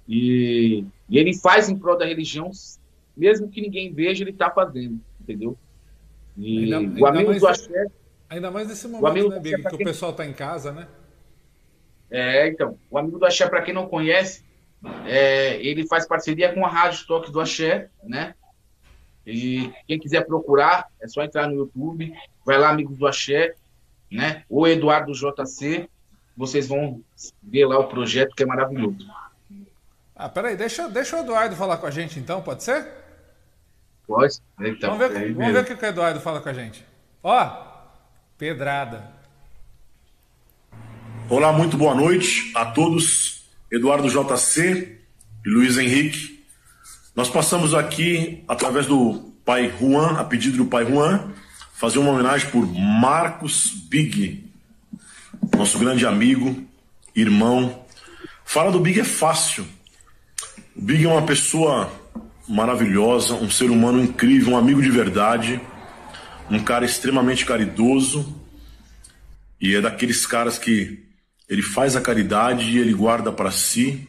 e, 0.08 0.86
e 1.10 1.18
ele 1.18 1.38
faz 1.38 1.70
em 1.70 1.78
prol 1.78 1.98
da 1.98 2.06
religião, 2.06 2.52
mesmo 3.16 3.50
que 3.50 3.62
ninguém 3.62 3.94
veja, 3.94 4.24
ele 4.24 4.32
está 4.32 4.50
fazendo, 4.50 5.00
entendeu? 5.22 5.58
E 6.38 6.74
ainda, 6.74 7.02
o 7.02 7.06
amigo 7.06 7.34
do 7.34 7.48
Axé. 7.48 7.86
Ainda 8.30 8.50
mais 8.50 8.68
nesse 8.68 8.88
momento, 8.88 9.30
né, 9.30 9.40
Big, 9.40 9.64
que 9.64 9.70
quem... 9.70 9.82
o 9.82 9.90
pessoal 9.90 10.12
está 10.12 10.26
em 10.26 10.34
casa, 10.34 10.72
né? 10.72 10.88
É, 12.10 12.48
então. 12.48 12.78
O 12.90 12.98
amigo 12.98 13.20
do 13.20 13.26
Axé, 13.26 13.48
para 13.48 13.62
quem 13.62 13.74
não 13.74 13.88
conhece, 13.88 14.44
é, 15.06 15.56
ele 15.64 15.88
faz 15.88 16.08
parceria 16.08 16.54
com 16.54 16.66
a 16.66 16.70
Rádio 16.70 17.06
Toque 17.08 17.32
do 17.32 17.40
Axé, 17.40 17.90
né? 18.04 18.36
E 19.26 19.72
quem 19.88 20.00
quiser 20.00 20.26
procurar, 20.26 20.88
é 21.00 21.08
só 21.08 21.24
entrar 21.24 21.48
no 21.48 21.56
YouTube, 21.56 22.14
vai 22.46 22.58
lá, 22.58 22.70
Amigos 22.70 22.98
do 22.98 23.08
Axé, 23.08 23.56
né? 24.12 24.44
O 24.50 24.68
Eduardo 24.68 25.14
JC, 25.14 25.88
vocês 26.36 26.68
vão 26.68 27.02
ver 27.42 27.66
lá 27.66 27.80
o 27.80 27.88
projeto 27.88 28.36
que 28.36 28.44
é 28.44 28.46
maravilhoso. 28.46 29.08
Ah, 30.16 30.30
peraí, 30.30 30.56
deixa, 30.56 30.88
deixa 30.88 31.18
o 31.18 31.20
Eduardo 31.20 31.56
falar 31.56 31.78
com 31.78 31.88
a 31.88 31.92
gente 31.92 32.20
então, 32.20 32.42
pode 32.42 32.64
ser? 32.64 32.88
Pode. 34.08 34.38
Então, 34.60 34.98
vamos 34.98 35.14
ver, 35.14 35.34
vamos 35.34 35.54
ver 35.54 35.60
o 35.62 35.66
que 35.66 35.86
o 35.86 35.88
Eduardo 35.88 36.20
fala 36.20 36.42
com 36.42 36.50
a 36.50 36.54
gente. 36.54 36.86
Ó, 37.24 37.50
pedrada. 38.38 39.12
Olá, 41.30 41.54
muito 41.54 41.78
boa 41.78 41.96
noite 41.96 42.52
a 42.54 42.66
todos. 42.66 43.44
Eduardo 43.72 44.08
JC 44.08 45.00
e 45.46 45.50
Luiz 45.50 45.78
Henrique. 45.78 46.46
Nós 47.16 47.30
passamos 47.30 47.74
aqui, 47.74 48.44
através 48.48 48.86
do 48.86 49.34
pai 49.46 49.74
Juan, 49.80 50.20
a 50.20 50.24
pedido 50.24 50.58
do 50.58 50.66
pai 50.66 50.86
Juan, 50.86 51.32
fazer 51.74 52.00
uma 52.00 52.12
homenagem 52.12 52.50
por 52.50 52.66
Marcos 52.68 53.70
Big, 53.90 54.43
nosso 55.58 55.78
grande 55.78 56.06
amigo, 56.06 56.64
irmão. 57.16 57.86
Fala 58.44 58.72
do 58.72 58.80
Big 58.80 59.00
é 59.00 59.04
fácil. 59.04 59.66
O 60.76 60.82
Big 60.82 61.06
é 61.06 61.08
uma 61.08 61.22
pessoa 61.22 61.92
maravilhosa, 62.48 63.36
um 63.36 63.50
ser 63.50 63.70
humano 63.70 64.04
incrível, 64.04 64.54
um 64.54 64.58
amigo 64.58 64.82
de 64.82 64.90
verdade, 64.90 65.62
um 66.50 66.60
cara 66.60 66.86
extremamente 66.86 67.46
caridoso 67.46 68.42
e 69.62 69.76
é 69.76 69.82
daqueles 69.82 70.26
caras 70.26 70.58
que 70.58 71.04
ele 71.48 71.62
faz 71.62 71.96
a 71.96 72.02
caridade 72.02 72.72
e 72.72 72.80
ele 72.80 72.94
guarda 72.94 73.32
para 73.32 73.52
si. 73.52 74.08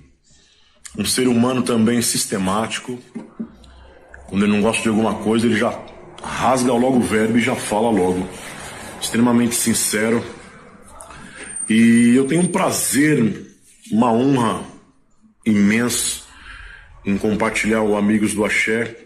Um 0.97 1.05
ser 1.05 1.29
humano 1.29 1.63
também 1.63 2.01
sistemático. 2.01 2.99
Quando 4.27 4.45
ele 4.45 4.53
não 4.53 4.63
gosta 4.63 4.83
de 4.83 4.89
alguma 4.89 5.15
coisa, 5.17 5.47
ele 5.47 5.57
já 5.57 5.79
rasga 6.23 6.73
logo 6.73 6.99
o 6.99 7.03
verbo 7.03 7.39
e 7.39 7.43
já 7.43 7.55
fala 7.55 7.91
logo. 7.91 8.29
Extremamente 9.01 9.55
sincero. 9.55 10.25
E 11.69 12.15
eu 12.15 12.27
tenho 12.27 12.43
um 12.43 12.47
prazer, 12.47 13.47
uma 13.91 14.13
honra 14.13 14.65
imensa 15.47 16.23
em 17.05 17.17
compartilhar 17.17 17.83
o 17.83 17.97
Amigos 17.97 18.35
do 18.35 18.45
Axé 18.45 18.97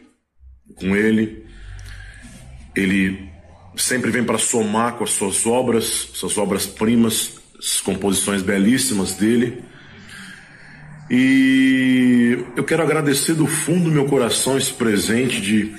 com 0.74 0.96
ele. 0.96 1.44
Ele 2.74 3.28
sempre 3.76 4.10
vem 4.10 4.24
para 4.24 4.38
somar 4.38 4.94
com 4.94 5.04
as 5.04 5.10
suas 5.10 5.46
obras, 5.46 5.84
suas 6.14 6.36
obras-primas, 6.36 7.38
as 7.58 7.80
composições 7.80 8.42
belíssimas 8.42 9.14
dele. 9.14 9.62
E 11.10 12.44
eu 12.56 12.64
quero 12.64 12.82
agradecer 12.82 13.34
do 13.34 13.46
fundo 13.46 13.84
do 13.84 13.90
meu 13.90 14.06
coração 14.06 14.58
esse 14.58 14.72
presente 14.72 15.40
de, 15.40 15.74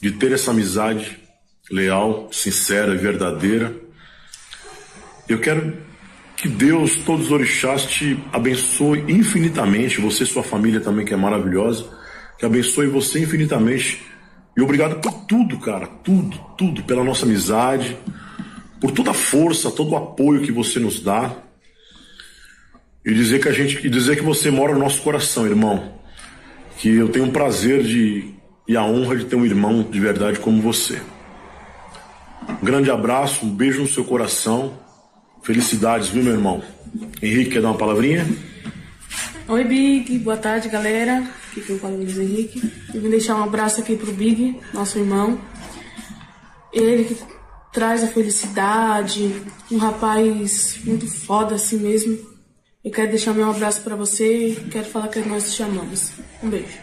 de 0.00 0.12
ter 0.12 0.32
essa 0.32 0.50
amizade 0.50 1.18
leal, 1.70 2.28
sincera 2.32 2.94
e 2.94 2.98
verdadeira. 2.98 3.74
Eu 5.28 5.40
quero 5.40 5.85
que 6.36 6.48
Deus, 6.48 6.98
todos 6.98 7.26
os 7.26 7.32
orixás, 7.32 7.84
te 7.84 8.22
abençoe 8.30 9.04
infinitamente, 9.08 10.00
você 10.00 10.24
e 10.24 10.26
sua 10.26 10.42
família 10.42 10.80
também, 10.80 11.04
que 11.04 11.14
é 11.14 11.16
maravilhosa, 11.16 11.86
que 12.38 12.44
abençoe 12.44 12.86
você 12.86 13.20
infinitamente. 13.20 14.02
E 14.54 14.60
obrigado 14.60 15.00
por 15.00 15.12
tudo, 15.24 15.58
cara, 15.58 15.86
tudo, 15.86 16.38
tudo, 16.56 16.82
pela 16.82 17.02
nossa 17.02 17.24
amizade, 17.24 17.96
por 18.78 18.90
toda 18.90 19.12
a 19.12 19.14
força, 19.14 19.70
todo 19.70 19.92
o 19.92 19.96
apoio 19.96 20.42
que 20.42 20.52
você 20.52 20.78
nos 20.78 21.00
dá. 21.00 21.34
E 23.04 23.14
dizer 23.14 23.40
que 23.40 23.48
a 23.48 23.52
gente, 23.52 23.86
e 23.86 23.88
dizer 23.88 24.16
que 24.16 24.22
você 24.22 24.50
mora 24.50 24.74
no 24.74 24.80
nosso 24.80 25.00
coração, 25.00 25.46
irmão. 25.46 25.94
Que 26.78 26.94
eu 26.94 27.08
tenho 27.08 27.26
o 27.26 27.32
prazer 27.32 27.82
de 27.82 28.34
e 28.68 28.76
a 28.76 28.82
honra 28.82 29.16
de 29.16 29.24
ter 29.26 29.36
um 29.36 29.46
irmão 29.46 29.82
de 29.82 30.00
verdade 30.00 30.40
como 30.40 30.60
você. 30.60 31.00
Um 32.60 32.64
grande 32.64 32.90
abraço, 32.90 33.46
um 33.46 33.50
beijo 33.50 33.80
no 33.80 33.86
seu 33.86 34.04
coração 34.04 34.85
Felicidades, 35.46 36.08
viu, 36.08 36.24
meu 36.24 36.32
irmão? 36.32 36.60
Henrique, 37.22 37.52
quer 37.52 37.62
dar 37.62 37.68
uma 37.68 37.78
palavrinha? 37.78 38.26
Oi, 39.46 39.62
Big. 39.62 40.18
Boa 40.18 40.36
tarde, 40.36 40.68
galera. 40.68 41.22
Aqui 41.48 41.60
que 41.60 41.70
eu 41.70 41.78
falo 41.78 41.98
Luiz 41.98 42.18
Henrique. 42.18 42.60
Eu 42.92 43.00
vim 43.00 43.10
deixar 43.10 43.36
um 43.36 43.44
abraço 43.44 43.80
aqui 43.80 43.94
pro 43.94 44.10
Big, 44.10 44.58
nosso 44.74 44.98
irmão. 44.98 45.40
Ele 46.72 47.04
que 47.04 47.16
traz 47.72 48.02
a 48.02 48.08
felicidade, 48.08 49.40
um 49.70 49.78
rapaz 49.78 50.80
muito 50.84 51.06
foda 51.06 51.54
assim 51.54 51.76
mesmo. 51.78 52.18
Eu 52.84 52.90
quero 52.90 53.10
deixar 53.10 53.32
meu 53.32 53.48
abraço 53.48 53.82
para 53.82 53.94
você 53.94 54.48
e 54.48 54.56
quero 54.68 54.86
falar 54.86 55.06
que 55.06 55.20
nós 55.20 55.52
te 55.52 55.58
chamamos. 55.58 56.10
Um 56.42 56.50
beijo. 56.50 56.76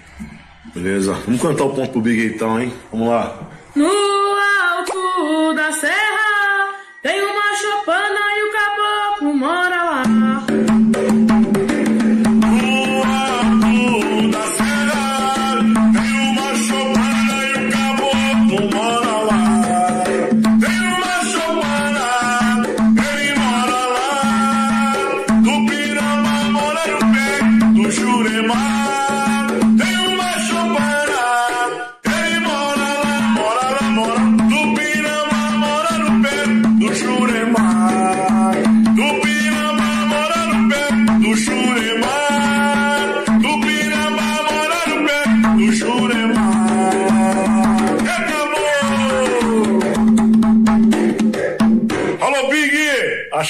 Beleza. 0.73 1.11
Vamos 1.25 1.41
cantar 1.41 1.65
o 1.65 1.75
ponto 1.75 1.91
pro 1.91 2.01
Big 2.01 2.27
então, 2.27 2.61
hein? 2.61 2.73
Vamos 2.93 3.09
lá. 3.09 3.51
No 3.75 3.89
alto 3.89 5.53
da 5.53 5.69
serra 5.73 6.23
tem 7.01 7.21
uma 7.21 7.32
chopana 7.55 8.19
e 8.37 8.43
o 8.43 8.51
caboclo 8.51 9.33
mora 9.33 9.83
lá. 9.83 10.32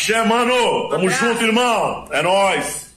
Axé, 0.04 0.22
mano! 0.26 0.90
Tamo 0.90 1.10
junto, 1.10 1.42
irmão! 1.46 2.10
É 2.12 2.22
nóis! 2.22 2.94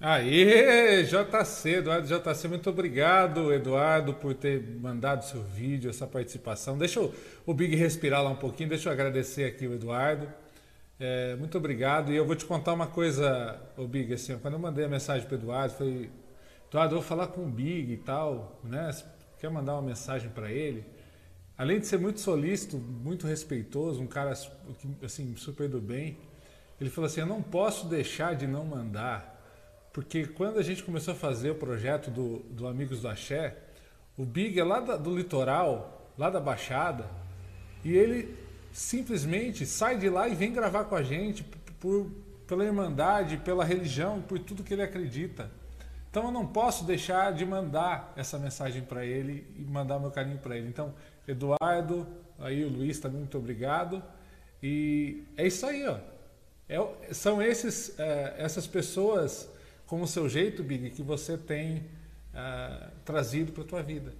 Aê, 0.00 1.02
JC, 1.02 1.78
Eduardo 1.78 2.06
JC, 2.06 2.46
muito 2.46 2.70
obrigado, 2.70 3.52
Eduardo, 3.52 4.14
por 4.14 4.34
ter 4.34 4.62
mandado 4.80 5.24
seu 5.24 5.42
vídeo, 5.42 5.90
essa 5.90 6.06
participação. 6.06 6.78
Deixa 6.78 7.00
o, 7.00 7.12
o 7.44 7.52
Big 7.52 7.74
respirar 7.74 8.22
lá 8.22 8.30
um 8.30 8.36
pouquinho, 8.36 8.68
deixa 8.68 8.88
eu 8.88 8.92
agradecer 8.92 9.46
aqui 9.46 9.66
o 9.66 9.74
Eduardo. 9.74 10.28
É, 11.00 11.34
muito 11.34 11.58
obrigado. 11.58 12.12
E 12.12 12.16
eu 12.16 12.24
vou 12.24 12.36
te 12.36 12.44
contar 12.44 12.72
uma 12.72 12.86
coisa, 12.86 13.60
o 13.76 13.88
Big, 13.88 14.14
assim, 14.14 14.38
quando 14.38 14.54
eu 14.54 14.60
mandei 14.60 14.84
a 14.84 14.88
mensagem 14.88 15.26
para 15.26 15.34
o 15.34 15.40
Eduardo, 15.40 15.74
foi, 15.74 16.08
Eduardo, 16.68 16.94
eu 16.94 17.00
vou 17.00 17.08
falar 17.08 17.26
com 17.26 17.40
o 17.42 17.50
Big 17.50 17.94
e 17.94 17.96
tal, 17.96 18.60
né? 18.62 18.88
Quer 19.40 19.50
mandar 19.50 19.72
uma 19.72 19.82
mensagem 19.82 20.30
para 20.30 20.52
ele? 20.52 20.86
Além 21.60 21.78
de 21.78 21.86
ser 21.86 21.98
muito 21.98 22.20
solícito, 22.20 22.78
muito 22.78 23.26
respeitoso, 23.26 24.00
um 24.00 24.06
cara 24.06 24.32
assim 25.04 25.36
super 25.36 25.68
do 25.68 25.78
bem, 25.78 26.16
ele 26.80 26.88
falou 26.88 27.04
assim: 27.04 27.20
eu 27.20 27.26
não 27.26 27.42
posso 27.42 27.86
deixar 27.86 28.34
de 28.34 28.46
não 28.46 28.64
mandar 28.64 29.38
porque 29.92 30.26
quando 30.26 30.58
a 30.58 30.62
gente 30.62 30.82
começou 30.82 31.12
a 31.12 31.16
fazer 31.16 31.50
o 31.50 31.54
projeto 31.54 32.10
do, 32.10 32.38
do 32.50 32.66
Amigos 32.66 33.02
do 33.02 33.08
Axé, 33.08 33.58
o 34.16 34.24
Big 34.24 34.58
é 34.58 34.64
lá 34.64 34.80
da, 34.80 34.96
do 34.96 35.14
litoral, 35.14 36.10
lá 36.16 36.30
da 36.30 36.40
Baixada, 36.40 37.04
e 37.84 37.92
ele 37.92 38.34
simplesmente 38.72 39.66
sai 39.66 39.98
de 39.98 40.08
lá 40.08 40.28
e 40.28 40.34
vem 40.34 40.54
gravar 40.54 40.84
com 40.84 40.94
a 40.94 41.02
gente 41.02 41.44
por, 41.78 42.10
pela 42.46 42.64
irmandade, 42.64 43.36
pela 43.36 43.66
religião, 43.66 44.22
por 44.22 44.38
tudo 44.38 44.62
que 44.62 44.72
ele 44.72 44.82
acredita. 44.82 45.50
Então 46.10 46.24
eu 46.24 46.32
não 46.32 46.46
posso 46.46 46.84
deixar 46.84 47.32
de 47.32 47.44
mandar 47.44 48.12
essa 48.16 48.38
mensagem 48.38 48.82
para 48.82 49.04
ele 49.04 49.46
e 49.56 49.62
mandar 49.62 49.98
meu 50.00 50.10
carinho 50.10 50.38
para 50.38 50.56
ele. 50.56 50.68
Então, 50.68 50.92
Eduardo, 51.30 52.06
aí 52.38 52.64
o 52.64 52.68
Luiz 52.68 52.98
também, 52.98 53.20
muito 53.20 53.38
obrigado. 53.38 54.02
E 54.62 55.24
é 55.36 55.46
isso 55.46 55.64
aí, 55.66 55.86
ó. 55.86 55.98
É, 56.68 57.12
são 57.12 57.42
esses, 57.42 57.98
é, 57.98 58.34
essas 58.38 58.66
pessoas 58.66 59.48
com 59.86 60.00
o 60.02 60.06
seu 60.06 60.28
jeito, 60.28 60.62
Big, 60.62 60.90
que 60.90 61.02
você 61.02 61.36
tem 61.36 61.78
uh, 62.32 62.90
trazido 63.04 63.50
para 63.50 63.64
a 63.64 63.66
tua 63.66 63.82
vida. 63.82 64.12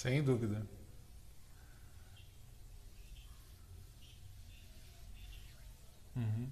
Sem 0.00 0.22
dúvida. 0.22 0.66
Uhum. 6.16 6.48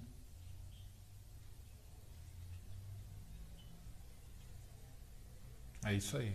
É 5.83 5.95
isso 5.95 6.15
aí. 6.15 6.31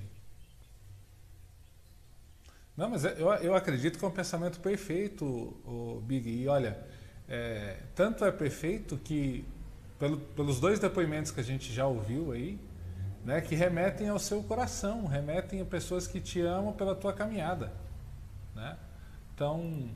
Não, 2.77 2.91
mas 2.91 3.05
eu, 3.05 3.33
eu 3.35 3.55
acredito 3.55 3.97
que 3.97 4.05
é 4.05 4.09
um 4.09 4.11
pensamento 4.11 4.59
perfeito, 4.59 5.25
o 5.25 6.03
Big. 6.05 6.29
E 6.29 6.49
olha, 6.49 6.77
é, 7.29 7.79
tanto 7.95 8.25
é 8.25 8.33
perfeito 8.33 8.97
que, 8.97 9.45
pelo, 10.01 10.19
pelos 10.19 10.59
dois 10.59 10.81
depoimentos 10.81 11.31
que 11.31 11.39
a 11.39 11.45
gente 11.45 11.73
já 11.73 11.87
ouviu 11.87 12.33
aí, 12.33 12.59
né, 13.25 13.41
que 13.41 13.55
remetem 13.55 14.09
ao 14.09 14.18
seu 14.18 14.43
coração, 14.43 15.07
remetem 15.07 15.61
a 15.61 15.64
pessoas 15.64 16.07
que 16.07 16.20
te 16.20 16.41
amam 16.41 16.72
pela 16.72 16.95
tua 16.95 17.12
caminhada. 17.12 17.72
Né? 18.55 18.77
Então, 19.35 19.89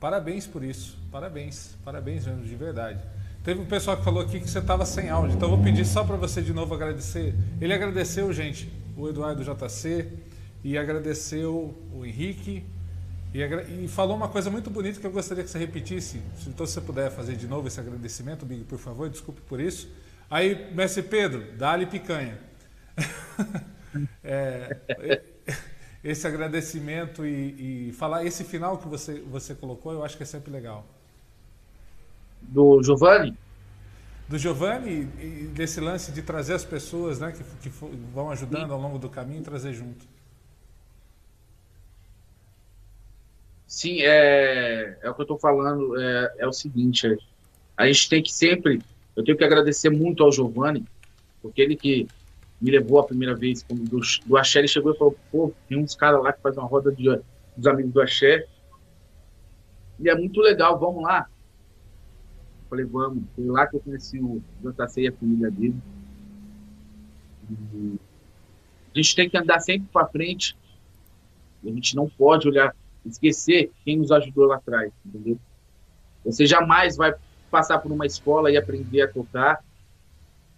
parabéns 0.00 0.46
por 0.46 0.64
isso, 0.64 0.98
parabéns, 1.10 1.76
parabéns 1.84 2.26
mesmo, 2.26 2.44
de 2.44 2.56
verdade. 2.56 3.00
Teve 3.44 3.60
um 3.60 3.66
pessoal 3.66 3.96
que 3.96 4.02
falou 4.02 4.22
aqui 4.22 4.40
que 4.40 4.48
você 4.48 4.58
estava 4.58 4.84
sem 4.84 5.10
áudio, 5.10 5.36
então 5.36 5.48
eu 5.50 5.56
vou 5.56 5.64
pedir 5.64 5.84
só 5.84 6.02
para 6.02 6.16
você 6.16 6.42
de 6.42 6.52
novo 6.52 6.74
agradecer. 6.74 7.34
Ele 7.60 7.72
agradeceu, 7.72 8.32
gente, 8.32 8.72
o 8.96 9.08
Eduardo 9.08 9.44
JC, 9.44 10.10
e 10.64 10.78
agradeceu 10.78 11.74
o 11.92 12.04
Henrique, 12.04 12.64
e, 13.34 13.84
e, 13.84 13.88
falou 13.88 14.16
uma 14.16 14.28
coisa 14.28 14.48
muito 14.48 14.70
bonita 14.70 15.00
que 15.00 15.06
eu 15.06 15.10
gostaria 15.10 15.42
que 15.42 15.50
você 15.50 15.58
repetisse. 15.58 16.22
Então, 16.46 16.64
se 16.64 16.74
você 16.74 16.80
puder 16.80 17.10
fazer 17.10 17.36
de 17.36 17.48
novo 17.48 17.66
esse 17.66 17.80
agradecimento, 17.80 18.46
Big, 18.46 18.62
por 18.64 18.78
favor, 18.78 19.10
desculpe 19.10 19.40
por 19.42 19.60
isso. 19.60 19.88
Aí, 20.30 20.72
mestre 20.72 21.02
Pedro, 21.02 21.52
dá-lhe 21.56 21.86
picanha. 21.86 22.38
é, 24.22 25.22
esse 26.02 26.26
agradecimento 26.26 27.24
e, 27.24 27.88
e, 27.88 27.92
falar 27.92 28.24
esse 28.24 28.44
final 28.44 28.78
que 28.78 28.88
você, 28.88 29.20
você 29.20 29.54
colocou, 29.54 29.92
eu 29.92 30.04
acho 30.04 30.16
que 30.16 30.22
é 30.22 30.26
sempre 30.26 30.50
legal. 30.50 30.84
Do 32.42 32.82
Giovanni? 32.82 33.36
Do 34.28 34.38
Giovanni 34.38 35.08
e 35.18 35.50
desse 35.54 35.80
lance 35.80 36.12
de 36.12 36.22
trazer 36.22 36.54
as 36.54 36.64
pessoas 36.64 37.20
né, 37.20 37.32
que, 37.32 37.44
que 37.62 37.68
vão 38.12 38.30
ajudando 38.30 38.72
ao 38.72 38.80
longo 38.80 38.98
do 38.98 39.08
caminho 39.08 39.40
e 39.40 39.44
trazer 39.44 39.72
junto. 39.72 40.06
Sim, 43.66 44.02
é, 44.02 44.98
é 45.02 45.10
o 45.10 45.14
que 45.14 45.20
eu 45.20 45.24
estou 45.24 45.38
falando. 45.38 46.00
É, 46.00 46.34
é 46.38 46.46
o 46.46 46.52
seguinte: 46.52 47.18
a 47.76 47.86
gente 47.86 48.08
tem 48.08 48.22
que 48.22 48.32
sempre 48.32 48.80
eu 49.16 49.24
tenho 49.24 49.36
que 49.36 49.44
agradecer 49.44 49.90
muito 49.90 50.22
ao 50.22 50.32
Giovanni, 50.32 50.84
porque 51.40 51.62
ele 51.62 51.76
que 51.76 52.06
me 52.60 52.70
levou 52.70 52.98
a 52.98 53.04
primeira 53.04 53.34
vez 53.34 53.62
do, 53.62 54.00
do 54.26 54.36
Axé, 54.36 54.60
ele 54.60 54.68
chegou 54.68 54.92
e 54.92 54.98
falou, 54.98 55.16
pô, 55.30 55.52
tem 55.68 55.78
uns 55.78 55.94
caras 55.94 56.22
lá 56.22 56.32
que 56.32 56.40
fazem 56.40 56.60
uma 56.60 56.68
roda 56.68 56.90
de, 56.90 57.04
dos 57.56 57.66
amigos 57.66 57.92
do 57.92 58.00
Axé, 58.00 58.46
e 59.98 60.08
é 60.08 60.14
muito 60.14 60.40
legal, 60.40 60.78
vamos 60.78 61.02
lá. 61.02 61.28
Eu 62.62 62.68
falei, 62.68 62.84
vamos. 62.84 63.24
Foi 63.34 63.44
lá 63.46 63.66
que 63.66 63.76
eu 63.76 63.80
conheci 63.80 64.18
o 64.18 64.42
JC 64.62 65.02
e 65.02 65.08
a 65.08 65.12
família 65.12 65.50
dele. 65.50 65.76
E 67.50 67.98
a 68.94 68.98
gente 68.98 69.14
tem 69.14 69.30
que 69.30 69.36
andar 69.36 69.60
sempre 69.60 69.88
para 69.92 70.06
frente. 70.06 70.56
A 71.64 71.68
gente 71.68 71.96
não 71.96 72.08
pode 72.08 72.48
olhar, 72.48 72.74
esquecer 73.06 73.70
quem 73.84 73.98
nos 73.98 74.10
ajudou 74.10 74.46
lá 74.46 74.56
atrás, 74.56 74.92
entendeu? 75.04 75.38
Você 76.24 76.46
jamais 76.46 76.96
vai 76.96 77.14
passar 77.54 77.78
por 77.78 77.92
uma 77.92 78.04
escola 78.04 78.50
e 78.50 78.56
aprender 78.56 79.02
a 79.02 79.12
tocar, 79.12 79.64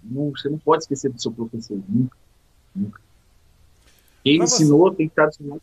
não, 0.02 0.30
você 0.30 0.48
não 0.48 0.58
pode 0.58 0.84
esquecer 0.84 1.12
do 1.12 1.20
seu 1.20 1.30
professor, 1.30 1.78
nunca. 1.86 2.16
nunca. 2.74 3.00
Quem 4.24 4.38
pra 4.38 4.44
ensinou 4.44 4.88
você... 4.88 4.96
tem 4.96 5.08
que 5.08 5.12
estar 5.12 5.26
do 5.26 5.34
seu 5.34 5.46
lado. 5.46 5.62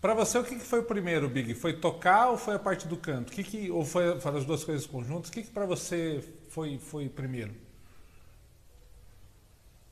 Para 0.00 0.14
você, 0.14 0.38
o 0.38 0.44
que 0.44 0.58
foi 0.58 0.80
o 0.80 0.84
primeiro, 0.84 1.28
Big? 1.28 1.52
Foi 1.54 1.74
tocar 1.74 2.30
ou 2.30 2.38
foi 2.38 2.54
a 2.54 2.58
parte 2.58 2.88
do 2.88 2.96
canto? 2.96 3.30
que 3.32 3.44
que, 3.44 3.70
ou 3.70 3.84
foi 3.84 4.04
as 4.14 4.46
duas 4.46 4.64
coisas 4.64 4.86
conjuntas? 4.86 5.28
O 5.28 5.32
que, 5.32 5.42
que 5.42 5.50
para 5.50 5.66
você 5.66 6.24
foi, 6.48 6.78
foi 6.78 7.06
primeiro? 7.08 7.52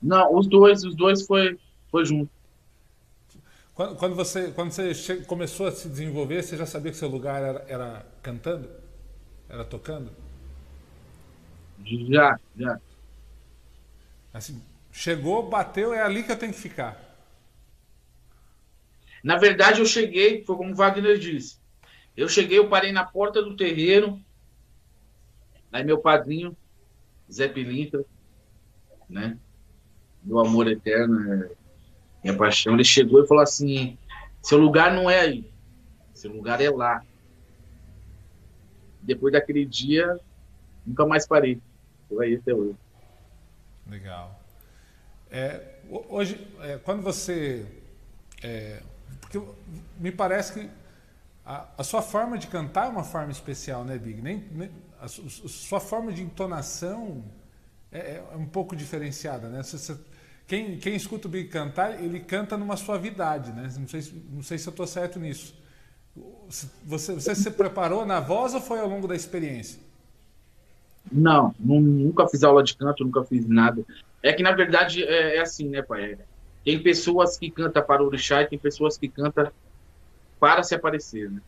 Não, 0.01 0.35
os 0.35 0.47
dois, 0.47 0.83
os 0.83 0.97
dois 0.97 1.27
foi, 1.27 1.59
foi 1.91 2.07
junto. 2.07 2.31
Quando, 3.75 3.97
quando 3.97 4.15
você, 4.15 4.53
quando 4.53 4.71
você 4.71 4.95
che- 4.95 5.25
começou 5.25 5.67
a 5.67 5.73
se 5.73 5.89
desenvolver, 5.89 6.43
você 6.43 6.57
já 6.57 6.65
sabia 6.65 6.93
que 6.93 6.97
seu 6.97 7.09
lugar 7.09 7.43
era, 7.43 7.65
era 7.69 8.07
cantando? 8.23 8.69
Era 9.49 9.65
tocando? 9.65 10.13
Já, 11.85 12.39
já. 12.57 12.81
Assim, 14.33 14.63
chegou, 14.91 15.49
bateu, 15.49 15.93
é 15.93 16.03
ali 16.03 16.23
que 16.23 16.33
eu 16.33 16.39
tenho 16.39 16.53
que 16.53 16.59
ficar. 16.59 16.99
Na 19.23 19.37
verdade, 19.37 19.81
eu 19.81 19.87
cheguei, 19.87 20.45
foi 20.45 20.57
como 20.57 20.73
o 20.73 20.75
Wagner 20.75 21.19
disse. 21.19 21.59
Eu 22.17 22.29
cheguei, 22.29 22.59
eu 22.59 22.69
parei 22.69 22.93
na 22.93 23.05
porta 23.05 23.43
do 23.43 23.57
terreiro. 23.57 24.21
Aí 25.73 25.83
meu 25.83 25.99
padrinho, 25.99 26.57
Zé 27.31 27.49
Pilintra, 27.49 28.05
né? 29.09 29.39
Meu 30.23 30.39
amor 30.39 30.69
eterno, 30.69 31.33
é 31.33 31.51
minha 32.23 32.37
paixão, 32.37 32.75
ele 32.75 32.85
chegou 32.85 33.23
e 33.23 33.27
falou 33.27 33.43
assim: 33.43 33.99
seu 34.41 34.59
lugar 34.59 34.93
não 34.93 35.11
é 35.11 35.21
aí, 35.21 35.51
seu 36.13 36.33
lugar 36.33 36.61
é 36.61 36.71
lá. 36.71 37.05
Depois 39.03 39.33
daquele 39.33 39.67
dia, 39.67 40.19
nunca 40.87 41.05
mais 41.07 41.27
parei. 41.27 41.61
Tô 42.15 42.21
aí 42.21 42.37
até 42.37 42.55
hoje. 42.55 42.77
Legal. 43.87 44.41
É, 45.31 45.79
ho- 45.91 46.05
hoje, 46.09 46.49
é, 46.61 46.79
quando 46.79 47.03
você. 47.03 47.67
é, 48.43 48.83
porque 49.21 49.41
me 49.99 50.13
parece 50.13 50.53
que 50.55 50.71
a, 51.45 51.69
a 51.79 51.85
sua 51.85 52.03
forma 52.03 52.39
de 52.39 52.47
cantar 52.47 52.87
é 52.87 52.91
uma 52.91 53.05
forma 53.05 53.33
especial, 53.33 53.85
né, 53.85 53.99
Big? 53.99 54.23
Nem, 54.23 54.39
nem- 54.53 54.71
a, 55.01 55.09
su- 55.09 55.25
a 55.45 55.49
sua 55.49 55.81
forma 55.81 56.13
de 56.13 56.23
entonação 56.23 57.25
é, 57.93 58.23
é 58.33 58.37
um 58.37 58.47
pouco 58.47 58.77
diferenciada, 58.77 59.49
né? 59.49 59.63
Você- 59.63 59.79
você- 59.79 59.99
quem, 60.47 60.79
quem 60.79 60.95
escuta 60.97 61.29
o 61.29 61.31
Big 61.31 61.49
cantar, 61.49 62.03
ele 62.03 62.21
canta 62.21 62.57
numa 62.57 62.77
suavidade, 62.77 63.53
né? 63.53 63.69
Não 63.79 63.89
sei, 63.89 64.03
se- 64.03 64.25
não 64.31 64.43
sei 64.43 64.59
se 64.59 64.69
eu 64.69 64.73
estou 64.73 64.87
certo 64.87 65.19
nisso. 65.19 65.55
Você, 66.85 67.15
você 67.15 67.35
se 67.35 67.51
preparou 67.51 68.07
na 68.07 68.21
voz 68.21 68.55
ou 68.55 68.61
foi 68.61 68.79
ao 68.81 68.89
longo 68.89 69.09
da 69.09 69.17
experiência? 69.17 69.81
Não, 71.13 71.55
nu- 71.59 71.81
nunca 71.81 72.27
fiz 72.29 72.43
aula 72.43 72.63
de 72.63 72.77
canto, 72.77 73.05
nunca 73.05 73.25
fiz 73.25 73.47
nada. 73.47 73.85
É 74.23 74.33
que, 74.33 74.43
na 74.43 74.53
verdade, 74.53 75.03
é, 75.05 75.37
é 75.37 75.41
assim, 75.41 75.69
né, 75.69 75.83
pai? 75.83 76.19
Tem 76.65 76.83
pessoas 76.83 77.37
que 77.37 77.51
cantam 77.51 77.83
para 77.85 78.03
o 78.03 78.07
orixá 78.07 78.43
e 78.43 78.47
tem 78.47 78.59
pessoas 78.59 78.97
que 78.97 79.09
cantam 79.09 79.51
para 80.41 80.63
se 80.63 80.75
aparecer, 80.75 81.31
né? 81.31 81.41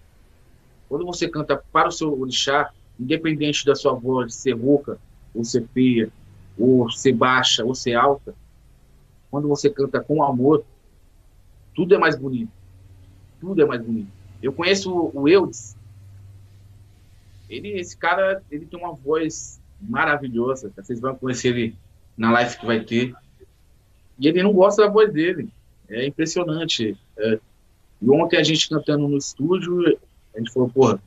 Quando 0.89 1.05
você 1.05 1.29
canta 1.29 1.63
para 1.73 1.89
o 1.89 1.93
seu 1.93 2.19
orixá, 2.21 2.71
independente 2.99 3.65
da 3.65 3.75
sua 3.75 3.93
voz 3.93 4.35
ser 4.35 4.53
rouca, 4.53 4.99
ou 5.35 5.43
ser 5.45 5.67
feia, 5.69 6.11
ou 6.59 6.91
ser 6.91 7.13
baixa, 7.13 7.65
ou 7.65 7.75
ser 7.75 7.95
alta, 7.95 8.35
quando 9.31 9.49
você 9.49 9.69
canta 9.69 10.01
com 10.01 10.23
amor, 10.23 10.65
tudo 11.75 11.95
é 11.95 11.99
mais 11.99 12.17
bonito. 12.17 12.51
Tudo 13.41 13.61
é 13.61 13.67
mais 13.67 13.83
bonito. 13.83 14.09
Eu 14.43 14.53
conheço 14.53 15.11
o 15.13 15.29
Eudes, 15.29 15.76
ele, 17.49 17.79
esse 17.79 17.97
cara, 17.97 18.43
ele 18.51 18.67
tem 18.67 18.79
uma 18.79 18.93
voz 18.93 19.61
maravilhosa. 19.81 20.73
Vocês 20.77 21.01
vão 21.01 21.15
conhecer 21.15 21.49
ele 21.49 21.77
na 22.17 22.31
live 22.33 22.59
que 22.59 22.67
vai 22.67 22.81
ter. 22.81 23.15
E 24.19 24.29
ele 24.29 24.43
não 24.43 24.53
gosta 24.53 24.83
da 24.83 24.89
voz 24.89 25.13
dele. 25.13 25.49
É 25.89 26.07
impressionante. 26.07 26.97
É. 27.19 27.39
E 28.03 28.11
ontem 28.11 28.37
a 28.37 28.43
gente 28.43 28.69
cantando 28.69 29.07
no 29.07 29.17
estúdio, 29.17 29.99
a 30.35 30.39
gente 30.39 30.53
falou, 30.53 30.69
porra. 30.69 31.01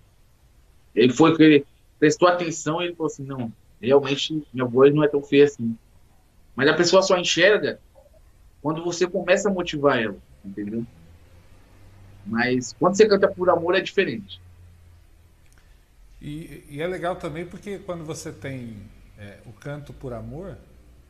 Ele 0.96 1.14
foi 1.14 1.36
que 1.36 1.44
ele 1.44 1.66
prestou 2.00 2.28
atenção 2.28 2.82
e 2.82 2.86
ele 2.86 2.96
falou 2.96 3.08
assim: 3.08 3.24
não, 3.24 3.52
realmente 3.82 4.44
minha 4.54 4.66
voz 4.66 4.94
não 4.94 5.04
é 5.04 5.08
tão 5.08 5.22
feia 5.22 5.46
assim. 5.46 5.78
Mas 6.56 6.68
a 6.68 6.74
pessoa 6.74 7.02
só 7.02 7.18
enxerga 7.18 7.80
quando 8.62 8.84
você 8.84 9.08
começa 9.08 9.50
a 9.50 9.54
motivar 9.54 10.02
ela, 10.02 10.18
entendeu? 10.44 10.86
Mas 12.26 12.74
quando 12.74 12.96
você 12.96 13.08
canta 13.08 13.28
por 13.28 13.50
amor 13.50 13.76
é 13.76 13.82
diferente. 13.82 14.42
E, 16.22 16.66
e 16.70 16.82
é 16.82 16.88
legal 16.88 17.16
também 17.16 17.46
porque 17.46 17.80
quando 17.80 18.04
você 18.06 18.32
tem 18.32 18.78
é, 19.18 19.40
o 19.46 19.54
canto 19.54 19.94
por 19.94 20.14
amor, 20.14 20.58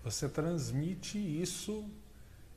você 0.04 0.30
transmite 0.30 1.18
isso, 1.18 1.86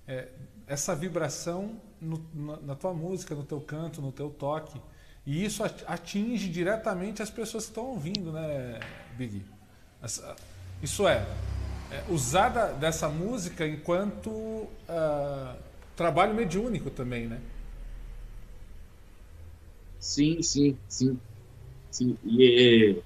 é, 0.07 0.28
essa 0.66 0.94
vibração 0.94 1.80
no- 2.00 2.24
na, 2.34 2.57
na 2.59 2.74
tua 2.76 2.94
música, 2.94 3.34
no 3.34 3.44
teu 3.44 3.61
canto, 3.61 4.00
no 4.03 4.12
teu 4.12 4.30
toque. 4.30 4.80
E 5.26 5.44
isso 5.44 5.64
at- 5.64 5.84
atinge 5.86 6.48
diretamente 6.50 7.22
as 7.22 7.30
pessoas 7.30 7.64
que 7.64 7.70
estão 7.70 7.86
ouvindo, 7.86 8.32
né, 8.32 8.80
Big? 9.16 9.44
Isso 10.82 11.07
é, 11.07 11.26
é 11.90 12.05
usar 12.09 12.48
da- 12.48 12.72
dessa 12.72 13.09
música 13.09 13.66
enquanto 13.66 14.66
ah, 14.88 15.57
trabalho 15.96 16.34
mediúnico 16.34 16.90
também, 16.90 17.28
né? 17.28 17.40
Sim, 19.98 20.42
sim, 20.42 20.78
sim. 20.86 21.18
E, 22.01 23.03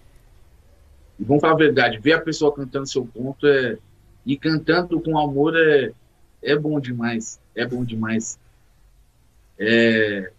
e 1.18 1.24
vamos 1.24 1.40
falar 1.40 1.54
a 1.54 1.58
verdade, 1.58 1.98
ver 1.98 2.12
a 2.14 2.20
pessoa 2.20 2.54
cantando 2.54 2.86
seu 2.86 3.06
ponto 3.06 3.46
é, 3.46 3.78
e 4.24 4.36
cantando 4.36 5.00
com 5.00 5.18
amor 5.18 5.54
é, 5.56 5.92
é 6.42 6.56
bom 6.56 6.78
demais. 6.78 7.40
É 7.54 7.66
bom 7.66 7.84
demais. 7.84 8.38
É, 9.58 10.30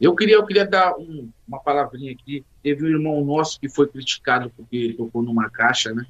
eu, 0.00 0.14
queria, 0.14 0.36
eu 0.36 0.46
queria 0.46 0.66
dar 0.66 0.96
um- 0.98 1.30
uma 1.48 1.60
palavrinha 1.60 2.12
aqui. 2.12 2.44
Teve 2.62 2.84
um 2.84 2.88
irmão 2.88 3.24
nosso 3.24 3.58
que 3.58 3.68
foi 3.68 3.88
criticado 3.88 4.50
porque 4.56 4.94
tocou 4.96 5.22
numa 5.22 5.48
caixa, 5.50 5.92
né? 5.94 6.06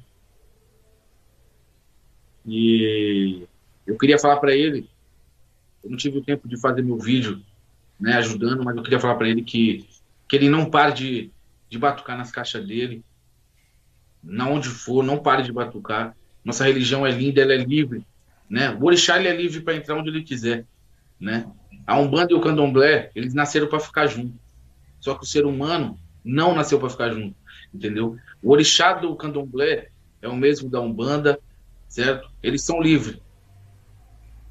E 2.45 3.47
eu 3.85 3.97
queria 3.97 4.17
falar 4.17 4.37
para 4.37 4.55
ele, 4.55 4.89
eu 5.83 5.89
não 5.89 5.97
tive 5.97 6.17
o 6.17 6.23
tempo 6.23 6.47
de 6.47 6.59
fazer 6.59 6.81
meu 6.81 6.97
vídeo 6.97 7.41
né, 7.99 8.13
ajudando, 8.13 8.63
mas 8.63 8.75
eu 8.75 8.83
queria 8.83 8.99
falar 8.99 9.15
para 9.15 9.29
ele 9.29 9.43
que, 9.43 9.87
que 10.27 10.35
ele 10.35 10.49
não 10.49 10.69
pare 10.69 10.93
de, 10.93 11.31
de 11.71 11.79
batucar 11.79 12.17
nas 12.17 12.31
caixas 12.31 12.67
dele, 12.67 13.01
na 14.21 14.47
onde 14.47 14.67
for, 14.67 15.01
não 15.01 15.17
pare 15.17 15.41
de 15.41 15.53
batucar. 15.53 16.15
Nossa 16.43 16.65
religião 16.65 17.07
é 17.07 17.11
linda, 17.11 17.41
ela 17.41 17.53
é 17.53 17.57
livre, 17.57 18.05
né? 18.49 18.77
O 18.79 18.85
orixá 18.85 19.17
ele 19.17 19.29
é 19.29 19.35
livre 19.35 19.61
para 19.61 19.73
entrar 19.73 19.95
onde 19.95 20.09
ele 20.09 20.21
quiser, 20.21 20.65
né? 21.17 21.49
A 21.87 21.97
Umbanda 21.97 22.33
e 22.33 22.35
o 22.35 22.41
Candomblé, 22.41 23.09
eles 23.15 23.33
nasceram 23.33 23.67
para 23.67 23.79
ficar 23.79 24.05
juntos. 24.05 24.37
Só 24.99 25.15
que 25.15 25.23
o 25.23 25.25
ser 25.25 25.45
humano 25.45 25.97
não 26.23 26.53
nasceu 26.53 26.77
para 26.77 26.89
ficar 26.89 27.09
junto, 27.11 27.35
entendeu? 27.73 28.17
O 28.43 28.51
orixá 28.51 28.91
do 28.93 29.15
Candomblé 29.15 29.87
é 30.21 30.27
o 30.27 30.35
mesmo 30.35 30.69
da 30.69 30.81
Umbanda, 30.81 31.39
certo? 31.87 32.29
Eles 32.43 32.63
são 32.63 32.81
livres. 32.81 33.17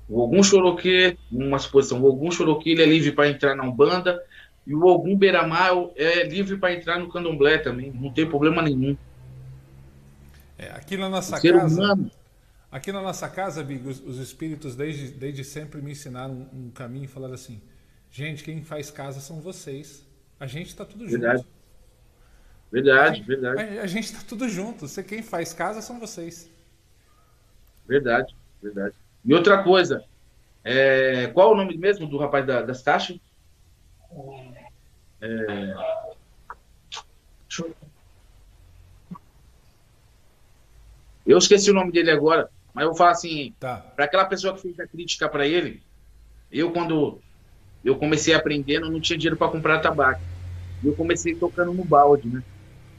O 0.09 0.23
Ogum 0.23 0.43
Choroquê, 0.43 1.18
uma 1.31 1.59
suposição, 1.59 2.03
o 2.03 2.07
Ogum 2.07 2.31
Choroquê 2.31 2.71
ele 2.71 2.83
é 2.83 2.87
livre 2.87 3.12
para 3.12 3.29
entrar 3.29 3.55
na 3.55 3.62
Umbanda 3.62 4.21
e 4.67 4.75
o 4.75 4.85
Ogum 4.85 5.17
Beramar 5.17 5.73
é 5.97 6.25
livre 6.25 6.57
para 6.59 6.75
entrar 6.75 6.99
no 6.99 7.09
Candomblé 7.11 7.59
também, 7.59 7.93
não 7.93 8.13
tem 8.13 8.29
problema 8.29 8.63
nenhum. 8.63 8.97
É, 10.59 10.71
aqui 10.73 10.97
na 10.97 11.09
nossa 11.09 11.37
o 11.37 11.41
ser 11.41 11.55
casa. 11.55 11.75
humano, 11.75 12.11
Aqui 12.71 12.93
na 12.93 13.03
nossa 13.03 13.29
casa, 13.29 13.65
Big, 13.65 13.87
os, 13.89 14.01
os 14.01 14.19
espíritos 14.19 14.77
desde, 14.77 15.11
desde 15.13 15.45
sempre 15.45 15.83
me 15.83 15.93
ensinaram 15.93 16.35
um, 16.53 16.67
um 16.67 16.71
caminho 16.71 17.05
e 17.05 17.09
falaram 17.09 17.35
assim: 17.35 17.61
gente, 18.11 18.45
quem 18.45 18.63
faz 18.65 18.91
casa 18.91 19.21
são 19.21 19.41
vocês. 19.41 20.07
A 20.39 20.47
gente 20.47 20.69
está 20.69 20.85
tudo 20.85 21.09
junto. 21.09 21.21
verdade. 21.21 21.47
Verdade, 22.73 23.23
verdade, 23.23 23.65
A, 23.79 23.83
a 23.83 23.87
gente 23.87 24.05
está 24.05 24.21
tudo 24.27 24.49
junto. 24.49 24.87
Você, 24.89 25.03
quem 25.03 25.23
faz 25.23 25.53
casa 25.53 25.81
são 25.83 25.99
vocês. 26.01 26.51
verdade, 27.87 28.35
verdade. 28.63 28.95
E 29.25 29.35
outra 29.35 29.63
coisa, 29.63 30.05
é, 30.65 31.29
qual 31.29 31.53
o 31.53 31.57
nome 31.57 31.77
mesmo 31.79 32.07
do 32.07 32.19
rapaz 32.19 32.47
da- 32.47 32.63
das 32.63 32.83
caixas? 32.83 33.19
É, 35.21 35.27
eu- 37.59 37.75
Eu 41.27 41.39
esqueci 41.39 41.71
o 41.71 41.75
nome 41.75 41.93
dele 41.93 42.11
agora, 42.11 42.49
mas 42.75 42.85
eu 42.85 42.91
vou 42.91 42.97
falar 42.99 43.12
assim, 43.12 43.55
Tá. 43.59 43.77
para 43.95 44.05
aquela 44.05 44.25
pessoa 44.25 44.55
que 44.55 44.62
fez 44.62 44.79
a 44.81 44.87
crítica 44.87 45.29
para 45.29 45.47
ele, 45.47 45.83
eu 46.51 46.73
quando 46.73 47.23
eu 47.85 47.99
comecei 47.99 48.35
aprendendo, 48.35 48.87
eu 48.87 48.93
não 48.93 49.01
tinha 49.01 49.18
dinheiro 49.18 49.37
para 49.37 49.51
comprar 49.51 49.81
tabaco. 49.81 50.23
Eu 50.83 50.95
comecei 50.95 51.35
tocando 51.35 51.75
no 51.75 51.85
balde, 51.85 52.29
né? 52.29 52.43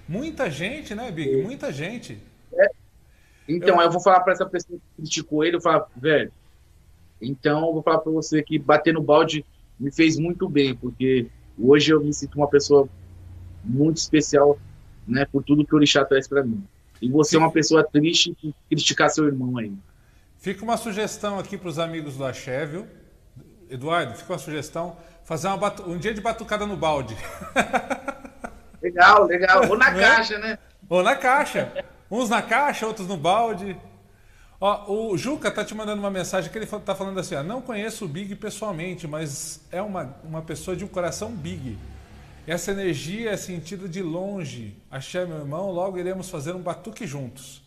Muita 0.07 0.49
gente, 0.49 0.93
né, 0.93 1.11
Big? 1.11 1.37
Muita 1.43 1.71
gente. 1.71 2.19
Então, 3.47 3.77
Eu- 3.77 3.81
eu 3.83 3.91
vou 3.91 4.01
falar 4.01 4.21
para 4.21 4.33
essa 4.33 4.45
pessoa 4.45 4.79
que 4.79 5.01
criticou 5.01 5.43
ele, 5.43 5.57
eu 5.57 5.61
falo, 5.61 5.85
velho, 5.95 6.31
então 7.21 7.65
eu 7.67 7.73
vou 7.73 7.83
falar 7.83 7.99
para 7.99 8.11
você 8.11 8.43
que 8.43 8.57
bater 8.59 8.93
no 8.93 9.01
balde 9.01 9.45
me 9.79 9.91
fez 9.93 10.17
muito 10.17 10.47
bem, 10.47 10.75
porque 10.75 11.27
hoje 11.59 11.91
eu 11.91 12.01
me 12.03 12.13
sinto 12.13 12.35
uma 12.35 12.47
pessoa 12.47 12.87
muito 13.63 13.97
especial, 13.97 14.57
né, 15.07 15.25
por 15.25 15.43
tudo 15.43 15.65
que 15.65 15.73
o 15.73 15.77
Orixá 15.77 16.03
traz 16.05 16.27
para 16.27 16.43
mim. 16.43 16.63
E 17.01 17.09
você 17.09 17.35
é 17.35 17.39
uma 17.39 17.51
pessoa 17.51 17.83
triste 17.83 18.35
por 18.41 18.53
criticar 18.69 19.09
seu 19.09 19.25
irmão 19.25 19.57
aí. 19.57 19.73
Fica 20.37 20.63
uma 20.63 20.77
sugestão 20.77 21.37
aqui 21.39 21.57
para 21.57 21.69
os 21.69 21.77
amigos 21.79 22.15
do 22.15 22.25
Axé, 22.25 22.65
viu? 22.65 22.87
Eduardo, 23.69 24.15
fica 24.15 24.33
uma 24.33 24.39
sugestão. 24.39 24.97
Fazer 25.23 25.47
uma 25.47 25.57
batu- 25.57 25.89
um 25.89 25.97
dia 25.97 26.13
de 26.13 26.21
batucada 26.21 26.65
no 26.65 26.75
balde. 26.75 27.15
Legal, 28.81 29.25
legal. 29.25 29.69
Ou 29.69 29.77
na 29.77 29.91
Né? 29.91 29.99
caixa, 30.01 30.39
né? 30.39 30.57
Ou 30.89 31.03
na 31.03 31.15
caixa. 31.15 31.71
Uns 32.09 32.29
na 32.29 32.41
caixa, 32.41 32.85
outros 32.87 33.07
no 33.07 33.15
balde. 33.17 33.77
Ó, 34.63 35.09
o 35.11 35.17
Juca 35.17 35.49
tá 35.49 35.65
te 35.65 35.73
mandando 35.73 35.99
uma 35.99 36.11
mensagem 36.11 36.51
que 36.51 36.57
ele 36.57 36.67
tá 36.67 36.93
falando 36.93 37.19
assim: 37.19 37.33
ó, 37.33 37.41
não 37.41 37.63
conheço 37.63 38.05
o 38.05 38.07
Big 38.07 38.35
pessoalmente, 38.35 39.07
mas 39.07 39.65
é 39.71 39.81
uma, 39.81 40.15
uma 40.23 40.43
pessoa 40.43 40.77
de 40.77 40.85
um 40.85 40.87
coração 40.87 41.31
big. 41.31 41.75
Essa 42.45 42.71
energia 42.71 43.31
é 43.31 43.37
sentida 43.37 43.89
de 43.89 44.03
longe. 44.03 44.77
Axé, 44.89 45.25
meu 45.25 45.39
irmão, 45.39 45.71
logo 45.71 45.97
iremos 45.97 46.29
fazer 46.29 46.53
um 46.53 46.61
batuque 46.61 47.07
juntos. 47.07 47.63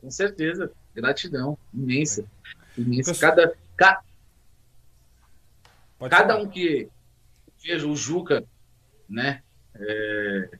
Com 0.00 0.10
certeza. 0.10 0.72
Gratidão. 0.92 1.56
Imensa. 1.72 2.24
Imensa. 2.76 3.12
Pessoal... 3.12 3.36
Cada, 3.36 3.54
ca... 3.76 4.02
cada 6.10 6.36
um 6.36 6.48
que 6.48 6.88
veja 7.62 7.86
o 7.86 7.94
Juca, 7.94 8.44
né? 9.08 9.42
É... 9.74 10.50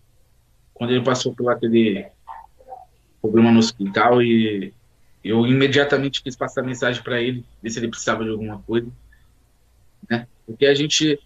Quando 0.75 0.93
ele 0.93 1.05
passou 1.05 1.35
por 1.35 1.51
aquele 1.51 2.09
problema 3.21 3.51
no 3.51 3.59
hospital 3.59 4.23
e 4.23 4.73
eu 5.25 5.47
imediatamente 5.47 6.23
quis 6.23 6.37
passar 6.37 6.63
mensagem 6.63 7.03
para 7.03 7.21
ele, 7.21 7.45
ver 7.63 7.71
se 7.71 7.79
ele 7.79 7.89
precisava 7.89 8.25
de 8.25 8.31
alguma 8.31 8.61
coisa, 8.63 8.91
né? 10.09 10.27
Porque 10.47 10.67
a 10.67 10.75
gente 10.75 11.19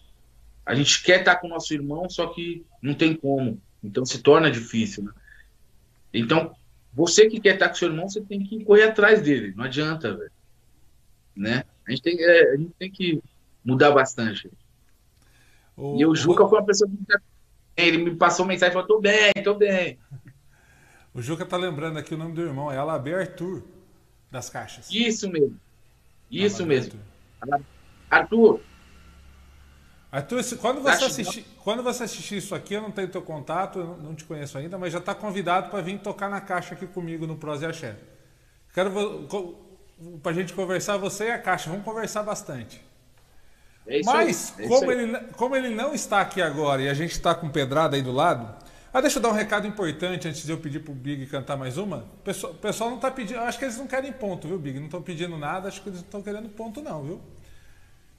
a 0.64 0.74
gente 0.74 1.02
quer 1.02 1.20
estar 1.20 1.36
com 1.36 1.48
o 1.48 1.50
nosso 1.50 1.74
irmão, 1.74 2.08
só 2.08 2.28
que 2.28 2.64
não 2.80 2.94
tem 2.94 3.14
como. 3.14 3.60
Então 3.82 4.04
se 4.06 4.22
torna 4.22 4.50
difícil, 4.50 5.04
né? 5.04 5.12
Então, 6.14 6.54
você 6.92 7.28
que 7.28 7.40
quer 7.40 7.54
estar 7.54 7.68
com 7.68 7.74
seu 7.74 7.88
irmão, 7.88 8.08
você 8.08 8.20
tem 8.20 8.42
que 8.42 8.64
correr 8.64 8.84
atrás 8.84 9.22
dele. 9.22 9.54
Não 9.56 9.64
adianta, 9.64 10.14
velho. 10.14 10.30
Né? 11.34 11.64
A 11.86 11.90
gente 11.90 12.02
tem, 12.02 12.22
é, 12.22 12.52
a 12.52 12.56
gente 12.56 12.72
tem 12.78 12.90
que 12.90 13.22
mudar 13.64 13.90
bastante. 13.90 14.50
O, 15.76 15.98
e 15.98 16.04
o 16.04 16.14
Juca 16.14 16.46
foi 16.46 16.58
uma 16.58 16.66
pessoa 16.66 16.90
que 16.90 16.96
ele 17.76 17.98
me 17.98 18.14
passou 18.14 18.44
mensagem 18.44 18.70
e 18.70 18.74
falou: 18.74 18.86
tô 18.86 19.00
bem, 19.00 19.32
tô 19.42 19.54
bem. 19.54 19.98
O 21.14 21.20
Juca 21.20 21.44
tá 21.44 21.56
lembrando 21.56 21.98
aqui 21.98 22.14
o 22.14 22.18
nome 22.18 22.32
do 22.34 22.42
irmão, 22.42 22.72
é 22.72 22.78
Alabé 22.78 23.14
Arthur, 23.14 23.62
das 24.30 24.48
caixas. 24.48 24.88
Isso 24.90 25.28
mesmo. 25.30 25.58
Isso 26.30 26.64
mesmo. 26.64 26.98
Arthur. 27.40 27.64
Arthur. 28.10 28.60
Arthur, 30.10 30.42
quando 30.58 30.82
você, 30.82 31.04
assistir, 31.04 31.46
quando 31.64 31.82
você 31.82 32.04
assistir 32.04 32.36
isso 32.36 32.54
aqui, 32.54 32.74
eu 32.74 32.82
não 32.82 32.90
tenho 32.90 33.08
teu 33.08 33.22
contato, 33.22 33.78
eu 33.78 33.96
não 33.96 34.14
te 34.14 34.24
conheço 34.24 34.58
ainda, 34.58 34.76
mas 34.78 34.92
já 34.92 34.98
está 34.98 35.14
convidado 35.14 35.70
para 35.70 35.80
vir 35.80 35.98
tocar 35.98 36.28
na 36.28 36.40
caixa 36.40 36.74
aqui 36.74 36.86
comigo 36.86 37.26
no 37.26 37.36
Prose 37.36 37.64
Axé. 37.64 37.96
Quero 38.74 38.90
para 40.22 40.32
a 40.32 40.34
gente 40.34 40.52
conversar, 40.52 40.96
você 40.96 41.28
e 41.28 41.30
a 41.30 41.38
caixa, 41.38 41.70
vamos 41.70 41.84
conversar 41.84 42.22
bastante. 42.22 42.82
É 43.86 44.00
mas, 44.04 44.54
é 44.58 44.68
como, 44.68 44.92
ele, 44.92 45.18
como 45.32 45.56
ele 45.56 45.70
não 45.70 45.94
está 45.94 46.20
aqui 46.20 46.40
agora 46.40 46.82
e 46.82 46.88
a 46.88 46.94
gente 46.94 47.12
está 47.12 47.34
com 47.34 47.48
pedrada 47.48 47.96
aí 47.96 48.02
do 48.02 48.12
lado, 48.12 48.61
ah, 48.92 49.00
deixa 49.00 49.18
eu 49.18 49.22
dar 49.22 49.30
um 49.30 49.34
recado 49.34 49.66
importante 49.66 50.28
antes 50.28 50.44
de 50.44 50.50
eu 50.50 50.58
pedir 50.58 50.80
pro 50.80 50.92
Big 50.92 51.26
cantar 51.26 51.56
mais 51.56 51.78
uma. 51.78 51.98
O 51.98 52.22
pessoal, 52.22 52.52
o 52.52 52.56
pessoal 52.56 52.90
não 52.90 52.98
tá 52.98 53.10
pedindo. 53.10 53.40
Acho 53.40 53.58
que 53.58 53.64
eles 53.64 53.78
não 53.78 53.86
querem 53.86 54.12
ponto, 54.12 54.46
viu, 54.46 54.58
Big? 54.58 54.78
Não 54.78 54.86
estão 54.86 55.00
pedindo 55.00 55.38
nada, 55.38 55.68
acho 55.68 55.82
que 55.82 55.88
eles 55.88 56.00
não 56.00 56.06
estão 56.06 56.22
querendo 56.22 56.48
ponto, 56.50 56.82
não, 56.82 57.02
viu? 57.02 57.20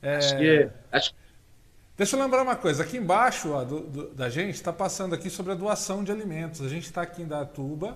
É... 0.01 0.15
Acho 0.17 0.37
que. 0.37 0.69
Acho... 0.91 1.13
Deixa 1.95 2.15
eu 2.15 2.23
lembrar 2.23 2.41
uma 2.41 2.55
coisa, 2.55 2.81
aqui 2.81 2.97
embaixo 2.97 3.51
ó, 3.51 3.63
do, 3.63 3.81
do, 3.81 4.09
da 4.15 4.27
gente 4.27 4.55
está 4.55 4.73
passando 4.73 5.13
aqui 5.13 5.29
sobre 5.29 5.51
a 5.51 5.55
doação 5.55 6.03
de 6.03 6.11
alimentos. 6.11 6.61
A 6.61 6.67
gente 6.67 6.85
está 6.85 7.03
aqui 7.03 7.21
em 7.21 7.27
Datuba, 7.27 7.95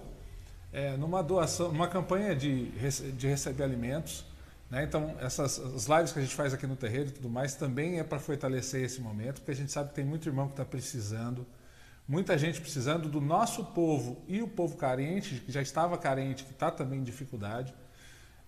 é, 0.72 0.96
numa 0.98 1.24
doação, 1.24 1.72
numa 1.72 1.88
campanha 1.88 2.36
de, 2.36 2.70
de 3.14 3.28
receber 3.28 3.64
alimentos. 3.64 4.24
Né? 4.70 4.84
Então, 4.84 5.16
essas 5.20 5.60
as 5.60 5.88
lives 5.88 6.12
que 6.12 6.20
a 6.20 6.22
gente 6.22 6.36
faz 6.36 6.54
aqui 6.54 6.68
no 6.68 6.76
terreiro 6.76 7.10
e 7.10 7.12
tudo 7.12 7.28
mais 7.28 7.56
também 7.56 8.00
é 8.00 8.04
para 8.04 8.20
fortalecer 8.20 8.84
esse 8.84 9.02
momento, 9.02 9.36
porque 9.36 9.52
a 9.52 9.56
gente 9.56 9.72
sabe 9.72 9.90
que 9.90 9.96
tem 9.96 10.06
muito 10.06 10.30
irmão 10.30 10.46
que 10.46 10.54
está 10.54 10.66
precisando 10.66 11.44
muita 12.08 12.38
gente 12.38 12.62
precisando 12.62 13.10
do 13.10 13.20
nosso 13.20 13.66
povo 13.66 14.24
e 14.28 14.41
o 14.41 14.47
povo 14.47 14.78
carente, 14.78 15.41
que 15.41 15.51
já 15.51 15.62
estava 15.62 15.97
carente, 15.97 16.43
que 16.43 16.51
está 16.51 16.72
também 16.72 16.99
em 16.99 17.03
dificuldade. 17.03 17.74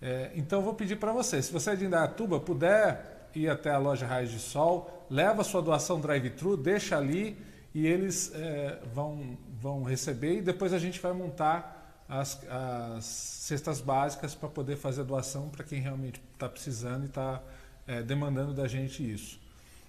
É, 0.00 0.30
então, 0.34 0.62
vou 0.62 0.74
pedir 0.74 0.96
para 0.96 1.12
você, 1.12 1.42
se 1.42 1.52
você 1.52 1.70
é 1.70 1.76
de 1.76 1.84
Indaiatuba, 1.84 2.40
puder 2.40 3.28
ir 3.34 3.48
até 3.48 3.70
a 3.70 3.78
loja 3.78 4.06
Raios 4.06 4.30
de 4.30 4.38
Sol, 4.38 5.06
leva 5.10 5.44
sua 5.44 5.60
doação 5.60 6.00
drive-thru, 6.00 6.56
deixa 6.56 6.96
ali 6.96 7.36
e 7.74 7.86
eles 7.86 8.32
é, 8.34 8.80
vão, 8.92 9.38
vão 9.60 9.82
receber 9.82 10.38
e 10.38 10.42
depois 10.42 10.72
a 10.72 10.78
gente 10.78 10.98
vai 10.98 11.12
montar 11.12 12.04
as, 12.08 12.40
as 12.48 13.04
cestas 13.04 13.80
básicas 13.80 14.34
para 14.34 14.48
poder 14.48 14.76
fazer 14.76 15.02
a 15.02 15.04
doação 15.04 15.48
para 15.48 15.64
quem 15.64 15.80
realmente 15.80 16.20
está 16.32 16.48
precisando 16.48 17.04
e 17.04 17.06
está 17.06 17.40
é, 17.86 18.02
demandando 18.02 18.52
da 18.52 18.66
gente 18.66 19.08
isso. 19.08 19.38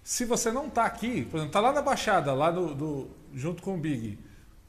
Se 0.03 0.25
você 0.25 0.51
não 0.51 0.67
está 0.67 0.85
aqui, 0.85 1.25
por 1.25 1.37
exemplo, 1.37 1.47
está 1.47 1.59
lá 1.59 1.71
na 1.71 1.81
Baixada, 1.81 2.33
lá 2.33 2.49
do, 2.49 3.07
junto 3.33 3.61
com 3.61 3.75
o 3.75 3.77
Big, 3.77 4.17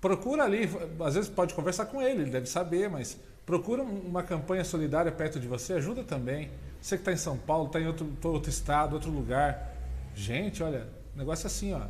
procura 0.01 0.45
ali, 0.45 0.69
às 1.01 1.15
vezes 1.15 1.31
pode 1.31 1.55
conversar 1.55 1.87
com 1.87 2.03
ele, 2.03 2.23
ele 2.23 2.31
deve 2.31 2.47
saber, 2.47 2.91
mas 2.91 3.19
procura 3.47 3.83
uma 3.83 4.23
campanha 4.23 4.65
solidária 4.65 5.11
perto 5.11 5.41
de 5.41 5.49
você, 5.49 5.75
ajuda 5.75 6.05
também. 6.05 6.51
Você 6.81 6.97
que 6.97 7.03
está 7.03 7.13
em 7.13 7.17
São 7.17 7.39
Paulo, 7.39 7.67
está 7.67 7.81
em 7.81 7.87
outro, 7.87 8.13
outro 8.25 8.51
estado, 8.51 8.95
outro 8.95 9.11
lugar. 9.11 9.73
Gente, 10.15 10.63
olha, 10.63 10.89
negócio 11.15 11.47
é 11.47 11.47
assim, 11.47 11.73
ó. 11.73 11.87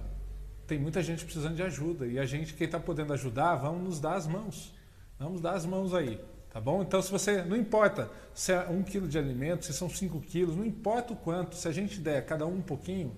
Tem 0.66 0.78
muita 0.78 1.02
gente 1.02 1.24
precisando 1.24 1.56
de 1.56 1.62
ajuda. 1.62 2.06
E 2.06 2.18
a 2.18 2.26
gente, 2.26 2.54
quem 2.54 2.66
está 2.66 2.78
podendo 2.78 3.12
ajudar, 3.12 3.56
vamos 3.56 3.82
nos 3.82 4.00
dar 4.00 4.14
as 4.14 4.26
mãos. 4.26 4.72
Vamos 5.18 5.40
dar 5.40 5.52
as 5.52 5.64
mãos 5.64 5.94
aí. 5.94 6.20
Tá 6.52 6.60
bom? 6.60 6.82
Então, 6.82 7.00
se 7.00 7.10
você. 7.10 7.42
Não 7.42 7.56
importa 7.56 8.10
se 8.34 8.52
é 8.52 8.60
um 8.68 8.82
quilo 8.82 9.08
de 9.08 9.18
alimento, 9.18 9.64
se 9.64 9.72
são 9.72 9.88
cinco 9.88 10.20
quilos, 10.20 10.54
não 10.54 10.64
importa 10.64 11.14
o 11.14 11.16
quanto, 11.16 11.56
se 11.56 11.66
a 11.66 11.72
gente 11.72 11.98
der 11.98 12.26
cada 12.26 12.46
um 12.46 12.56
um 12.56 12.62
pouquinho, 12.62 13.16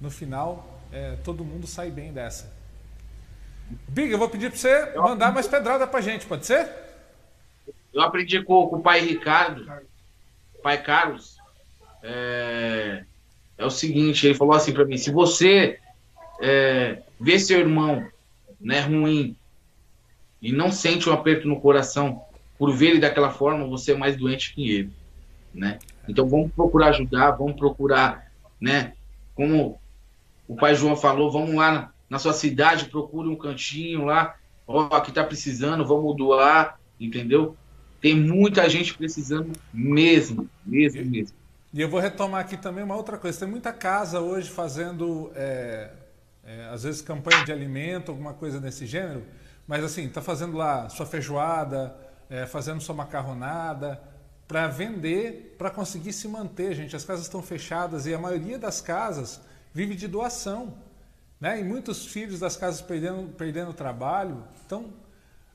no 0.00 0.10
final 0.10 0.74
é, 0.92 1.16
todo 1.24 1.44
mundo 1.44 1.66
sai 1.66 1.90
bem 1.90 2.12
dessa. 2.12 2.52
Big, 3.88 4.12
eu 4.12 4.18
vou 4.18 4.28
pedir 4.28 4.50
para 4.50 4.58
você 4.58 4.92
eu 4.94 5.02
mandar 5.02 5.26
aprendi... 5.26 5.34
mais 5.34 5.48
pedrada 5.48 5.86
para 5.86 6.00
gente, 6.00 6.26
pode 6.26 6.46
ser? 6.46 6.68
Eu 7.92 8.02
aprendi 8.02 8.42
com, 8.42 8.68
com 8.68 8.76
o 8.76 8.82
pai 8.82 9.00
Ricardo, 9.00 9.66
pai 10.62 10.82
Carlos. 10.82 11.36
É, 12.02 13.04
é 13.58 13.64
o 13.64 13.70
seguinte, 13.70 14.26
ele 14.26 14.34
falou 14.34 14.54
assim 14.54 14.72
para 14.72 14.84
mim: 14.84 14.96
se 14.96 15.10
você 15.10 15.78
é, 16.40 17.02
vê 17.20 17.38
seu 17.38 17.58
irmão 17.58 18.06
né, 18.60 18.80
ruim 18.80 19.36
e 20.40 20.52
não 20.52 20.70
sente 20.70 21.08
um 21.08 21.12
aperto 21.12 21.48
no 21.48 21.60
coração 21.60 22.22
por 22.58 22.72
ver 22.72 22.90
ele 22.90 23.00
daquela 23.00 23.30
forma, 23.30 23.66
você 23.66 23.92
é 23.92 23.96
mais 23.96 24.16
doente 24.16 24.54
que 24.54 24.70
ele, 24.70 24.92
né? 25.52 25.78
Então 26.08 26.28
vamos 26.28 26.52
procurar 26.52 26.88
ajudar, 26.88 27.32
vamos 27.32 27.56
procurar, 27.56 28.30
né? 28.60 28.92
Como 29.34 29.80
o 30.46 30.56
pai 30.56 30.74
João 30.74 30.96
falou, 30.96 31.30
vamos 31.30 31.54
lá 31.54 31.72
na, 31.72 31.90
na 32.08 32.18
sua 32.18 32.32
cidade, 32.32 32.86
procure 32.86 33.28
um 33.28 33.36
cantinho 33.36 34.04
lá, 34.04 34.36
ó, 34.66 34.84
aqui 34.94 35.12
tá 35.12 35.24
precisando, 35.24 35.84
vamos 35.84 36.16
doar, 36.16 36.78
entendeu? 37.00 37.56
Tem 38.00 38.14
muita 38.14 38.68
gente 38.68 38.94
precisando 38.94 39.52
mesmo, 39.72 40.48
mesmo, 40.64 41.00
e, 41.00 41.04
mesmo. 41.04 41.36
E 41.72 41.80
eu 41.80 41.88
vou 41.88 41.98
retomar 41.98 42.40
aqui 42.42 42.56
também 42.56 42.84
uma 42.84 42.94
outra 42.94 43.16
coisa. 43.16 43.40
Tem 43.40 43.48
muita 43.48 43.72
casa 43.72 44.20
hoje 44.20 44.50
fazendo, 44.50 45.32
é, 45.34 45.90
é, 46.44 46.68
às 46.70 46.82
vezes, 46.84 47.00
campanha 47.00 47.44
de 47.44 47.50
alimento, 47.50 48.10
alguma 48.10 48.34
coisa 48.34 48.60
desse 48.60 48.86
gênero, 48.86 49.24
mas 49.66 49.82
assim, 49.82 50.08
tá 50.08 50.20
fazendo 50.20 50.56
lá 50.56 50.88
sua 50.90 51.06
feijoada, 51.06 51.96
é, 52.28 52.44
fazendo 52.46 52.80
sua 52.80 52.94
macarronada, 52.94 54.00
para 54.46 54.68
vender, 54.68 55.54
para 55.56 55.70
conseguir 55.70 56.12
se 56.12 56.28
manter, 56.28 56.74
gente. 56.74 56.94
As 56.94 57.04
casas 57.04 57.24
estão 57.24 57.42
fechadas 57.42 58.06
e 58.06 58.14
a 58.14 58.18
maioria 58.18 58.58
das 58.58 58.80
casas 58.80 59.40
vive 59.74 59.94
de 59.94 60.08
doação. 60.08 60.72
Né? 61.40 61.60
E 61.60 61.64
muitos 61.64 62.06
filhos 62.06 62.40
das 62.40 62.56
casas 62.56 62.80
perdendo, 62.80 63.30
perdendo 63.32 63.74
trabalho. 63.74 64.42
Então, 64.64 64.94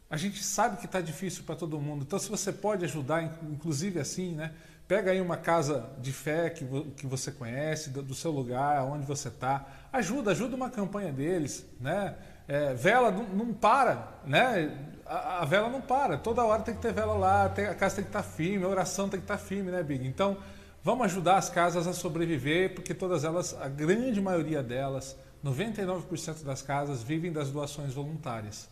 a 0.09 0.17
gente 0.17 0.43
sabe 0.43 0.77
que 0.77 0.85
está 0.85 1.01
difícil 1.01 1.43
para 1.43 1.55
todo 1.55 1.79
mundo. 1.79 2.03
Então, 2.05 2.19
se 2.19 2.29
você 2.29 2.51
pode 2.51 2.83
ajudar, 2.83 3.23
inclusive 3.23 3.99
assim, 3.99 4.35
né? 4.35 4.51
pega 4.89 5.11
aí 5.11 5.21
uma 5.21 5.37
casa 5.37 5.87
de 5.99 6.11
fé 6.11 6.49
que, 6.49 6.65
que 6.97 7.05
você 7.05 7.31
conhece, 7.31 7.91
do, 7.91 8.01
do 8.01 8.15
seu 8.15 8.31
lugar, 8.31 8.83
onde 8.85 9.05
você 9.05 9.27
está. 9.27 9.67
Ajuda, 9.93 10.31
ajuda 10.31 10.55
uma 10.55 10.71
campanha 10.71 11.11
deles. 11.11 11.63
Né? 11.79 12.15
É, 12.47 12.73
vela 12.73 13.11
não, 13.11 13.23
não, 13.25 13.53
para, 13.53 14.07
né? 14.25 14.75
A, 15.05 15.43
a, 15.43 15.45
vela 15.45 15.69
não 15.69 15.79
para. 15.79 16.17
Toda 16.17 16.43
hora 16.43 16.63
tem 16.63 16.73
que 16.73 16.81
ter 16.81 16.91
vela 16.91 17.13
lá, 17.13 17.47
tem, 17.47 17.67
a 17.67 17.75
casa 17.75 17.97
tem 17.97 18.03
que 18.03 18.09
estar 18.09 18.23
tá 18.23 18.27
firme, 18.27 18.65
a 18.65 18.67
oração 18.67 19.07
tem 19.07 19.19
que 19.19 19.25
estar 19.25 19.37
tá 19.37 19.43
firme, 19.43 19.69
né, 19.69 19.83
Big? 19.83 20.07
Então, 20.07 20.37
Vamos 20.83 21.05
ajudar 21.05 21.37
as 21.37 21.49
casas 21.49 21.87
a 21.87 21.93
sobreviver, 21.93 22.73
porque 22.73 22.93
todas 22.93 23.23
elas, 23.23 23.53
a 23.59 23.67
grande 23.67 24.21
maioria 24.21 24.63
delas, 24.63 25.17
99% 25.43 26.43
das 26.43 26.61
casas, 26.61 27.03
vivem 27.03 27.31
das 27.31 27.51
doações 27.51 27.93
voluntárias. 27.93 28.69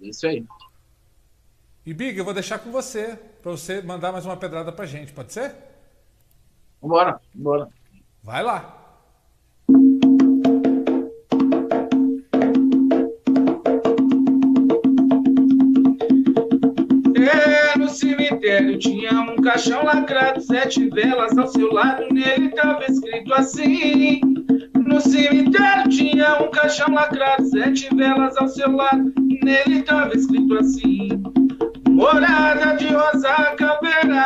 Isso 0.00 0.26
aí. 0.26 0.44
E 1.84 1.94
Big, 1.94 2.18
eu 2.18 2.24
vou 2.24 2.34
deixar 2.34 2.58
com 2.58 2.70
você, 2.72 3.16
para 3.40 3.52
você 3.52 3.80
mandar 3.80 4.10
mais 4.10 4.26
uma 4.26 4.36
pedrada 4.36 4.72
pra 4.72 4.86
gente, 4.86 5.12
pode 5.12 5.32
ser? 5.32 5.54
Vambora, 6.82 7.20
vambora. 7.34 7.68
Vai 8.22 8.42
lá. 8.42 8.82
cemitério 17.96 18.78
tinha 18.78 19.10
caixão 19.46 19.84
lacrado, 19.84 20.40
sete 20.40 20.90
velas 20.90 21.38
ao 21.38 21.46
seu 21.46 21.72
lado, 21.72 22.02
nele 22.12 22.48
tava 22.48 22.84
escrito 22.88 23.32
assim. 23.32 24.20
No 24.74 25.00
cemitério 25.00 25.88
tinha 25.88 26.42
um 26.42 26.50
caixão 26.50 26.92
lacrado, 26.92 27.44
sete 27.44 27.88
velas 27.94 28.36
ao 28.38 28.48
seu 28.48 28.72
lado, 28.72 29.12
nele 29.44 29.82
tava 29.82 30.16
escrito 30.16 30.58
assim. 30.58 31.08
Rosa 32.96 33.54
Caveira, 33.56 34.24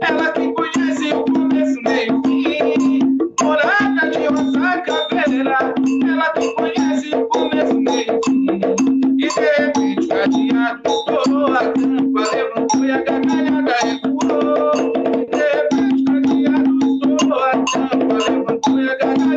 ela 0.00 0.32
que 0.32 0.52
conhece 0.52 1.12
o 1.12 1.24
começo, 1.24 1.80
meio 1.82 2.20
fim. 2.24 3.18
Morada 3.40 4.10
de 4.10 4.26
Rosa 4.26 4.78
Caveira, 4.78 5.74
ela 6.08 6.30
que 6.30 6.54
conhece 6.54 7.14
o 7.14 7.24
começo, 7.28 7.80
meio 7.80 8.20
fim. 8.24 8.60
E 9.18 9.28
de 9.28 9.62
repente, 9.62 10.08
cadeado, 10.08 10.80
estourou 10.86 11.54
a 11.54 11.70
tampa, 11.70 12.34
levantou 12.34 12.84
e 12.84 12.90
a 12.90 13.02
gargalhada 13.02 14.05
levantou 18.74 19.35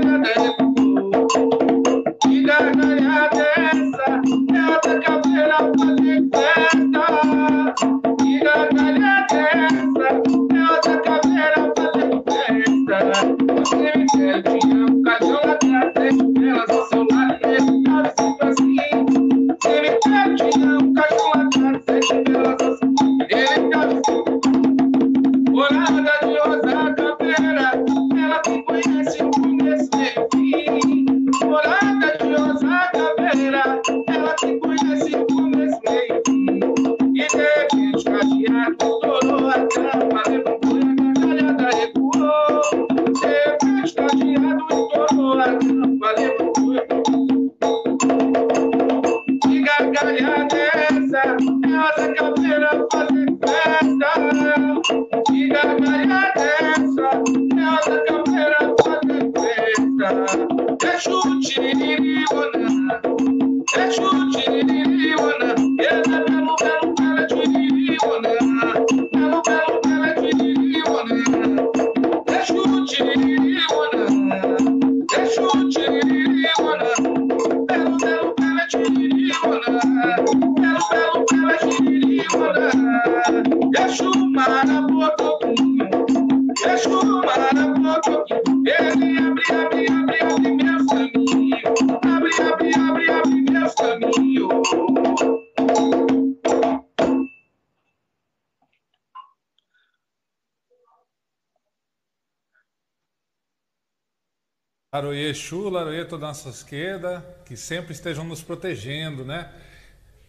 Exu, 105.40 105.70
Laroie 105.70 106.04
toda 106.06 106.26
a 106.26 106.30
nossa 106.30 106.50
esquerda, 106.50 107.26
que 107.46 107.56
sempre 107.56 107.94
estejam 107.94 108.26
nos 108.26 108.44
protegendo, 108.44 109.24
né? 109.24 109.52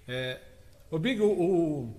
É, 0.06 0.40
ô 0.90 0.98
Big, 0.98 1.20
o, 1.20 1.26
o 1.26 1.96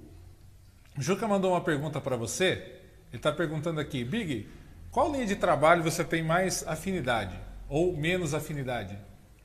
Juca 0.98 1.28
mandou 1.28 1.52
uma 1.52 1.62
pergunta 1.62 2.00
para 2.00 2.16
você. 2.16 2.80
Ele 3.10 3.18
está 3.18 3.32
perguntando 3.32 3.82
aqui, 3.82 4.06
Big, 4.06 4.50
qual 4.90 5.12
linha 5.12 5.26
de 5.26 5.36
trabalho 5.36 5.84
você 5.84 6.04
tem 6.04 6.24
mais 6.24 6.66
afinidade 6.66 7.38
ou 7.68 7.96
menos 7.96 8.34
afinidade? 8.34 8.98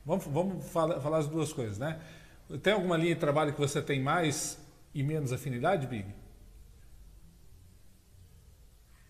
Vamos, 0.05 0.25
vamos 0.25 0.65
falar, 0.71 1.01
falar 1.01 1.17
as 1.17 1.27
duas 1.27 1.51
coisas, 1.51 1.77
né? 1.77 1.99
Tem 2.63 2.71
alguma 2.71 2.95
linha 2.95 3.13
de 3.13 3.19
trabalho 3.19 3.53
que 3.53 3.59
você 3.59 3.81
tem 3.81 4.01
mais 4.01 4.57
e 4.93 5.03
menos 5.03 5.33
afinidade, 5.33 5.85
Big? 5.85 6.07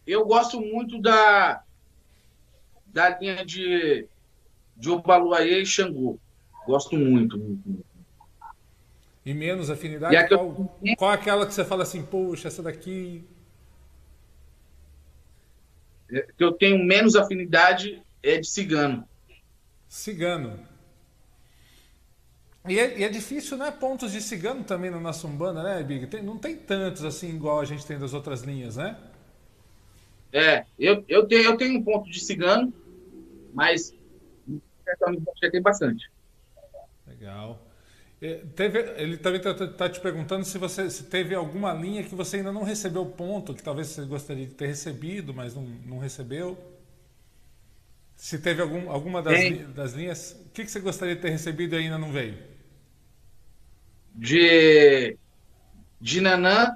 Eu 0.08 0.26
gosto 0.26 0.60
muito 0.60 1.00
da, 1.00 1.64
da 2.88 3.10
linha 3.20 3.46
de, 3.46 4.08
de 4.78 4.90
Obaluayê 4.90 5.62
e 5.62 5.66
Xangô. 5.66 6.20
Gosto 6.66 6.96
muito, 6.98 7.38
muito, 7.38 7.62
muito. 7.70 7.86
E 9.26 9.34
menos 9.34 9.70
afinidade? 9.70 10.24
E 10.24 10.28
eu- 10.32 10.40
qual, 10.40 10.56
qual 10.96 11.12
é 11.12 11.16
aquela 11.16 11.46
que 11.46 11.54
você 11.54 11.66
fala 11.66 11.84
assim, 11.84 12.04
poxa, 12.04 12.48
essa 12.48 12.64
daqui 12.64 13.26
É, 16.12 16.22
que 16.38 16.44
eu 16.44 16.54
tenho 16.54 16.84
menos 16.84 17.16
afinidade 17.16 18.02
é 18.24 18.38
de 18.40 18.48
cigano. 18.48 19.08
Cigano. 19.90 20.60
E 22.68 22.78
é, 22.80 23.00
e 23.00 23.04
é 23.04 23.10
difícil, 23.10 23.58
né? 23.58 23.72
Pontos 23.72 24.12
de 24.12 24.22
cigano 24.22 24.64
também 24.64 24.92
na 24.92 25.00
nossa 25.00 25.26
Umbanda, 25.26 25.64
né, 25.64 25.82
Big? 25.84 26.06
Tem- 26.08 26.22
não 26.22 26.38
tem 26.38 26.56
tantos 26.56 27.04
assim 27.04 27.30
igual 27.30 27.60
a 27.60 27.66
gente 27.66 27.86
tem 27.86 27.98
das 27.98 28.14
outras 28.14 28.42
linhas, 28.42 28.76
né? 28.76 28.96
É, 30.32 30.66
eu, 30.78 31.04
eu, 31.08 31.28
tenho, 31.28 31.44
eu 31.44 31.58
tenho 31.58 31.80
um 31.80 31.84
ponto 31.84 32.10
de 32.10 32.20
cigano, 32.20 32.74
mas 33.52 33.97
já 35.42 35.52
tem 35.52 35.62
bastante. 35.62 36.06
Legal. 37.06 37.66
Teve- 38.56 38.94
ele 38.98 39.18
também 39.18 39.40
está 39.42 39.90
te 39.90 40.00
perguntando 40.00 40.44
se 40.46 40.58
você 40.58 40.90
se 40.90 41.04
teve 41.06 41.36
alguma 41.36 41.74
linha 41.74 42.04
que 42.04 42.16
você 42.16 42.38
ainda 42.38 42.52
não 42.52 42.64
recebeu 42.64 43.06
ponto, 43.06 43.54
que 43.54 43.64
talvez 43.64 43.88
você 43.90 44.06
gostaria 44.06 44.48
de 44.48 44.54
ter 44.56 44.68
recebido, 44.68 45.34
mas 45.34 45.54
não, 45.56 45.64
não 45.64 46.00
recebeu. 46.00 46.58
Se 48.18 48.40
teve 48.40 48.62
algum, 48.62 48.90
alguma 48.92 49.22
das, 49.22 49.44
li- 49.46 49.64
das 49.66 49.94
linhas, 49.94 50.32
o 50.48 50.50
que, 50.50 50.66
que 50.66 50.72
você 50.72 50.80
gostaria 50.80 51.16
de 51.16 51.22
ter 51.22 51.30
recebido 51.30 51.76
e 51.76 51.78
ainda 51.80 51.98
não 51.98 52.12
veio? 52.12 52.38
De, 54.14 55.18
de 56.02 56.22
Nanã, 56.22 56.76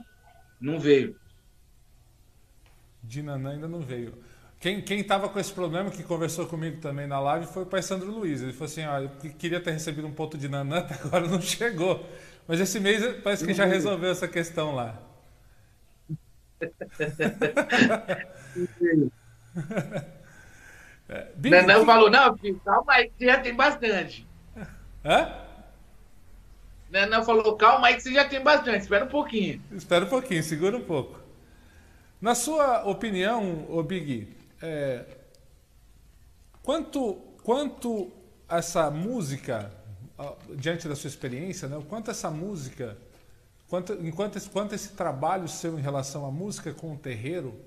não 0.61 0.79
veio. 0.79 1.15
De 3.03 3.21
Nanã 3.21 3.51
ainda 3.51 3.67
não 3.67 3.81
veio. 3.81 4.17
Quem, 4.61 4.79
quem 4.79 5.03
tava 5.03 5.27
com 5.27 5.39
esse 5.39 5.51
problema, 5.51 5.89
que 5.89 6.03
conversou 6.03 6.45
comigo 6.45 6.79
também 6.79 7.07
na 7.07 7.19
live, 7.19 7.47
foi 7.47 7.63
o 7.63 7.65
pai 7.65 7.81
Sandro 7.81 8.11
Luiz. 8.11 8.43
Ele 8.43 8.53
falou 8.53 8.65
assim, 8.65 8.85
ó, 8.85 8.99
eu 8.99 9.09
queria 9.33 9.59
ter 9.59 9.71
recebido 9.71 10.07
um 10.07 10.13
ponto 10.13 10.38
de 10.38 10.47
Nanã, 10.47 10.77
até 10.85 10.93
agora 10.93 11.27
não 11.27 11.41
chegou. 11.41 12.05
Mas 12.47 12.59
esse 12.59 12.79
mês 12.79 13.03
parece 13.23 13.43
que 13.43 13.55
já 13.55 13.65
resolveu 13.65 14.11
essa 14.11 14.27
questão 14.27 14.75
lá. 14.75 15.01
É, 21.09 21.27
Nanã 21.49 21.85
falou, 21.85 22.09
não, 22.09 22.38
filho, 22.38 22.61
calma 22.63 22.93
aí, 22.93 23.09
que 23.09 23.15
você 23.17 23.25
já 23.25 23.41
tem 23.41 23.53
bastante. 23.53 24.25
Hã? 25.03 25.29
Nanã 26.89 27.21
falou, 27.21 27.57
calma 27.57 27.88
aí, 27.88 27.95
que 27.95 28.03
você 28.03 28.13
já 28.13 28.23
tem 28.23 28.41
bastante, 28.41 28.83
espera 28.83 29.03
um 29.03 29.09
pouquinho. 29.09 29.61
Espera 29.73 30.05
um 30.05 30.07
pouquinho, 30.07 30.41
segura 30.41 30.77
um 30.77 30.85
pouco. 30.85 31.19
Na 32.21 32.33
sua 32.33 32.85
opinião, 32.85 33.65
o 33.67 33.83
Big, 33.83 34.40
é, 34.61 35.05
quanto, 36.61 37.15
quanto 37.43 38.11
essa 38.47 38.91
música, 38.91 39.71
diante 40.55 40.88
da 40.88 40.95
sua 40.95 41.07
experiência, 41.07 41.67
né, 41.67 41.83
quanto 41.89 42.11
essa 42.11 42.29
música, 42.29 42.97
quanto, 43.67 43.93
enquanto 43.93 44.49
quanto 44.49 44.75
esse 44.75 44.89
trabalho 44.89 45.47
seu 45.47 45.79
em 45.79 45.81
relação 45.81 46.25
à 46.25 46.31
música 46.31 46.73
com 46.73 46.93
o 46.93 46.97
terreiro 46.97 47.59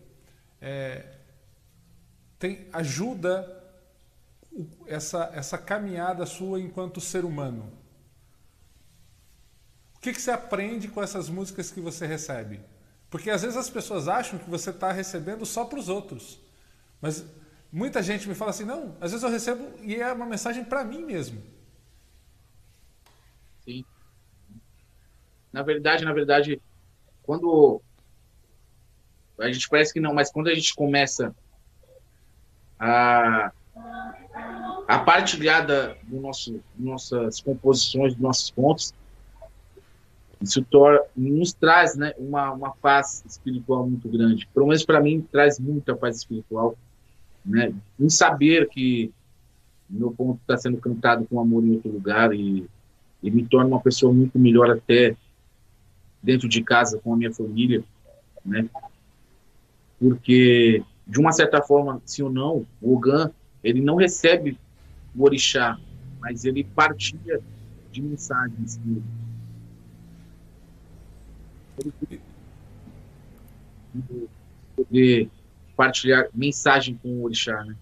é, 0.60 1.04
tem, 2.38 2.68
ajuda 2.72 3.62
essa, 4.86 5.30
essa 5.34 5.58
caminhada 5.58 6.24
sua 6.26 6.60
enquanto 6.60 7.00
ser 7.00 7.24
humano? 7.24 7.72
O 9.96 10.00
que, 10.00 10.12
que 10.12 10.20
você 10.20 10.30
aprende 10.30 10.88
com 10.88 11.02
essas 11.02 11.30
músicas 11.30 11.70
que 11.70 11.80
você 11.80 12.06
recebe? 12.06 12.60
Porque 13.08 13.30
às 13.30 13.42
vezes 13.42 13.56
as 13.56 13.70
pessoas 13.70 14.06
acham 14.06 14.38
que 14.38 14.50
você 14.50 14.70
está 14.70 14.92
recebendo 14.92 15.46
só 15.46 15.64
para 15.64 15.78
os 15.78 15.88
outros. 15.88 16.43
Mas 17.04 17.22
muita 17.70 18.02
gente 18.02 18.26
me 18.26 18.34
fala 18.34 18.50
assim, 18.50 18.64
não, 18.64 18.96
às 18.98 19.10
vezes 19.10 19.22
eu 19.22 19.28
recebo 19.28 19.68
e 19.82 19.94
é 19.96 20.10
uma 20.10 20.24
mensagem 20.24 20.64
para 20.64 20.82
mim 20.82 21.04
mesmo. 21.04 21.38
Sim. 23.62 23.84
Na 25.52 25.62
verdade, 25.62 26.02
na 26.02 26.14
verdade, 26.14 26.62
quando 27.22 27.82
a 29.38 29.52
gente 29.52 29.68
parece 29.68 29.92
que 29.92 30.00
não, 30.00 30.14
mas 30.14 30.32
quando 30.32 30.48
a 30.48 30.54
gente 30.54 30.74
começa 30.74 31.36
a 32.78 33.52
a 34.88 34.98
partilhar 35.00 35.66
da, 35.66 35.94
do 36.04 36.20
nosso, 36.20 36.58
nossas 36.78 37.38
composições, 37.42 38.14
dos 38.14 38.22
nossos 38.22 38.50
pontos, 38.50 38.94
Isso 40.40 40.64
nos 41.14 41.52
traz 41.52 41.96
né, 41.96 42.14
uma, 42.16 42.52
uma 42.52 42.74
paz 42.76 43.22
espiritual 43.26 43.86
muito 43.86 44.08
grande. 44.08 44.48
Pelo 44.54 44.68
menos 44.68 44.86
para 44.86 45.02
mim, 45.02 45.20
traz 45.30 45.58
muita 45.58 45.94
paz 45.94 46.16
espiritual. 46.16 46.78
Né? 47.44 47.74
Em 48.00 48.08
saber 48.08 48.68
que 48.68 49.12
meu 49.88 50.10
ponto 50.10 50.40
está 50.40 50.56
sendo 50.56 50.78
cantado 50.78 51.26
com 51.26 51.40
amor 51.40 51.64
em 51.64 51.72
outro 51.72 51.90
lugar 51.90 52.32
e, 52.32 52.66
e 53.22 53.30
me 53.30 53.44
torna 53.46 53.68
uma 53.68 53.80
pessoa 53.80 54.12
muito 54.12 54.38
melhor 54.38 54.70
até 54.70 55.16
dentro 56.22 56.48
de 56.48 56.62
casa 56.62 56.98
com 56.98 57.12
a 57.12 57.16
minha 57.16 57.32
família, 57.32 57.84
né? 58.44 58.66
Porque 60.00 60.82
de 61.06 61.20
uma 61.20 61.32
certa 61.32 61.60
forma, 61.60 62.00
sim 62.04 62.22
ou 62.22 62.32
não, 62.32 62.66
o 62.80 62.94
Ogan 62.94 63.30
ele 63.62 63.80
não 63.80 63.96
recebe 63.96 64.58
o 65.14 65.22
orixá, 65.24 65.78
mas 66.20 66.44
ele 66.44 66.64
partilha 66.64 67.40
de 67.92 68.02
mensagens. 68.02 68.80
Ele 68.86 69.02
poder 74.76 75.30
partilhar 75.76 76.28
mensagem 76.32 76.96
com 76.96 77.08
o 77.08 77.24
orixá, 77.24 77.64
né? 77.64 77.76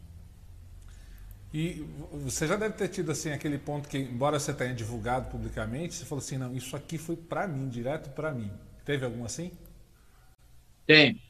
E 1.55 1.87
você 2.13 2.47
já 2.47 2.57
deve 2.57 2.75
ter 2.75 2.89
tido 2.89 3.13
assim 3.13 3.31
aquele 3.31 3.59
ponto 3.59 3.87
que, 3.87 3.99
embora 3.99 4.41
você 4.41 4.55
tenha 4.55 4.73
divulgado 4.75 5.31
publicamente, 5.31 5.95
você 5.95 6.05
falou 6.07 6.25
assim, 6.25 6.39
não, 6.39 6.55
isso 6.55 6.75
aqui 6.75 6.97
foi 6.97 7.15
para 7.15 7.47
mim, 7.47 7.69
direto 7.69 8.09
para 8.11 8.33
mim. 8.33 8.51
Teve 8.87 9.05
algum 9.05 9.25
assim? 9.25 9.53
Tem. 10.87 11.21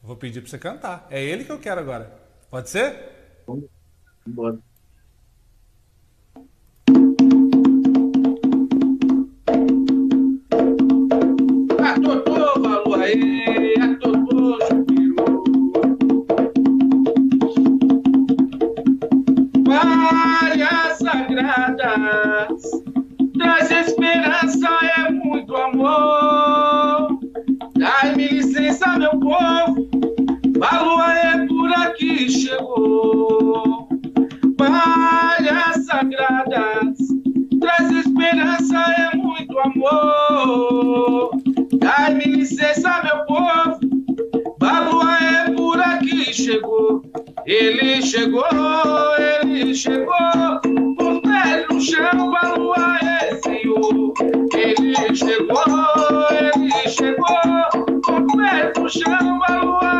Vou 0.00 0.16
pedir 0.16 0.40
para 0.40 0.50
você 0.50 0.58
cantar. 0.58 1.06
É 1.10 1.22
ele 1.22 1.44
que 1.44 1.50
eu 1.50 1.58
quero 1.58 1.80
agora. 1.80 2.16
Pode 2.48 2.70
ser? 2.70 3.42
Vamos 3.44 3.64
embora. 4.26 4.58
A 11.80 12.00
Totô, 12.00 12.60
Valuaê, 12.62 13.44
a 13.48 13.57
Várias 19.80 20.98
sagradas, 20.98 22.62
traz 23.38 23.70
esperança, 23.70 24.68
é 24.96 25.10
muito 25.12 25.54
amor. 25.54 27.20
Dai-me 27.76 28.26
licença, 28.26 28.98
meu 28.98 29.10
povo, 29.20 29.88
Valuaê 30.58 31.46
por 31.46 31.72
aqui 31.74 32.28
chegou. 32.28 33.88
Várias 34.58 35.86
sagradas, 35.86 36.98
traz 37.60 37.92
esperança, 37.92 38.78
é 38.98 39.16
muito 39.16 39.56
amor. 39.60 41.30
Dai-me 41.78 42.24
licença, 42.24 43.00
meu 43.04 43.24
povo, 43.26 43.78
Balua 44.58 45.18
é 45.18 45.50
por 45.52 45.80
aqui 45.80 46.34
chegou. 46.34 47.02
Ele 47.46 48.02
chegou, 48.02 48.44
ele 49.18 49.37
chegou. 49.74 50.60
Por 50.96 51.20
pé 51.22 51.66
no 51.70 51.80
chão, 51.80 52.30
Balua 52.30 52.98
é 53.02 53.34
senhor. 53.36 54.12
Ele 54.54 55.14
chegou, 55.14 55.64
ele 56.30 56.88
chegou. 56.88 58.00
Por 58.02 58.36
pé 58.36 58.72
no 58.76 58.88
chão, 58.88 59.38
Balua 59.38 59.97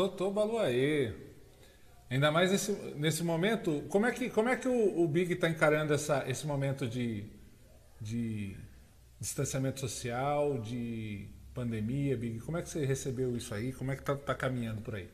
Totô 0.00 0.30
Baluaê. 0.30 1.12
Ainda 2.08 2.32
mais 2.32 2.50
nesse, 2.50 2.72
nesse 2.96 3.22
momento, 3.22 3.82
como 3.90 4.06
é 4.06 4.12
que, 4.12 4.30
como 4.30 4.48
é 4.48 4.56
que 4.56 4.66
o, 4.66 5.02
o 5.02 5.06
Big 5.06 5.34
está 5.34 5.46
encarando 5.46 5.92
essa, 5.92 6.24
esse 6.26 6.46
momento 6.46 6.88
de, 6.88 7.26
de 8.00 8.56
distanciamento 9.20 9.78
social, 9.78 10.58
de 10.58 11.28
pandemia, 11.52 12.16
Big? 12.16 12.40
Como 12.40 12.56
é 12.56 12.62
que 12.62 12.70
você 12.70 12.86
recebeu 12.86 13.36
isso 13.36 13.54
aí? 13.54 13.74
Como 13.74 13.92
é 13.92 13.94
que 13.94 14.00
está 14.00 14.16
tá 14.16 14.34
caminhando 14.34 14.80
por 14.80 14.94
aí? 14.94 15.10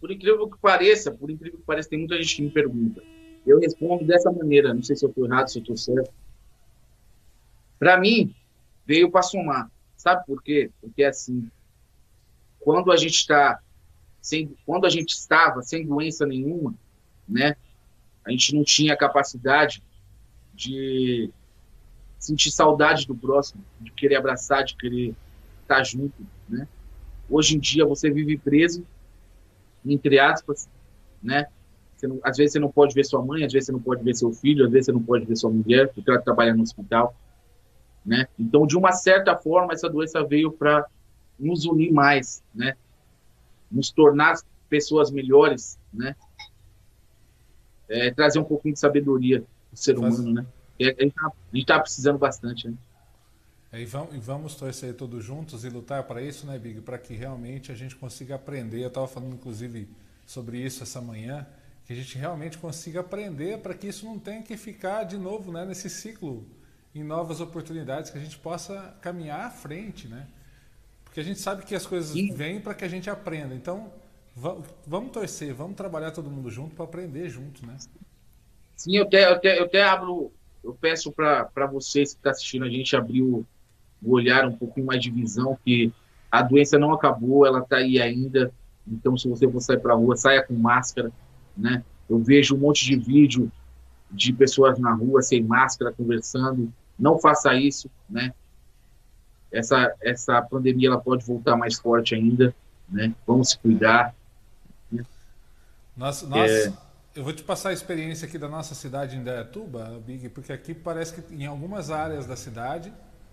Por 0.00 0.10
incrível 0.10 0.50
que 0.50 0.58
pareça, 0.58 1.12
por 1.12 1.30
incrível 1.30 1.60
que 1.60 1.64
pareça, 1.64 1.88
tem 1.88 2.00
muita 2.00 2.16
gente 2.16 2.34
que 2.34 2.42
me 2.42 2.50
pergunta. 2.50 3.00
Eu 3.46 3.60
respondo 3.60 4.04
dessa 4.04 4.32
maneira, 4.32 4.74
não 4.74 4.82
sei 4.82 4.96
se 4.96 5.04
eu 5.04 5.08
estou 5.08 5.24
errado, 5.24 5.46
se 5.48 5.58
eu 5.58 5.62
estou 5.62 5.76
certo. 5.76 6.12
Para 7.78 7.96
mim, 7.96 8.34
veio 8.84 9.08
para 9.08 9.22
somar. 9.22 9.70
Sabe 9.96 10.26
por 10.26 10.42
quê? 10.42 10.68
Porque 10.80 11.04
assim, 11.04 11.48
quando 12.60 12.92
a 12.92 12.96
gente 12.96 13.16
está 13.16 13.60
sem, 14.20 14.54
quando 14.66 14.86
a 14.86 14.90
gente 14.90 15.12
estava 15.12 15.62
sem 15.62 15.86
doença 15.86 16.26
nenhuma, 16.26 16.74
né? 17.28 17.56
A 18.24 18.30
gente 18.30 18.54
não 18.54 18.62
tinha 18.62 18.96
capacidade 18.96 19.82
de 20.52 21.30
sentir 22.18 22.50
saudade 22.50 23.06
do 23.06 23.14
próximo, 23.14 23.64
de 23.80 23.90
querer 23.92 24.16
abraçar, 24.16 24.62
de 24.62 24.76
querer 24.76 25.14
estar 25.62 25.82
junto, 25.84 26.26
né? 26.48 26.68
Hoje 27.28 27.56
em 27.56 27.58
dia 27.58 27.86
você 27.86 28.10
vive 28.10 28.36
preso, 28.36 28.84
entre 29.84 30.18
aspas, 30.18 30.68
né? 31.22 31.46
Não, 32.02 32.18
às 32.22 32.36
vezes 32.36 32.52
você 32.52 32.58
não 32.58 32.70
pode 32.70 32.94
ver 32.94 33.04
sua 33.04 33.22
mãe, 33.24 33.44
às 33.44 33.52
vezes 33.52 33.66
você 33.66 33.72
não 33.72 33.80
pode 33.80 34.02
ver 34.02 34.14
seu 34.14 34.32
filho, 34.32 34.64
às 34.64 34.70
vezes 34.70 34.86
você 34.86 34.92
não 34.92 35.02
pode 35.02 35.24
ver 35.24 35.36
sua 35.36 35.50
mulher, 35.50 35.88
porque 35.92 36.10
ela 36.10 36.20
trabalha 36.20 36.54
no 36.54 36.62
hospital, 36.62 37.14
né? 38.04 38.26
Então, 38.38 38.66
de 38.66 38.76
uma 38.76 38.92
certa 38.92 39.36
forma, 39.36 39.72
essa 39.72 39.88
doença 39.88 40.24
veio 40.24 40.50
para 40.50 40.86
nos 41.40 41.64
unir 41.64 41.92
mais, 41.92 42.42
né? 42.54 42.76
Nos 43.70 43.90
tornar 43.90 44.36
pessoas 44.68 45.10
melhores, 45.10 45.78
né? 45.92 46.14
É, 47.88 48.12
trazer 48.12 48.38
um 48.38 48.44
pouquinho 48.44 48.74
de 48.74 48.80
sabedoria 48.80 49.40
do 49.40 49.76
ser 49.76 49.98
humano, 49.98 50.32
né? 50.32 50.46
A 50.80 50.84
gente 50.84 51.14
está 51.54 51.74
tá 51.74 51.80
precisando 51.80 52.18
bastante, 52.18 52.68
né? 52.68 52.76
É, 53.72 53.80
e, 53.80 53.84
vamos, 53.84 54.14
e 54.14 54.18
vamos 54.18 54.54
torcer 54.54 54.94
todos 54.94 55.24
juntos 55.24 55.64
e 55.64 55.68
lutar 55.68 56.02
para 56.04 56.20
isso, 56.20 56.46
né, 56.46 56.58
Big? 56.58 56.80
Para 56.80 56.98
que 56.98 57.14
realmente 57.14 57.70
a 57.70 57.74
gente 57.74 57.94
consiga 57.94 58.34
aprender. 58.34 58.82
Eu 58.82 58.88
estava 58.88 59.06
falando, 59.06 59.34
inclusive, 59.34 59.88
sobre 60.26 60.58
isso 60.58 60.82
essa 60.82 61.00
manhã, 61.00 61.46
que 61.86 61.92
a 61.92 61.96
gente 61.96 62.16
realmente 62.18 62.58
consiga 62.58 63.00
aprender 63.00 63.58
para 63.58 63.74
que 63.74 63.86
isso 63.86 64.04
não 64.04 64.18
tenha 64.18 64.42
que 64.42 64.56
ficar 64.56 65.04
de 65.04 65.16
novo 65.16 65.52
né, 65.52 65.64
nesse 65.64 65.88
ciclo 65.88 66.44
em 66.94 67.04
novas 67.04 67.40
oportunidades, 67.40 68.10
que 68.10 68.18
a 68.18 68.20
gente 68.20 68.38
possa 68.38 68.96
caminhar 69.00 69.46
à 69.46 69.50
frente, 69.50 70.08
né? 70.08 70.26
Porque 71.10 71.18
a 71.18 71.24
gente 71.24 71.40
sabe 71.40 71.64
que 71.64 71.74
as 71.74 71.84
coisas 71.84 72.12
vêm 72.12 72.60
para 72.60 72.72
que 72.72 72.84
a 72.84 72.88
gente 72.88 73.10
aprenda. 73.10 73.52
Então, 73.52 73.90
vamos 74.86 75.10
torcer, 75.10 75.52
vamos 75.52 75.74
trabalhar 75.76 76.12
todo 76.12 76.30
mundo 76.30 76.48
junto 76.48 76.76
para 76.76 76.84
aprender 76.84 77.28
junto, 77.28 77.66
né? 77.66 77.76
Sim, 78.76 78.96
eu 78.96 79.02
até, 79.02 79.24
eu 79.24 79.32
até, 79.32 79.58
eu 79.58 79.64
até 79.64 79.82
abro, 79.82 80.32
eu 80.62 80.72
peço 80.72 81.10
para 81.10 81.66
vocês 81.66 82.10
que 82.10 82.18
estão 82.18 82.30
tá 82.30 82.36
assistindo 82.36 82.64
a 82.64 82.68
gente 82.68 82.94
abrir 82.94 83.22
o, 83.22 83.44
o 84.00 84.12
olhar 84.12 84.46
um 84.46 84.56
pouquinho 84.56 84.86
mais 84.86 85.02
de 85.02 85.10
visão, 85.10 85.58
que 85.64 85.92
a 86.30 86.42
doença 86.42 86.78
não 86.78 86.92
acabou, 86.92 87.44
ela 87.44 87.58
está 87.58 87.78
aí 87.78 88.00
ainda. 88.00 88.52
Então, 88.86 89.18
se 89.18 89.28
você 89.28 89.50
for 89.50 89.60
sair 89.60 89.80
para 89.80 89.94
a 89.94 89.96
rua, 89.96 90.16
saia 90.16 90.44
com 90.44 90.54
máscara, 90.54 91.10
né? 91.56 91.82
Eu 92.08 92.20
vejo 92.20 92.54
um 92.54 92.58
monte 92.58 92.84
de 92.84 92.94
vídeo 92.94 93.50
de 94.08 94.32
pessoas 94.32 94.78
na 94.78 94.94
rua 94.94 95.22
sem 95.22 95.42
máscara 95.42 95.92
conversando. 95.92 96.72
Não 96.96 97.18
faça 97.18 97.52
isso, 97.56 97.90
né? 98.08 98.32
Essa 99.52 99.94
essa 100.00 100.40
pandemia 100.42 100.88
ela 100.88 101.00
pode 101.00 101.24
voltar 101.24 101.56
mais 101.56 101.78
forte 101.78 102.14
ainda, 102.14 102.54
né? 102.88 103.14
Vamos 103.26 103.50
se 103.50 103.58
cuidar. 103.58 104.14
Né? 104.90 105.04
Nossa, 105.96 106.26
nossa, 106.26 106.52
é... 106.52 106.72
eu 107.14 107.24
vou 107.24 107.32
te 107.32 107.42
passar 107.42 107.70
a 107.70 107.72
experiência 107.72 108.26
aqui 108.26 108.38
da 108.38 108.48
nossa 108.48 108.74
cidade 108.74 109.16
em 109.16 109.24
Dayatuba, 109.24 110.00
Big, 110.06 110.28
porque 110.28 110.52
aqui 110.52 110.74
parece 110.74 111.20
que 111.20 111.34
em 111.34 111.46
algumas 111.46 111.90
áreas 111.90 112.26
da 112.26 112.36
cidade 112.36 112.92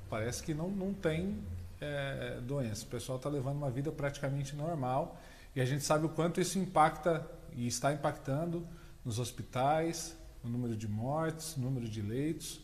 parece 0.09 0.41
que 0.41 0.53
não, 0.53 0.69
não 0.69 0.93
tem 0.93 1.37
é, 1.79 2.39
doença. 2.41 2.85
O 2.85 2.87
pessoal 2.87 3.17
está 3.17 3.29
levando 3.29 3.57
uma 3.57 3.69
vida 3.69 3.91
praticamente 3.91 4.55
normal 4.55 5.19
e 5.55 5.61
a 5.61 5.65
gente 5.65 5.83
sabe 5.83 6.05
o 6.05 6.09
quanto 6.09 6.39
isso 6.39 6.57
impacta 6.59 7.25
e 7.55 7.67
está 7.67 7.91
impactando 7.91 8.65
nos 9.03 9.19
hospitais, 9.19 10.15
no 10.43 10.49
número 10.49 10.75
de 10.75 10.87
mortes, 10.87 11.55
no 11.55 11.65
número 11.65 11.89
de 11.89 12.01
leitos. 12.01 12.61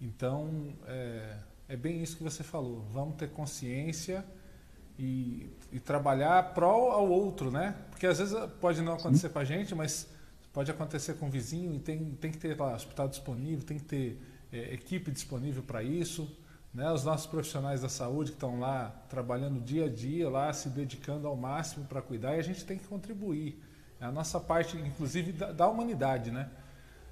Então, 0.00 0.72
é, 0.86 1.36
é 1.68 1.76
bem 1.76 2.02
isso 2.02 2.16
que 2.16 2.22
você 2.22 2.42
falou. 2.42 2.84
Vamos 2.92 3.16
ter 3.16 3.28
consciência 3.30 4.24
e, 4.98 5.50
e 5.72 5.80
trabalhar 5.80 6.54
pró 6.54 6.92
ao 6.92 7.08
outro, 7.08 7.50
né? 7.50 7.74
Porque 7.90 8.06
às 8.06 8.18
vezes 8.18 8.34
pode 8.60 8.80
não 8.82 8.94
acontecer 8.94 9.28
com 9.30 9.38
a 9.38 9.44
gente, 9.44 9.74
mas 9.74 10.08
pode 10.52 10.70
acontecer 10.70 11.14
com 11.14 11.26
o 11.26 11.30
vizinho 11.30 11.74
e 11.74 11.78
tem, 11.78 12.12
tem 12.20 12.30
que 12.30 12.38
ter 12.38 12.58
lá, 12.58 12.74
hospital 12.74 13.08
disponível, 13.08 13.64
tem 13.64 13.78
que 13.78 13.84
ter 13.84 14.22
é, 14.52 14.74
equipe 14.74 15.10
disponível 15.10 15.62
para 15.62 15.82
isso. 15.82 16.30
Né? 16.72 16.90
Os 16.92 17.04
nossos 17.04 17.26
profissionais 17.26 17.82
da 17.82 17.88
saúde 17.88 18.30
que 18.30 18.36
estão 18.36 18.60
lá 18.60 18.88
trabalhando 19.08 19.60
dia 19.60 19.86
a 19.86 19.88
dia, 19.88 20.28
lá 20.28 20.52
se 20.52 20.68
dedicando 20.68 21.26
ao 21.26 21.36
máximo 21.36 21.84
para 21.86 22.00
cuidar 22.00 22.36
e 22.36 22.38
a 22.38 22.42
gente 22.42 22.64
tem 22.64 22.78
que 22.78 22.86
contribuir. 22.86 23.62
É 24.00 24.04
a 24.04 24.12
nossa 24.12 24.38
parte, 24.38 24.76
inclusive, 24.76 25.32
da, 25.32 25.52
da 25.52 25.68
humanidade, 25.68 26.30
né? 26.30 26.50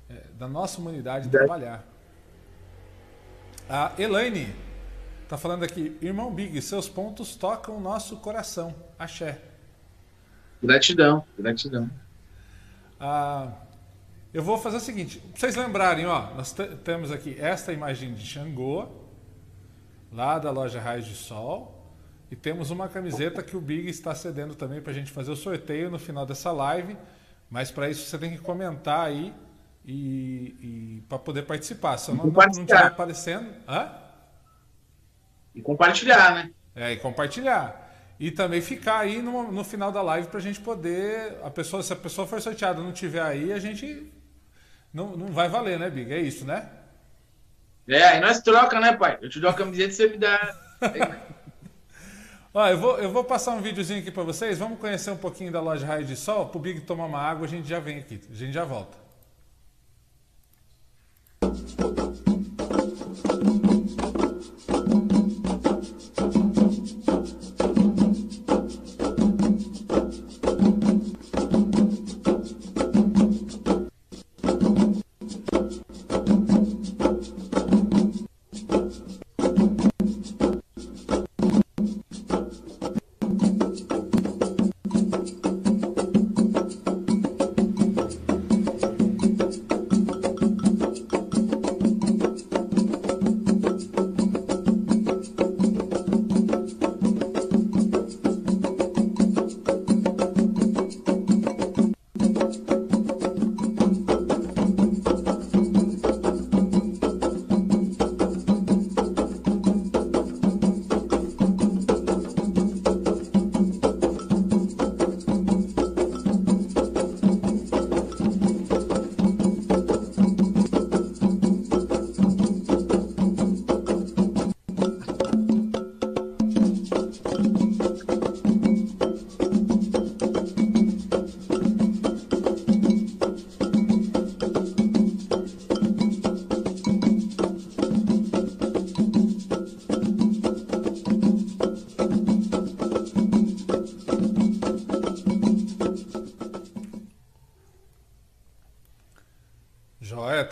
É, 0.09 0.23
da 0.39 0.47
nossa 0.47 0.79
humanidade 0.81 1.31
trabalhar. 1.31 1.94
A 3.69 3.93
Elaine 3.99 4.55
está 5.23 5.39
falando 5.39 5.65
aqui, 5.65 5.97
irmão 6.03 6.31
Big, 6.31 6.61
seus 6.61 6.87
pontos 6.87 7.35
tocam 7.35 7.77
o 7.77 7.81
nosso 7.81 8.19
coração. 8.19 8.75
Axé. 8.99 9.41
Gratidão, 10.63 11.25
gratidão. 11.39 11.91
Ah, 13.01 13.53
eu 14.35 14.43
vou 14.43 14.59
fazer 14.59 14.77
o 14.77 14.81
seguinte, 14.81 15.19
para 15.19 15.41
vocês 15.41 15.57
lembrarem, 15.57 16.05
ó, 16.07 16.35
nós 16.35 16.55
temos 16.85 17.11
aqui 17.11 17.37
esta 17.39 17.73
imagem 17.73 18.13
de 18.15 18.27
Xangô, 18.27 18.87
lá 20.13 20.39
da 20.39 20.51
loja 20.51 20.79
Raios 20.79 21.07
de 21.07 21.15
Sol, 21.15 21.95
e 22.31 22.37
temos 22.37 22.71
uma 22.71 22.89
camiseta 22.89 23.43
que 23.43 23.57
o 23.57 23.61
Big 23.61 23.89
está 23.89 24.15
cedendo 24.15 24.55
também 24.55 24.83
para 24.83 24.91
a 24.91 24.95
gente 24.95 25.11
fazer 25.11 25.31
o 25.31 25.37
sorteio 25.37 25.91
no 25.91 25.99
final 25.99 26.27
dessa 26.27 26.53
live, 26.53 26.97
mas 27.49 27.71
para 27.71 27.89
isso 27.89 28.09
você 28.09 28.19
tem 28.19 28.33
que 28.33 28.39
comentar 28.39 29.07
aí 29.07 29.33
e, 29.85 30.57
e 30.61 31.05
para 31.09 31.19
poder 31.19 31.43
participar. 31.43 31.99
Se 31.99 32.11
eu 32.11 32.15
não, 32.15 32.27
não 32.27 32.43
estiver 32.51 32.87
aparecendo. 32.87 33.53
Hã? 33.69 33.93
E 35.55 35.63
compartilhar, 35.63 36.35
né? 36.35 36.51
É, 36.75 36.93
e 36.93 36.97
compartilhar. 36.97 37.83
E 38.19 38.31
também 38.31 38.61
ficar 38.61 39.01
aí 39.01 39.21
no, 39.21 39.53
no 39.53 39.65
final 39.65 39.93
da 39.93 40.01
live 40.03 40.29
para 40.29 40.39
a 40.39 40.43
gente 40.43 40.61
poder. 40.61 41.37
A 41.43 41.51
pessoa, 41.51 41.83
se 41.83 41.93
a 41.93 41.97
pessoa 41.97 42.27
for 42.27 42.41
sorteada 42.41 42.81
não 42.81 42.93
tiver 42.93 43.23
aí, 43.23 43.53
a 43.53 43.59
gente. 43.59 44.13
Não, 44.93 45.17
não 45.17 45.27
vai 45.29 45.49
valer, 45.49 45.79
né, 45.79 45.91
Big? 45.91 46.13
É 46.13 46.21
isso, 46.21 46.45
né? 46.45 46.69
É, 47.87 48.03
aí 48.03 48.21
nós 48.21 48.41
troca, 48.41 48.81
né, 48.81 48.97
pai? 48.97 49.19
Eu 49.21 49.29
te 49.29 49.39
dou 49.39 49.51
a 49.51 49.55
camiseta 49.55 49.91
e 49.91 49.93
você 49.93 50.09
me 50.09 50.17
dá. 50.17 50.57
Ó, 52.55 52.69
eu 52.69 52.79
vou, 52.79 52.99
eu 52.99 53.11
vou 53.11 53.25
passar 53.25 53.51
um 53.51 53.61
videozinho 53.61 53.99
aqui 53.99 54.13
para 54.13 54.23
vocês. 54.23 54.59
Vamos 54.59 54.79
conhecer 54.79 55.11
um 55.11 55.17
pouquinho 55.17 55.51
da 55.53 55.61
loja 55.61 55.85
Raio 55.85 56.05
de 56.05 56.15
Sol. 56.15 56.47
Pro 56.47 56.61
Big 56.61 56.81
tomar 56.83 57.07
uma 57.07 57.21
água, 57.21 57.47
a 57.47 57.49
gente 57.49 57.69
já 57.69 57.81
vem 57.81 57.99
aqui. 57.99 58.21
A 58.31 58.35
gente 58.35 58.53
já 58.53 58.65
volta. 58.65 59.04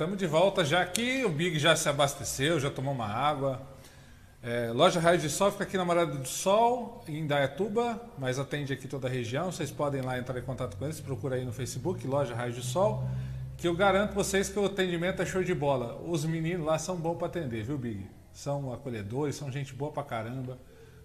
Estamos 0.02 0.18
de 0.18 0.26
volta 0.26 0.64
já 0.64 0.82
aqui. 0.82 1.24
O 1.24 1.28
Big 1.28 1.60
já 1.60 1.76
se 1.76 1.88
abasteceu, 1.88 2.58
já 2.58 2.68
tomou 2.68 2.92
uma 2.92 3.06
água. 3.06 3.62
É, 4.42 4.72
loja 4.72 4.98
Raio 4.98 5.16
de 5.20 5.30
Sol 5.30 5.52
fica 5.52 5.62
aqui 5.62 5.76
na 5.76 5.84
Morada 5.84 6.16
do 6.16 6.26
Sol, 6.26 7.04
em 7.06 7.24
Dayatuba, 7.24 8.02
mas 8.18 8.36
atende 8.36 8.72
aqui 8.72 8.88
toda 8.88 9.06
a 9.06 9.10
região. 9.10 9.52
Vocês 9.52 9.70
podem 9.70 10.02
lá 10.02 10.18
entrar 10.18 10.36
em 10.36 10.42
contato 10.42 10.76
com 10.76 10.84
eles, 10.84 11.00
procura 11.00 11.36
aí 11.36 11.44
no 11.44 11.52
Facebook, 11.52 12.04
Loja 12.04 12.34
Raio 12.34 12.52
de 12.52 12.62
Sol, 12.62 13.04
que 13.56 13.68
eu 13.68 13.76
garanto 13.76 14.12
vocês 14.12 14.48
que 14.48 14.58
o 14.58 14.64
atendimento 14.64 15.22
é 15.22 15.26
show 15.26 15.44
de 15.44 15.54
bola. 15.54 16.02
Os 16.04 16.24
meninos 16.24 16.66
lá 16.66 16.80
são 16.80 16.96
bons 16.96 17.16
para 17.16 17.28
atender, 17.28 17.62
viu, 17.62 17.78
Big? 17.78 18.04
São 18.32 18.72
acolhedores, 18.72 19.36
são 19.36 19.52
gente 19.52 19.72
boa 19.72 19.92
pra 19.92 20.02
caramba, 20.02 20.58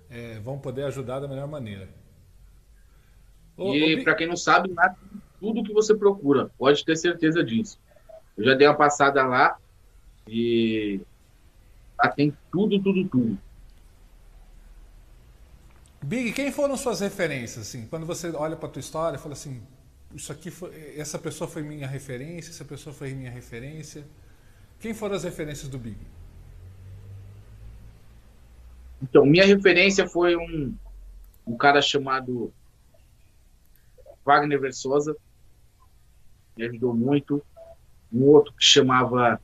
é, 0.10 0.40
vão 0.40 0.58
poder 0.58 0.86
ajudar 0.86 1.20
da 1.20 1.28
melhor 1.28 1.48
maneira. 1.48 1.88
e 3.60 4.04
para 4.04 4.16
quem 4.16 4.26
não 4.26 4.38
sabe, 4.38 4.74
lá 4.74 4.96
tudo 5.40 5.64
que 5.64 5.72
você 5.72 5.96
procura, 5.96 6.50
pode 6.58 6.84
ter 6.84 6.96
certeza 6.96 7.44
disso. 7.44 7.78
Eu 8.38 8.44
já 8.44 8.54
dei 8.54 8.68
uma 8.68 8.76
passada 8.76 9.26
lá 9.26 9.58
e 10.28 11.02
lá 11.98 12.10
tem 12.10 12.38
tudo, 12.52 12.82
tudo, 12.82 13.08
tudo. 13.10 13.38
Big, 16.04 16.32
quem 16.34 16.52
foram 16.52 16.78
suas 16.78 17.00
referências 17.00 17.68
assim? 17.68 17.88
Quando 17.88 18.06
você 18.06 18.30
olha 18.30 18.56
para 18.56 18.70
tua 18.70 18.80
história, 18.80 19.18
fala 19.18 19.34
assim, 19.34 19.62
isso 20.14 20.32
aqui 20.32 20.52
foi, 20.52 20.96
essa 20.96 21.18
pessoa 21.18 21.50
foi 21.50 21.64
minha 21.64 21.88
referência, 21.88 22.52
essa 22.52 22.64
pessoa 22.64 22.94
foi 22.94 23.14
minha 23.14 23.32
referência. 23.32 24.06
Quem 24.80 24.94
foram 24.94 25.16
as 25.16 25.24
referências 25.24 25.68
do 25.68 25.80
Big? 25.80 25.98
Então, 29.02 29.26
minha 29.26 29.46
referência 29.46 30.08
foi 30.08 30.36
um, 30.36 30.76
um 31.46 31.58
cara 31.58 31.82
chamado 31.82 32.54
Wagner 34.24 34.60
Versosa, 34.60 35.16
me 36.56 36.66
ajudou 36.66 36.94
muito 36.94 37.44
um 38.12 38.24
outro 38.24 38.54
que 38.54 38.64
chamava 38.64 39.40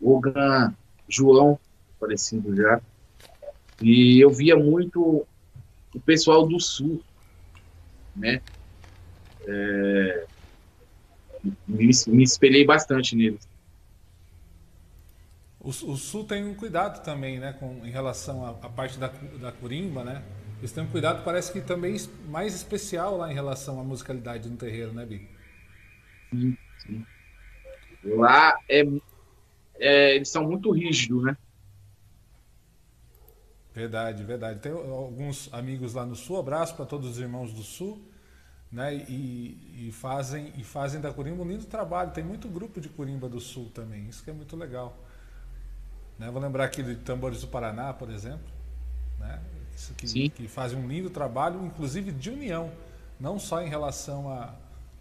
Ogan 0.00 0.74
João, 1.08 1.58
parecido 1.98 2.54
já. 2.54 2.80
E 3.80 4.20
eu 4.20 4.30
via 4.30 4.56
muito 4.56 5.26
o 5.94 6.00
pessoal 6.00 6.46
do 6.46 6.58
Sul, 6.60 7.02
né? 8.14 8.40
É, 9.46 10.26
me, 11.66 11.90
me 12.08 12.22
espelhei 12.22 12.64
bastante 12.64 13.14
neles. 13.14 13.48
O, 15.60 15.68
o, 15.68 15.96
Sul 15.96 16.24
tem 16.24 16.44
um 16.44 16.54
cuidado 16.54 17.02
também, 17.02 17.38
né, 17.38 17.52
com, 17.54 17.84
em 17.84 17.90
relação 17.90 18.44
à, 18.44 18.50
à 18.50 18.68
parte 18.68 18.98
da, 18.98 19.08
da 19.40 19.52
curimba, 19.52 20.04
né? 20.04 20.22
Eles 20.58 20.72
têm 20.72 20.84
um 20.84 20.88
cuidado, 20.88 21.22
parece 21.22 21.52
que 21.52 21.60
também 21.60 21.96
mais 22.28 22.54
especial 22.54 23.16
lá 23.18 23.30
em 23.30 23.34
relação 23.34 23.78
à 23.80 23.84
musicalidade 23.84 24.48
no 24.48 24.56
terreiro, 24.56 24.92
né, 24.92 25.04
Bi? 25.04 25.28
Sim, 26.30 26.56
sim. 26.78 27.06
Lá 28.14 28.58
é, 28.68 28.84
é, 29.78 30.14
eles 30.14 30.28
são 30.28 30.44
muito 30.44 30.70
rígidos, 30.70 31.24
né? 31.24 31.36
Verdade, 33.74 34.24
verdade. 34.24 34.60
Tem 34.60 34.72
alguns 34.72 35.52
amigos 35.52 35.94
lá 35.94 36.06
no 36.06 36.16
Sul, 36.16 36.38
abraço 36.38 36.74
para 36.74 36.86
todos 36.86 37.10
os 37.10 37.18
irmãos 37.18 37.52
do 37.52 37.62
Sul, 37.62 38.00
né? 38.72 38.94
E, 38.94 39.88
e, 39.88 39.92
fazem 39.92 40.52
e 40.56 40.64
fazem 40.64 41.00
da 41.00 41.12
Curimba 41.12 41.42
um 41.42 41.48
lindo 41.48 41.66
trabalho. 41.66 42.10
Tem 42.12 42.24
muito 42.24 42.48
grupo 42.48 42.80
de 42.80 42.88
Curimba 42.88 43.28
do 43.28 43.40
Sul 43.40 43.70
também, 43.74 44.08
isso 44.08 44.24
que 44.24 44.30
é 44.30 44.32
muito 44.32 44.56
legal. 44.56 44.96
Né? 46.18 46.30
Vou 46.30 46.40
lembrar 46.40 46.64
aqui 46.64 46.82
de 46.82 46.96
Tambores 46.96 47.42
do 47.42 47.48
Paraná, 47.48 47.92
por 47.92 48.10
exemplo, 48.10 48.48
né? 49.18 49.42
Isso 49.74 49.92
que, 49.92 50.30
que 50.30 50.48
fazem 50.48 50.78
um 50.78 50.88
lindo 50.88 51.10
trabalho, 51.10 51.62
inclusive 51.66 52.10
de 52.10 52.30
união, 52.30 52.72
não 53.20 53.38
só 53.38 53.60
em 53.60 53.68
relação 53.68 54.30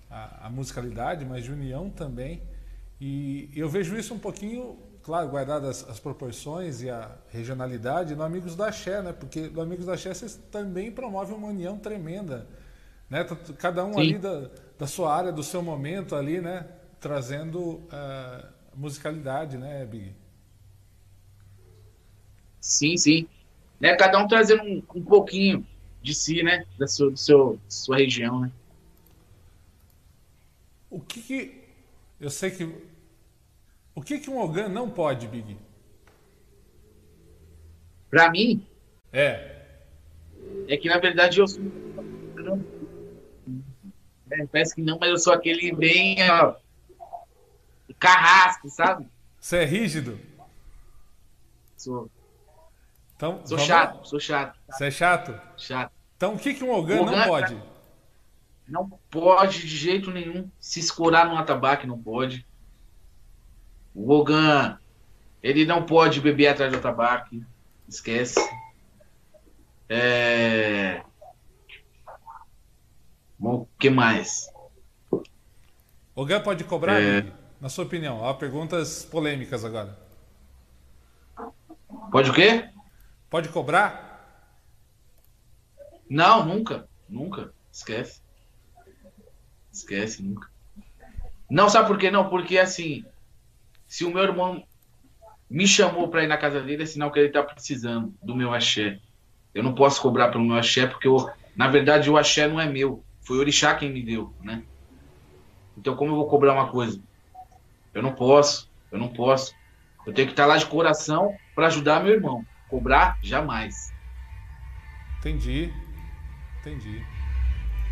a 0.10 0.50
musicalidade, 0.50 1.26
mas 1.26 1.44
de 1.44 1.52
união 1.52 1.90
também. 1.90 2.42
E 3.00 3.50
eu 3.54 3.68
vejo 3.68 3.98
isso 3.98 4.14
um 4.14 4.20
pouquinho, 4.20 4.80
claro, 5.04 5.30
guardadas 5.30 5.88
as 5.90 6.00
proporções 6.00 6.82
e 6.82 6.90
a 6.90 7.12
regionalidade, 7.30 8.16
no 8.16 8.24
Amigos 8.24 8.56
da 8.56 8.72
Xé, 8.72 9.02
né? 9.02 9.12
Porque 9.12 9.50
no 9.50 9.62
Amigos 9.62 9.86
da 9.86 9.98
Xé 9.98 10.14
vocês 10.14 10.40
também 10.52 10.92
promovem 10.92 11.36
uma 11.36 11.48
união 11.48 11.78
tremenda. 11.78 12.48
Né? 13.10 13.26
Cada 13.58 13.84
um 13.84 13.94
Sim. 13.94 14.00
ali 14.00 14.18
da, 14.18 14.50
da 14.80 14.88
sua 14.88 15.14
área, 15.14 15.32
do 15.32 15.44
seu 15.44 15.62
momento 15.62 16.16
ali, 16.16 16.40
né? 16.40 16.68
Trazendo 17.00 17.60
uh, 17.60 18.48
musicalidade, 18.74 19.58
né, 19.58 19.86
Big? 19.86 20.16
Sim, 22.62 22.98
sim. 22.98 23.28
Né? 23.80 23.96
Cada 23.96 24.18
um 24.18 24.28
trazendo 24.28 24.64
um, 24.64 24.82
um 24.96 25.04
pouquinho 25.04 25.68
de 26.02 26.16
si, 26.16 26.42
né? 26.42 26.66
Da 26.80 26.88
sua, 26.88 27.12
do 27.12 27.18
seu, 27.18 27.60
sua 27.68 27.98
região, 27.98 28.40
né? 28.40 28.52
O 30.90 31.00
que, 31.02 31.22
que 31.22 31.65
eu 32.20 32.30
sei 32.30 32.52
que 32.52 32.64
o 33.94 34.02
que 34.02 34.20
que 34.20 34.30
um 34.30 34.40
Ogan 34.40 34.68
não 34.68 34.90
pode, 34.90 35.28
Big? 35.28 35.58
Para 38.10 38.30
mim? 38.30 38.66
É. 39.12 39.56
É 40.68 40.78
que 40.78 40.88
na 40.88 40.98
verdade 40.98 41.40
eu 41.40 41.48
sou 41.48 41.64
é, 44.32 44.46
parece 44.48 44.76
que 44.76 44.82
não, 44.82 44.98
mas 45.00 45.10
eu 45.10 45.18
sou 45.18 45.34
aquele 45.34 45.74
bem 45.74 46.18
ó, 46.30 46.56
carrasco, 48.00 48.70
sabe? 48.70 49.08
Você 49.40 49.58
é 49.58 49.66
rígido? 49.66 50.20
Sou. 51.78 52.10
Então, 53.16 53.46
sou 53.46 53.58
chato, 53.60 54.08
sou 54.08 54.20
chato. 54.20 54.60
Você 54.68 54.86
é 54.86 54.92
chato? 54.92 55.40
Chato. 55.58 55.92
Então 56.18 56.34
o 56.34 56.40
que, 56.40 56.54
que 56.54 56.64
um 56.64 56.72
Ogan, 56.72 57.02
Ogan 57.02 57.12
não 57.12 57.28
pode? 57.28 57.75
Não 58.68 58.90
pode 59.10 59.62
de 59.62 59.78
jeito 59.78 60.12
nenhum 60.12 60.50
se 60.60 60.80
escorar 60.80 61.28
no 61.28 61.38
atabaque, 61.38 61.86
não 61.86 62.02
pode. 62.02 62.46
O 63.94 64.12
Ogan, 64.12 64.80
ele 65.42 65.66
não 65.66 65.86
pode 65.86 66.20
beber 66.20 66.48
atrás 66.48 66.72
do 66.72 66.80
atabaque. 66.80 67.44
Esquece. 67.88 68.40
É... 69.88 71.04
O 73.40 73.68
que 73.80 73.90
mais? 73.90 74.50
Ogan 76.16 76.42
pode 76.42 76.64
cobrar, 76.64 77.00
é... 77.00 77.32
na 77.62 77.70
sua 77.70 77.86
opinião? 77.86 78.20
Ó, 78.20 78.34
perguntas 78.34 79.06
polêmicas 79.06 79.64
agora. 79.64 80.00
Pode 82.12 82.32
o 82.32 82.34
quê? 82.34 82.70
Pode 83.30 83.50
cobrar? 83.50 84.06
Não, 86.10 86.46
nunca. 86.46 86.88
Nunca. 87.08 87.54
Esquece. 87.72 88.25
Esquece, 89.76 90.24
nunca. 90.24 90.48
Não, 91.50 91.70
sabe 91.70 91.88
por 91.88 91.98
quê? 91.98 92.10
Não, 92.10 92.30
porque 92.30 92.58
assim, 92.58 93.04
se 93.88 94.06
o 94.06 94.12
meu 94.12 94.24
irmão 94.24 94.64
me 95.50 95.68
chamou 95.68 96.10
para 96.10 96.24
ir 96.24 96.28
na 96.28 96.38
casa 96.38 96.62
dele, 96.62 96.84
é 96.84 96.86
sinal 96.86 97.12
que 97.12 97.20
ele 97.20 97.30
tá 97.30 97.44
precisando 97.44 98.16
do 98.24 98.36
meu 98.36 98.54
axé. 98.54 99.00
Eu 99.54 99.64
não 99.64 99.76
posso 99.76 100.02
cobrar 100.02 100.32
pelo 100.32 100.46
meu 100.46 100.56
axé, 100.56 100.88
porque 100.88 101.08
eu, 101.08 101.30
na 101.56 101.68
verdade 101.68 102.10
o 102.10 102.18
axé 102.18 102.48
não 102.48 102.60
é 102.60 102.68
meu. 102.68 103.06
Foi 103.22 103.38
o 103.38 103.40
orixá 103.42 103.76
quem 103.76 103.92
me 103.92 104.02
deu, 104.02 104.34
né? 104.42 104.64
Então 105.78 105.96
como 105.96 106.12
eu 106.12 106.16
vou 106.16 106.28
cobrar 106.28 106.54
uma 106.54 106.72
coisa? 106.72 107.02
Eu 107.94 108.02
não 108.02 108.14
posso, 108.14 108.70
eu 108.92 108.98
não 108.98 109.10
posso. 109.10 109.56
Eu 110.06 110.14
tenho 110.14 110.28
que 110.28 110.34
estar 110.34 110.46
lá 110.46 110.58
de 110.58 110.66
coração 110.66 111.38
para 111.54 111.68
ajudar 111.68 112.04
meu 112.04 112.14
irmão. 112.14 112.46
Cobrar, 112.68 113.18
jamais. 113.22 113.94
Entendi. 115.20 115.74
Entendi. 116.60 117.15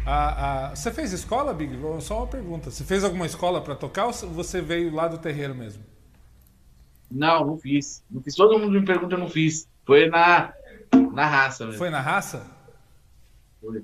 Ah, 0.06 0.68
ah, 0.72 0.76
você 0.76 0.92
fez 0.92 1.14
escola, 1.14 1.54
Big? 1.54 1.78
Só 2.02 2.20
uma 2.20 2.28
pergunta. 2.28 2.70
Você 2.70 2.84
fez 2.84 3.04
alguma 3.04 3.26
escola 3.26 3.62
para 3.62 3.76
tocar 3.76 4.08
ou 4.08 4.14
você 4.14 4.62
veio 4.62 4.94
lá 4.94 5.08
do 5.08 5.18
terreiro 5.18 5.56
mesmo? 5.56 5.84
Não, 7.10 7.46
não 7.46 7.58
fiz. 7.58 8.04
Não 8.10 8.22
fiz. 8.22 8.36
Todo 8.36 8.60
mundo 8.60 8.80
me 8.80 8.86
pergunta, 8.86 9.16
eu 9.16 9.20
não 9.20 9.30
fiz. 9.30 9.68
Foi 9.86 10.10
na, 10.10 10.54
na 11.14 11.26
raça 11.26 11.66
mesmo. 11.66 11.78
Foi 11.78 11.90
na 11.90 12.02
raça? 12.02 12.46
Foi. 13.62 13.84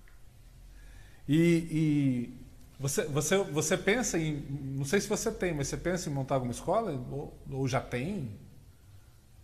E, 1.28 1.68
e 1.72 2.34
você, 2.80 3.06
você, 3.06 3.38
você 3.38 3.78
pensa 3.78 4.18
em. 4.18 4.44
Não 4.76 4.84
sei 4.84 5.00
se 5.00 5.08
você 5.08 5.32
tem, 5.32 5.54
mas 5.54 5.68
você 5.68 5.78
pensa 5.78 6.10
em 6.10 6.14
montar 6.14 6.36
alguma 6.36 6.52
escola? 6.52 6.92
Ou, 7.12 7.34
ou 7.52 7.68
já 7.68 7.80
tem? 7.80 8.32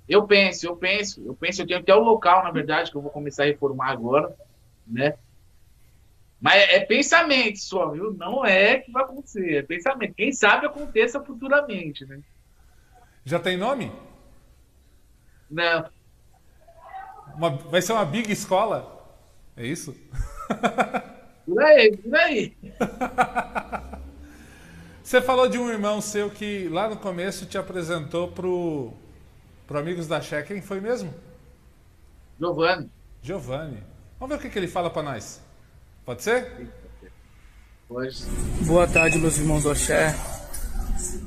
Eu 0.08 0.26
penso, 0.26 0.68
eu 0.68 0.76
penso, 0.76 1.22
eu 1.26 1.34
penso, 1.34 1.62
eu 1.62 1.68
tenho 1.68 1.80
até 1.80 1.94
o 1.96 2.00
local, 2.00 2.44
na 2.44 2.52
verdade, 2.52 2.92
que 2.92 2.98
eu 2.98 3.02
vou 3.02 3.12
começar 3.12 3.44
a 3.44 3.48
reformar 3.48 3.90
agora, 3.90 4.36
né? 4.86 5.16
Mas 6.46 6.62
é, 6.70 6.80
pensamento 6.82 7.58
só, 7.58 7.90
viu? 7.90 8.14
Não 8.14 8.46
é 8.46 8.78
que 8.78 8.92
vai 8.92 9.04
acontecer, 9.04 9.56
é 9.56 9.64
pensamento. 9.64 10.14
Quem 10.14 10.32
sabe 10.32 10.68
aconteça 10.68 11.20
futuramente, 11.20 12.06
né? 12.06 12.22
Já 13.24 13.40
tem 13.40 13.58
nome? 13.58 13.92
Não. 15.50 15.90
Uma, 17.36 17.50
vai 17.50 17.82
ser 17.82 17.94
uma 17.94 18.06
big 18.06 18.32
escola? 18.32 19.04
É 19.58 19.66
isso? 19.66 19.98
Por 21.48 21.64
aí, 21.64 21.98
por 21.98 22.16
aí. 22.16 22.58
Você 25.04 25.22
falou 25.22 25.48
de 25.48 25.60
um 25.60 25.70
irmão 25.70 26.02
seu 26.02 26.30
que 26.30 26.68
lá 26.70 26.90
no 26.90 26.98
começo 26.98 27.46
te 27.46 27.56
apresentou 27.56 28.32
pro, 28.32 28.92
pro 29.68 29.78
Amigos 29.78 30.08
da 30.08 30.20
Che. 30.20 30.42
Quem 30.42 30.64
foi 30.64 30.82
mesmo? 30.82 31.14
Giovanni. 32.40 32.90
Giovanni. 33.22 33.84
Vamos 34.20 34.36
ver 34.36 34.40
o 34.40 34.42
que, 34.42 34.50
que 34.50 34.58
ele 34.58 34.68
fala 34.68 34.90
para 34.90 35.04
nós. 35.04 35.45
Pode 36.06 36.22
ser? 36.22 36.46
Pode. 37.90 38.16
Boa 38.62 38.86
tarde, 38.86 39.18
meus 39.18 39.40
irmãos 39.40 39.64
do 39.64 39.72
Axé. 39.72 40.16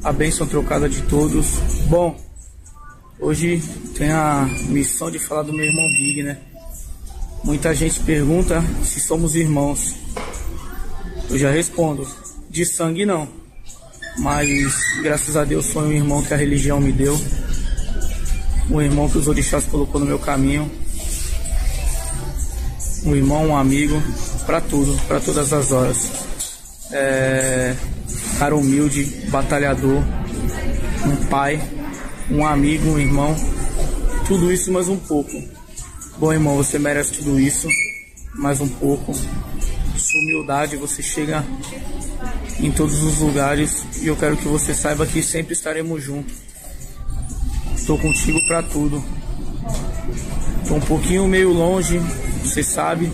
A 0.05 0.13
bênção 0.13 0.47
trocada 0.47 0.89
de 0.89 1.03
todos. 1.03 1.59
Bom, 1.89 2.17
hoje 3.19 3.61
tem 3.97 4.13
a 4.13 4.49
missão 4.69 5.11
de 5.11 5.19
falar 5.19 5.43
do 5.43 5.53
meu 5.53 5.67
irmão 5.67 5.85
Big, 5.85 6.23
né? 6.23 6.39
Muita 7.43 7.75
gente 7.75 7.99
pergunta 8.01 8.63
se 8.85 9.01
somos 9.01 9.35
irmãos. 9.35 9.97
Eu 11.29 11.37
já 11.37 11.51
respondo: 11.51 12.07
de 12.49 12.65
sangue 12.65 13.05
não. 13.05 13.29
Mas 14.19 14.73
graças 15.03 15.37
a 15.37 15.45
Deus 15.45 15.73
foi 15.73 15.89
um 15.89 15.93
irmão 15.93 16.23
que 16.23 16.33
a 16.33 16.37
religião 16.37 16.81
me 16.81 16.93
deu. 16.93 17.19
Um 18.71 18.81
irmão 18.81 19.11
que 19.11 19.19
os 19.19 19.27
orixás 19.27 19.65
colocou 19.65 20.01
no 20.01 20.07
meu 20.07 20.21
caminho. 20.21 20.71
Um 23.09 23.17
irmão, 23.17 23.47
um 23.47 23.57
amigo 23.57 24.03
para 24.45 24.61
tudo, 24.61 24.95
para 25.09 25.19
todas 25.19 25.51
as 25.51 25.73
horas. 25.73 26.11
É, 26.93 27.75
cara 28.39 28.55
humilde, 28.55 29.03
batalhador, 29.31 30.03
um 31.07 31.17
pai, 31.31 31.59
um 32.31 32.45
amigo, 32.47 32.91
um 32.91 32.99
irmão, 32.99 33.35
tudo 34.27 34.53
isso 34.53 34.71
mais 34.71 34.89
um 34.89 34.99
pouco. 34.99 35.33
Bom 36.19 36.35
irmão, 36.35 36.55
você 36.55 36.79
merece 36.79 37.15
tudo 37.15 37.41
isso, 37.41 37.67
mais 38.35 38.61
um 38.61 38.69
pouco. 38.69 39.15
Sua 39.15 40.21
humildade, 40.21 40.77
você 40.77 41.03
chega 41.03 41.43
em 42.61 42.71
todos 42.71 43.03
os 43.03 43.21
lugares 43.21 43.87
e 44.03 44.07
eu 44.09 44.17
quero 44.17 44.37
que 44.37 44.49
você 44.49 44.75
saiba 44.75 45.07
que 45.07 45.23
sempre 45.23 45.55
estaremos 45.55 46.05
juntos. 46.05 46.35
Estou 47.75 47.99
contigo 47.99 48.39
para 48.47 48.63
tudo. 48.65 49.03
Estou 50.63 50.77
um 50.77 50.81
pouquinho 50.83 51.27
meio 51.27 51.55
longe, 51.55 51.99
você 52.49 52.63
sabe, 52.63 53.13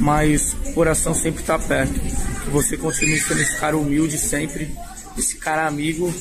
mas 0.00 0.54
o 0.66 0.72
coração 0.72 1.14
sempre 1.14 1.42
está 1.42 1.58
perto. 1.58 1.92
Que 1.92 2.50
você 2.50 2.76
continue 2.76 3.18
sendo 3.18 3.40
esse 3.40 3.56
cara 3.56 3.76
humilde 3.76 4.18
sempre, 4.18 4.74
esse 5.16 5.36
cara 5.36 5.66
amigo, 5.66 6.12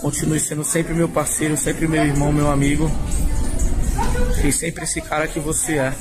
continue 0.00 0.40
sendo 0.40 0.64
sempre 0.64 0.94
meu 0.94 1.08
parceiro, 1.08 1.56
sempre 1.56 1.88
meu 1.88 2.04
irmão, 2.04 2.32
meu 2.32 2.50
amigo. 2.50 2.90
E 4.44 4.52
sempre 4.52 4.84
esse 4.84 5.00
cara 5.00 5.26
que 5.26 5.40
você 5.40 5.78
é. 5.78 5.94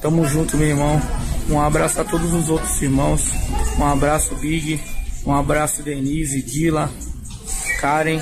Tamo 0.00 0.26
junto, 0.26 0.56
meu 0.56 0.68
irmão. 0.68 1.00
Um 1.48 1.60
abraço 1.60 2.00
a 2.00 2.04
todos 2.04 2.32
os 2.32 2.48
outros 2.48 2.80
irmãos. 2.82 3.30
Um 3.78 3.86
abraço, 3.86 4.34
Big. 4.36 4.80
Um 5.24 5.32
abraço, 5.32 5.82
Denise, 5.82 6.42
Dila, 6.42 6.90
Karen. 7.80 8.20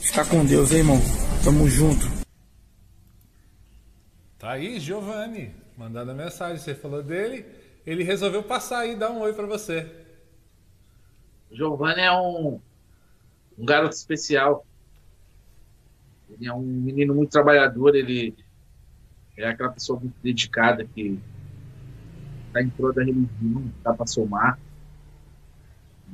Fica 0.00 0.24
com 0.24 0.44
Deus, 0.44 0.70
hein, 0.70 0.78
irmão. 0.78 1.02
Tamo 1.42 1.68
junto. 1.68 2.08
Tá 4.38 4.52
aí, 4.52 4.78
Giovanni 4.78 5.57
mandando 5.78 6.10
a 6.10 6.14
mensagem. 6.14 6.58
Você 6.58 6.74
falou 6.74 7.02
dele, 7.02 7.46
ele 7.86 8.02
resolveu 8.02 8.42
passar 8.42 8.80
aí 8.80 8.92
e 8.92 8.96
dar 8.96 9.10
um 9.10 9.20
oi 9.20 9.32
para 9.32 9.46
você. 9.46 9.88
Giovanni 11.50 12.00
é 12.00 12.12
um, 12.12 12.60
um 13.56 13.64
garoto 13.64 13.94
especial. 13.94 14.66
Ele 16.28 16.46
é 16.46 16.52
um 16.52 16.60
menino 16.60 17.14
muito 17.14 17.30
trabalhador, 17.30 17.94
ele 17.94 18.34
é 19.36 19.48
aquela 19.48 19.70
pessoa 19.70 19.98
muito 19.98 20.16
dedicada 20.22 20.84
que 20.84 21.18
está 22.48 22.60
em 22.60 22.68
prol 22.68 22.92
da 22.92 23.02
religião, 23.02 23.72
está 23.78 23.94
para 23.94 24.06
somar. 24.06 24.58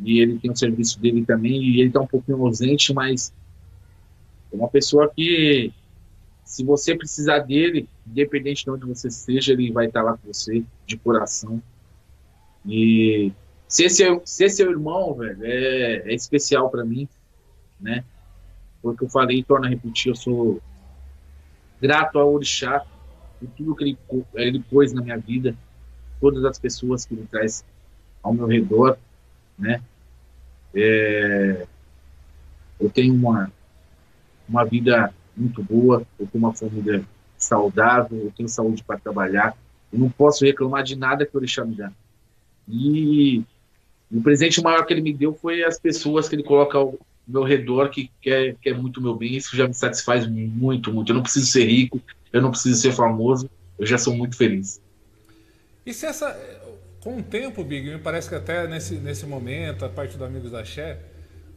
E 0.04 0.20
ele 0.20 0.38
tem 0.38 0.50
o 0.50 0.56
serviço 0.56 1.00
dele 1.00 1.24
também, 1.24 1.62
e 1.62 1.80
ele 1.80 1.88
está 1.88 2.00
um 2.00 2.06
pouquinho 2.06 2.44
ausente, 2.44 2.92
mas 2.92 3.32
é 4.52 4.56
uma 4.56 4.68
pessoa 4.68 5.10
que 5.12 5.72
se 6.44 6.62
você 6.62 6.94
precisar 6.96 7.40
dele, 7.40 7.88
independente 8.06 8.64
de 8.64 8.70
onde 8.70 8.86
você 8.86 9.08
esteja, 9.08 9.52
ele 9.52 9.72
vai 9.72 9.86
estar 9.86 10.02
lá 10.02 10.16
com 10.16 10.32
você, 10.32 10.64
de 10.86 10.96
coração. 10.96 11.62
E 12.66 13.32
ser 13.68 13.88
seu, 13.88 14.22
ser 14.24 14.48
seu 14.50 14.70
irmão, 14.70 15.14
velho, 15.14 15.44
é, 15.44 16.10
é 16.10 16.14
especial 16.14 16.70
para 16.70 16.84
mim, 16.84 17.08
né? 17.80 18.04
Porque 18.82 19.04
eu 19.04 19.08
falei, 19.08 19.42
torna 19.42 19.66
a 19.66 19.70
repetir, 19.70 20.10
eu 20.10 20.16
sou 20.16 20.60
grato 21.80 22.18
ao 22.18 22.32
Orixá 22.32 22.84
por 23.40 23.48
tudo 23.56 23.74
que 23.74 23.84
ele, 23.84 23.98
ele 24.34 24.60
pôs 24.60 24.92
na 24.92 25.02
minha 25.02 25.18
vida, 25.18 25.56
todas 26.20 26.44
as 26.44 26.58
pessoas 26.58 27.04
que 27.04 27.14
ele 27.14 27.26
traz 27.30 27.64
ao 28.22 28.32
meu 28.32 28.46
redor, 28.46 28.98
né? 29.58 29.82
É, 30.74 31.66
eu 32.80 32.90
tenho 32.90 33.14
uma, 33.14 33.50
uma 34.48 34.64
vida 34.64 35.12
muito 35.36 35.62
boa, 35.62 36.06
eu 36.18 36.26
tenho 36.26 36.44
uma 36.44 36.54
família 36.54 37.04
saudável, 37.44 38.18
eu 38.18 38.32
tenho 38.36 38.48
saúde 38.48 38.82
para 38.82 38.98
trabalhar, 38.98 39.56
eu 39.92 39.98
não 39.98 40.10
posso 40.10 40.44
reclamar 40.44 40.82
de 40.82 40.96
nada 40.96 41.24
que 41.24 41.34
o 41.34 41.38
Orixá 41.38 41.64
me 41.64 41.74
dá. 41.74 41.92
E 42.68 43.42
o 44.10 44.22
presente 44.22 44.62
maior 44.62 44.84
que 44.84 44.92
ele 44.92 45.02
me 45.02 45.12
deu 45.12 45.34
foi 45.34 45.62
as 45.64 45.78
pessoas 45.78 46.28
que 46.28 46.34
ele 46.34 46.42
coloca 46.42 46.78
ao 46.78 46.98
meu 47.26 47.42
redor 47.42 47.88
que 47.88 48.10
quer, 48.20 48.56
quer 48.60 48.74
muito 48.74 49.00
meu 49.00 49.14
bem, 49.14 49.36
isso 49.36 49.56
já 49.56 49.66
me 49.66 49.74
satisfaz 49.74 50.26
muito, 50.26 50.92
muito. 50.92 51.10
Eu 51.10 51.14
não 51.14 51.22
preciso 51.22 51.46
ser 51.46 51.64
rico, 51.64 52.00
eu 52.32 52.42
não 52.42 52.50
preciso 52.50 52.80
ser 52.80 52.92
famoso, 52.92 53.48
eu 53.78 53.86
já 53.86 53.98
sou 53.98 54.14
muito 54.14 54.36
feliz. 54.36 54.80
E 55.86 55.92
se 55.92 56.06
essa, 56.06 56.38
com 57.00 57.18
o 57.18 57.22
tempo, 57.22 57.62
Big, 57.64 57.90
me 57.90 57.98
parece 57.98 58.28
que 58.28 58.34
até 58.34 58.66
nesse, 58.66 58.94
nesse 58.96 59.26
momento, 59.26 59.84
a 59.84 59.88
parte 59.88 60.16
do 60.16 60.24
Amigos 60.24 60.50
da 60.50 60.64
Xé, 60.64 60.98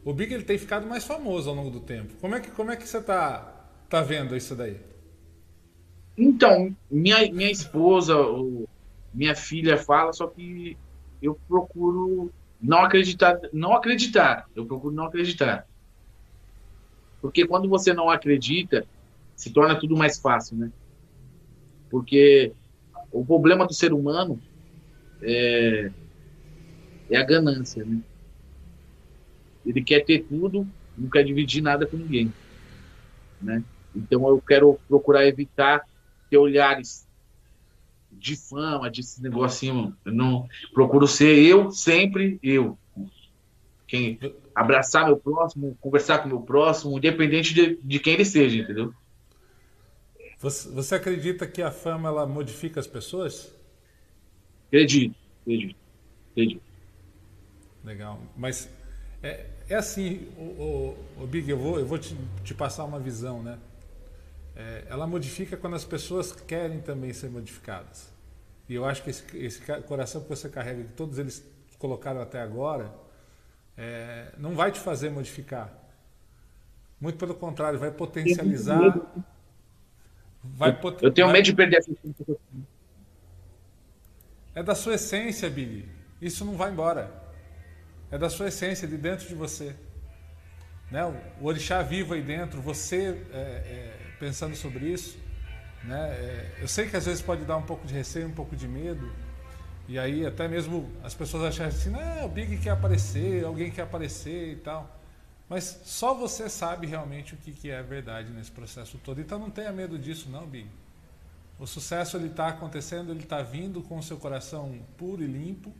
o 0.04 0.12
Big 0.12 0.32
ele 0.32 0.44
tem 0.44 0.58
ficado 0.58 0.86
mais 0.86 1.04
famoso 1.04 1.50
ao 1.50 1.54
longo 1.54 1.70
do 1.70 1.80
tempo. 1.80 2.14
Como 2.20 2.34
é 2.34 2.40
que, 2.40 2.50
como 2.50 2.70
é 2.70 2.76
que 2.76 2.88
você 2.88 3.00
tá, 3.00 3.54
tá 3.88 4.00
vendo 4.02 4.36
isso 4.36 4.54
daí? 4.54 4.76
Então, 6.18 6.76
minha, 6.90 7.32
minha 7.32 7.50
esposa, 7.50 8.12
minha 9.14 9.36
filha 9.36 9.78
fala, 9.78 10.12
só 10.12 10.26
que 10.26 10.76
eu 11.22 11.38
procuro 11.46 12.32
não 12.60 12.80
acreditar, 12.80 13.38
não 13.52 13.72
acreditar. 13.72 14.44
Eu 14.54 14.66
procuro 14.66 14.92
não 14.92 15.04
acreditar. 15.04 15.64
Porque 17.22 17.46
quando 17.46 17.68
você 17.68 17.92
não 17.92 18.10
acredita, 18.10 18.84
se 19.36 19.52
torna 19.52 19.78
tudo 19.78 19.96
mais 19.96 20.18
fácil, 20.18 20.56
né? 20.56 20.72
Porque 21.88 22.52
o 23.12 23.24
problema 23.24 23.64
do 23.64 23.72
ser 23.72 23.92
humano 23.92 24.40
é, 25.22 25.92
é 27.10 27.16
a 27.16 27.24
ganância, 27.24 27.84
né? 27.84 28.00
Ele 29.64 29.84
quer 29.84 30.04
ter 30.04 30.24
tudo, 30.24 30.66
não 30.96 31.08
quer 31.08 31.22
dividir 31.22 31.62
nada 31.62 31.86
com 31.86 31.96
ninguém, 31.96 32.32
né? 33.40 33.62
Então 33.94 34.28
eu 34.28 34.40
quero 34.42 34.78
procurar 34.88 35.26
evitar 35.26 35.82
ter 36.28 36.36
olhares 36.36 37.06
de 38.10 38.36
fama, 38.36 38.90
de 38.90 39.00
esse 39.00 39.22
negocinho. 39.22 39.96
Eu 40.04 40.12
não 40.12 40.48
procuro 40.72 41.06
ser 41.06 41.38
eu, 41.38 41.70
sempre 41.70 42.38
eu. 42.42 42.78
Quem 43.86 44.18
abraçar 44.54 45.06
meu 45.06 45.16
próximo, 45.16 45.76
conversar 45.80 46.18
com 46.18 46.28
meu 46.28 46.40
próximo, 46.40 46.96
independente 46.96 47.54
de, 47.54 47.76
de 47.76 47.98
quem 47.98 48.14
ele 48.14 48.24
seja, 48.24 48.58
entendeu? 48.58 48.92
Você, 50.38 50.68
você 50.70 50.94
acredita 50.94 51.46
que 51.46 51.62
a 51.62 51.70
fama 51.70 52.08
ela 52.08 52.26
modifica 52.26 52.78
as 52.78 52.86
pessoas? 52.86 53.52
Acredito, 54.66 55.16
acredito, 55.42 55.76
acredito. 56.32 56.62
Legal. 57.84 58.20
Mas 58.36 58.68
é, 59.22 59.46
é 59.68 59.74
assim, 59.74 60.28
o, 60.36 60.42
o, 60.42 61.22
o, 61.22 61.26
Big, 61.26 61.48
eu 61.50 61.58
vou, 61.58 61.78
eu 61.78 61.86
vou 61.86 61.98
te, 61.98 62.16
te 62.44 62.54
passar 62.54 62.84
uma 62.84 63.00
visão, 63.00 63.42
né? 63.42 63.58
É, 64.58 64.86
ela 64.88 65.06
modifica 65.06 65.56
quando 65.56 65.76
as 65.76 65.84
pessoas 65.84 66.32
querem 66.32 66.80
também 66.80 67.12
ser 67.12 67.30
modificadas. 67.30 68.12
E 68.68 68.74
eu 68.74 68.84
acho 68.84 69.04
que 69.04 69.10
esse, 69.10 69.24
esse 69.38 69.60
coração 69.82 70.20
que 70.20 70.28
você 70.28 70.48
carrega, 70.48 70.82
que 70.82 70.92
todos 70.94 71.16
eles 71.16 71.46
colocaram 71.78 72.20
até 72.20 72.42
agora, 72.42 72.92
é, 73.76 74.32
não 74.36 74.56
vai 74.56 74.72
te 74.72 74.80
fazer 74.80 75.10
modificar. 75.10 75.72
Muito 77.00 77.16
pelo 77.16 77.36
contrário, 77.36 77.78
vai 77.78 77.92
potencializar. 77.92 79.00
Vai 80.42 80.76
pot... 80.76 81.00
Eu 81.04 81.12
tenho 81.12 81.28
medo 81.28 81.44
de 81.44 81.54
perder 81.54 81.78
a 81.78 81.80
é 84.58 84.62
da 84.62 84.74
sua 84.74 84.94
essência, 84.94 85.48
Billy. 85.48 85.88
Isso 86.20 86.44
não 86.44 86.56
vai 86.56 86.72
embora. 86.72 87.12
É 88.10 88.18
da 88.18 88.28
sua 88.28 88.48
essência, 88.48 88.88
de 88.88 88.96
dentro 88.96 89.28
de 89.28 89.36
você. 89.36 89.76
Né? 90.90 91.04
O 91.40 91.46
orixá 91.46 91.80
vivo 91.80 92.14
aí 92.14 92.22
dentro, 92.22 92.60
você 92.60 93.24
é, 93.32 93.38
é, 93.38 94.07
pensando 94.18 94.56
sobre 94.56 94.86
isso. 94.86 95.18
Né? 95.84 96.08
É, 96.10 96.58
eu 96.60 96.68
sei 96.68 96.88
que 96.88 96.96
às 96.96 97.06
vezes 97.06 97.22
pode 97.22 97.44
dar 97.44 97.56
um 97.56 97.62
pouco 97.62 97.86
de 97.86 97.94
receio, 97.94 98.26
um 98.26 98.34
pouco 98.34 98.56
de 98.56 98.66
medo. 98.66 99.10
E 99.86 99.98
aí 99.98 100.26
até 100.26 100.46
mesmo 100.46 100.90
as 101.02 101.14
pessoas 101.14 101.44
acharem 101.44 101.72
assim, 101.72 101.90
não, 101.90 102.26
o 102.26 102.28
Big 102.28 102.58
quer 102.58 102.70
aparecer, 102.70 103.44
alguém 103.44 103.70
quer 103.70 103.82
aparecer 103.82 104.52
e 104.52 104.56
tal. 104.56 104.96
Mas 105.48 105.80
só 105.84 106.12
você 106.12 106.48
sabe 106.48 106.86
realmente 106.86 107.32
o 107.32 107.36
que, 107.38 107.52
que 107.52 107.70
é 107.70 107.82
verdade 107.82 108.30
nesse 108.30 108.50
processo 108.50 108.98
todo. 108.98 109.20
Então 109.20 109.38
não 109.38 109.50
tenha 109.50 109.72
medo 109.72 109.98
disso 109.98 110.28
não, 110.28 110.46
Big. 110.46 110.68
O 111.58 111.66
sucesso 111.66 112.16
ele 112.16 112.28
está 112.28 112.48
acontecendo, 112.48 113.10
ele 113.10 113.22
está 113.22 113.42
vindo 113.42 113.82
com 113.82 113.98
o 113.98 114.02
seu 114.02 114.18
coração 114.18 114.78
puro 114.96 115.22
e 115.22 115.26
limpo, 115.26 115.74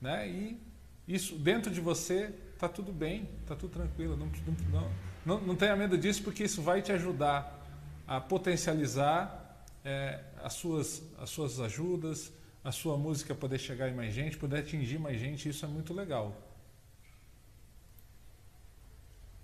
né? 0.00 0.28
E 0.28 0.58
isso 1.06 1.36
dentro 1.36 1.70
de 1.70 1.80
você 1.80 2.32
está 2.54 2.68
tudo 2.68 2.92
bem, 2.92 3.28
está 3.42 3.54
tudo 3.54 3.72
tranquilo. 3.72 4.16
Não, 4.16 4.30
não, 4.70 4.90
não, 5.26 5.40
não 5.40 5.56
tenha 5.56 5.74
medo 5.74 5.98
disso, 5.98 6.22
porque 6.22 6.44
isso 6.44 6.62
vai 6.62 6.80
te 6.80 6.92
ajudar 6.92 7.60
a 8.06 8.20
potencializar 8.20 9.64
é, 9.84 10.20
as, 10.42 10.52
suas, 10.52 11.02
as 11.18 11.28
suas 11.28 11.58
ajudas, 11.58 12.32
a 12.62 12.70
sua 12.70 12.96
música 12.96 13.34
poder 13.34 13.58
chegar 13.58 13.88
em 13.88 13.94
mais 13.94 14.14
gente, 14.14 14.38
poder 14.38 14.60
atingir 14.60 15.00
mais 15.00 15.18
gente. 15.18 15.48
Isso 15.48 15.64
é 15.64 15.68
muito 15.68 15.92
legal. 15.92 16.32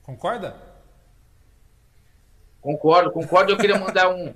Concorda? 0.04 0.56
Concordo, 2.60 3.10
concordo. 3.10 3.50
Eu 3.50 3.56
queria 3.56 3.78
mandar 3.78 4.08
um, 4.08 4.28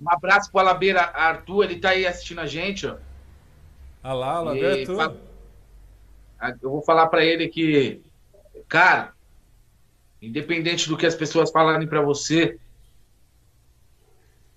um 0.00 0.10
abraço 0.10 0.50
pro 0.50 0.60
Alabeira 0.60 1.02
Arthur, 1.02 1.64
ele 1.64 1.80
tá 1.80 1.90
aí 1.90 2.06
assistindo 2.06 2.40
a 2.40 2.46
gente, 2.46 2.86
ó. 2.86 2.96
Ah 4.02 4.14
lá, 4.14 4.36
Alabeira 4.36 4.80
Arthur. 4.80 5.20
Eu 6.62 6.70
vou 6.70 6.82
falar 6.82 7.06
para 7.08 7.24
ele 7.24 7.48
que, 7.48 8.02
cara, 8.68 9.13
independente 10.26 10.88
do 10.88 10.96
que 10.96 11.06
as 11.06 11.14
pessoas 11.14 11.50
falarem 11.50 11.86
para 11.86 12.00
você, 12.00 12.58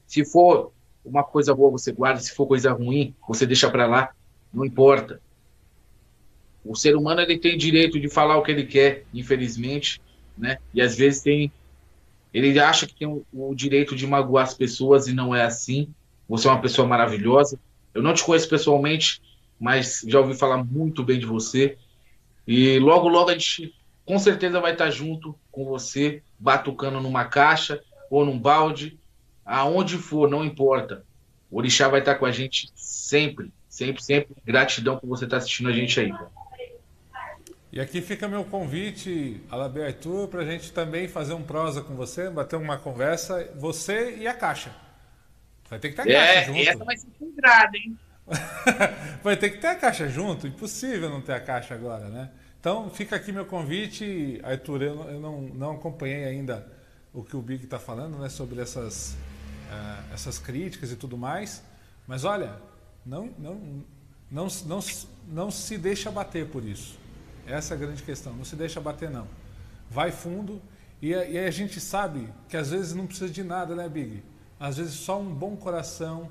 se 0.05 0.23
for 0.23 0.71
uma 1.03 1.23
coisa 1.23 1.53
boa, 1.53 1.71
você 1.71 1.91
guarda, 1.91 2.19
se 2.19 2.33
for 2.33 2.47
coisa 2.47 2.71
ruim, 2.71 3.15
você 3.27 3.45
deixa 3.45 3.69
para 3.69 3.85
lá, 3.85 4.09
não 4.53 4.65
importa. 4.65 5.21
O 6.63 6.75
ser 6.75 6.95
humano 6.95 7.21
ele 7.21 7.37
tem 7.37 7.57
direito 7.57 7.99
de 7.99 8.09
falar 8.09 8.37
o 8.37 8.43
que 8.43 8.51
ele 8.51 8.65
quer, 8.65 9.05
infelizmente, 9.13 10.01
né? 10.37 10.57
E 10.73 10.81
às 10.81 10.95
vezes 10.95 11.21
tem 11.21 11.51
ele 12.33 12.59
acha 12.59 12.85
que 12.85 12.93
tem 12.93 13.07
o, 13.07 13.25
o 13.31 13.55
direito 13.55 13.95
de 13.95 14.05
magoar 14.05 14.43
as 14.43 14.53
pessoas 14.53 15.07
e 15.07 15.13
não 15.13 15.33
é 15.33 15.43
assim. 15.43 15.93
Você 16.27 16.47
é 16.47 16.51
uma 16.51 16.61
pessoa 16.61 16.87
maravilhosa. 16.87 17.59
Eu 17.93 18.03
não 18.03 18.13
te 18.13 18.23
conheço 18.23 18.49
pessoalmente, 18.49 19.21
mas 19.59 20.03
já 20.07 20.19
ouvi 20.19 20.35
falar 20.35 20.63
muito 20.63 21.03
bem 21.03 21.19
de 21.19 21.25
você. 21.25 21.77
E 22.45 22.77
logo, 22.79 23.07
logo 23.07 23.29
a 23.29 23.33
gente 23.33 23.73
com 24.07 24.17
certeza 24.17 24.61
vai 24.61 24.71
estar 24.71 24.89
junto 24.89 25.37
com 25.51 25.65
você, 25.65 26.23
batucando 26.39 27.01
numa 27.01 27.25
caixa 27.25 27.83
ou 28.09 28.25
num 28.25 28.39
balde, 28.39 28.97
aonde 29.45 29.97
for, 29.97 30.29
não 30.29 30.45
importa. 30.45 31.05
O 31.51 31.57
Orixá 31.57 31.89
vai 31.89 31.99
estar 31.99 32.15
com 32.15 32.25
a 32.25 32.31
gente 32.31 32.71
sempre, 32.73 33.51
sempre, 33.67 34.01
sempre. 34.01 34.33
Gratidão 34.45 34.97
por 34.97 35.07
você 35.07 35.25
estar 35.25 35.37
assistindo 35.37 35.67
a 35.67 35.73
gente 35.73 35.99
aí. 35.99 36.13
E 37.69 37.81
aqui 37.81 38.01
fica 38.01 38.29
meu 38.29 38.45
convite, 38.45 39.41
Alabe 39.51 39.83
Arthur, 39.83 40.29
para 40.29 40.41
a 40.41 40.45
gente 40.45 40.71
também 40.71 41.09
fazer 41.09 41.33
um 41.33 41.43
prosa 41.43 41.81
com 41.81 41.93
você, 41.93 42.29
bater 42.29 42.55
uma 42.55 42.77
conversa, 42.77 43.51
você 43.57 44.15
e 44.15 44.25
a 44.25 44.33
Caixa. 44.33 44.73
Vai 45.69 45.79
ter 45.79 45.89
que 45.89 46.01
ter 46.01 46.15
a 46.15 46.23
é, 46.23 46.33
Caixa 46.33 46.45
junto. 46.45 46.69
Essa 46.69 46.85
vai 46.85 46.97
ser 46.97 47.07
quebrada, 47.19 47.77
hein? 47.77 47.99
vai 49.21 49.35
ter 49.35 49.49
que 49.49 49.57
ter 49.57 49.67
a 49.67 49.75
Caixa 49.75 50.07
junto, 50.07 50.47
impossível 50.47 51.09
não 51.09 51.21
ter 51.21 51.33
a 51.33 51.41
Caixa 51.41 51.73
agora, 51.75 52.07
né? 52.07 52.31
Então 52.67 52.89
fica 52.89 53.15
aqui 53.15 53.31
meu 53.31 53.45
convite, 53.45 54.41
Arthur, 54.43 54.81
eu, 54.81 55.01
eu 55.03 55.21
não, 55.21 55.41
não 55.43 55.71
acompanhei 55.71 56.25
ainda 56.25 56.69
o 57.13 57.23
que 57.23 57.33
o 57.33 57.41
Big 57.41 57.63
está 57.63 57.79
falando, 57.79 58.17
né, 58.17 58.27
sobre 58.27 58.59
essas, 58.59 59.15
uh, 59.71 60.13
essas 60.13 60.37
críticas 60.37 60.91
e 60.91 60.97
tudo 60.97 61.17
mais, 61.17 61.63
mas 62.05 62.25
olha, 62.25 62.59
não, 63.05 63.33
não, 63.39 63.55
não, 64.29 64.47
não, 64.65 64.79
não 65.29 65.49
se 65.49 65.77
deixa 65.77 66.11
bater 66.11 66.49
por 66.49 66.61
isso. 66.61 66.99
Essa 67.47 67.73
é 67.73 67.77
a 67.77 67.79
grande 67.79 68.03
questão. 68.03 68.33
Não 68.33 68.43
se 68.43 68.57
deixa 68.57 68.81
bater, 68.81 69.09
não. 69.09 69.29
Vai 69.89 70.11
fundo. 70.11 70.61
E, 71.01 71.11
e 71.11 71.39
a 71.39 71.49
gente 71.49 71.79
sabe 71.79 72.27
que 72.49 72.57
às 72.57 72.71
vezes 72.71 72.93
não 72.93 73.07
precisa 73.07 73.31
de 73.31 73.45
nada, 73.45 73.75
né, 73.75 73.87
Big? 73.87 74.21
Às 74.59 74.75
vezes 74.75 74.93
só 74.93 75.17
um 75.17 75.33
bom 75.33 75.55
coração. 75.55 76.29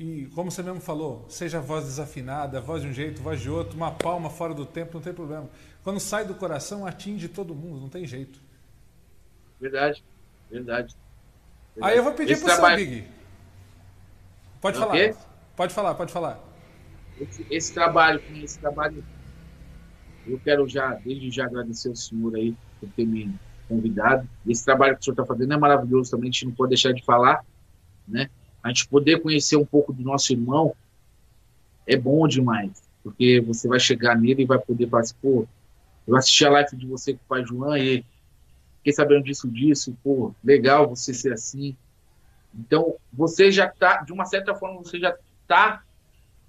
E 0.00 0.26
como 0.34 0.50
você 0.50 0.64
mesmo 0.64 0.80
falou, 0.80 1.24
seja 1.28 1.60
voz 1.60 1.84
desafinada, 1.84 2.60
voz 2.60 2.82
de 2.82 2.88
um 2.88 2.92
jeito, 2.92 3.22
voz 3.22 3.40
de 3.40 3.48
outro, 3.48 3.76
uma 3.76 3.92
palma 3.92 4.28
fora 4.28 4.52
do 4.52 4.66
tempo, 4.66 4.94
não 4.94 5.00
tem 5.00 5.14
problema. 5.14 5.48
Quando 5.86 6.00
sai 6.00 6.24
do 6.24 6.34
coração, 6.34 6.84
atinge 6.84 7.28
todo 7.28 7.54
mundo, 7.54 7.80
não 7.80 7.88
tem 7.88 8.04
jeito. 8.04 8.40
Verdade, 9.60 10.02
verdade. 10.50 10.96
verdade. 11.76 11.80
Aí 11.80 11.96
eu 11.96 12.02
vou 12.02 12.12
pedir 12.12 12.36
para 12.40 12.54
trabalho... 12.54 12.84
você, 12.84 12.90
Big. 12.90 13.08
Pode 14.60 14.78
falar. 14.78 15.14
Pode 15.54 15.72
falar, 15.72 15.94
pode 15.94 16.12
falar. 16.12 16.40
Esse, 17.20 17.46
esse 17.48 17.72
trabalho, 17.72 18.20
esse 18.42 18.58
trabalho 18.58 19.04
eu 20.26 20.40
quero 20.40 20.68
já, 20.68 20.94
desde 20.94 21.30
já, 21.30 21.44
agradecer 21.44 21.90
ao 21.90 21.94
senhor 21.94 22.34
aí 22.34 22.56
por 22.80 22.88
ter 22.88 23.06
me 23.06 23.32
convidado. 23.68 24.28
Esse 24.44 24.64
trabalho 24.64 24.96
que 24.96 25.02
o 25.02 25.04
senhor 25.04 25.12
está 25.12 25.24
fazendo 25.24 25.54
é 25.54 25.56
maravilhoso 25.56 26.10
também, 26.10 26.30
a 26.30 26.32
gente 26.32 26.46
não 26.46 26.52
pode 26.52 26.70
deixar 26.70 26.90
de 26.90 27.04
falar, 27.04 27.44
né? 28.08 28.28
A 28.60 28.70
gente 28.70 28.88
poder 28.88 29.22
conhecer 29.22 29.54
um 29.54 29.64
pouco 29.64 29.92
do 29.92 30.02
nosso 30.02 30.32
irmão 30.32 30.74
é 31.86 31.96
bom 31.96 32.26
demais, 32.26 32.72
porque 33.04 33.40
você 33.40 33.68
vai 33.68 33.78
chegar 33.78 34.16
nele 34.16 34.42
e 34.42 34.46
vai 34.46 34.58
poder 34.58 34.88
falar 34.88 35.02
assim, 35.02 35.14
pô, 35.22 35.46
eu 36.06 36.16
assisti 36.16 36.44
a 36.44 36.50
live 36.50 36.76
de 36.76 36.86
você 36.86 37.12
com 37.12 37.20
o 37.24 37.28
pai 37.28 37.44
João 37.44 37.76
e 37.76 38.04
fiquei 38.78 38.92
sabendo 38.92 39.24
disso, 39.24 39.48
disso, 39.48 39.96
pô, 40.02 40.34
legal 40.42 40.88
você 40.88 41.12
ser 41.12 41.32
assim. 41.32 41.76
Então, 42.54 42.94
você 43.12 43.50
já 43.50 43.68
tá, 43.68 44.02
de 44.02 44.12
uma 44.12 44.24
certa 44.24 44.54
forma, 44.54 44.78
você 44.78 44.98
já 44.98 45.16
tá 45.46 45.82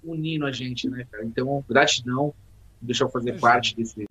unindo 0.02 0.46
a 0.46 0.52
gente, 0.52 0.88
né, 0.88 1.06
cara? 1.10 1.24
Então, 1.24 1.64
gratidão, 1.68 2.32
deixar 2.80 3.04
eu 3.04 3.10
fazer 3.10 3.30
Imagina. 3.30 3.52
parte 3.52 3.76
desse. 3.76 4.08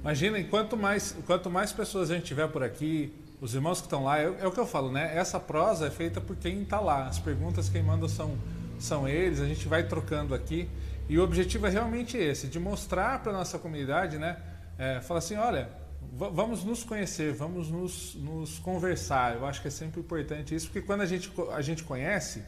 Imagina, 0.00 0.42
quanto 0.44 0.76
mais, 0.76 1.16
quanto 1.26 1.50
mais 1.50 1.72
pessoas 1.72 2.10
a 2.10 2.14
gente 2.14 2.26
tiver 2.26 2.48
por 2.48 2.62
aqui, 2.62 3.12
os 3.40 3.54
irmãos 3.54 3.80
que 3.80 3.86
estão 3.86 4.04
lá, 4.04 4.18
é, 4.18 4.24
é, 4.24 4.46
o 4.46 4.50
que 4.50 4.58
eu 4.58 4.66
falo, 4.66 4.90
né? 4.90 5.16
Essa 5.16 5.38
prosa 5.38 5.88
é 5.88 5.90
feita 5.90 6.20
por 6.20 6.36
quem 6.36 6.62
está 6.62 6.80
lá. 6.80 7.06
As 7.06 7.18
perguntas 7.18 7.68
quem 7.68 7.82
manda 7.82 8.08
são, 8.08 8.36
são 8.78 9.06
eles, 9.06 9.40
a 9.40 9.46
gente 9.46 9.68
vai 9.68 9.86
trocando 9.86 10.34
aqui. 10.34 10.68
E 11.08 11.18
o 11.18 11.22
objetivo 11.22 11.66
é 11.66 11.70
realmente 11.70 12.16
esse, 12.16 12.48
de 12.48 12.58
mostrar 12.58 13.22
para 13.22 13.32
a 13.32 13.34
nossa 13.34 13.58
comunidade, 13.58 14.18
né? 14.18 14.38
É, 14.78 15.00
falar 15.00 15.18
assim, 15.18 15.36
olha, 15.36 15.68
vamos 16.12 16.64
nos 16.64 16.82
conhecer, 16.82 17.32
vamos 17.32 17.70
nos, 17.70 18.14
nos, 18.14 18.58
conversar. 18.58 19.36
Eu 19.36 19.46
acho 19.46 19.62
que 19.62 19.68
é 19.68 19.70
sempre 19.70 20.00
importante 20.00 20.54
isso, 20.54 20.66
porque 20.66 20.82
quando 20.82 21.02
a 21.02 21.06
gente, 21.06 21.32
a 21.52 21.62
gente 21.62 21.84
conhece, 21.84 22.42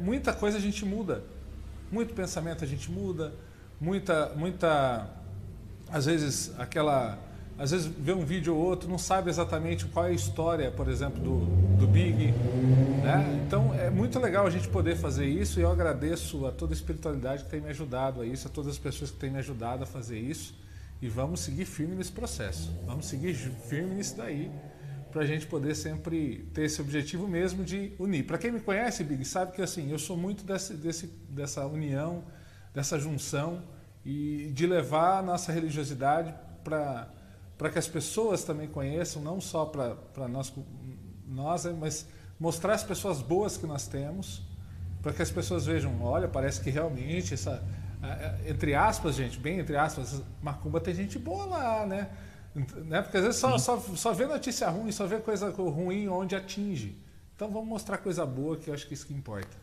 muita 0.00 0.32
coisa 0.32 0.58
a 0.58 0.60
gente 0.60 0.84
muda. 0.84 1.22
Muito 1.90 2.14
pensamento 2.14 2.64
a 2.64 2.66
gente 2.66 2.90
muda, 2.90 3.34
muita, 3.80 4.32
muita, 4.36 5.10
às 5.90 6.06
vezes 6.06 6.52
aquela, 6.58 7.18
às 7.60 7.72
vezes 7.72 7.86
vê 7.86 8.14
um 8.14 8.24
vídeo 8.24 8.56
ou 8.56 8.64
outro, 8.64 8.88
não 8.88 8.96
sabe 8.96 9.28
exatamente 9.28 9.84
qual 9.84 10.06
é 10.06 10.08
a 10.08 10.12
história, 10.12 10.70
por 10.70 10.88
exemplo, 10.88 11.20
do, 11.20 11.44
do 11.76 11.86
Big, 11.86 12.32
né? 13.02 13.42
Então 13.46 13.74
é 13.74 13.90
muito 13.90 14.18
legal 14.18 14.46
a 14.46 14.50
gente 14.50 14.66
poder 14.66 14.96
fazer 14.96 15.26
isso 15.26 15.60
e 15.60 15.62
eu 15.62 15.70
agradeço 15.70 16.46
a 16.46 16.52
toda 16.52 16.72
a 16.72 16.74
espiritualidade 16.74 17.44
que 17.44 17.50
tem 17.50 17.60
me 17.60 17.68
ajudado 17.68 18.22
a 18.22 18.26
isso, 18.26 18.48
a 18.48 18.50
todas 18.50 18.72
as 18.72 18.78
pessoas 18.78 19.10
que 19.10 19.18
têm 19.18 19.30
me 19.30 19.38
ajudado 19.40 19.82
a 19.82 19.86
fazer 19.86 20.18
isso 20.18 20.54
e 21.02 21.08
vamos 21.08 21.40
seguir 21.40 21.66
firme 21.66 21.94
nesse 21.94 22.12
processo, 22.12 22.72
vamos 22.86 23.04
seguir 23.04 23.34
firme 23.34 23.94
nisso 23.94 24.16
daí 24.16 24.50
para 25.12 25.20
a 25.20 25.26
gente 25.26 25.46
poder 25.46 25.74
sempre 25.74 26.48
ter 26.54 26.62
esse 26.62 26.80
objetivo 26.80 27.28
mesmo 27.28 27.62
de 27.62 27.92
unir. 27.98 28.24
Para 28.24 28.38
quem 28.38 28.50
me 28.50 28.60
conhece, 28.60 29.04
Big, 29.04 29.22
sabe 29.26 29.52
que 29.52 29.60
assim 29.60 29.90
eu 29.90 29.98
sou 29.98 30.16
muito 30.16 30.44
desse, 30.44 30.72
desse, 30.72 31.08
dessa 31.28 31.66
união, 31.66 32.24
dessa 32.72 32.98
junção 32.98 33.62
e 34.02 34.50
de 34.54 34.66
levar 34.66 35.18
a 35.18 35.22
nossa 35.22 35.52
religiosidade 35.52 36.32
para 36.64 37.19
para 37.60 37.68
que 37.68 37.78
as 37.78 37.86
pessoas 37.86 38.42
também 38.42 38.66
conheçam, 38.66 39.20
não 39.20 39.38
só 39.38 39.66
para 39.66 40.26
nós, 40.28 40.50
nós, 41.28 41.64
né, 41.64 41.76
mas 41.78 42.06
mostrar 42.38 42.72
as 42.72 42.82
pessoas 42.82 43.20
boas 43.20 43.58
que 43.58 43.66
nós 43.66 43.86
temos, 43.86 44.40
para 45.02 45.12
que 45.12 45.20
as 45.20 45.30
pessoas 45.30 45.66
vejam, 45.66 46.02
olha, 46.02 46.26
parece 46.26 46.58
que 46.62 46.70
realmente 46.70 47.34
essa, 47.34 47.62
entre 48.46 48.74
aspas, 48.74 49.14
gente, 49.14 49.38
bem 49.38 49.58
entre 49.58 49.76
aspas, 49.76 50.22
Macumba 50.42 50.80
tem 50.80 50.94
gente 50.94 51.18
boa 51.18 51.44
lá, 51.44 51.84
né? 51.84 52.08
Né? 52.54 53.02
Porque 53.02 53.18
às 53.18 53.24
vezes 53.24 53.38
só, 53.38 53.58
só, 53.58 53.78
só 53.78 54.14
vê 54.14 54.24
notícia 54.24 54.66
ruim, 54.70 54.90
só 54.90 55.06
vê 55.06 55.18
coisa 55.18 55.50
ruim 55.50 56.08
onde 56.08 56.34
atinge. 56.34 56.96
Então 57.36 57.50
vamos 57.50 57.68
mostrar 57.68 57.98
coisa 57.98 58.24
boa, 58.24 58.56
que 58.56 58.70
eu 58.70 58.74
acho 58.74 58.86
que 58.88 58.94
isso 58.94 59.06
que 59.06 59.12
importa. 59.12 59.54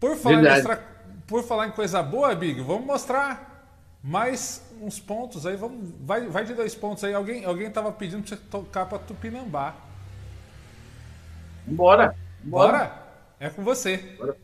Por 0.00 0.16
falar, 0.16 0.42
em, 0.42 0.52
mostrar, 0.52 1.04
por 1.28 1.44
falar 1.44 1.68
em 1.68 1.70
coisa 1.70 2.02
boa, 2.02 2.34
Big, 2.34 2.60
vamos 2.60 2.84
mostrar 2.84 3.55
mais 4.02 4.62
uns 4.80 5.00
pontos 5.00 5.46
aí. 5.46 5.56
Vamos, 5.56 5.92
vai, 6.00 6.26
vai 6.28 6.44
de 6.44 6.54
dois 6.54 6.74
pontos 6.74 7.04
aí. 7.04 7.14
Alguém 7.14 7.44
alguém 7.44 7.68
estava 7.68 7.92
pedindo 7.92 8.22
para 8.22 8.36
você 8.36 8.42
tocar 8.50 8.86
para 8.86 8.98
Tupinambá. 8.98 9.74
Bora, 11.66 12.14
bora. 12.42 12.78
Bora? 12.78 13.06
É 13.38 13.50
com 13.50 13.62
você. 13.62 13.96
Bora. 14.18 14.36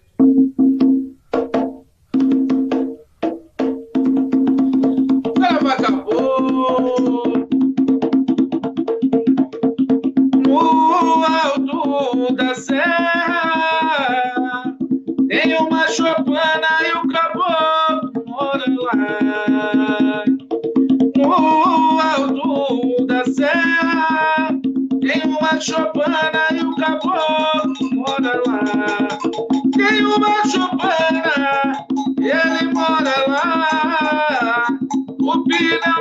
Chopana 25.60 26.30
e 26.52 26.60
o 26.60 26.74
caboclo 26.76 27.72
mora 27.92 28.42
lá. 28.46 29.08
Tem 29.76 30.04
uma 30.04 30.44
Chopana 30.46 31.86
e 32.20 32.30
ele 32.30 32.72
mora 32.72 33.14
lá. 33.28 34.66
O 35.20 35.44
Pinambá 35.44 35.91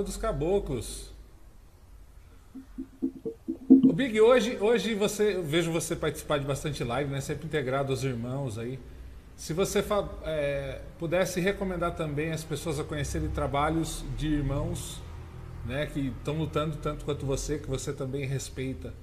todos 0.00 0.14
os 0.14 0.16
caboclos. 0.16 1.12
O 3.68 3.92
Big, 3.92 4.18
hoje, 4.18 4.56
hoje 4.58 4.94
você, 4.94 5.36
eu 5.36 5.42
vejo 5.42 5.70
você 5.70 5.94
participar 5.94 6.38
de 6.38 6.46
bastante 6.46 6.82
live, 6.82 7.10
né? 7.10 7.20
Sempre 7.20 7.46
integrado 7.46 7.92
aos 7.92 8.02
irmãos 8.02 8.58
aí. 8.58 8.80
Se 9.36 9.52
você 9.52 9.84
é, 10.24 10.80
pudesse 10.98 11.38
recomendar 11.38 11.94
também 11.96 12.32
as 12.32 12.42
pessoas 12.42 12.80
a 12.80 12.84
conhecerem 12.84 13.28
trabalhos 13.28 14.02
de 14.16 14.28
irmãos, 14.28 15.02
né, 15.66 15.86
que 15.86 16.08
estão 16.08 16.38
lutando 16.38 16.76
tanto 16.76 17.04
quanto 17.04 17.26
você, 17.26 17.58
que 17.58 17.68
você 17.68 17.92
também 17.92 18.24
respeita. 18.24 18.94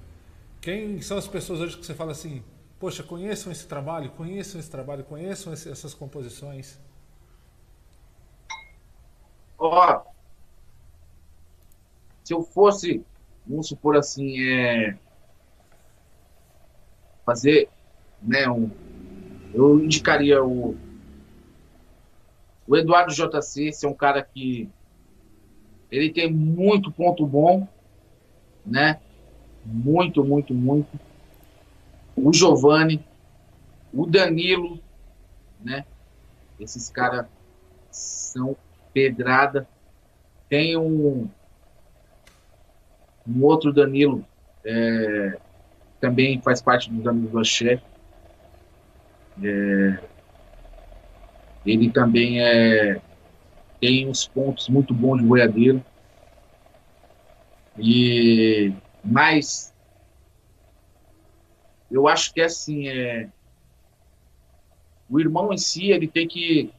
Quem 0.60 1.00
são 1.00 1.16
as 1.16 1.28
pessoas 1.28 1.60
hoje 1.60 1.76
que 1.76 1.86
você 1.86 1.94
fala 1.94 2.10
assim, 2.10 2.42
poxa, 2.80 3.04
conheçam 3.04 3.52
esse 3.52 3.66
trabalho, 3.66 4.10
conheçam 4.10 4.60
esse 4.60 4.70
trabalho, 4.70 5.04
conheçam 5.04 5.52
esse, 5.52 5.70
essas 5.70 5.94
composições? 5.94 6.76
Ó, 9.58 10.02
oh, 10.04 10.17
se 12.28 12.34
eu 12.34 12.42
fosse, 12.42 13.02
vamos 13.46 13.68
supor 13.68 13.96
assim, 13.96 14.38
é, 14.38 14.98
fazer, 17.24 17.70
né, 18.20 18.46
um, 18.50 18.70
eu 19.54 19.82
indicaria 19.82 20.44
o, 20.44 20.76
o 22.66 22.76
Eduardo 22.76 23.14
JC, 23.14 23.68
esse 23.68 23.86
é 23.86 23.88
um 23.88 23.94
cara 23.94 24.22
que 24.22 24.68
ele 25.90 26.10
tem 26.10 26.30
muito 26.30 26.92
ponto 26.92 27.26
bom, 27.26 27.66
né? 28.66 29.00
Muito, 29.64 30.22
muito, 30.22 30.52
muito. 30.52 31.00
O 32.14 32.30
Giovanni, 32.30 33.02
o 33.90 34.04
Danilo, 34.04 34.78
né? 35.64 35.86
Esses 36.60 36.90
caras 36.90 37.26
são 37.90 38.54
pedrada 38.92 39.66
Tem 40.50 40.76
um, 40.76 41.26
um 43.28 43.44
outro 43.44 43.72
Danilo, 43.72 44.24
é, 44.64 45.38
também 46.00 46.40
faz 46.40 46.62
parte 46.62 46.90
dos 46.90 47.06
amigos 47.06 47.30
do 47.30 47.38
Axé. 47.38 47.82
É, 49.42 49.98
ele 51.64 51.90
também 51.90 52.40
é, 52.40 53.00
tem 53.80 54.08
uns 54.08 54.26
pontos 54.26 54.68
muito 54.68 54.94
bons 54.94 55.18
de 55.18 55.24
boiadeiro. 55.24 55.84
E, 57.78 58.72
mas 59.04 59.72
eu 61.90 62.08
acho 62.08 62.32
que 62.32 62.40
é 62.40 62.44
assim, 62.44 62.88
é, 62.88 63.28
o 65.08 65.20
irmão 65.20 65.52
em 65.52 65.58
si 65.58 65.90
ele 65.90 66.08
tem 66.08 66.26
que 66.26 66.72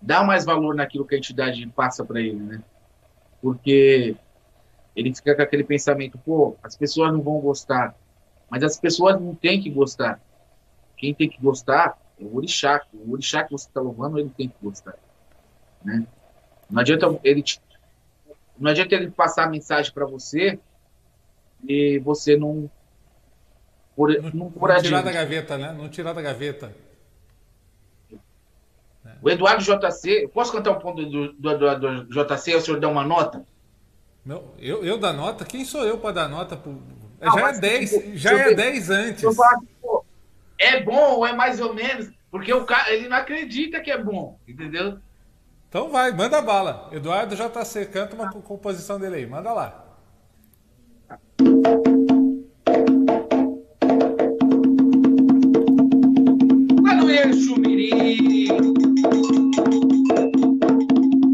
dar 0.00 0.24
mais 0.24 0.44
valor 0.44 0.74
naquilo 0.74 1.04
que 1.04 1.14
a 1.14 1.18
entidade 1.18 1.66
passa 1.68 2.04
para 2.04 2.20
ele, 2.20 2.38
né? 2.38 2.62
Porque 3.42 4.16
ele 4.98 5.14
fica 5.14 5.32
com 5.32 5.42
aquele 5.42 5.62
pensamento, 5.62 6.18
pô, 6.18 6.56
as 6.60 6.76
pessoas 6.76 7.12
não 7.12 7.22
vão 7.22 7.38
gostar, 7.38 7.94
mas 8.50 8.64
as 8.64 8.76
pessoas 8.76 9.20
não 9.20 9.32
têm 9.32 9.62
que 9.62 9.70
gostar. 9.70 10.20
Quem 10.96 11.14
tem 11.14 11.28
que 11.28 11.40
gostar 11.40 11.96
é 12.20 12.24
o 12.24 12.34
orixá. 12.34 12.82
O 12.92 13.12
orixá 13.12 13.44
que 13.44 13.52
você 13.52 13.68
está 13.68 13.80
louvando, 13.80 14.18
ele 14.18 14.32
tem 14.36 14.48
que 14.48 14.56
gostar. 14.60 14.96
Né? 15.84 16.04
Não 16.68 16.80
adianta 16.80 17.06
ele 17.22 17.42
te, 17.42 17.60
não 18.58 18.72
adianta 18.72 18.96
ele 18.96 19.08
passar 19.08 19.44
a 19.44 19.48
mensagem 19.48 19.92
para 19.92 20.04
você 20.04 20.58
e 21.62 22.00
você 22.00 22.36
não 22.36 22.68
por, 23.94 24.10
não, 24.20 24.30
não, 24.30 24.52
não 24.56 24.82
tirar 24.82 25.02
da 25.02 25.12
gaveta, 25.12 25.56
né? 25.56 25.72
Não 25.72 25.88
tirar 25.88 26.12
da 26.12 26.22
gaveta. 26.22 26.74
O 29.22 29.30
Eduardo 29.30 29.62
JC, 29.62 30.28
posso 30.34 30.52
cantar 30.52 30.72
um 30.72 30.78
ponto 30.80 31.04
do, 31.04 31.32
do, 31.34 31.58
do, 31.58 32.04
do 32.04 32.08
JC? 32.08 32.56
O 32.56 32.60
senhor 32.60 32.80
dá 32.80 32.88
uma 32.88 33.04
nota? 33.04 33.44
Não, 34.28 34.44
eu, 34.58 34.84
eu 34.84 34.98
dar 34.98 35.14
nota? 35.14 35.42
Quem 35.42 35.64
sou 35.64 35.86
eu 35.86 35.96
para 35.96 36.12
dar 36.12 36.28
nota? 36.28 36.54
Pro... 36.54 36.70
Não, 37.18 37.32
já 37.32 37.48
é 37.48 37.58
10, 37.58 37.90
tipo, 37.90 38.14
já 38.14 38.32
é 38.32 38.54
10 38.54 38.90
antes. 38.90 39.22
Eu 39.22 39.32
falo, 39.32 39.66
pô, 39.80 40.04
é 40.58 40.82
bom 40.82 41.14
ou 41.14 41.26
é 41.26 41.32
mais 41.32 41.58
ou 41.60 41.72
menos? 41.72 42.10
Porque 42.30 42.52
o 42.52 42.66
cara, 42.66 42.92
ele 42.92 43.08
não 43.08 43.16
acredita 43.16 43.80
que 43.80 43.90
é 43.90 43.96
bom, 43.96 44.38
entendeu? 44.46 44.98
Então 45.66 45.88
vai, 45.88 46.12
manda 46.12 46.42
bala. 46.42 46.90
Eduardo 46.92 47.34
JC, 47.34 47.86
canta 47.86 48.14
uma 48.14 48.30
composição 48.30 49.00
dele 49.00 49.16
aí, 49.16 49.26
manda 49.26 49.50
lá. 49.50 49.86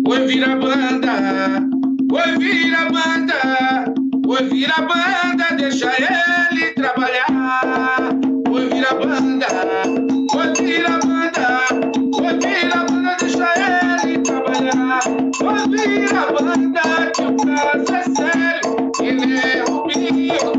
Oi, 0.06 0.26
vira 0.28 0.54
banda, 0.54 1.03
oi, 2.14 2.38
vira 2.38 2.84
banda, 2.90 3.92
oi, 4.26 4.42
vira 4.48 4.78
banda, 4.88 5.46
deixa 5.56 5.90
ele 5.98 6.70
trabalhar. 6.74 7.98
Oi, 8.50 8.68
vira 8.68 8.94
banda, 8.94 9.46
oi, 10.36 10.52
vira 10.62 10.98
banda, 11.04 11.46
oi, 12.22 12.32
vira 12.38 12.84
banda, 12.88 13.16
deixa 13.18 13.48
ele 14.04 14.18
trabalhar. 14.18 15.00
Oi, 15.42 15.60
vira 15.70 16.24
banda, 16.32 17.10
que 17.14 17.22
o 17.22 17.36
caso 17.36 17.94
é 17.94 18.04
sério, 18.14 18.92
ele 19.02 19.40
é 19.40 19.64
o 19.64 19.78
Rubinho, 19.78 20.53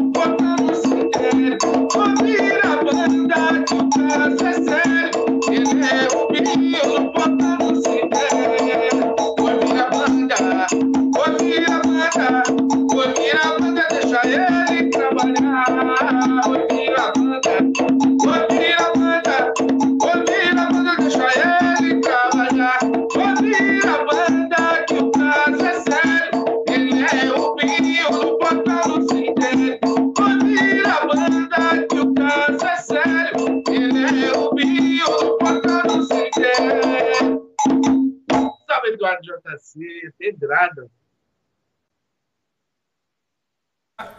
Pedrada. 40.47 40.89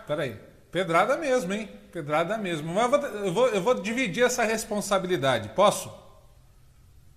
Peraí. 0.06 0.36
Pedrada 0.70 1.16
mesmo, 1.16 1.52
hein? 1.52 1.68
Pedrada 1.92 2.36
mesmo. 2.38 2.72
Mas 2.72 2.84
eu 2.84 2.90
vou, 2.90 3.08
eu 3.08 3.32
vou, 3.32 3.48
eu 3.48 3.62
vou 3.62 3.74
dividir 3.80 4.24
essa 4.24 4.44
responsabilidade. 4.44 5.50
Posso? 5.50 5.90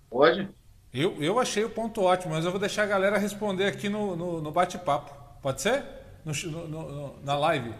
Pode? 0.08 0.48
Eu, 0.92 1.22
eu 1.22 1.38
achei 1.38 1.64
o 1.64 1.70
ponto 1.70 2.02
ótimo, 2.02 2.34
mas 2.34 2.44
eu 2.44 2.50
vou 2.50 2.58
deixar 2.58 2.82
a 2.82 2.86
galera 2.86 3.16
responder 3.18 3.66
aqui 3.66 3.88
no, 3.88 4.16
no, 4.16 4.40
no 4.40 4.50
bate-papo. 4.50 5.12
Pode 5.40 5.60
ser? 5.62 5.84
No, 6.24 6.32
no- 6.50 6.68
no- 6.68 7.22
na 7.22 7.36
live. 7.38 7.70
O 7.70 7.74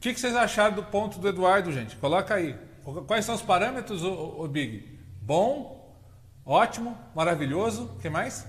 que, 0.00 0.14
que 0.14 0.20
vocês 0.20 0.34
acharam 0.34 0.74
do 0.74 0.82
ponto 0.84 1.18
do 1.18 1.28
Eduardo, 1.28 1.72
gente? 1.72 1.96
Coloca 1.96 2.34
aí. 2.34 2.56
Quais 3.06 3.24
são 3.24 3.34
os 3.34 3.42
parâmetros, 3.42 4.02
o, 4.02 4.48
Big? 4.48 4.98
Bom, 5.20 5.94
ótimo, 6.44 6.96
maravilhoso. 7.14 7.84
O 7.96 7.98
que 7.98 8.08
mais? 8.08 8.46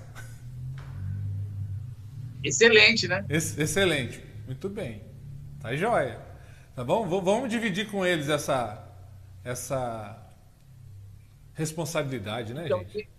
Excelente, 2.43 3.07
né? 3.07 3.25
Ex- 3.29 3.57
excelente. 3.57 4.21
Muito 4.45 4.69
bem. 4.69 5.01
Tá 5.61 5.75
jóia. 5.75 6.19
Tá 6.75 6.83
bom? 6.83 7.07
V- 7.07 7.21
vamos 7.21 7.49
dividir 7.49 7.89
com 7.91 8.05
eles 8.05 8.29
essa, 8.29 8.83
essa 9.43 10.17
responsabilidade, 11.53 12.53
né, 12.53 12.65
Então, 12.65 12.79
gente? 12.79 13.09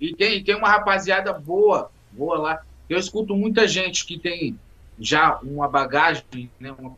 E 0.00 0.14
tem, 0.16 0.42
tem 0.42 0.56
uma 0.56 0.68
rapaziada 0.68 1.32
boa, 1.32 1.90
boa 2.10 2.38
lá. 2.38 2.62
Eu 2.88 2.98
escuto 2.98 3.36
muita 3.36 3.68
gente 3.68 4.04
que 4.06 4.18
tem 4.18 4.58
já 4.98 5.38
uma 5.40 5.68
bagagem, 5.68 6.50
né, 6.58 6.72
um, 6.72 6.96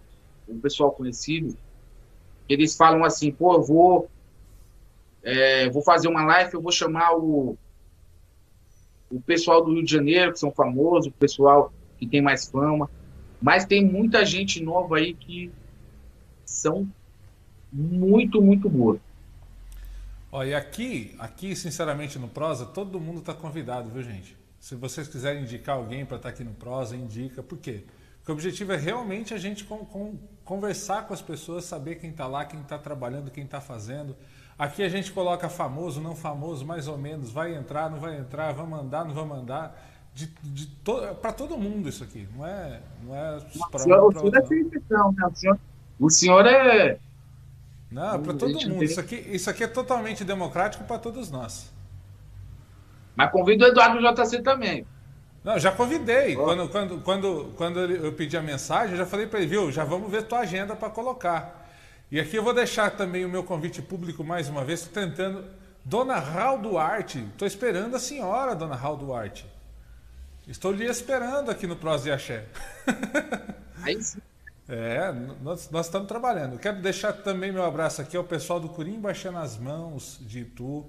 um 0.49 0.61
pessoal 0.61 0.91
conhecido, 0.93 1.55
que 2.47 2.55
eles 2.55 2.77
falam 2.77 3.05
assim, 3.05 3.33
pô, 3.33 3.55
eu 3.55 3.63
vou, 3.63 4.11
é, 5.23 5.69
vou 5.71 5.83
fazer 5.83 6.09
uma 6.09 6.25
live, 6.25 6.55
eu 6.55 6.63
vou 6.63 6.73
chamar 6.73 7.17
o, 7.17 7.57
o 9.13 9.21
pessoal 9.21 9.65
do 9.65 9.73
Rio 9.73 9.85
de 9.85 9.93
Janeiro, 9.93 10.33
que 10.33 10.39
são 10.39 10.51
famosos, 10.51 11.07
o 11.07 11.13
pessoal 11.13 11.73
que 11.99 12.07
tem 12.07 12.21
mais 12.21 12.49
fama, 12.49 12.91
mas 13.41 13.65
tem 13.65 13.85
muita 13.85 14.25
gente 14.25 14.63
nova 14.63 14.97
aí 14.97 15.15
que 15.15 15.51
são 16.45 16.89
muito, 17.73 18.41
muito 18.41 18.69
boa. 18.69 18.99
Ó, 20.31 20.43
e 20.45 20.55
aqui, 20.55 21.15
aqui, 21.19 21.55
sinceramente, 21.55 22.19
no 22.19 22.29
Prosa, 22.29 22.65
todo 22.65 22.99
mundo 22.99 23.21
está 23.21 23.35
convidado, 23.35 23.91
viu, 23.91 24.03
gente? 24.03 24.37
Se 24.59 24.75
vocês 24.75 25.09
quiserem 25.09 25.43
indicar 25.43 25.77
alguém 25.77 26.07
para 26.07 26.17
estar 26.17 26.29
aqui 26.31 26.45
no 26.45 26.53
Prosa, 26.53 26.97
indica. 26.97 27.43
Por 27.43 27.59
quê? 27.59 27.85
Porque 28.19 28.31
o 28.31 28.35
objetivo 28.35 28.73
é 28.73 28.77
realmente 28.77 29.35
a 29.35 29.39
gente 29.39 29.65
con- 29.65 29.85
con- 29.85 30.17
conversar 30.45 31.07
com 31.07 31.13
as 31.13 31.21
pessoas, 31.21 31.65
saber 31.65 31.97
quem 31.97 32.11
está 32.11 32.27
lá, 32.27 32.45
quem 32.45 32.61
está 32.61 32.79
trabalhando, 32.79 33.31
quem 33.31 33.45
está 33.45 33.61
fazendo. 33.61 34.17
Aqui 34.63 34.85
a 34.85 34.89
gente 34.89 35.11
coloca 35.11 35.49
famoso, 35.49 36.01
não 36.01 36.15
famoso, 36.15 36.65
mais 36.65 36.87
ou 36.87 36.97
menos. 36.97 37.33
Vai 37.33 37.53
entrar, 37.53 37.91
não 37.91 37.99
vai 37.99 38.17
entrar, 38.17 38.53
vai 38.53 38.65
mandar, 38.65 39.05
não 39.05 39.13
vai 39.13 39.25
mandar. 39.25 39.77
De, 40.15 40.27
de 40.41 40.67
to... 40.67 41.01
Para 41.21 41.33
todo 41.33 41.59
mundo 41.59 41.89
isso 41.89 42.05
aqui. 42.05 42.29
Não 42.33 42.47
é, 42.47 42.81
não 43.03 43.13
é 43.13 43.39
O 43.57 43.69
pra 43.69 43.81
senhor, 43.81 44.05
um, 44.05 44.07
o 44.07 44.31
pra 44.31 44.47
senhor 44.47 44.63
é 44.63 44.67
exceção, 44.69 45.13
né? 45.13 45.27
O 45.27 45.35
senhor, 45.35 45.59
o 45.99 46.11
senhor 46.11 46.47
é. 46.47 46.99
Não, 47.91 48.23
para 48.23 48.35
A 48.35 48.37
todo 48.37 48.53
mundo. 48.53 48.85
Isso 48.85 49.01
aqui, 49.01 49.17
isso 49.17 49.51
aqui 49.51 49.65
é 49.65 49.67
totalmente 49.67 50.23
democrático 50.23 50.85
para 50.85 50.97
todos 50.97 51.29
nós. 51.29 51.69
Mas 53.17 53.33
convido 53.33 53.65
o 53.65 53.67
Eduardo 53.67 53.99
JC 53.99 54.43
também. 54.43 54.87
Não, 55.43 55.59
já 55.59 55.73
convidei. 55.73 56.37
Ó. 56.37 56.45
Quando, 56.45 56.69
quando, 56.69 57.01
quando, 57.01 57.53
quando 57.57 57.81
eu 57.81 58.13
pedi 58.13 58.37
a 58.37 58.43
mensagem, 58.43 58.93
eu 58.93 58.99
já 58.99 59.07
falei 59.07 59.27
para 59.27 59.41
ele, 59.41 59.49
viu, 59.49 59.73
já 59.73 59.83
vamos 59.83 60.09
ver 60.09 60.23
tua 60.23 60.39
agenda 60.39 60.77
para 60.77 60.89
colocar. 60.89 61.62
E 62.13 62.21
aqui 62.21 62.37
eu 62.37 62.45
vou 62.45 62.53
deixar 62.53 62.91
também 62.91 63.25
o 63.25 63.29
meu 63.29 63.43
convite 63.43 63.81
público 63.81 64.23
mais 64.23 64.47
uma 64.47 64.63
vez, 64.63 64.81
estou 64.81 65.03
tentando. 65.03 65.47
Dona 65.83 66.19
Raul 66.19 66.59
Duarte, 66.59 67.21
estou 67.33 67.49
esperando 67.49 67.97
a 67.97 67.99
senhora, 67.99 68.55
Dona 68.55 68.77
Raul 68.77 68.99
Duarte. 68.99 69.47
Estou 70.47 70.73
lhe 70.73 70.85
esperando 70.85 71.51
aqui 71.51 71.67
no 71.67 71.75
Prós 71.75 72.03
de 72.03 72.13
Axé. 72.13 72.45
Aí 73.83 74.03
sim. 74.03 74.21
É, 74.69 75.11
nós, 75.41 75.71
nós 75.71 75.87
estamos 75.87 76.07
trabalhando. 76.07 76.59
Quero 76.59 76.83
deixar 76.83 77.15
também 77.15 77.51
meu 77.51 77.65
abraço 77.65 78.03
aqui 78.03 78.15
ao 78.15 78.25
pessoal 78.25 78.61
do 78.61 78.69
Curim 78.69 79.01
Baixando 79.01 79.39
as 79.39 79.57
Mãos 79.57 80.19
de 80.21 80.41
Itu, 80.41 80.85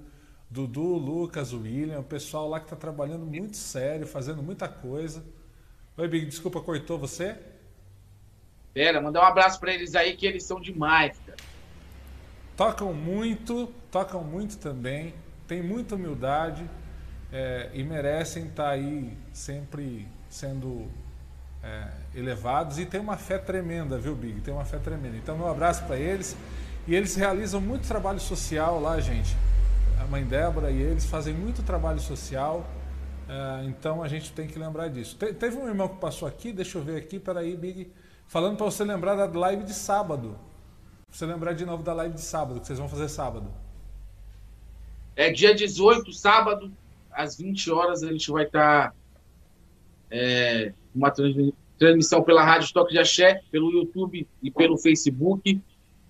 Dudu, 0.50 0.98
Lucas, 0.98 1.54
William, 1.54 2.02
o 2.02 2.04
pessoal 2.04 2.50
lá 2.50 2.60
que 2.60 2.66
está 2.66 2.76
trabalhando 2.76 3.26
muito 3.26 3.56
sério, 3.56 4.06
fazendo 4.06 4.44
muita 4.44 4.68
coisa. 4.68 5.24
Oi, 5.96 6.06
Big, 6.06 6.26
desculpa, 6.26 6.60
cortou 6.60 7.00
você? 7.00 7.38
Pera, 8.74 9.00
mandar 9.02 9.22
um 9.22 9.26
abraço 9.26 9.60
pra 9.60 9.74
eles 9.74 9.96
aí 9.96 10.16
que 10.16 10.26
eles 10.26 10.44
são 10.44 10.60
demais, 10.60 11.20
cara. 11.26 11.38
Tocam 12.58 12.94
muito, 12.94 13.72
tocam 13.92 14.24
muito 14.24 14.58
também, 14.58 15.14
tem 15.48 15.62
muita 15.62 15.96
humildade. 15.96 16.68
é, 17.34 17.72
e 17.74 17.84
merecem 17.84 18.46
estar 18.46 18.66
tá 18.66 18.70
aí 18.70 19.18
sempre 19.34 20.08
sendo 20.30 20.88
é, 21.64 21.88
elevados 22.14 22.78
e 22.78 22.86
tem 22.86 23.02
uma 23.02 23.18
fé 23.18 23.40
tremenda, 23.40 23.98
viu, 23.98 24.14
Big? 24.14 24.40
Tem 24.42 24.54
uma 24.54 24.66
fé 24.66 24.78
tremenda. 24.78 25.18
Então, 25.18 25.36
meu 25.36 25.48
abraço 25.48 25.84
para 25.86 25.98
eles. 25.98 26.38
E 26.88 26.94
eles 26.94 27.16
realizam 27.16 27.60
muito 27.60 27.88
trabalho 27.88 28.20
social 28.20 28.80
lá, 28.80 29.00
gente. 29.00 29.36
A 30.00 30.06
mãe 30.06 30.24
Débora 30.24 30.70
e 30.70 30.80
eles 30.80 31.06
fazem 31.06 31.34
muito 31.34 31.64
trabalho 31.64 32.00
social. 32.00 32.70
É, 33.28 33.66
então 33.66 34.04
a 34.04 34.08
gente 34.08 34.32
tem 34.32 34.48
que 34.48 34.60
lembrar 34.60 34.90
disso. 34.90 35.16
Te, 35.18 35.34
teve 35.34 35.58
um 35.58 35.68
irmão 35.68 35.88
que 35.88 35.98
passou 35.98 36.28
aqui, 36.28 36.52
deixa 36.52 36.78
eu 36.78 36.84
ver 36.84 36.98
aqui, 36.98 37.20
peraí, 37.20 37.58
Big, 37.58 37.92
falando 38.28 38.58
para 38.58 38.66
você 38.66 38.84
lembrar 38.84 39.16
da 39.16 39.40
live 39.40 39.64
de 39.64 39.74
sábado. 39.74 40.38
Você 41.10 41.26
lembrar 41.26 41.54
de 41.54 41.66
novo 41.66 41.84
da 41.84 41.94
live 41.94 42.16
de 42.16 42.22
sábado, 42.22 42.60
que 42.60 42.68
vocês 42.68 42.80
vão 42.80 42.90
fazer 42.90 43.08
sábado. 43.08 43.52
É 45.16 45.32
dia 45.32 45.54
18, 45.54 46.12
sábado, 46.12 46.72
às 47.12 47.38
20 47.38 47.72
horas, 47.72 48.04
a 48.04 48.12
gente 48.12 48.32
vai 48.32 48.46
estar 48.46 48.90
tá, 48.90 48.96
é, 50.10 50.74
uma 50.94 51.12
transmissão 51.78 52.24
pela 52.24 52.44
Rádio 52.44 52.74
Toque 52.74 52.94
de 52.94 53.00
Axé, 53.00 53.42
pelo 53.52 53.72
YouTube 53.72 54.28
e 54.42 54.50
pelo 54.50 54.78
Facebook, 54.78 55.62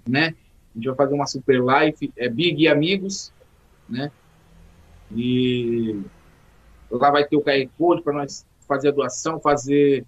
né? 0.07 0.35
A 0.73 0.77
gente 0.77 0.88
vai 0.88 0.95
fazer 0.95 1.14
uma 1.14 1.27
super 1.27 1.61
live, 1.61 2.14
é 2.15 2.30
Big 2.30 2.64
e 2.64 2.68
Amigos, 2.68 3.34
né? 3.88 4.11
E 5.15 6.02
lá 6.90 7.11
vai 7.11 7.26
ter 7.26 7.35
o 7.35 7.41
QR 7.41 7.68
Code 7.77 8.02
para 8.02 8.14
nós 8.14 8.45
fazer 8.68 8.90
a 8.90 8.91
doação, 8.91 9.40
fazer. 9.40 10.06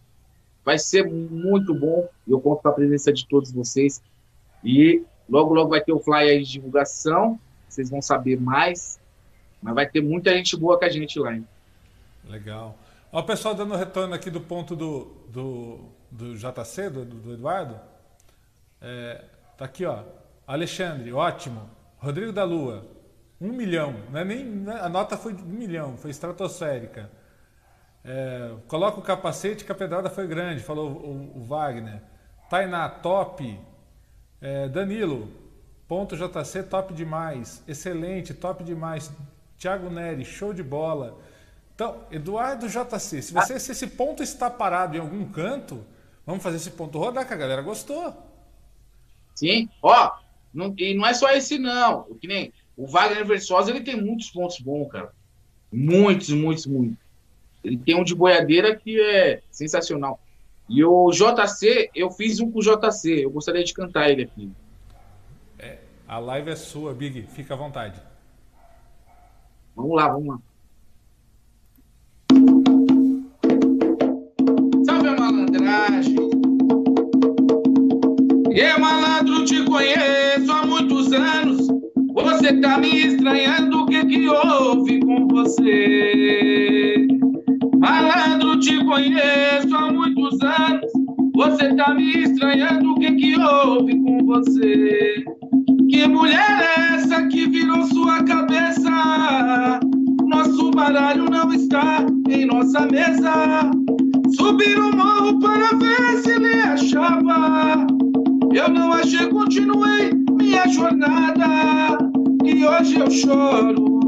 Vai 0.65 0.79
ser 0.79 1.05
muito 1.05 1.73
bom. 1.75 2.09
Eu 2.27 2.41
conto 2.41 2.63
com 2.63 2.67
a 2.67 2.73
presença 2.73 3.13
de 3.13 3.27
todos 3.27 3.51
vocês. 3.51 4.01
E 4.63 5.03
logo, 5.29 5.53
logo 5.53 5.69
vai 5.69 5.79
ter 5.79 5.93
o 5.93 5.99
flyer 5.99 6.41
de 6.41 6.53
divulgação. 6.53 7.39
Vocês 7.69 7.89
vão 7.89 8.01
saber 8.01 8.41
mais. 8.41 8.99
Mas 9.61 9.75
vai 9.75 9.87
ter 9.87 10.01
muita 10.01 10.33
gente 10.33 10.57
boa 10.57 10.79
com 10.79 10.85
a 10.85 10.89
gente 10.89 11.19
lá. 11.19 11.35
Hein? 11.35 11.47
Legal. 12.27 12.75
Ó, 13.11 13.19
o 13.19 13.23
pessoal 13.23 13.53
dando 13.53 13.75
retorno 13.75 14.15
aqui 14.15 14.31
do 14.31 14.41
ponto 14.41 14.75
do, 14.75 15.05
do, 15.29 15.79
do 16.09 16.35
JC, 16.35 16.89
do, 16.89 17.05
do 17.05 17.33
Eduardo. 17.33 17.79
É, 18.81 19.23
tá 19.55 19.65
aqui, 19.65 19.85
ó. 19.85 20.03
Alexandre, 20.47 21.13
ótimo. 21.13 21.69
Rodrigo 21.97 22.31
da 22.31 22.43
Lua, 22.43 22.85
um 23.39 23.51
milhão. 23.53 23.95
Não 24.11 24.19
é 24.19 24.25
nem, 24.25 24.65
é, 24.67 24.79
a 24.79 24.89
nota 24.89 25.15
foi 25.15 25.33
de 25.33 25.43
um 25.43 25.45
milhão, 25.45 25.95
foi 25.97 26.09
estratosférica. 26.11 27.09
É, 28.07 28.53
coloca 28.67 28.99
o 28.99 29.03
capacete 29.03 29.65
que 29.65 29.71
a 29.71 29.75
pedrada 29.75 30.11
foi 30.11 30.27
grande, 30.27 30.61
falou 30.61 30.91
o, 30.91 31.39
o 31.39 31.43
Wagner. 31.43 32.01
Tainá, 32.49 32.87
top. 32.87 33.59
É, 34.39 34.69
Danilo, 34.69 35.27
ponto 35.87 36.15
JC, 36.15 36.61
top 36.63 36.93
demais. 36.93 37.63
Excelente, 37.67 38.33
top 38.33 38.63
demais. 38.63 39.11
Thiago 39.57 39.89
Neri, 39.89 40.23
show 40.23 40.53
de 40.53 40.61
bola. 40.61 41.17
Então, 41.73 42.03
Eduardo 42.11 42.67
JC, 42.69 43.21
se 43.21 43.33
você 43.33 43.59
se 43.59 43.71
esse 43.71 43.87
ponto 43.87 44.21
está 44.21 44.49
parado 44.49 44.95
em 44.95 44.99
algum 44.99 45.25
canto, 45.25 45.83
vamos 46.25 46.43
fazer 46.43 46.57
esse 46.57 46.71
ponto 46.71 46.99
rodar, 46.99 47.27
que 47.27 47.33
a 47.33 47.37
galera 47.37 47.61
gostou. 47.61 48.15
Sim, 49.33 49.67
ó, 49.81 50.11
não, 50.53 50.73
e 50.77 50.93
não 50.93 51.05
é 51.05 51.13
só 51.13 51.29
esse, 51.31 51.57
não. 51.57 52.05
O 52.09 52.15
que 52.15 52.27
nem 52.27 52.53
o 52.77 52.87
Wagner 52.87 53.25
Versosa, 53.25 53.71
ele 53.71 53.81
tem 53.81 53.99
muitos 53.99 54.29
pontos 54.29 54.59
bons, 54.59 54.89
cara. 54.89 55.11
Muitos, 55.71 56.29
muitos, 56.29 56.65
muitos. 56.65 57.04
Ele 57.65 57.77
tem 57.77 57.99
um 57.99 58.03
de 58.03 58.13
boiadeira 58.13 58.75
que 58.75 59.01
é 59.01 59.41
sensacional. 59.49 60.19
E 60.69 60.83
o 60.83 61.09
JC, 61.09 61.89
eu 61.95 62.11
fiz 62.11 62.39
um 62.39 62.51
com 62.51 62.59
o 62.59 62.61
JC. 62.61 63.25
Eu 63.25 63.31
gostaria 63.31 63.63
de 63.63 63.73
cantar 63.73 64.09
ele 64.09 64.23
aqui. 64.23 64.51
É, 65.57 65.79
a 66.07 66.19
live 66.19 66.51
é 66.51 66.55
sua, 66.55 66.93
Big. 66.93 67.23
Fica 67.23 67.55
à 67.55 67.57
vontade. 67.57 67.99
Vamos 69.75 69.95
lá, 69.95 70.09
vamos 70.09 70.27
lá. 70.27 70.39
Salve 74.85 75.07
a 75.07 75.15
malandragem. 75.15 76.29
E 78.51 78.77
malandro, 78.79 79.43
te 79.43 79.65
conheço 79.65 80.51
há 80.51 80.65
muitos 80.65 81.11
anos. 81.11 81.67
Você 82.13 82.61
tá 82.61 82.77
me 82.77 83.07
estranhando, 83.07 83.83
o 83.83 83.85
que 83.87 84.05
que 84.05 84.29
houve 84.29 84.99
com 85.01 85.27
você? 85.27 87.04
Malandro, 87.85 88.59
te 88.59 88.83
conheço 88.83 89.75
há 89.75 89.93
muitos 89.93 90.41
anos. 90.41 90.91
Você 91.35 91.75
tá 91.75 91.93
me 91.93 92.23
estranhando, 92.23 92.93
o 92.93 92.95
que 92.95 93.11
que 93.11 93.39
houve 93.39 93.93
com 94.01 94.25
você? 94.25 95.23
Que 95.91 96.07
mulher 96.07 96.63
é 96.63 96.95
essa 96.95 97.27
que 97.27 97.47
virou 97.47 97.83
sua 97.83 98.23
cabeça? 98.23 99.79
Nosso 100.25 100.71
baralho 100.71 101.25
não 101.29 101.53
está 101.53 102.03
em 102.27 102.47
nossa 102.47 102.87
mesa. 102.87 103.69
Subir 104.35 104.79
o 104.79 104.95
morro 104.95 105.39
para 105.39 105.69
ver 105.77 106.17
se 106.23 106.31
ele 106.31 106.59
achava. 106.61 107.85
Eu 108.51 108.67
não 108.67 108.93
achei, 108.93 109.27
continuei 109.27 110.11
minha 110.31 110.67
jornada. 110.69 111.99
E 112.43 112.65
hoje 112.65 112.99
eu 112.99 113.11
choro, 113.11 113.99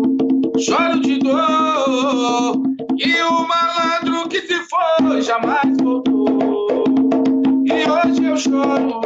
choro 0.58 1.00
de 1.00 1.20
dor. 1.20 2.77
E 3.00 3.22
o 3.22 3.48
malandro 3.48 4.28
que 4.28 4.42
se 4.42 4.60
foi 4.64 5.22
jamais 5.22 5.78
voltou. 5.78 6.84
E 7.66 7.90
hoje 7.90 8.26
eu 8.26 8.38
choro, 8.38 9.02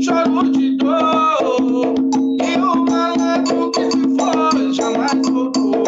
choro 0.00 0.50
de 0.52 0.76
dor. 0.76 1.94
E 2.40 2.56
o 2.56 2.84
malandro 2.84 3.70
que 3.72 3.90
se 3.90 4.16
foi 4.16 4.72
jamais 4.72 5.28
voltou. 5.28 5.81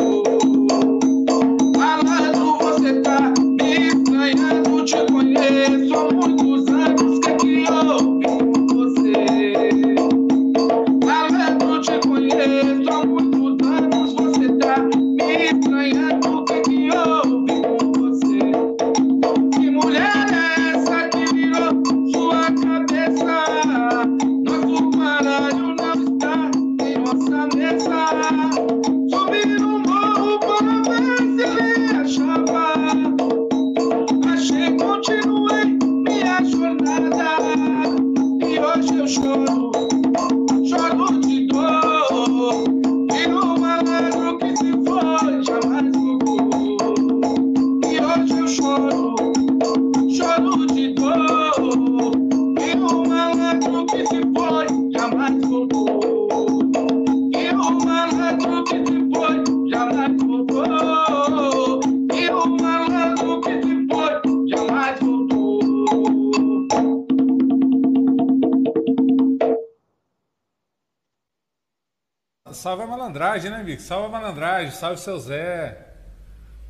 Malandragem, 73.35 73.51
né, 73.51 73.65
Big? 73.65 73.83
Salve 73.83 74.07
a 74.07 74.09
malandragem, 74.09 74.71
salve 74.71 75.01
seu 75.01 75.19
Zé. 75.19 75.93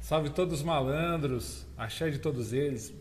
Salve 0.01 0.31
todos 0.31 0.61
os 0.61 0.63
malandros, 0.63 1.67
axé 1.77 2.11
de 2.11 2.19
todos 2.19 2.53
eles. 2.53 2.93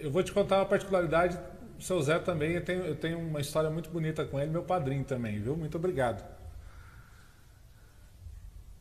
Eu 0.00 0.10
vou 0.10 0.22
te 0.22 0.32
contar 0.32 0.56
uma 0.56 0.66
particularidade, 0.66 1.38
seu 1.78 2.00
Zé 2.00 2.18
também, 2.18 2.52
eu 2.52 2.64
tenho, 2.64 2.82
eu 2.82 2.96
tenho 2.96 3.18
uma 3.18 3.40
história 3.40 3.68
muito 3.68 3.90
bonita 3.90 4.24
com 4.24 4.40
ele, 4.40 4.50
meu 4.50 4.62
padrinho 4.62 5.04
também, 5.04 5.38
viu? 5.38 5.54
Muito 5.56 5.76
obrigado. 5.76 6.24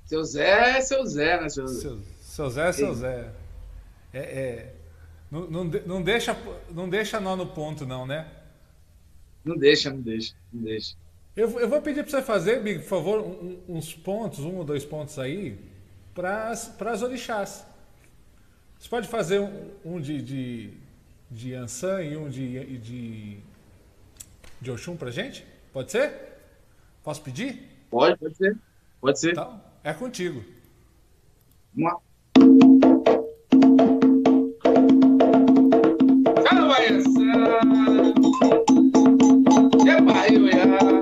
Seu 0.06 0.24
Zé 0.24 0.78
é 0.78 0.82
seu 0.82 1.06
Zé, 1.06 1.41
né, 1.41 1.49
seu 1.49 1.68
Zé? 1.68 1.82
Seu, 1.82 1.99
seu 2.22 2.49
Zé 2.49 2.70
é 2.70 2.72
seu 2.72 2.95
Zé. 2.95 3.32
É, 4.14 4.20
é, 4.20 4.76
não, 5.30 5.48
não, 5.48 5.64
não 5.66 6.02
deixa, 6.02 6.38
não 6.70 6.88
deixa 6.88 7.20
nó 7.20 7.36
no 7.36 7.48
ponto, 7.48 7.86
não, 7.86 8.06
né? 8.06 8.26
Não 9.44 9.57
deixa, 9.57 9.90
não 9.90 9.99
deixa, 9.99 10.34
não 10.53 10.64
deixa. 10.64 10.95
Eu, 11.36 11.60
eu 11.60 11.68
vou 11.68 11.82
pedir 11.82 12.02
para 12.02 12.12
você 12.12 12.22
fazer, 12.22 12.64
Big, 12.64 12.80
por 12.80 12.88
favor, 12.88 13.20
um, 13.20 13.60
uns 13.68 13.94
pontos, 13.94 14.40
um 14.40 14.56
ou 14.56 14.64
dois 14.64 14.86
pontos 14.86 15.20
aí, 15.20 15.60
para 16.14 16.52
as 16.52 17.02
orixás. 17.02 17.66
Você 18.80 18.88
pode 18.88 19.07
fazer 19.10 19.41
um, 19.41 19.72
um 19.84 19.99
de, 19.99 20.22
de, 20.22 20.74
de 21.30 21.53
Ansan 21.53 22.02
e 22.03 22.16
um 22.16 22.30
de, 22.30 22.78
de, 22.78 23.38
de 24.62 24.72
Oxum 24.72 24.95
para 24.95 25.12
gente? 25.12 25.45
Pode 25.74 25.91
ser? 25.91 26.14
Posso 27.03 27.22
pedir? 27.22 27.68
Pode, 27.90 28.18
pode 28.18 28.38
ser. 28.38 28.57
Pode 29.02 29.20
ser. 29.20 29.32
Então, 29.32 29.62
é 29.84 29.94
contigo. 29.94 30.41
Vamos 31.76 31.91
lá. 31.91 31.99
aí, 36.76 36.88
Ansan! 36.94 38.14
Que 39.84 40.02
barulho, 40.02 40.95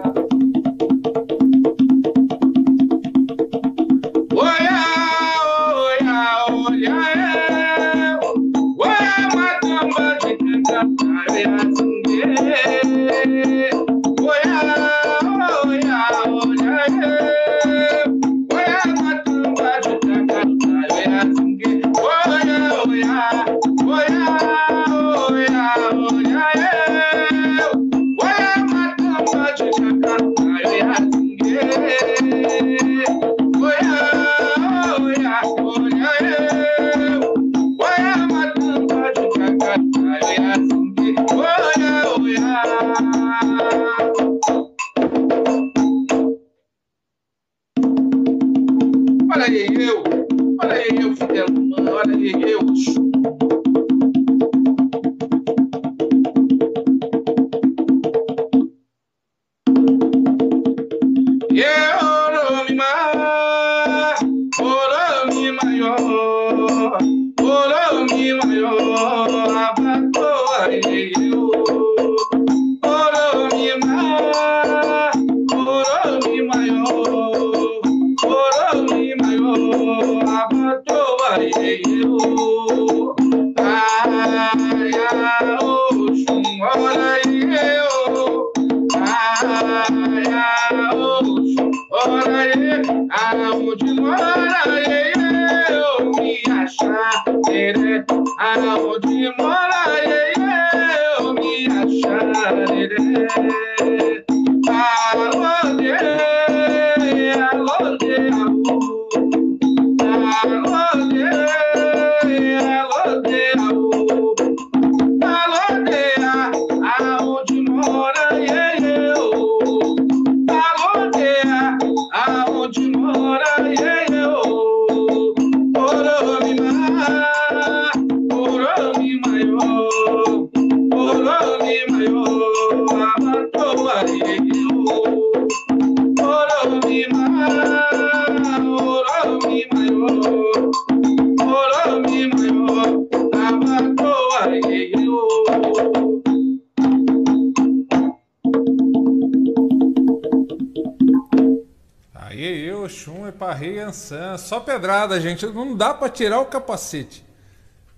Pedrada, 154.84 155.22
gente. 155.22 155.46
Não 155.46 155.78
dá 155.78 155.94
pra 155.94 156.10
tirar 156.10 156.42
o 156.42 156.48
capacete. 156.48 157.24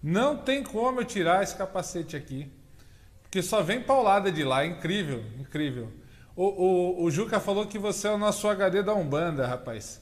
Não 0.03 0.37
tem 0.37 0.61
como 0.61 1.01
eu 1.01 1.05
tirar 1.05 1.41
esse 1.41 1.55
capacete 1.55 2.15
aqui. 2.15 2.47
Porque 3.23 3.41
só 3.41 3.63
vem 3.63 3.81
paulada 3.81 4.31
de 4.31 4.43
lá. 4.43 4.63
Incrível, 4.63 5.23
incrível. 5.39 5.91
O, 6.35 6.43
o, 6.43 7.03
o 7.05 7.09
Juca 7.09 7.39
falou 7.39 7.65
que 7.65 7.79
você 7.79 8.07
é 8.07 8.11
o 8.11 8.19
nosso 8.19 8.47
HD 8.47 8.83
da 8.83 8.93
Umbanda, 8.93 9.47
rapaz. 9.47 9.99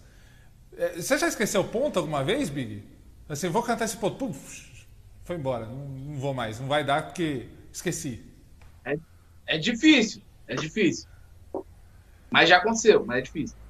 É, 0.77 0.89
Você 1.01 1.17
já 1.17 1.29
esqueceu 1.29 1.61
o 1.61 1.69
ponto 1.69 1.99
alguma 1.99 2.21
vez, 2.21 2.49
Big? 2.49 2.83
Assim, 3.29 3.47
vou 3.47 3.63
cantar 3.63 3.85
esse 3.85 3.95
ponto. 3.95 4.17
Puf, 4.17 4.85
foi 5.23 5.37
embora. 5.37 5.65
Não, 5.65 5.87
não 5.87 6.15
vou 6.19 6.33
mais. 6.33 6.59
Não 6.59 6.67
vai 6.67 6.83
dar 6.83 7.05
porque 7.05 7.47
esqueci. 7.71 8.21
É 9.47 9.57
difícil, 9.57 10.21
é 10.49 10.55
difícil. 10.55 11.07
Mas 12.29 12.49
já 12.49 12.57
aconteceu, 12.57 13.05
mas 13.05 13.19
é 13.19 13.21
difícil. 13.21 13.62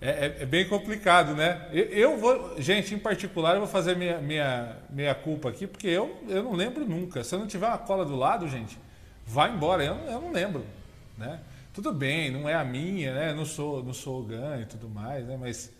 É, 0.00 0.08
é- 0.08 0.36
é 0.42 0.46
bem 0.46 0.66
complicado, 0.66 1.34
né? 1.34 1.68
Eu, 1.72 1.84
eu 1.86 2.18
vou, 2.18 2.60
gente, 2.60 2.94
em 2.94 2.98
particular, 2.98 3.54
eu 3.54 3.60
vou 3.60 3.68
fazer 3.68 3.96
minha, 3.96 4.18
minha, 4.18 4.76
minha 4.88 5.14
culpa 5.14 5.50
aqui, 5.50 5.66
porque 5.66 5.88
eu, 5.88 6.22
eu 6.28 6.42
não 6.42 6.52
lembro 6.54 6.86
nunca. 6.88 7.22
Se 7.22 7.34
eu 7.34 7.38
não 7.38 7.46
tiver 7.46 7.66
uma 7.66 7.78
cola 7.78 8.04
do 8.04 8.16
lado, 8.16 8.48
gente, 8.48 8.78
vai 9.26 9.50
embora. 9.52 9.84
Eu, 9.84 9.94
eu 9.96 10.20
não 10.20 10.32
lembro, 10.32 10.64
né? 11.18 11.40
Tudo 11.74 11.92
bem, 11.92 12.30
não 12.30 12.48
é 12.48 12.54
a 12.54 12.64
minha, 12.64 13.14
né? 13.14 13.30
Eu 13.30 13.36
não 13.36 13.44
sou, 13.44 13.82
não 13.84 13.92
sou 13.92 14.20
o 14.22 14.24
GAN 14.24 14.60
e 14.62 14.66
tudo 14.66 14.88
mais, 14.88 15.26
né? 15.26 15.36
Mas, 15.38 15.70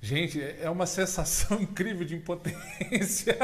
gente, 0.00 0.40
é 0.60 0.68
uma 0.70 0.86
sensação 0.86 1.60
incrível 1.62 2.04
de 2.04 2.14
impotência. 2.16 3.36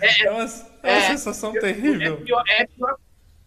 É 0.00 0.30
uma, 0.30 0.44
é 0.82 0.92
uma 0.92 1.00
sensação 1.00 1.58
terrível. 1.58 2.14
É 2.14 2.24
pior, 2.24 2.42
é 2.48 2.66
pior 2.66 2.96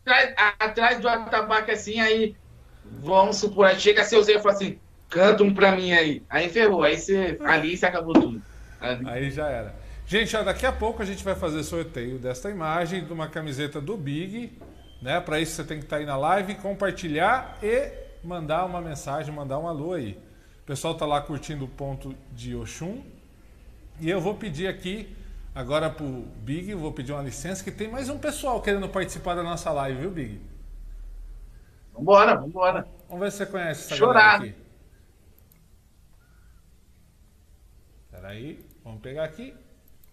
atrás, 0.05 0.33
atrás 0.59 0.99
do 1.01 1.09
atabaque 1.09 1.71
assim, 1.71 1.99
aí 1.99 2.35
vamos 3.01 3.37
supor, 3.37 3.67
aí 3.67 3.79
chega 3.79 4.03
seu 4.03 4.21
Zé 4.23 4.33
e 4.33 4.39
fala 4.39 4.55
assim, 4.55 4.79
canta 5.09 5.43
um 5.43 5.53
pra 5.53 5.75
mim 5.75 5.91
aí. 5.91 6.23
Aí 6.29 6.49
ferrou, 6.49 6.83
aí 6.83 6.97
você, 6.97 7.37
ali 7.43 7.77
você 7.77 7.85
acabou 7.85 8.13
tudo. 8.13 8.41
Ali. 8.79 9.09
Aí 9.09 9.31
já 9.31 9.47
era. 9.47 9.75
Gente, 10.05 10.35
ó, 10.35 10.43
daqui 10.43 10.65
a 10.65 10.71
pouco 10.71 11.01
a 11.01 11.05
gente 11.05 11.23
vai 11.23 11.35
fazer 11.35 11.63
sorteio 11.63 12.17
desta 12.17 12.49
imagem 12.49 13.05
de 13.05 13.13
uma 13.13 13.27
camiseta 13.27 13.79
do 13.79 13.95
Big, 13.95 14.57
né? 15.01 15.19
Para 15.19 15.39
isso 15.39 15.53
você 15.53 15.63
tem 15.63 15.77
que 15.77 15.85
estar 15.85 15.97
aí 15.97 16.05
na 16.05 16.17
live, 16.17 16.55
compartilhar 16.55 17.57
e 17.61 17.91
mandar 18.23 18.65
uma 18.65 18.81
mensagem, 18.81 19.33
mandar 19.33 19.59
um 19.59 19.67
alô 19.67 19.93
aí. 19.93 20.17
O 20.63 20.65
pessoal 20.65 20.95
tá 20.95 21.05
lá 21.05 21.21
curtindo 21.21 21.65
o 21.65 21.67
ponto 21.67 22.15
de 22.31 22.55
Oxum. 22.55 23.03
E 23.99 24.09
eu 24.09 24.19
vou 24.19 24.35
pedir 24.35 24.67
aqui 24.67 25.15
agora 25.53 25.89
pro 25.89 26.25
Big, 26.37 26.73
vou 26.73 26.91
pedir 26.91 27.11
uma 27.11 27.21
licença 27.21 27.63
que 27.63 27.71
tem 27.71 27.87
mais 27.87 28.09
um 28.09 28.17
pessoal 28.17 28.61
querendo 28.61 28.87
participar 28.87 29.35
da 29.35 29.43
nossa 29.43 29.71
live, 29.71 30.01
viu, 30.01 30.09
Big? 30.09 30.41
Vambora, 31.99 32.35
vambora. 32.35 32.87
Vamos 33.09 33.23
ver 33.23 33.31
se 33.31 33.37
você 33.39 33.45
conhece 33.45 33.81
essa 33.85 33.95
Chorar. 33.95 34.39
galera 34.39 34.51
aqui. 34.51 34.55
Peraí, 38.09 38.59
vamos 38.83 39.01
pegar 39.01 39.25
aqui. 39.25 39.53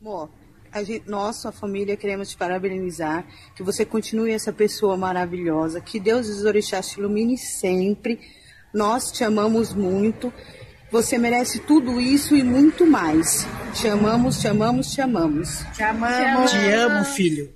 Amor, 0.00 0.30
a 0.72 0.82
gente, 0.82 1.08
nós, 1.08 1.36
sua 1.36 1.52
família, 1.52 1.96
queremos 1.96 2.30
te 2.30 2.36
parabenizar, 2.36 3.24
que 3.54 3.62
você 3.62 3.84
continue 3.84 4.32
essa 4.32 4.52
pessoa 4.52 4.96
maravilhosa, 4.96 5.80
que 5.80 6.00
Deus 6.00 6.26
e 6.28 6.30
os 6.32 6.44
orixás 6.44 6.88
te 6.88 6.98
ilumine 6.98 7.38
sempre. 7.38 8.20
Nós 8.74 9.12
te 9.12 9.22
amamos 9.24 9.72
muito. 9.72 10.32
Você 10.90 11.18
merece 11.18 11.60
tudo 11.60 12.00
isso 12.00 12.36
e 12.36 12.42
muito 12.42 12.86
mais. 12.86 13.46
Te 13.74 13.88
amamos, 13.88 14.40
te 14.40 14.48
amamos, 14.48 14.92
te 14.92 15.00
amamos. 15.00 15.64
Te 15.74 15.82
amamos. 15.82 16.50
Te 16.50 16.56
amo, 16.72 17.04
filho. 17.04 17.55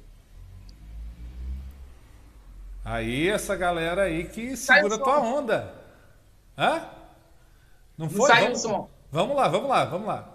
Aí, 2.91 3.29
essa 3.29 3.55
galera 3.55 4.03
aí 4.03 4.25
que 4.25 4.57
segura 4.57 4.97
som. 4.97 5.03
tua 5.05 5.21
onda. 5.21 5.75
Hã? 6.59 6.83
Não 7.97 8.07
Não 8.07 8.11
foi? 8.11 8.27
sai 8.29 8.41
o 8.43 8.45
vamos, 8.47 8.63
som. 8.63 8.91
vamos 9.13 9.37
lá, 9.37 9.49
vamos 9.49 9.69
lá, 9.69 9.85
vamos 9.85 10.07
lá. 10.09 10.29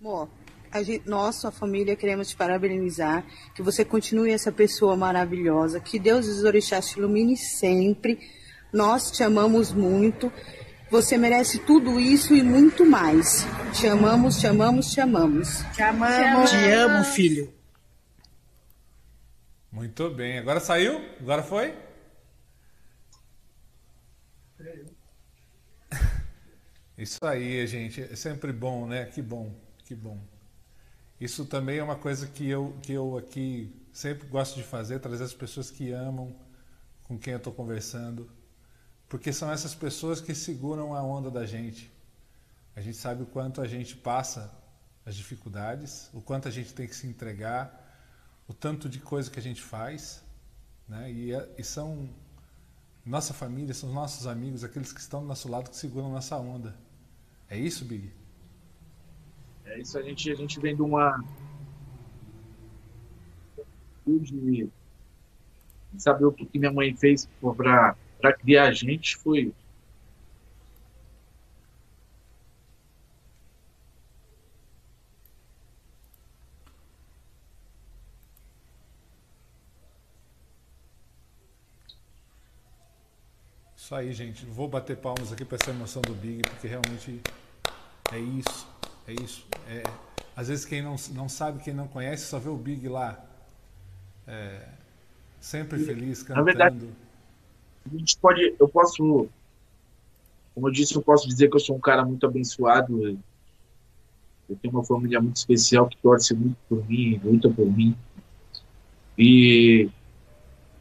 Amor, 0.00 0.28
a 0.70 0.82
gente, 0.82 1.08
nós, 1.08 1.36
sua 1.36 1.50
família, 1.50 1.96
queremos 1.96 2.28
te 2.28 2.36
parabenizar, 2.36 3.24
que 3.54 3.62
você 3.62 3.84
continue 3.84 4.30
essa 4.30 4.52
pessoa 4.52 4.96
maravilhosa, 4.96 5.80
que 5.80 5.98
Deus 5.98 6.26
e 6.26 6.30
os 6.30 6.44
orixás 6.44 6.88
te 6.88 6.98
ilumine 6.98 7.36
sempre. 7.36 8.18
Nós 8.72 9.10
te 9.10 9.22
amamos 9.24 9.72
muito. 9.72 10.32
Você 10.90 11.16
merece 11.18 11.58
tudo 11.58 11.98
isso 11.98 12.34
e 12.34 12.42
muito 12.42 12.86
mais. 12.86 13.46
Te 13.72 13.88
amamos, 13.88 14.38
te 14.38 14.46
amamos, 14.46 14.92
te 14.92 15.00
amamos. 15.00 15.64
Te 15.74 15.82
amamos. 15.82 16.50
Te 16.50 16.70
amo, 16.70 17.04
filho. 17.04 17.52
Muito 19.72 20.08
bem. 20.10 20.38
Agora 20.38 20.60
saiu? 20.60 21.00
Agora 21.20 21.42
foi? 21.42 21.74
Isso 26.96 27.18
aí, 27.24 27.66
gente. 27.66 28.02
É 28.02 28.16
sempre 28.16 28.52
bom, 28.52 28.86
né? 28.86 29.04
Que 29.06 29.22
bom, 29.22 29.54
que 29.84 29.94
bom. 29.94 30.18
Isso 31.20 31.46
também 31.46 31.78
é 31.78 31.82
uma 31.82 31.96
coisa 31.96 32.26
que 32.26 32.48
eu, 32.48 32.76
que 32.82 32.92
eu 32.92 33.16
aqui 33.16 33.74
sempre 33.92 34.26
gosto 34.28 34.56
de 34.56 34.62
fazer, 34.62 34.98
trazer 35.00 35.24
as 35.24 35.34
pessoas 35.34 35.70
que 35.70 35.92
amam 35.92 36.34
com 37.04 37.18
quem 37.18 37.32
eu 37.34 37.38
estou 37.38 37.52
conversando, 37.52 38.30
porque 39.08 39.32
são 39.32 39.50
essas 39.52 39.74
pessoas 39.74 40.20
que 40.20 40.34
seguram 40.34 40.94
a 40.94 41.02
onda 41.02 41.30
da 41.30 41.46
gente. 41.46 41.92
A 42.76 42.80
gente 42.80 42.96
sabe 42.96 43.22
o 43.24 43.26
quanto 43.26 43.60
a 43.62 43.68
gente 43.68 43.96
passa 43.96 44.52
as 45.06 45.16
dificuldades, 45.16 46.10
o 46.12 46.20
quanto 46.22 46.48
a 46.48 46.50
gente 46.50 46.74
tem 46.74 46.88
que 46.88 46.96
se 46.96 47.06
entregar, 47.06 47.81
o 48.48 48.54
tanto 48.54 48.88
de 48.88 48.98
coisa 48.98 49.30
que 49.30 49.38
a 49.38 49.42
gente 49.42 49.62
faz, 49.62 50.24
né? 50.88 51.10
E, 51.10 51.32
é, 51.32 51.48
e 51.58 51.64
são 51.64 52.08
nossa 53.04 53.34
família, 53.34 53.74
são 53.74 53.92
nossos 53.92 54.26
amigos, 54.26 54.62
aqueles 54.62 54.92
que 54.92 55.00
estão 55.00 55.20
do 55.20 55.26
nosso 55.26 55.48
lado 55.48 55.70
que 55.70 55.76
seguram 55.76 56.10
nossa 56.10 56.36
onda. 56.36 56.76
É 57.48 57.58
isso, 57.58 57.84
Big? 57.84 58.12
É 59.64 59.80
isso, 59.80 59.98
a 59.98 60.02
gente, 60.02 60.30
a 60.30 60.34
gente 60.34 60.60
vem 60.60 60.74
de 60.74 60.82
uma 60.82 61.22
de 64.06 64.68
saber 65.96 66.24
o 66.24 66.32
que 66.32 66.58
minha 66.58 66.72
mãe 66.72 66.94
fez 66.96 67.28
para 67.40 68.32
criar 68.38 68.64
a 68.64 68.72
gente 68.72 69.16
foi 69.16 69.52
Isso 83.92 83.98
aí, 83.98 84.12
gente. 84.14 84.46
Vou 84.46 84.66
bater 84.66 84.96
palmas 84.96 85.30
aqui 85.34 85.44
para 85.44 85.58
essa 85.60 85.70
emoção 85.70 86.00
do 86.00 86.14
Big, 86.14 86.40
porque 86.48 86.66
realmente 86.66 87.20
é 88.10 88.18
isso. 88.18 88.66
É 89.06 89.12
isso. 89.12 89.46
É, 89.68 89.82
às 90.34 90.48
vezes 90.48 90.64
quem 90.64 90.80
não, 90.80 90.96
não 91.10 91.28
sabe, 91.28 91.62
quem 91.62 91.74
não 91.74 91.86
conhece, 91.86 92.24
só 92.24 92.38
vê 92.38 92.48
o 92.48 92.56
Big 92.56 92.88
lá. 92.88 93.22
É, 94.26 94.66
sempre 95.38 95.78
feliz, 95.78 96.22
cantando. 96.22 96.38
Na 96.38 96.42
verdade, 96.42 96.88
a 97.84 97.98
gente 97.98 98.16
pode. 98.16 98.54
Eu 98.58 98.66
posso. 98.66 99.28
Como 100.54 100.68
eu 100.68 100.72
disse, 100.72 100.94
eu 100.94 101.02
posso 101.02 101.28
dizer 101.28 101.50
que 101.50 101.56
eu 101.56 101.60
sou 101.60 101.76
um 101.76 101.80
cara 101.80 102.02
muito 102.02 102.26
abençoado. 102.26 103.18
Eu 104.48 104.56
tenho 104.56 104.72
uma 104.72 104.84
família 104.84 105.20
muito 105.20 105.36
especial 105.36 105.86
que 105.86 105.98
torce 105.98 106.32
muito 106.32 106.56
por 106.66 106.82
mim, 106.88 107.20
luta 107.22 107.50
por 107.50 107.66
mim. 107.66 107.94
E 109.18 109.90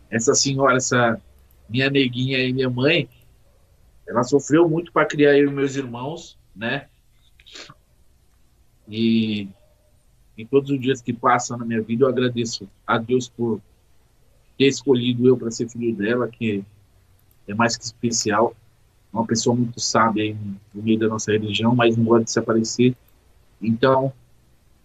essa 0.10 0.34
senhora, 0.34 0.78
essa 0.78 1.22
minha 1.72 1.90
neguinha 1.90 2.38
e 2.40 2.52
minha 2.52 2.70
mãe, 2.70 3.08
ela 4.06 4.24
sofreu 4.24 4.68
muito 4.68 4.92
para 4.92 5.06
criar 5.06 5.38
eu 5.38 5.50
e 5.50 5.54
meus 5.54 5.76
irmãos, 5.76 6.38
né? 6.54 6.88
E 8.88 9.48
em 10.38 10.46
todos 10.46 10.70
os 10.70 10.82
dias 10.82 11.02
que 11.02 11.14
passam 11.14 11.58
na 11.58 11.66
minha 11.66 11.82
vida, 11.82 12.04
eu 12.04 12.10
agradeço 12.10 12.68
a 12.86 12.98
Deus 12.98 13.30
por 13.30 13.62
ter 14.58 14.68
escolhido 14.68 15.28
eu 15.28 15.38
para 15.38 15.50
ser 15.50 15.70
filho 15.70 15.96
dela, 15.96 16.28
que 16.28 16.64
é 17.48 17.54
mais 17.54 17.78
que 17.78 17.86
especial. 17.86 18.54
Uma 19.14 19.26
pessoa 19.26 19.56
muito 19.56 19.80
sábia 19.80 20.24
aí 20.24 20.38
no 20.74 20.84
meio 20.84 21.00
da 21.00 21.08
nossa 21.08 21.32
religião, 21.32 21.74
mas 21.74 21.96
não 21.96 22.04
gosta 22.04 22.26
de 22.26 22.32
se 22.32 22.40
aparecer. 22.40 22.96
Então, 23.62 24.12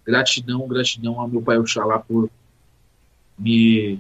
gratidão, 0.05 0.67
gratidão 0.69 1.21
ao 1.21 1.29
meu 1.29 1.43
pai 1.43 1.59
Oxalá 1.59 1.99
por 1.99 2.31
me, 3.37 3.99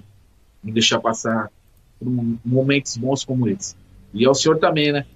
me 0.62 0.72
deixar 0.72 1.00
passar 1.00 1.50
por 1.98 2.08
momentos 2.44 2.96
bons 2.96 3.24
como 3.24 3.48
esse. 3.48 3.76
E 4.12 4.24
ao 4.24 4.34
senhor 4.34 4.58
também, 4.58 4.92
né? 4.92 5.06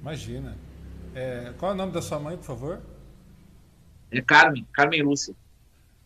Imagina. 0.00 0.56
É, 1.14 1.52
qual 1.58 1.72
é 1.72 1.74
o 1.74 1.76
nome 1.76 1.92
da 1.92 2.00
sua 2.00 2.18
mãe, 2.18 2.36
por 2.36 2.44
favor? 2.44 2.80
É 4.10 4.20
Carmen, 4.20 4.66
Carmen 4.72 5.02
Lúcia. 5.02 5.34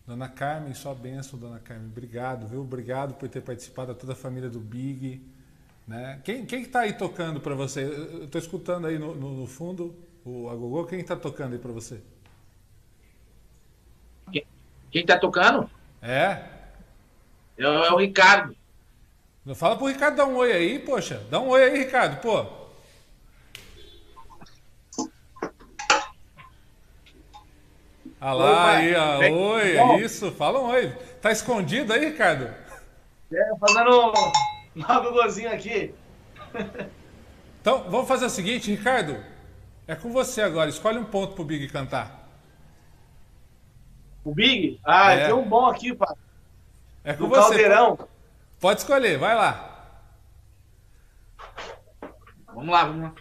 Dona 0.06 0.28
Carmen, 0.28 0.74
só 0.74 0.92
benção, 0.94 1.38
dona 1.38 1.58
Carmen. 1.58 1.86
Obrigado, 1.86 2.46
viu? 2.46 2.60
Obrigado 2.60 3.14
por 3.14 3.28
ter 3.28 3.40
participado, 3.40 3.92
a 3.92 3.94
toda 3.94 4.12
a 4.12 4.16
família 4.16 4.50
do 4.50 4.60
Big. 4.60 5.22
Né? 5.86 6.20
Quem, 6.24 6.44
quem 6.44 6.62
está 6.62 6.80
aí 6.80 6.92
tocando 6.92 7.40
para 7.40 7.54
você? 7.54 7.84
Eu 7.84 8.24
estou 8.24 8.40
escutando 8.40 8.86
aí 8.86 8.98
no, 8.98 9.14
no, 9.14 9.34
no, 9.34 9.46
fundo 9.46 9.94
o 10.24 10.48
Agogô. 10.48 10.84
Quem 10.84 11.00
está 11.00 11.16
tocando 11.16 11.54
aí 11.54 11.58
para 11.58 11.72
você? 11.72 12.00
Quem 14.90 15.02
está 15.02 15.18
tocando? 15.18 15.68
É? 16.00 16.44
é? 17.56 17.64
É 17.64 17.92
o 17.92 17.96
Ricardo. 17.96 18.54
Fala 19.52 19.76
pro 19.76 19.88
Ricardo 19.88 20.16
dar 20.16 20.24
um 20.24 20.36
oi 20.36 20.52
aí, 20.52 20.78
poxa. 20.78 21.22
Dá 21.28 21.38
um 21.38 21.48
oi 21.48 21.64
aí, 21.64 21.78
Ricardo, 21.78 22.20
pô. 22.22 22.46
Ah 28.18 28.32
lá, 28.32 28.76
aí, 28.76 28.94
ó. 28.94 29.18
Oi, 29.18 29.76
é 29.76 29.98
isso. 29.98 30.32
Fala 30.32 30.58
um 30.58 30.70
oi. 30.70 30.90
Tá 31.20 31.30
escondido 31.30 31.92
aí, 31.92 32.06
Ricardo? 32.06 32.46
É, 33.30 33.52
fazendo 33.60 34.12
uma 34.74 35.00
gogozinho 35.00 35.52
aqui. 35.52 35.94
Então, 37.60 37.84
vamos 37.90 38.08
fazer 38.08 38.26
o 38.26 38.30
seguinte, 38.30 38.70
Ricardo. 38.70 39.22
É 39.86 39.94
com 39.94 40.10
você 40.10 40.40
agora. 40.40 40.70
Escolhe 40.70 40.98
um 40.98 41.04
ponto 41.04 41.34
pro 41.34 41.44
Big 41.44 41.68
cantar. 41.68 42.28
O 44.24 44.34
Big? 44.34 44.80
Ah, 44.82 45.12
é. 45.12 45.26
tem 45.26 45.34
um 45.34 45.46
bom 45.46 45.66
aqui, 45.66 45.94
pá. 45.94 46.14
É 47.02 47.12
com 47.12 47.24
Do 47.24 47.28
você. 47.28 47.40
Caldeirão. 47.40 47.98
Pode 48.64 48.80
escolher, 48.80 49.18
vai 49.18 49.34
lá. 49.34 49.92
Vamos 52.54 52.70
lá, 52.70 52.84
vamos 52.86 53.02
lá. 53.02 53.14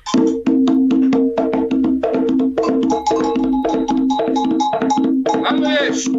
Aleixo, 5.46 6.12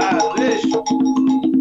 Aleixo, 0.00 0.82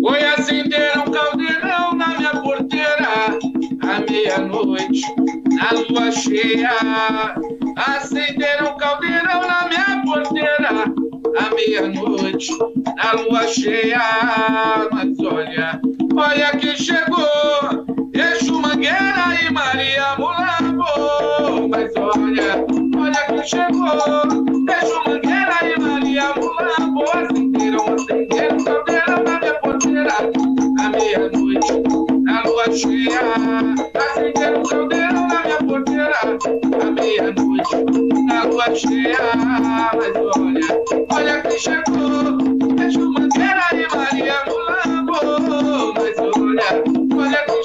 foi 0.01 0.23
acender 0.27 0.97
um 0.97 1.11
caldeirão 1.11 1.93
na 1.93 2.07
minha 2.07 2.41
porteira 2.41 3.37
à 3.81 3.99
meia-noite, 4.09 5.01
na 5.57 5.71
lua 5.89 6.09
cheia. 6.09 6.71
Acenderam 7.75 8.71
um 8.71 8.77
caldeirão 8.77 9.41
na 9.45 9.67
minha 9.67 10.03
porteira 10.05 10.85
à 11.37 11.53
meia-noite, 11.53 12.57
na 12.95 13.11
lua 13.11 13.45
cheia. 13.45 13.99
Mas 14.89 15.19
olha, 15.19 15.81
olha 16.17 16.51
que 16.57 16.75
chegou, 16.75 17.85
Exu 18.13 18.59
Mangueira 18.59 19.37
e 19.41 19.51
Maria 19.51 20.15
Mulambo. 20.17 21.69
Mas 21.69 21.91
olha, 21.95 22.65
olha 22.97 23.25
que 23.27 23.47
chegou, 23.47 24.25
Exu 24.81 24.99
Mangueira 25.05 25.57
e 25.63 25.79
Maria 25.79 26.33
Mulambo. 26.35 27.03
Acenderam, 27.13 27.95
acenderam, 27.95 28.63
caldeirão 28.63 29.23
na 29.23 29.39
minha 29.39 29.53
porteira, 29.61 30.17
à 30.79 30.89
meia-noite, 30.89 31.73
na 32.23 32.43
lua 32.43 32.71
cheia. 32.71 33.21
Acenderam, 33.93 34.63
caldeirão 34.63 35.27
na 35.27 35.41
minha 35.43 35.57
porteira, 35.57 36.19
à 36.23 36.91
meia-noite, 36.91 37.75
na 38.25 38.43
lua 38.45 38.75
cheia. 38.75 39.17
Mas 39.95 40.15
olha, 40.35 40.67
olha 41.11 41.41
que 41.41 41.59
chegou, 41.59 42.83
Exu 42.83 43.16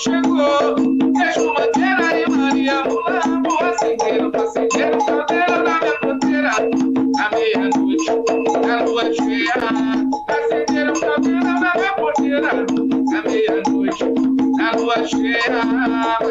chegou, 0.03 0.75
Exu 1.23 1.47
Mangueira 1.55 2.21
e 2.21 2.31
Maria 2.31 2.83
Mulambo. 2.85 3.51
Acenderam, 3.63 4.33
acenderam, 4.35 4.99
caldeirão 5.07 5.63
na 5.63 5.79
minha 5.79 5.99
porteira, 6.01 6.51
à 7.19 7.31
meia-noite, 7.35 8.11
na 8.67 8.83
lua 8.83 9.05
cheia. 9.15 9.55
Acenderam, 10.29 10.95
caldeirão 10.95 11.61
na 11.61 11.75
minha 11.75 11.93
porteira, 11.95 12.51
à 12.51 13.29
meia-noite, 13.29 14.05
na 14.57 14.73
lua 14.73 15.07
cheia. 15.07 16.22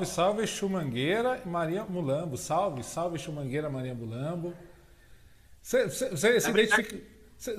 Salve, 0.00 0.06
salve 0.06 0.46
Chumangueira 0.46 1.42
e 1.44 1.48
Maria 1.48 1.84
Mulambo. 1.84 2.36
Salve, 2.36 2.82
salve 2.82 3.18
Chumangueira 3.18 3.68
Maria 3.68 3.94
Mulambo. 3.94 4.54
Você 5.62 5.84
identifica. 5.84 6.96
Cê... 7.36 7.56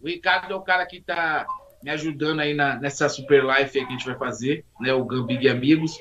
O 0.00 0.06
Ricardo 0.06 0.52
é 0.52 0.56
o 0.56 0.60
cara 0.60 0.86
que 0.86 0.98
está 0.98 1.46
me 1.82 1.90
ajudando 1.90 2.40
aí 2.40 2.54
na, 2.54 2.76
nessa 2.76 3.08
super 3.08 3.44
live 3.44 3.70
que 3.70 3.80
a 3.80 3.88
gente 3.88 4.06
vai 4.06 4.16
fazer, 4.16 4.64
né? 4.80 4.92
O 4.92 5.04
Gambig 5.04 5.48
Amigos. 5.48 5.98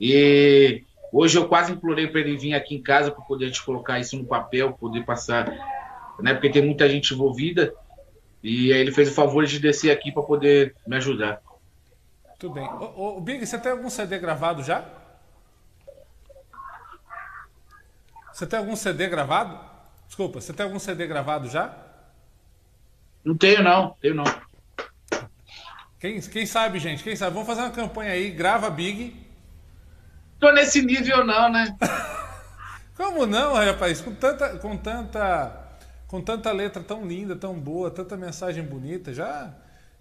E 0.00 0.82
hoje 1.12 1.36
eu 1.36 1.48
quase 1.48 1.72
implorei 1.72 2.06
para 2.06 2.20
ele 2.20 2.36
vir 2.36 2.54
aqui 2.54 2.74
em 2.74 2.82
casa 2.82 3.10
para 3.10 3.24
poder 3.24 3.46
gente 3.46 3.64
colocar 3.64 3.98
isso 3.98 4.16
no 4.16 4.24
papel, 4.24 4.72
poder 4.72 5.04
passar, 5.04 5.50
né? 6.20 6.32
Porque 6.32 6.50
tem 6.50 6.64
muita 6.64 6.88
gente 6.88 7.12
envolvida. 7.12 7.74
E 8.42 8.72
aí 8.72 8.80
ele 8.80 8.92
fez 8.92 9.10
o 9.10 9.14
favor 9.14 9.44
de 9.44 9.58
descer 9.58 9.90
aqui 9.90 10.10
para 10.10 10.22
poder 10.22 10.74
me 10.86 10.96
ajudar. 10.96 11.42
Tudo 12.38 12.54
bem. 12.54 12.68
Ô, 12.68 13.16
ô, 13.16 13.20
Big, 13.20 13.46
você 13.46 13.58
tem 13.58 13.72
algum 13.72 13.88
CD 13.88 14.18
gravado 14.18 14.62
já? 14.62 14.84
Você 18.32 18.46
tem 18.46 18.58
algum 18.58 18.76
CD 18.76 19.08
gravado? 19.08 19.58
Desculpa, 20.06 20.40
você 20.40 20.52
tem 20.52 20.64
algum 20.64 20.78
CD 20.78 21.06
gravado 21.06 21.48
já? 21.48 21.74
Não 23.24 23.36
tenho 23.36 23.62
não, 23.62 23.96
tenho 24.00 24.14
não. 24.14 24.24
Quem, 25.98 26.20
quem 26.20 26.44
sabe, 26.44 26.78
gente? 26.78 27.02
Quem 27.02 27.16
sabe? 27.16 27.32
Vamos 27.32 27.48
fazer 27.48 27.62
uma 27.62 27.70
campanha 27.70 28.12
aí, 28.12 28.30
grava 28.30 28.68
Big. 28.68 29.16
Tô 30.38 30.52
nesse 30.52 30.82
nível 30.82 31.24
não, 31.24 31.50
né? 31.50 31.74
Como 32.94 33.26
não, 33.26 33.54
rapaz? 33.54 34.00
Com 34.00 34.14
tanta, 34.14 34.58
com 34.58 34.76
tanta, 34.76 35.78
com 36.06 36.20
tanta 36.20 36.52
letra 36.52 36.82
tão 36.82 37.06
linda, 37.06 37.34
tão 37.34 37.58
boa, 37.58 37.90
tanta 37.90 38.16
mensagem 38.16 38.62
bonita, 38.62 39.12
já. 39.14 39.52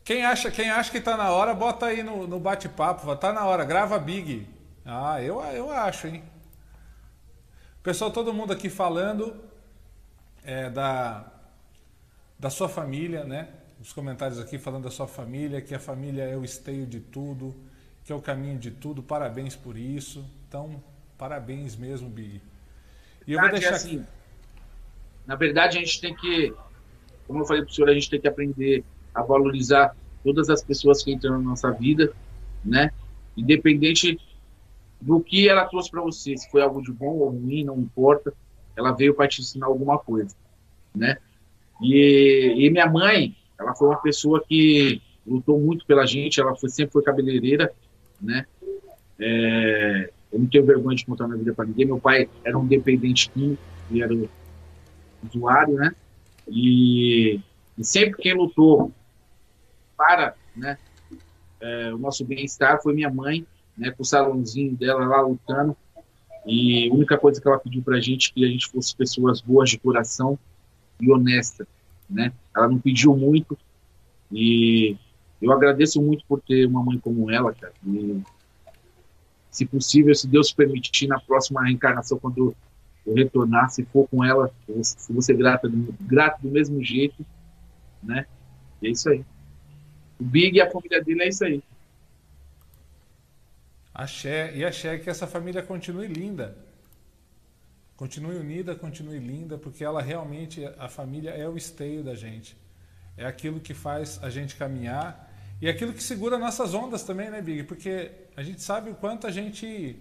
Quem 0.05 0.23
acha, 0.23 0.51
quem 0.51 0.69
acha 0.69 0.91
que 0.91 1.01
tá 1.01 1.17
na 1.17 1.31
hora, 1.31 1.51
bota 1.55 1.87
aí 1.87 2.03
no, 2.03 2.27
no 2.27 2.39
bate-papo, 2.39 3.15
tá 3.15 3.33
na 3.33 3.43
hora, 3.43 3.65
grava 3.65 3.97
Big. 3.97 4.47
Ah, 4.85 5.19
eu, 5.19 5.41
eu 5.41 5.71
acho, 5.71 6.05
hein? 6.05 6.23
Pessoal, 7.81 8.11
todo 8.11 8.31
mundo 8.31 8.53
aqui 8.53 8.69
falando 8.69 9.35
é, 10.43 10.69
da, 10.69 11.25
da 12.37 12.51
sua 12.51 12.69
família, 12.69 13.23
né? 13.23 13.49
Os 13.81 13.91
comentários 13.91 14.39
aqui 14.39 14.59
falando 14.59 14.83
da 14.83 14.91
sua 14.91 15.07
família, 15.07 15.59
que 15.59 15.73
a 15.73 15.79
família 15.79 16.21
é 16.21 16.37
o 16.37 16.45
esteio 16.45 16.85
de 16.85 16.99
tudo, 16.99 17.55
que 18.03 18.13
é 18.13 18.15
o 18.15 18.21
caminho 18.21 18.59
de 18.59 18.69
tudo. 18.69 19.01
Parabéns 19.01 19.55
por 19.55 19.75
isso. 19.75 20.23
Então, 20.47 20.83
parabéns 21.17 21.75
mesmo, 21.75 22.07
Big. 22.07 22.43
E 23.25 23.33
eu 23.33 23.39
vou 23.39 23.49
deixar 23.49 23.69
é 23.69 23.73
assim, 23.73 23.97
aqui... 24.01 24.07
Na 25.25 25.35
verdade, 25.35 25.79
a 25.79 25.81
gente 25.81 25.99
tem 25.99 26.15
que, 26.15 26.53
como 27.25 27.39
eu 27.39 27.45
falei 27.47 27.63
para 27.63 27.71
o 27.71 27.73
senhor, 27.73 27.89
a 27.89 27.93
gente 27.95 28.07
tem 28.07 28.21
que 28.21 28.27
aprender 28.27 28.85
a 29.15 29.21
valorizar 29.21 29.95
todas 30.23 30.49
as 30.49 30.63
pessoas 30.63 31.01
que 31.01 31.13
entram 31.13 31.33
na 31.33 31.39
nossa 31.39 31.71
vida, 31.71 32.11
né? 32.63 32.91
Independente 33.37 34.19
do 34.99 35.19
que 35.21 35.47
ela 35.47 35.65
trouxe 35.65 35.89
para 35.89 36.01
você, 36.01 36.35
se 36.37 36.49
foi 36.49 36.61
algo 36.61 36.81
de 36.81 36.91
bom 36.91 37.17
ou 37.17 37.29
ruim, 37.29 37.63
não 37.63 37.79
importa, 37.79 38.33
ela 38.75 38.91
veio 38.91 39.13
para 39.13 39.27
te 39.27 39.41
ensinar 39.41 39.67
alguma 39.67 39.97
coisa, 39.97 40.35
né? 40.93 41.17
E, 41.81 42.55
e, 42.57 42.69
minha 42.69 42.89
mãe, 42.89 43.35
ela 43.59 43.75
foi 43.75 43.87
uma 43.89 44.01
pessoa 44.01 44.43
que 44.47 45.01
lutou 45.25 45.59
muito 45.59 45.85
pela 45.85 46.05
gente, 46.05 46.39
ela 46.39 46.55
foi, 46.55 46.69
sempre 46.69 46.93
foi 46.93 47.03
cabeleireira, 47.03 47.71
né? 48.21 48.45
É, 49.19 50.09
eu 50.31 50.39
não 50.39 50.47
tenho 50.47 50.65
vergonha 50.65 50.97
de 50.97 51.05
contar 51.05 51.27
minha 51.27 51.37
vida 51.37 51.53
para 51.53 51.65
ninguém. 51.65 51.85
Meu 51.85 51.99
pai 51.99 52.29
era 52.43 52.57
um 52.57 52.65
dependente 52.65 53.29
químico, 53.29 53.61
ele 53.89 54.01
era 54.01 54.13
usuário, 55.23 55.75
né? 55.75 55.95
E, 56.47 57.39
e 57.77 57.83
sempre 57.83 58.21
quem 58.21 58.33
lutou 58.33 58.91
para, 59.97 60.35
né, 60.55 60.77
é, 61.59 61.93
o 61.93 61.97
nosso 61.97 62.23
bem-estar 62.25 62.81
foi 62.81 62.93
minha 62.93 63.09
mãe, 63.09 63.45
né, 63.77 63.91
com 63.91 64.03
o 64.03 64.05
salãozinho 64.05 64.75
dela 64.75 65.05
lá 65.05 65.21
lutando. 65.21 65.75
E 66.45 66.89
a 66.89 66.93
única 66.93 67.17
coisa 67.17 67.41
que 67.41 67.47
ela 67.47 67.57
pediu 67.57 67.81
para 67.81 67.97
a 67.97 67.99
gente 67.99 68.31
que 68.31 68.45
a 68.45 68.47
gente 68.47 68.67
fosse 68.67 68.95
pessoas 68.95 69.41
boas 69.41 69.69
de 69.69 69.79
coração 69.79 70.37
e 71.01 71.11
honestas, 71.11 71.65
né? 72.07 72.31
Ela 72.55 72.67
não 72.67 72.77
pediu 72.77 73.17
muito 73.17 73.57
e 74.31 74.95
eu 75.41 75.51
agradeço 75.51 76.01
muito 76.01 76.23
por 76.27 76.39
ter 76.41 76.67
uma 76.67 76.83
mãe 76.83 76.99
como 76.99 77.31
ela, 77.31 77.53
cara. 77.53 77.73
E, 77.85 78.21
se 79.49 79.65
possível, 79.65 80.13
se 80.13 80.27
Deus 80.27 80.51
permitir, 80.51 81.07
na 81.07 81.19
próxima 81.19 81.63
reencarnação, 81.63 82.19
quando 82.19 82.55
eu 83.05 83.13
retornar, 83.13 83.69
se 83.69 83.83
for 83.85 84.07
com 84.07 84.23
ela, 84.23 84.51
eu 84.67 84.81
vou 85.09 85.21
ser 85.21 85.37
grato, 85.37 85.69
grato 86.01 86.41
do 86.41 86.49
mesmo 86.49 86.83
jeito, 86.83 87.25
né? 88.03 88.25
E 88.81 88.87
é 88.87 88.91
isso 88.91 89.09
aí. 89.09 89.23
O 90.19 90.23
Big 90.23 90.57
e 90.57 90.61
a 90.61 90.69
família 90.69 91.03
dele 91.03 91.23
é 91.23 91.27
isso 91.27 91.43
aí. 91.43 91.63
Axé, 93.93 94.55
e 94.55 94.65
axé 94.65 94.97
que 94.97 95.09
essa 95.09 95.25
família 95.25 95.61
continue 95.61 96.07
linda. 96.07 96.57
Continue 97.95 98.35
unida, 98.35 98.75
continue 98.75 99.19
linda, 99.19 99.57
porque 99.57 99.83
ela 99.83 100.01
realmente, 100.01 100.65
a 100.77 100.89
família 100.89 101.29
é 101.31 101.47
o 101.47 101.55
esteio 101.55 102.03
da 102.03 102.13
gente. 102.13 102.57
É 103.15 103.25
aquilo 103.25 103.59
que 103.59 103.73
faz 103.73 104.19
a 104.21 104.29
gente 104.29 104.55
caminhar 104.55 105.25
e 105.61 105.67
é 105.67 105.71
aquilo 105.71 105.93
que 105.93 106.03
segura 106.03 106.37
nossas 106.37 106.73
ondas 106.73 107.03
também, 107.03 107.29
né, 107.29 107.41
Big? 107.41 107.63
Porque 107.63 108.11
a 108.35 108.43
gente 108.43 108.61
sabe 108.61 108.89
o 108.89 108.95
quanto 108.95 109.25
a 109.25 109.31
gente, 109.31 109.97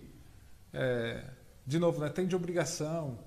é, 0.73 1.23
de 1.65 1.78
novo, 1.78 2.01
né, 2.01 2.09
tem 2.09 2.27
de 2.27 2.35
obrigação 2.35 3.19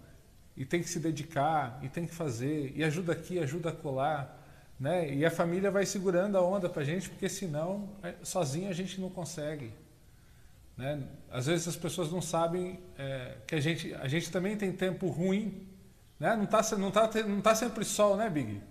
e 0.56 0.66
tem 0.66 0.82
que 0.82 0.90
se 0.90 1.00
dedicar 1.00 1.80
e 1.82 1.88
tem 1.88 2.06
que 2.06 2.14
fazer 2.14 2.74
e 2.76 2.84
ajuda 2.84 3.14
aqui, 3.14 3.40
ajuda 3.40 3.70
a 3.70 3.72
colar, 3.72 4.46
né? 4.80 5.14
E 5.14 5.26
a 5.26 5.32
família 5.32 5.72
vai 5.72 5.86
segurando 5.86 6.38
a 6.38 6.42
onda 6.42 6.70
para 6.70 6.82
a 6.82 6.86
gente, 6.86 7.10
porque 7.10 7.28
senão 7.28 7.90
é, 8.04 8.14
sozinho 8.24 8.70
a 8.70 8.74
gente 8.74 9.00
não 9.02 9.10
consegue. 9.10 9.74
Né? 10.78 11.02
Às 11.32 11.48
vezes 11.48 11.68
as 11.68 11.76
pessoas 11.76 12.12
não 12.12 12.22
sabem 12.22 12.80
é, 12.98 13.38
que 13.48 13.56
a 13.56 13.60
gente, 13.60 13.94
a 13.96 14.08
gente 14.08 14.32
também 14.32 14.56
tem 14.56 14.72
tempo 14.72 15.08
ruim. 15.08 15.68
Né? 16.20 16.36
Não 16.36 16.44
está 16.44 16.78
não 16.78 16.92
tá, 16.92 17.10
não 17.28 17.42
tá 17.42 17.56
sempre 17.56 17.84
sol, 17.84 18.16
né, 18.16 18.30
Big? 18.30 18.62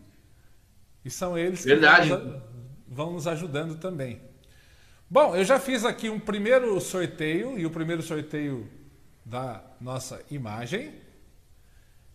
E 1.04 1.10
são 1.10 1.36
eles 1.36 1.62
que 1.62 1.68
Verdade. 1.68 2.08
vão, 2.08 2.24
nos, 2.24 2.42
vão 2.88 3.12
nos 3.12 3.26
ajudando 3.26 3.76
também. 3.76 4.20
Bom, 5.08 5.36
eu 5.36 5.44
já 5.44 5.60
fiz 5.60 5.84
aqui 5.84 6.08
um 6.10 6.18
primeiro 6.18 6.80
sorteio, 6.80 7.56
e 7.58 7.64
o 7.64 7.70
primeiro 7.70 8.02
sorteio 8.02 8.68
da 9.24 9.62
nossa 9.80 10.20
imagem. 10.30 10.94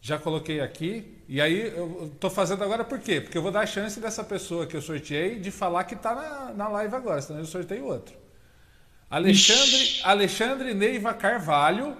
Já 0.02 0.18
coloquei 0.18 0.60
aqui. 0.60 1.24
E 1.28 1.40
aí 1.40 1.62
eu 1.78 2.12
estou 2.12 2.30
fazendo 2.30 2.64
agora 2.64 2.84
por 2.84 3.00
quê? 3.00 3.22
Porque 3.22 3.38
eu 3.38 3.42
vou 3.42 3.52
dar 3.52 3.62
a 3.62 3.68
chance 3.68 4.00
dessa 4.00 4.24
pessoa 4.24 4.66
que 4.66 4.76
eu 4.76 4.82
sorteei 4.82 5.40
de 5.40 5.52
falar 5.52 5.84
que 5.84 5.94
está 5.94 6.16
na, 6.16 6.54
na 6.54 6.68
live 6.68 6.96
agora, 6.96 7.22
senão 7.22 7.40
eu 7.40 7.46
sorteio 7.46 7.86
outro. 7.86 8.16
Alexandre, 9.10 10.02
Alexandre 10.04 10.74
Neiva 10.74 11.14
Carvalho 11.14 11.96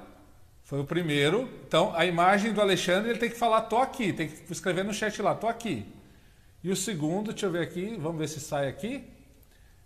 foi 0.64 0.80
o 0.80 0.86
primeiro. 0.86 1.48
Então, 1.68 1.94
a 1.96 2.06
imagem 2.06 2.54
do 2.54 2.62
Alexandre, 2.62 3.12
ele 3.12 3.20
tem 3.20 3.30
que 3.30 3.38
falar, 3.38 3.62
tô 3.62 3.78
aqui, 3.78 4.12
tem 4.12 4.30
que 4.30 4.52
escrever 4.52 4.84
no 4.84 4.94
chat 4.94 5.22
lá, 5.22 5.36
tô 5.36 5.48
aqui. 5.48 5.86
E 6.64 6.72
o 6.72 6.76
segundo, 6.76 7.32
deixa 7.32 7.46
eu 7.46 7.52
ver 7.52 7.62
aqui, 7.62 7.98
vamos 8.00 8.18
ver 8.18 8.28
se 8.28 8.40
sai 8.40 8.68
aqui. 8.68 9.04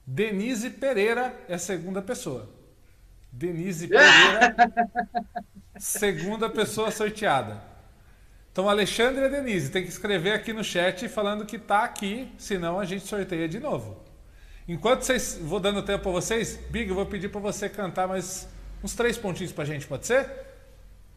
Denise 0.05 0.69
Pereira 0.69 1.35
é 1.49 1.55
a 1.55 1.59
segunda 1.59 2.01
pessoa. 2.01 2.47
Denise 3.31 3.87
Pereira, 3.89 4.55
segunda 5.77 6.49
pessoa 6.49 6.91
sorteada. 6.91 7.74
Então, 8.55 8.69
Alexandre 8.69 9.25
e 9.25 9.29
Denise, 9.29 9.69
tem 9.69 9.83
que 9.83 9.89
escrever 9.89 10.31
aqui 10.31 10.53
no 10.53 10.63
chat 10.63 11.09
falando 11.09 11.45
que 11.45 11.59
tá 11.59 11.83
aqui, 11.83 12.31
senão 12.37 12.79
a 12.79 12.85
gente 12.85 13.05
sorteia 13.05 13.49
de 13.49 13.59
novo. 13.59 14.01
Enquanto 14.65 15.01
vocês 15.01 15.37
vou 15.41 15.59
dando 15.59 15.83
tempo 15.83 16.03
para 16.03 16.11
vocês, 16.13 16.55
Big, 16.69 16.87
eu 16.87 16.95
vou 16.95 17.05
pedir 17.05 17.27
para 17.27 17.41
você 17.41 17.67
cantar 17.67 18.07
mais 18.07 18.47
uns 18.81 18.95
três 18.95 19.17
pontinhos 19.17 19.51
para 19.51 19.65
a 19.65 19.67
gente, 19.67 19.85
pode 19.85 20.07
ser? 20.07 20.31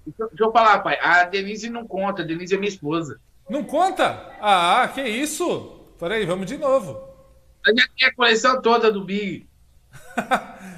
Deixa 0.04 0.28
eu 0.36 0.50
falar, 0.50 0.80
pai. 0.80 0.98
A 1.00 1.26
Denise 1.26 1.70
não 1.70 1.86
conta, 1.86 2.22
a 2.22 2.24
Denise 2.24 2.56
é 2.56 2.58
minha 2.58 2.68
esposa. 2.68 3.20
Não 3.48 3.62
conta? 3.62 4.34
Ah, 4.40 4.90
que 4.92 5.00
isso? 5.00 5.80
Peraí, 5.96 6.26
vamos 6.26 6.46
de 6.46 6.58
novo. 6.58 7.00
A 7.64 7.72
tem 7.72 8.08
a 8.08 8.14
coleção 8.16 8.60
toda 8.60 8.90
do 8.90 9.04
Big. 9.04 9.48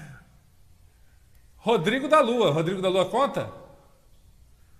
Rodrigo 1.57 2.07
da 2.07 2.20
Lua. 2.20 2.51
Rodrigo 2.51 2.82
da 2.82 2.91
Lua 2.91 3.09
conta? 3.09 3.51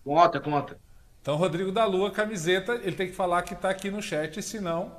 Conta, 0.05 0.39
conta. 0.41 0.90
Então, 1.23 1.37
Rodrigo 1.37 1.71
da 1.71 1.85
Lua, 1.85 2.11
camiseta, 2.11 2.81
ele 2.83 2.97
tem 2.97 3.09
que 3.09 3.15
falar 3.15 3.43
que 3.43 3.53
está 3.53 3.69
aqui 3.69 3.91
no 3.91 4.01
chat, 4.01 4.41
senão 4.43 4.91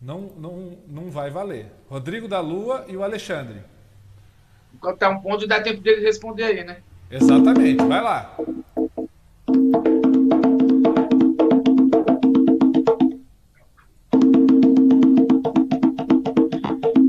não, 0.00 0.32
não, 0.38 0.78
não 0.86 1.10
vai 1.10 1.28
valer. 1.30 1.66
Rodrigo 1.88 2.26
da 2.26 2.40
Lua 2.40 2.86
e 2.88 2.96
o 2.96 3.02
Alexandre. 3.02 3.62
Enquanto 4.74 4.98
tá 4.98 5.10
um 5.10 5.20
ponto, 5.20 5.46
dá 5.46 5.60
tempo 5.60 5.82
dele 5.82 6.00
responder 6.02 6.44
aí, 6.44 6.64
né? 6.64 6.78
Exatamente, 7.10 7.84
vai 7.84 8.02
lá. 8.02 8.36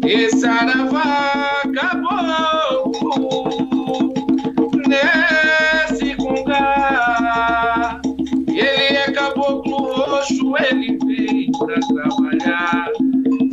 E 0.03 0.29
saravá 0.31 1.61
acabou 1.63 2.21
ele 10.71 10.97
vem 11.05 11.51
pra 11.51 11.79
trabalhar. 11.79 12.91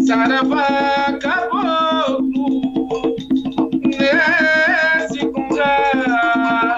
Saravá 0.07 1.19
caboclo 1.21 2.63
nesse 3.85 5.27
congá. 5.27 6.77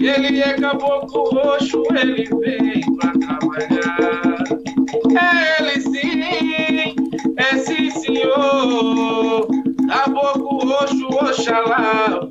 Ele 0.00 0.40
é 0.40 0.54
caboclo 0.54 1.24
roxo, 1.30 1.82
ele 2.00 2.24
vem 2.40 2.80
pra 2.98 3.12
trabalhar. 3.12 4.44
É 5.18 5.62
ele 5.62 5.80
sim, 5.80 6.94
é 7.36 7.56
sim 7.58 7.90
senhor. 7.90 9.48
Caboclo 9.88 10.58
roxo, 10.68 11.06
oxalá, 11.08 12.28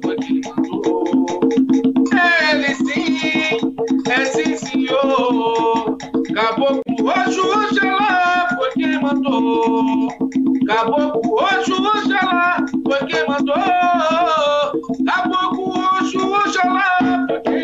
Oxalá, 7.41 8.47
foi 8.55 8.71
quem 8.71 9.01
mandou. 9.01 10.07
Caboclo, 10.67 11.35
Oxo, 11.35 11.73
Oxalá, 11.73 12.57
foi 12.87 13.07
quem 13.07 13.27
mandou. 13.27 13.55
Caboclo, 15.05 15.73
Oxo, 15.99 16.19
Oxalá, 16.19 17.25
foi 17.27 17.39
quem 17.41 17.62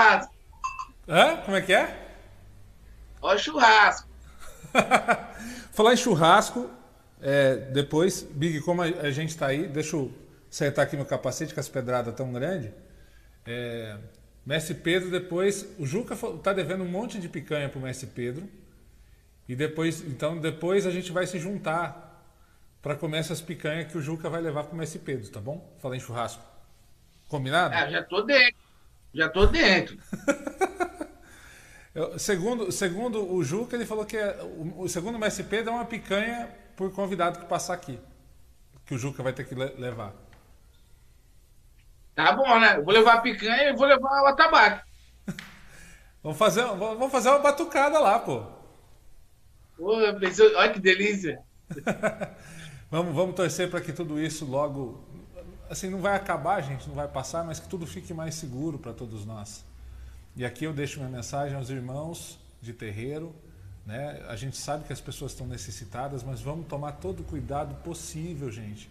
churrasco. 0.00 0.34
Hã? 1.08 1.36
Como 1.44 1.56
é 1.56 1.60
que 1.60 1.72
é? 1.72 2.16
Ó 3.20 3.34
o 3.34 3.38
churrasco. 3.38 4.08
Falar 5.72 5.94
em 5.94 5.96
churrasco, 5.96 6.70
é, 7.20 7.56
depois, 7.56 8.22
Big, 8.22 8.60
como 8.60 8.82
a, 8.82 9.10
gente 9.10 9.30
está 9.30 9.48
aí, 9.48 9.66
deixa 9.66 9.96
eu 9.96 10.12
acertar 10.50 10.84
aqui 10.84 10.96
meu 10.96 11.04
capacete 11.04 11.52
com 11.52 11.60
as 11.60 11.68
pedradas 11.68 12.14
tão 12.14 12.32
grandes. 12.32 12.70
É, 13.46 13.96
Mestre 14.44 14.74
Pedro, 14.74 15.10
depois. 15.10 15.66
O 15.78 15.86
Juca 15.86 16.14
está 16.14 16.52
devendo 16.52 16.84
um 16.84 16.88
monte 16.88 17.18
de 17.18 17.28
picanha 17.28 17.68
pro 17.68 17.80
Mestre 17.80 18.06
Pedro. 18.06 18.48
E 19.48 19.56
depois, 19.56 20.00
então, 20.02 20.38
depois 20.38 20.86
a 20.86 20.90
gente 20.90 21.10
vai 21.10 21.26
se 21.26 21.38
juntar 21.38 22.06
para 22.80 22.94
comer 22.94 23.18
essas 23.18 23.40
picanhas 23.40 23.90
que 23.90 23.98
o 23.98 24.02
Juca 24.02 24.30
vai 24.30 24.40
levar 24.40 24.64
pro 24.64 24.76
Mestre 24.76 25.00
Pedro, 25.00 25.28
tá 25.28 25.40
bom? 25.40 25.76
Falar 25.80 25.96
em 25.96 26.00
churrasco. 26.00 26.42
Combinado? 27.28 27.74
É, 27.74 27.90
já 27.90 28.02
tô 28.02 28.22
dentro. 28.22 28.69
Já 29.14 29.28
tô 29.28 29.46
dentro. 29.46 29.96
Eu- 31.94 32.18
segundo, 32.18 32.70
segundo 32.70 33.32
o 33.34 33.42
Juca, 33.42 33.76
ele 33.76 33.84
falou 33.86 34.04
que 34.04 34.16
é, 34.16 34.40
o, 34.42 34.82
o 34.82 34.88
segundo 34.88 35.18
Mestre 35.18 35.44
Pedro 35.44 35.72
é 35.72 35.74
uma 35.74 35.84
picanha 35.84 36.48
por 36.76 36.92
convidado 36.92 37.40
que 37.40 37.46
passar 37.46 37.74
aqui. 37.74 37.98
Que 38.86 38.94
o 38.94 38.98
Juca 38.98 39.22
vai 39.22 39.32
ter 39.32 39.44
que 39.44 39.54
le- 39.54 39.74
levar. 39.78 40.14
Tá 42.14 42.32
bom, 42.32 42.58
né? 42.60 42.76
Eu 42.76 42.84
vou 42.84 42.92
levar 42.94 43.14
a 43.14 43.20
picanha 43.20 43.70
e 43.70 43.76
vou 43.76 43.86
levar 43.86 44.22
o 44.22 44.26
atabaque. 44.26 44.84
Vamos 46.22 46.38
fazer, 46.38 46.64
vamos 46.64 47.10
fazer 47.10 47.28
uma 47.30 47.38
batucada 47.38 47.98
lá, 47.98 48.18
pô. 48.18 48.42
Pô, 49.76 49.96
olha 49.96 50.72
que 50.72 50.78
delícia. 50.80 51.42
Vamos, 52.90 53.14
vamos 53.14 53.36
torcer 53.36 53.70
para 53.70 53.80
que 53.80 53.92
tudo 53.92 54.20
isso 54.20 54.44
logo. 54.44 55.04
Assim, 55.70 55.88
não 55.88 56.00
vai 56.00 56.16
acabar, 56.16 56.60
gente, 56.62 56.88
não 56.88 56.96
vai 56.96 57.06
passar, 57.06 57.44
mas 57.44 57.60
que 57.60 57.68
tudo 57.68 57.86
fique 57.86 58.12
mais 58.12 58.34
seguro 58.34 58.76
para 58.76 58.92
todos 58.92 59.24
nós. 59.24 59.64
E 60.34 60.44
aqui 60.44 60.64
eu 60.64 60.72
deixo 60.72 60.98
minha 60.98 61.08
mensagem 61.08 61.56
aos 61.56 61.70
irmãos 61.70 62.40
de 62.60 62.72
terreiro. 62.72 63.32
Né? 63.86 64.20
A 64.28 64.34
gente 64.34 64.56
sabe 64.56 64.82
que 64.82 64.92
as 64.92 65.00
pessoas 65.00 65.30
estão 65.30 65.46
necessitadas, 65.46 66.24
mas 66.24 66.40
vamos 66.40 66.66
tomar 66.66 66.94
todo 66.94 67.20
o 67.20 67.22
cuidado 67.22 67.76
possível, 67.84 68.50
gente. 68.50 68.90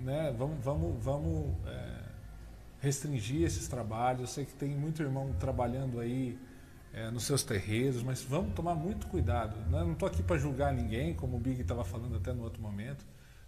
Né? 0.00 0.34
Vamos, 0.36 0.62
vamos, 0.62 1.02
vamos 1.02 1.56
é, 1.66 2.02
restringir 2.82 3.46
esses 3.46 3.66
trabalhos. 3.66 4.20
Eu 4.20 4.26
sei 4.26 4.44
que 4.44 4.52
tem 4.52 4.76
muito 4.76 5.02
irmão 5.02 5.34
trabalhando 5.40 5.98
aí 5.98 6.38
é, 6.92 7.10
nos 7.10 7.24
seus 7.24 7.42
terreiros, 7.42 8.02
mas 8.02 8.22
vamos 8.22 8.52
tomar 8.52 8.74
muito 8.74 9.06
cuidado. 9.06 9.56
Né? 9.70 9.80
Não 9.80 9.92
estou 9.92 10.06
aqui 10.06 10.22
para 10.22 10.36
julgar 10.36 10.74
ninguém, 10.74 11.14
como 11.14 11.38
o 11.38 11.40
Big 11.40 11.62
estava 11.62 11.86
falando 11.86 12.16
até 12.16 12.34
no 12.34 12.42
outro 12.42 12.60
momento. 12.60 13.02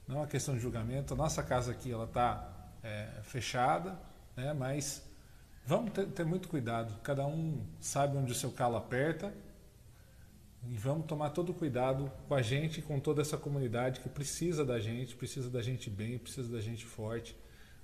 Não 0.09 0.17
é 0.17 0.19
uma 0.21 0.27
questão 0.27 0.55
de 0.55 0.61
julgamento. 0.61 1.13
A 1.13 1.17
nossa 1.17 1.43
casa 1.43 1.71
aqui 1.71 1.93
ela 1.93 2.05
está 2.05 2.54
fechada, 3.23 3.99
né? 4.37 4.53
mas 4.53 5.09
vamos 5.67 5.93
ter, 5.93 6.07
ter 6.07 6.25
muito 6.25 6.49
cuidado. 6.49 6.95
Cada 7.03 7.27
um 7.27 7.61
sabe 7.81 8.17
onde 8.17 8.33
o 8.33 8.35
seu 8.35 8.51
calo 8.51 8.77
aperta 8.77 9.33
e 10.69 10.77
vamos 10.77 11.07
tomar 11.07 11.31
todo 11.31 11.53
cuidado 11.53 12.11
com 12.27 12.35
a 12.35 12.43
gente 12.43 12.79
e 12.79 12.83
com 12.83 12.99
toda 12.99 13.21
essa 13.21 13.37
comunidade 13.37 14.01
que 14.01 14.09
precisa 14.09 14.65
da 14.65 14.79
gente, 14.79 15.15
precisa 15.15 15.51
da 15.51 15.61
gente 15.61 15.91
bem, 15.91 16.19
precisa 16.19 16.51
da 16.51 16.61
gente 16.61 16.85
forte. 16.85 17.37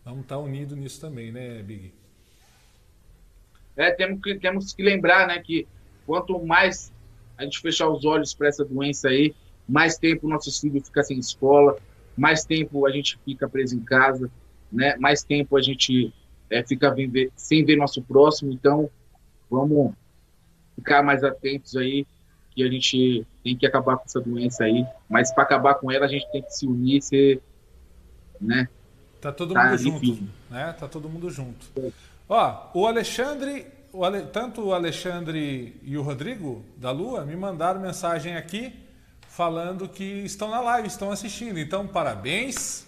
Vamos 0.05 0.22
estar 0.22 0.39
unidos 0.39 0.77
nisso 0.77 1.01
também, 1.01 1.31
né, 1.31 1.62
Big? 1.62 1.93
É, 3.77 3.90
temos 3.93 4.22
que, 4.22 4.35
temos 4.36 4.72
que 4.72 4.82
lembrar, 4.82 5.27
né, 5.27 5.39
que 5.40 5.66
quanto 6.06 6.39
mais 6.44 6.93
a 7.36 7.44
gente 7.44 7.60
fechar 7.60 7.89
os 7.89 8.05
olhos 8.05 8.35
para 8.35 8.48
essa 8.48 8.64
doença 8.64 9.09
aí, 9.09 9.35
mais 9.68 9.97
tempo 9.97 10.28
nossos 10.28 10.59
filhos 10.59 10.86
ficam 10.89 11.02
sem 11.02 11.18
escola, 11.18 11.78
mais 12.16 12.44
tempo 12.44 12.86
a 12.86 12.90
gente 12.90 13.18
fica 13.24 13.48
preso 13.48 13.77
em 13.77 13.81
casa, 13.81 14.31
né, 14.72 14.97
mais 14.97 15.22
tempo 15.22 15.56
a 15.56 15.62
gente 15.62 16.12
é, 16.48 16.64
fica 16.66 16.94
sem 17.36 17.64
ver 17.64 17.76
nosso 17.76 18.02
próximo. 18.02 18.52
Então, 18.52 18.90
vamos 19.51 19.92
ficar 20.76 21.02
mais 21.02 21.22
atentos 21.24 21.76
aí, 21.76 22.06
que 22.52 22.62
a 22.62 22.70
gente 22.70 23.26
tem 23.44 23.56
que 23.56 23.66
acabar 23.66 23.97
com 23.97 24.05
essa 24.05 24.20
doença 24.20 24.64
aí. 24.64 24.84
Mas 25.09 25.32
para 25.32 25.42
acabar 25.44 25.74
com 25.74 25.90
ela, 25.90 26.06
a 26.06 26.09
gente 26.09 26.30
tem 26.32 26.42
que 26.42 26.51
se 26.52 26.66
unir, 26.66 27.01
ser, 27.02 27.40
né? 28.40 28.68
Tá 29.20 29.30
todo 29.30 29.52
Tá, 29.55 29.64
mundo 29.66 29.78
junto, 29.78 30.05
enfim. 30.06 30.30
né? 30.51 30.74
Tá 30.78 30.88
todo 30.88 31.09
mundo 31.09 31.30
junto. 31.30 31.66
Ó, 32.28 32.68
o 32.74 32.86
Alexandre, 32.86 33.66
o 33.92 34.05
Ale- 34.05 34.22
tanto 34.32 34.62
o 34.62 34.72
Alexandre 34.72 35.76
e 35.82 35.97
o 35.97 36.02
Rodrigo 36.02 36.64
da 36.76 36.90
Lua 36.90 37.24
me 37.24 37.36
mandaram 37.36 37.80
mensagem 37.80 38.34
aqui 38.36 38.72
falando 39.28 39.88
que 39.88 40.05
estão 40.24 40.48
na 40.51 40.60
live, 40.60 40.88
estão 40.88 41.10
assistindo. 41.10 41.59
Então, 41.59 41.86
parabéns, 41.86 42.86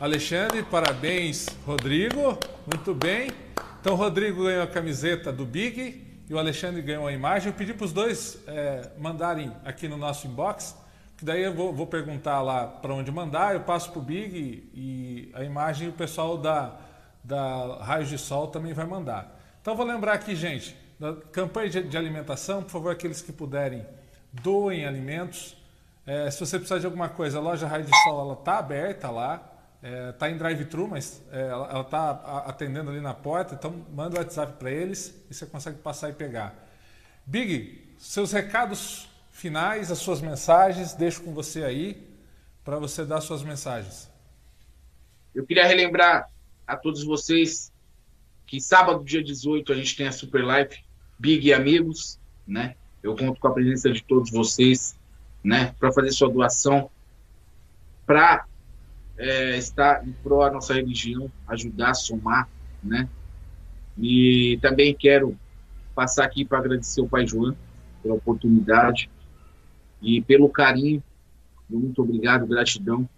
Alexandre, 0.00 0.62
parabéns, 0.62 1.48
Rodrigo. 1.66 2.38
Muito 2.72 2.94
bem. 2.94 3.32
Então, 3.80 3.94
o 3.94 3.96
Rodrigo 3.96 4.44
ganhou 4.44 4.62
a 4.62 4.66
camiseta 4.68 5.32
do 5.32 5.44
Big 5.44 6.22
e 6.30 6.32
o 6.32 6.38
Alexandre 6.38 6.80
ganhou 6.80 7.08
a 7.08 7.12
imagem. 7.12 7.48
Eu 7.48 7.52
pedi 7.52 7.74
para 7.74 7.84
os 7.84 7.92
dois 7.92 8.38
é, 8.46 8.92
mandarem 8.96 9.52
aqui 9.64 9.88
no 9.88 9.96
nosso 9.96 10.28
inbox, 10.28 10.76
que 11.16 11.24
daí 11.24 11.42
eu 11.42 11.52
vou, 11.52 11.72
vou 11.72 11.84
perguntar 11.84 12.40
lá 12.42 12.64
para 12.64 12.94
onde 12.94 13.10
mandar. 13.10 13.54
Eu 13.54 13.62
passo 13.62 13.90
para 13.90 13.98
o 13.98 14.02
Big 14.02 14.70
e, 14.72 15.32
a 15.34 15.42
imagem 15.42 15.88
o 15.88 15.92
pessoal 15.92 16.38
da, 16.38 16.76
da 17.24 17.78
Raios 17.82 18.08
de 18.08 18.18
Sol 18.18 18.46
também 18.46 18.72
vai 18.72 18.86
mandar. 18.86 19.36
Então, 19.60 19.74
vou 19.74 19.84
lembrar 19.84 20.12
aqui, 20.12 20.36
gente, 20.36 20.76
da 20.96 21.12
campanha 21.32 21.70
de, 21.70 21.82
de 21.82 21.96
alimentação, 21.98 22.62
por 22.62 22.70
favor, 22.70 22.92
aqueles 22.92 23.20
que 23.20 23.32
puderem, 23.32 23.84
doem 24.32 24.86
alimentos. 24.86 25.56
É, 26.06 26.30
se 26.30 26.38
você 26.38 26.56
precisar 26.56 26.78
de 26.78 26.86
alguma 26.86 27.08
coisa, 27.08 27.38
a 27.38 27.40
loja 27.40 27.66
Raio 27.66 27.82
de 27.82 27.96
Sol 28.04 28.32
está 28.34 28.58
aberta 28.58 29.10
lá. 29.10 29.57
Está 29.82 30.28
em 30.28 30.36
drive-thru, 30.36 30.88
mas 30.88 31.22
é, 31.30 31.48
ela 31.48 31.82
está 31.82 32.10
atendendo 32.46 32.90
ali 32.90 33.00
na 33.00 33.14
porta. 33.14 33.54
Então 33.54 33.84
manda 33.94 34.16
o 34.16 34.18
WhatsApp 34.18 34.54
para 34.58 34.70
eles 34.70 35.14
e 35.30 35.34
você 35.34 35.46
consegue 35.46 35.78
passar 35.78 36.10
e 36.10 36.12
pegar. 36.12 36.54
Big, 37.24 37.94
seus 37.98 38.32
recados 38.32 39.08
finais, 39.30 39.92
as 39.92 39.98
suas 39.98 40.20
mensagens, 40.20 40.94
deixo 40.94 41.22
com 41.22 41.32
você 41.32 41.62
aí 41.62 42.08
para 42.64 42.76
você 42.76 43.04
dar 43.04 43.20
suas 43.20 43.42
mensagens. 43.42 44.10
Eu 45.34 45.46
queria 45.46 45.66
relembrar 45.66 46.28
a 46.66 46.76
todos 46.76 47.04
vocês 47.04 47.72
que 48.46 48.60
sábado, 48.60 49.04
dia 49.04 49.22
18, 49.22 49.72
a 49.72 49.76
gente 49.76 49.96
tem 49.96 50.08
a 50.08 50.12
Super 50.12 50.44
Live 50.44 50.82
Big 51.18 51.46
e 51.46 51.52
Amigos, 51.52 52.18
né? 52.46 52.74
Eu 53.02 53.14
conto 53.14 53.38
com 53.38 53.48
a 53.48 53.52
presença 53.52 53.92
de 53.92 54.02
todos 54.02 54.30
vocês, 54.30 54.96
né? 55.44 55.74
Para 55.78 55.92
fazer 55.92 56.10
sua 56.10 56.30
doação, 56.30 56.90
para 58.06 58.46
é, 59.18 59.58
estar 59.58 60.06
em 60.06 60.12
prol 60.12 60.44
da 60.44 60.52
nossa 60.52 60.72
religião, 60.72 61.30
ajudar, 61.48 61.94
somar, 61.94 62.48
né? 62.82 63.08
E 63.98 64.58
também 64.62 64.94
quero 64.94 65.36
passar 65.94 66.24
aqui 66.24 66.44
para 66.44 66.58
agradecer 66.58 67.00
o 67.00 67.08
Pai 67.08 67.26
João 67.26 67.56
pela 68.00 68.14
oportunidade 68.14 69.10
e 70.00 70.22
pelo 70.22 70.48
carinho. 70.48 71.02
Muito 71.68 72.00
obrigado, 72.00 72.46
gratidão. 72.46 73.08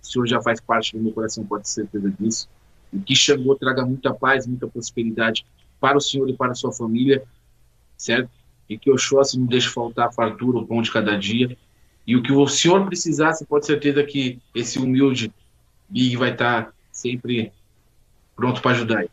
O 0.00 0.06
Senhor 0.06 0.26
já 0.26 0.40
faz 0.40 0.60
parte 0.60 0.96
do 0.96 1.02
meu 1.02 1.12
coração, 1.12 1.44
pode 1.44 1.64
ter 1.64 1.70
certeza 1.70 2.10
disso. 2.18 2.48
E 2.92 3.00
que 3.00 3.14
Xangô 3.14 3.56
traga 3.56 3.84
muita 3.84 4.14
paz, 4.14 4.46
muita 4.46 4.68
prosperidade 4.68 5.44
para 5.80 5.98
o 5.98 6.00
Senhor 6.00 6.28
e 6.28 6.36
para 6.36 6.52
a 6.52 6.54
sua 6.54 6.72
família, 6.72 7.24
certo? 7.96 8.30
E 8.68 8.78
que 8.78 8.90
Oxóssi 8.90 9.38
não 9.38 9.46
deixe 9.46 9.68
faltar 9.68 10.08
a 10.08 10.12
fartura, 10.12 10.58
o 10.58 10.66
pão 10.66 10.80
de 10.80 10.92
cada 10.92 11.18
dia. 11.18 11.56
E 12.06 12.16
o 12.16 12.22
que 12.22 12.32
o 12.32 12.46
Senhor 12.46 12.86
precisar, 12.86 13.32
você 13.32 13.44
pode 13.44 13.66
ter 13.66 13.72
certeza 13.72 14.04
que 14.04 14.38
esse 14.54 14.78
humilde 14.78 15.32
Big 15.90 16.16
vai 16.16 16.32
estar 16.32 16.72
sempre 16.92 17.52
pronto 18.36 18.62
para 18.62 18.70
ajudar. 18.72 19.04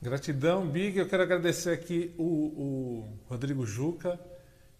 Gratidão, 0.00 0.66
Big. 0.66 0.98
Eu 0.98 1.08
quero 1.08 1.22
agradecer 1.22 1.70
aqui 1.70 2.14
o, 2.16 2.22
o, 2.22 3.18
Rodrigo 3.28 3.66
Juca, 3.66 4.18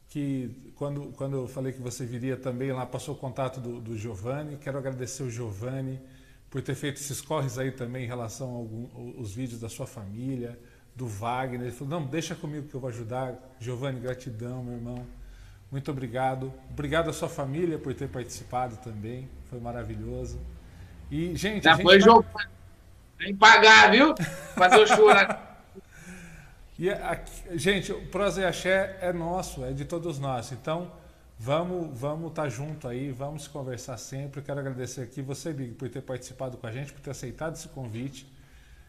que 0.09 0.73
quando, 0.77 1.13
quando 1.17 1.37
eu 1.37 1.49
falei 1.49 1.73
que 1.73 1.81
você 1.81 2.05
viria 2.05 2.37
também 2.37 2.73
lá, 2.73 2.87
passou 2.87 3.15
o 3.15 3.19
contato 3.19 3.61
do, 3.61 3.81
do 3.81 3.97
Giovanni. 3.97 4.57
Quero 4.57 4.79
agradecer 4.79 5.23
o 5.23 5.31
Giovanni 5.31 6.01
por 6.51 6.63
ter 6.63 6.75
feito 6.75 6.97
esses 6.97 7.21
corres 7.21 7.59
aí 7.59 7.73
também 7.73 8.05
em 8.05 8.07
relação 8.07 8.69
aos 9.17 9.35
vídeos 9.35 9.61
da 9.61 9.69
sua 9.69 9.87
família, 9.87 10.59
do 10.95 11.07
Wagner. 11.07 11.63
Ele 11.63 11.73
falou, 11.73 12.01
não, 12.01 12.07
deixa 12.07 12.35
comigo 12.35 12.69
que 12.69 12.75
eu 12.75 12.81
vou 12.81 12.89
ajudar. 12.89 13.57
Giovanni, 13.61 14.01
gratidão, 14.01 14.63
meu 14.63 14.75
irmão. 14.75 15.07
Muito 15.71 15.91
obrigado. 15.91 16.53
Obrigado 16.71 17.11
à 17.11 17.13
sua 17.13 17.29
família 17.29 17.79
por 17.79 17.93
ter 17.95 18.09
participado 18.09 18.77
também. 18.79 19.29
Foi 19.51 19.61
maravilhoso. 19.61 20.41
E, 21.11 21.37
gente. 21.37 21.65
Já 21.65 21.77
foi, 21.77 21.99
tá... 21.99 22.49
Tem 23.19 23.29
que 23.29 23.35
pagar, 23.35 23.91
viu? 23.91 24.15
Fazer 24.55 24.79
o 24.81 24.87
chorar. 24.87 25.47
E 26.81 26.89
aqui, 26.91 27.59
gente, 27.59 27.91
o 27.91 28.07
Prosa 28.07 28.41
e 28.41 28.45
Axé 28.45 28.99
é 29.01 29.13
nosso, 29.13 29.65
é 29.65 29.73
de 29.73 29.85
todos 29.85 30.21
nós. 30.21 30.53
Então, 30.53 30.93
vamos 31.37 31.99
vamos 31.99 32.31
estar 32.31 32.45
tá 32.45 32.49
junto 32.49 32.87
aí, 32.87 33.11
vamos 33.11 33.49
conversar 33.49 33.97
sempre. 33.97 34.39
Eu 34.39 34.45
quero 34.45 34.61
agradecer 34.61 35.01
aqui 35.01 35.21
você, 35.21 35.53
Big, 35.53 35.75
por 35.75 35.89
ter 35.89 36.03
participado 36.03 36.57
com 36.57 36.65
a 36.69 36.71
gente, 36.71 36.93
por 36.93 37.01
ter 37.01 37.11
aceitado 37.11 37.57
esse 37.57 37.67
convite, 37.67 38.33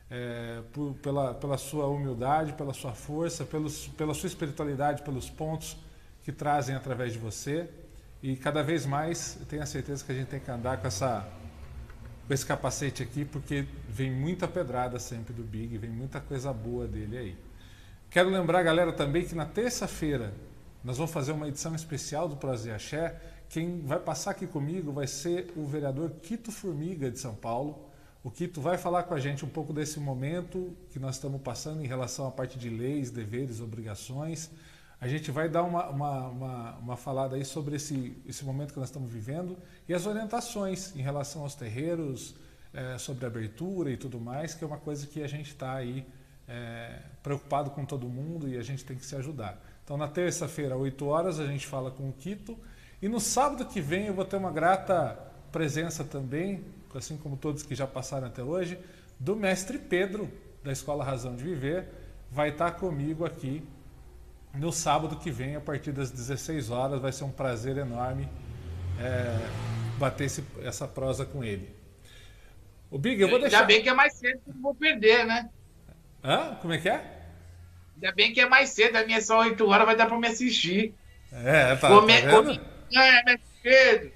é, 0.07 0.61
por, 0.71 0.93
pela, 1.01 1.33
pela 1.33 1.57
sua 1.57 1.87
humildade, 1.87 2.53
pela 2.53 2.75
sua 2.75 2.93
força, 2.93 3.43
pelos, 3.43 3.87
pela 3.87 4.13
sua 4.13 4.27
espiritualidade, 4.27 5.01
pelos 5.01 5.27
pontos 5.27 5.75
que 6.29 6.31
trazem 6.31 6.75
através 6.75 7.13
de 7.13 7.17
você. 7.17 7.67
E 8.21 8.35
cada 8.35 8.61
vez 8.61 8.85
mais 8.85 9.37
eu 9.39 9.45
tenho 9.47 9.63
a 9.63 9.65
certeza 9.65 10.05
que 10.05 10.11
a 10.11 10.15
gente 10.15 10.27
tem 10.27 10.39
que 10.39 10.51
andar 10.51 10.77
com 10.77 10.87
essa 10.87 11.27
com 12.27 12.33
esse 12.33 12.45
capacete 12.45 13.01
aqui, 13.01 13.25
porque 13.25 13.65
vem 13.87 14.11
muita 14.11 14.47
pedrada 14.47 14.99
sempre 14.99 15.33
do 15.33 15.41
Big, 15.41 15.75
vem 15.79 15.89
muita 15.89 16.21
coisa 16.21 16.53
boa 16.53 16.85
dele 16.85 17.17
aí. 17.17 17.37
Quero 18.11 18.29
lembrar, 18.29 18.61
galera, 18.61 18.93
também 18.93 19.25
que 19.25 19.33
na 19.33 19.47
terça-feira 19.47 20.31
nós 20.83 20.97
vamos 20.97 21.11
fazer 21.11 21.31
uma 21.31 21.47
edição 21.47 21.73
especial 21.73 22.29
do 22.29 22.35
Prazer 22.35 22.75
Axé. 22.75 23.19
Quem 23.49 23.81
vai 23.81 23.97
passar 23.97 24.31
aqui 24.31 24.45
comigo 24.45 24.91
vai 24.91 25.07
ser 25.07 25.51
o 25.55 25.65
vereador 25.65 26.11
Quito 26.21 26.51
Formiga 26.51 27.09
de 27.09 27.17
São 27.17 27.33
Paulo. 27.33 27.89
O 28.23 28.29
Quito 28.29 28.61
vai 28.61 28.77
falar 28.77 29.03
com 29.03 29.15
a 29.15 29.19
gente 29.19 29.43
um 29.43 29.49
pouco 29.49 29.73
desse 29.73 29.99
momento 29.99 30.77
que 30.91 30.99
nós 30.99 31.15
estamos 31.15 31.41
passando 31.41 31.83
em 31.83 31.87
relação 31.87 32.27
à 32.27 32.31
parte 32.31 32.59
de 32.59 32.69
leis, 32.69 33.09
deveres, 33.09 33.59
obrigações 33.59 34.51
a 35.01 35.07
gente 35.07 35.31
vai 35.31 35.47
dar 35.47 35.63
uma, 35.63 35.87
uma, 35.87 36.27
uma, 36.27 36.71
uma, 36.77 36.97
falada 36.97 37.35
aí 37.35 37.45
sobre 37.45 37.77
esse, 37.77 38.15
esse 38.27 38.43
momento 38.43 38.73
que 38.73 38.79
nós 38.79 38.89
estamos 38.89 39.09
vivendo 39.09 39.57
e 39.87 39.93
as 39.93 40.05
orientações 40.05 40.93
em 40.95 41.01
relação 41.01 41.43
aos 41.43 41.55
terreiros, 41.55 42.35
é, 42.73 42.97
sobre 42.97 43.25
abertura 43.25 43.89
e 43.91 43.97
tudo 43.97 44.19
mais, 44.19 44.53
que 44.53 44.63
é 44.63 44.67
uma 44.67 44.77
coisa 44.77 45.07
que 45.07 45.23
a 45.23 45.27
gente 45.27 45.51
está 45.51 45.73
aí 45.73 46.05
é, 46.47 46.99
preocupado 47.23 47.69
com 47.71 47.85
todo 47.85 48.07
mundo 48.07 48.47
e 48.47 48.57
a 48.57 48.61
gente 48.61 48.83
tem 48.83 48.97
que 48.97 49.05
se 49.05 49.15
ajudar. 49.15 49.59
Então, 49.83 49.97
na 49.97 50.07
terça-feira, 50.07 50.75
8 50.75 51.05
horas, 51.05 51.39
a 51.39 51.47
gente 51.47 51.65
fala 51.65 51.89
com 51.89 52.09
o 52.09 52.13
Quito. 52.13 52.57
E 53.01 53.07
no 53.07 53.19
sábado 53.19 53.65
que 53.65 53.79
vem 53.79 54.07
eu 54.07 54.13
vou 54.13 54.25
ter 54.25 54.35
uma 54.35 54.51
grata 54.51 55.17
presença 55.51 56.03
também, 56.03 56.63
assim 56.93 57.17
como 57.17 57.37
todos 57.37 57.63
que 57.63 57.73
já 57.73 57.87
passaram 57.87 58.27
até 58.27 58.43
hoje, 58.43 58.77
do 59.19 59.35
mestre 59.35 59.79
Pedro, 59.79 60.29
da 60.63 60.71
Escola 60.71 61.03
Razão 61.03 61.35
de 61.35 61.43
Viver, 61.43 61.87
vai 62.29 62.49
estar 62.49 62.71
comigo 62.71 63.25
aqui 63.25 63.63
no 64.53 64.71
sábado 64.71 65.17
que 65.17 65.31
vem, 65.31 65.55
a 65.55 65.61
partir 65.61 65.91
das 65.91 66.11
16 66.11 66.69
horas. 66.69 67.01
Vai 67.01 67.11
ser 67.11 67.23
um 67.23 67.31
prazer 67.31 67.77
enorme 67.77 68.29
é, 68.99 69.37
bater 69.97 70.25
esse, 70.25 70.43
essa 70.63 70.87
prosa 70.87 71.25
com 71.25 71.43
ele. 71.43 71.73
O 72.91 72.97
Big, 72.97 73.21
eu 73.21 73.29
vou 73.29 73.39
deixar. 73.39 73.57
Ainda 73.57 73.67
bem 73.67 73.83
que 73.83 73.89
é 73.89 73.93
mais 73.93 74.13
cedo 74.13 74.39
que 74.43 74.49
eu 74.49 74.61
vou 74.61 74.73
perder, 74.73 75.25
né? 75.25 75.49
Hã? 76.23 76.55
Como 76.61 76.73
é 76.73 76.77
que 76.77 76.89
é? 76.89 77.19
Ainda 77.95 78.11
bem 78.13 78.33
que 78.33 78.41
é 78.41 78.47
mais 78.47 78.69
cedo, 78.69 78.95
a 78.95 79.05
minha 79.05 79.17
é 79.17 79.21
só 79.21 79.39
8 79.39 79.67
horas, 79.67 79.85
vai 79.85 79.95
dar 79.95 80.05
para 80.05 80.17
me 80.17 80.27
assistir. 80.27 80.93
É, 81.31 81.75
tá. 81.75 81.87
Come, 81.87 82.21
tá 82.21 82.29
come... 82.31 82.61
É, 82.93 83.23
mais 83.23 83.41
cedo. 83.61 84.11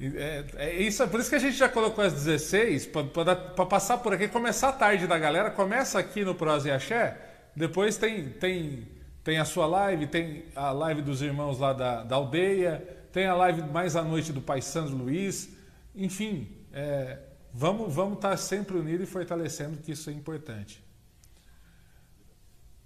É, 0.00 0.44
é, 0.56 0.74
isso, 0.76 1.02
é 1.02 1.06
por 1.08 1.18
isso 1.18 1.28
que 1.28 1.34
a 1.34 1.40
gente 1.40 1.56
já 1.56 1.68
colocou 1.68 2.04
as 2.04 2.12
16, 2.12 2.86
para 2.86 3.66
passar 3.66 3.98
por 3.98 4.12
aqui, 4.12 4.28
começar 4.28 4.68
a 4.68 4.72
tarde 4.72 5.08
da 5.08 5.18
galera, 5.18 5.50
começa 5.50 5.98
aqui 5.98 6.24
no 6.24 6.36
Prosa 6.36 6.68
e 6.68 6.70
Axé, 6.70 7.16
depois 7.58 7.96
tem, 7.96 8.30
tem, 8.30 8.86
tem 9.24 9.38
a 9.38 9.44
sua 9.44 9.66
live, 9.66 10.06
tem 10.06 10.44
a 10.54 10.70
live 10.70 11.02
dos 11.02 11.20
irmãos 11.20 11.58
lá 11.58 11.72
da, 11.72 12.04
da 12.04 12.16
aldeia, 12.16 12.82
tem 13.12 13.26
a 13.26 13.34
live 13.34 13.62
mais 13.62 13.96
à 13.96 14.02
noite 14.02 14.32
do 14.32 14.40
Pai 14.40 14.62
Sandro 14.62 14.96
Luiz. 14.96 15.50
Enfim, 15.94 16.48
é, 16.72 17.18
vamos 17.52 17.92
vamos 17.92 18.14
estar 18.14 18.36
sempre 18.36 18.78
unidos 18.78 19.08
e 19.08 19.10
fortalecendo 19.10 19.78
que 19.78 19.92
isso 19.92 20.08
é 20.08 20.12
importante. 20.12 20.82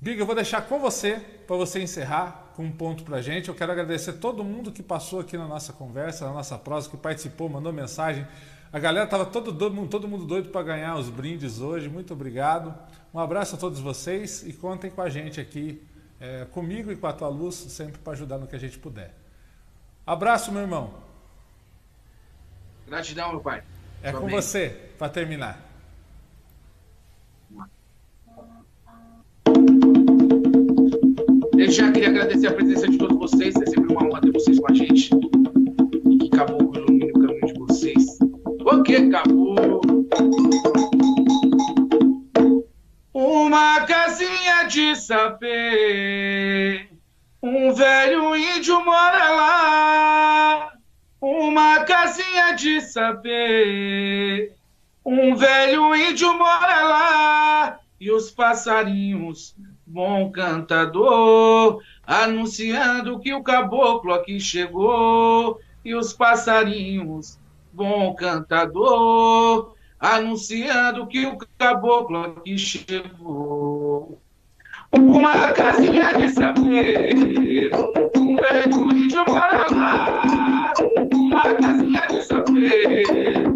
Big, 0.01 0.19
eu 0.19 0.27
vou 0.27 0.35
deixar 0.35 0.63
com 0.63 0.81
você, 0.81 1.21
para 1.47 1.55
você 1.55 1.81
encerrar 1.81 2.53
com 2.57 2.65
um 2.65 2.73
ponto 2.73 3.05
para 3.05 3.23
gente. 3.23 3.49
Eu 3.49 3.55
quero 3.55 3.71
agradecer 3.71 4.15
todo 4.15 4.43
mundo 4.43 4.73
que 4.73 4.83
passou 4.83 5.21
aqui 5.21 5.37
na 5.37 5.47
nossa 5.47 5.73
conversa, 5.73 6.27
na 6.27 6.33
nossa 6.33 6.59
prosa, 6.59 6.91
que 6.91 6.97
participou, 6.97 7.49
mandou 7.49 7.73
mensagem. 7.73 8.27
A 8.73 8.79
galera 8.79 9.05
estava 9.05 9.25
todo, 9.27 9.53
todo, 9.53 9.73
mundo, 9.73 9.91
todo 9.91 10.09
mundo 10.09 10.25
doido 10.25 10.49
para 10.49 10.63
ganhar 10.63 10.97
os 10.97 11.09
brindes 11.09 11.61
hoje. 11.61 11.89
Muito 11.89 12.15
obrigado. 12.15 12.75
Um 13.15 13.19
abraço 13.19 13.57
a 13.57 13.59
todos 13.59 13.79
vocês 13.79 14.43
e 14.47 14.53
contem 14.55 14.91
com 14.91 15.03
a 15.03 15.11
gente 15.11 15.39
aqui, 15.41 15.83
é, 16.19 16.47
comigo 16.47 16.91
e 16.91 16.97
com 16.97 17.07
a 17.07 17.13
tua 17.13 17.29
luz, 17.29 17.55
sempre 17.57 17.99
para 17.99 18.15
ajudar 18.15 18.39
no 18.39 18.47
que 18.47 18.57
a 18.57 18.59
gente 18.59 18.79
puder. 18.79 19.15
Abraço, 20.07 20.51
meu 20.51 20.63
irmão. 20.63 20.95
Gratidão, 22.87 23.33
meu 23.33 23.41
pai. 23.41 23.63
É 24.03 24.11
Sua 24.11 24.21
com 24.21 24.27
bem. 24.27 24.35
você, 24.35 24.91
para 24.99 25.09
terminar. 25.11 25.61
Eu 31.59 31.71
já 31.71 31.93
queria 31.93 32.09
agradecer 32.09 32.47
a 32.47 32.55
presença 32.55 32.89
de 32.89 32.99
todos 32.99 33.17
vocês. 33.19 33.55
É 33.55 33.67
sempre 33.67 33.93
uma 33.93 34.05
honra 34.05 34.21
ter 34.23 34.33
vocês 34.33 34.59
com 34.59 34.73
a 34.73 34.75
gente. 34.75 35.11
E 36.11 36.19
que 36.19 36.31
Caboclo 36.31 36.75
ilumine 36.77 37.11
o 37.11 37.15
caminho 37.15 37.47
de 37.47 37.59
vocês. 37.61 38.19
O 38.61 38.83
que, 38.83 39.11
Caboclo? 39.11 39.81
Uma 43.25 43.83
casinha 43.83 44.65
de 44.65 44.97
sapê, 44.97 46.89
um 47.41 47.73
velho 47.73 48.35
índio 48.35 48.85
mora 48.85 49.31
lá. 49.31 50.73
Uma 51.21 51.85
casinha 51.85 52.57
de 52.57 52.81
sapê, 52.81 54.53
um 55.07 55.37
velho 55.37 55.95
índio 55.95 56.37
mora 56.37 56.83
lá. 56.83 57.79
E 58.01 58.11
os 58.11 58.29
passarinhos, 58.33 59.55
bom 59.87 60.33
cantador, 60.33 61.81
anunciando 62.05 63.21
que 63.21 63.33
o 63.33 63.45
caboclo 63.45 64.15
aqui 64.15 64.41
chegou. 64.41 65.61
E 65.85 65.95
os 65.95 66.13
passarinhos, 66.13 67.39
bom 67.73 68.15
cantador, 68.15 69.77
anunciando 70.03 71.07
que 71.07 71.25
o 71.25 71.39
caboclo 71.57 72.19
aqui 72.19 72.59
chegou. 72.59 74.21
Uma 74.91 75.53
casinha 75.53 76.13
de 76.15 76.29
saber, 76.29 77.15
um 78.17 78.91
índio 78.91 79.25
para 79.25 79.67
lá. 79.71 80.73
Uma 81.15 81.55
casinha 81.55 82.07
de 82.11 82.23
saber, 82.23 83.47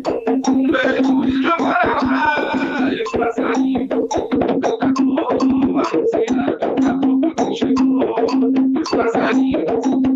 um 0.49 0.71
velho 0.71 1.25
índio 1.25 1.57
para 1.59 2.01
lá. 2.03 2.91
E 2.93 3.03
o 3.03 3.19
passarinho, 3.19 3.89
o 3.93 4.79
caboclo 4.79 5.79
anunciando 5.81 6.59
que 6.59 6.65
o 6.65 6.75
caboclo 6.77 7.57
chegou 7.57 8.15
uma 8.95 9.13
casinha 9.13 10.16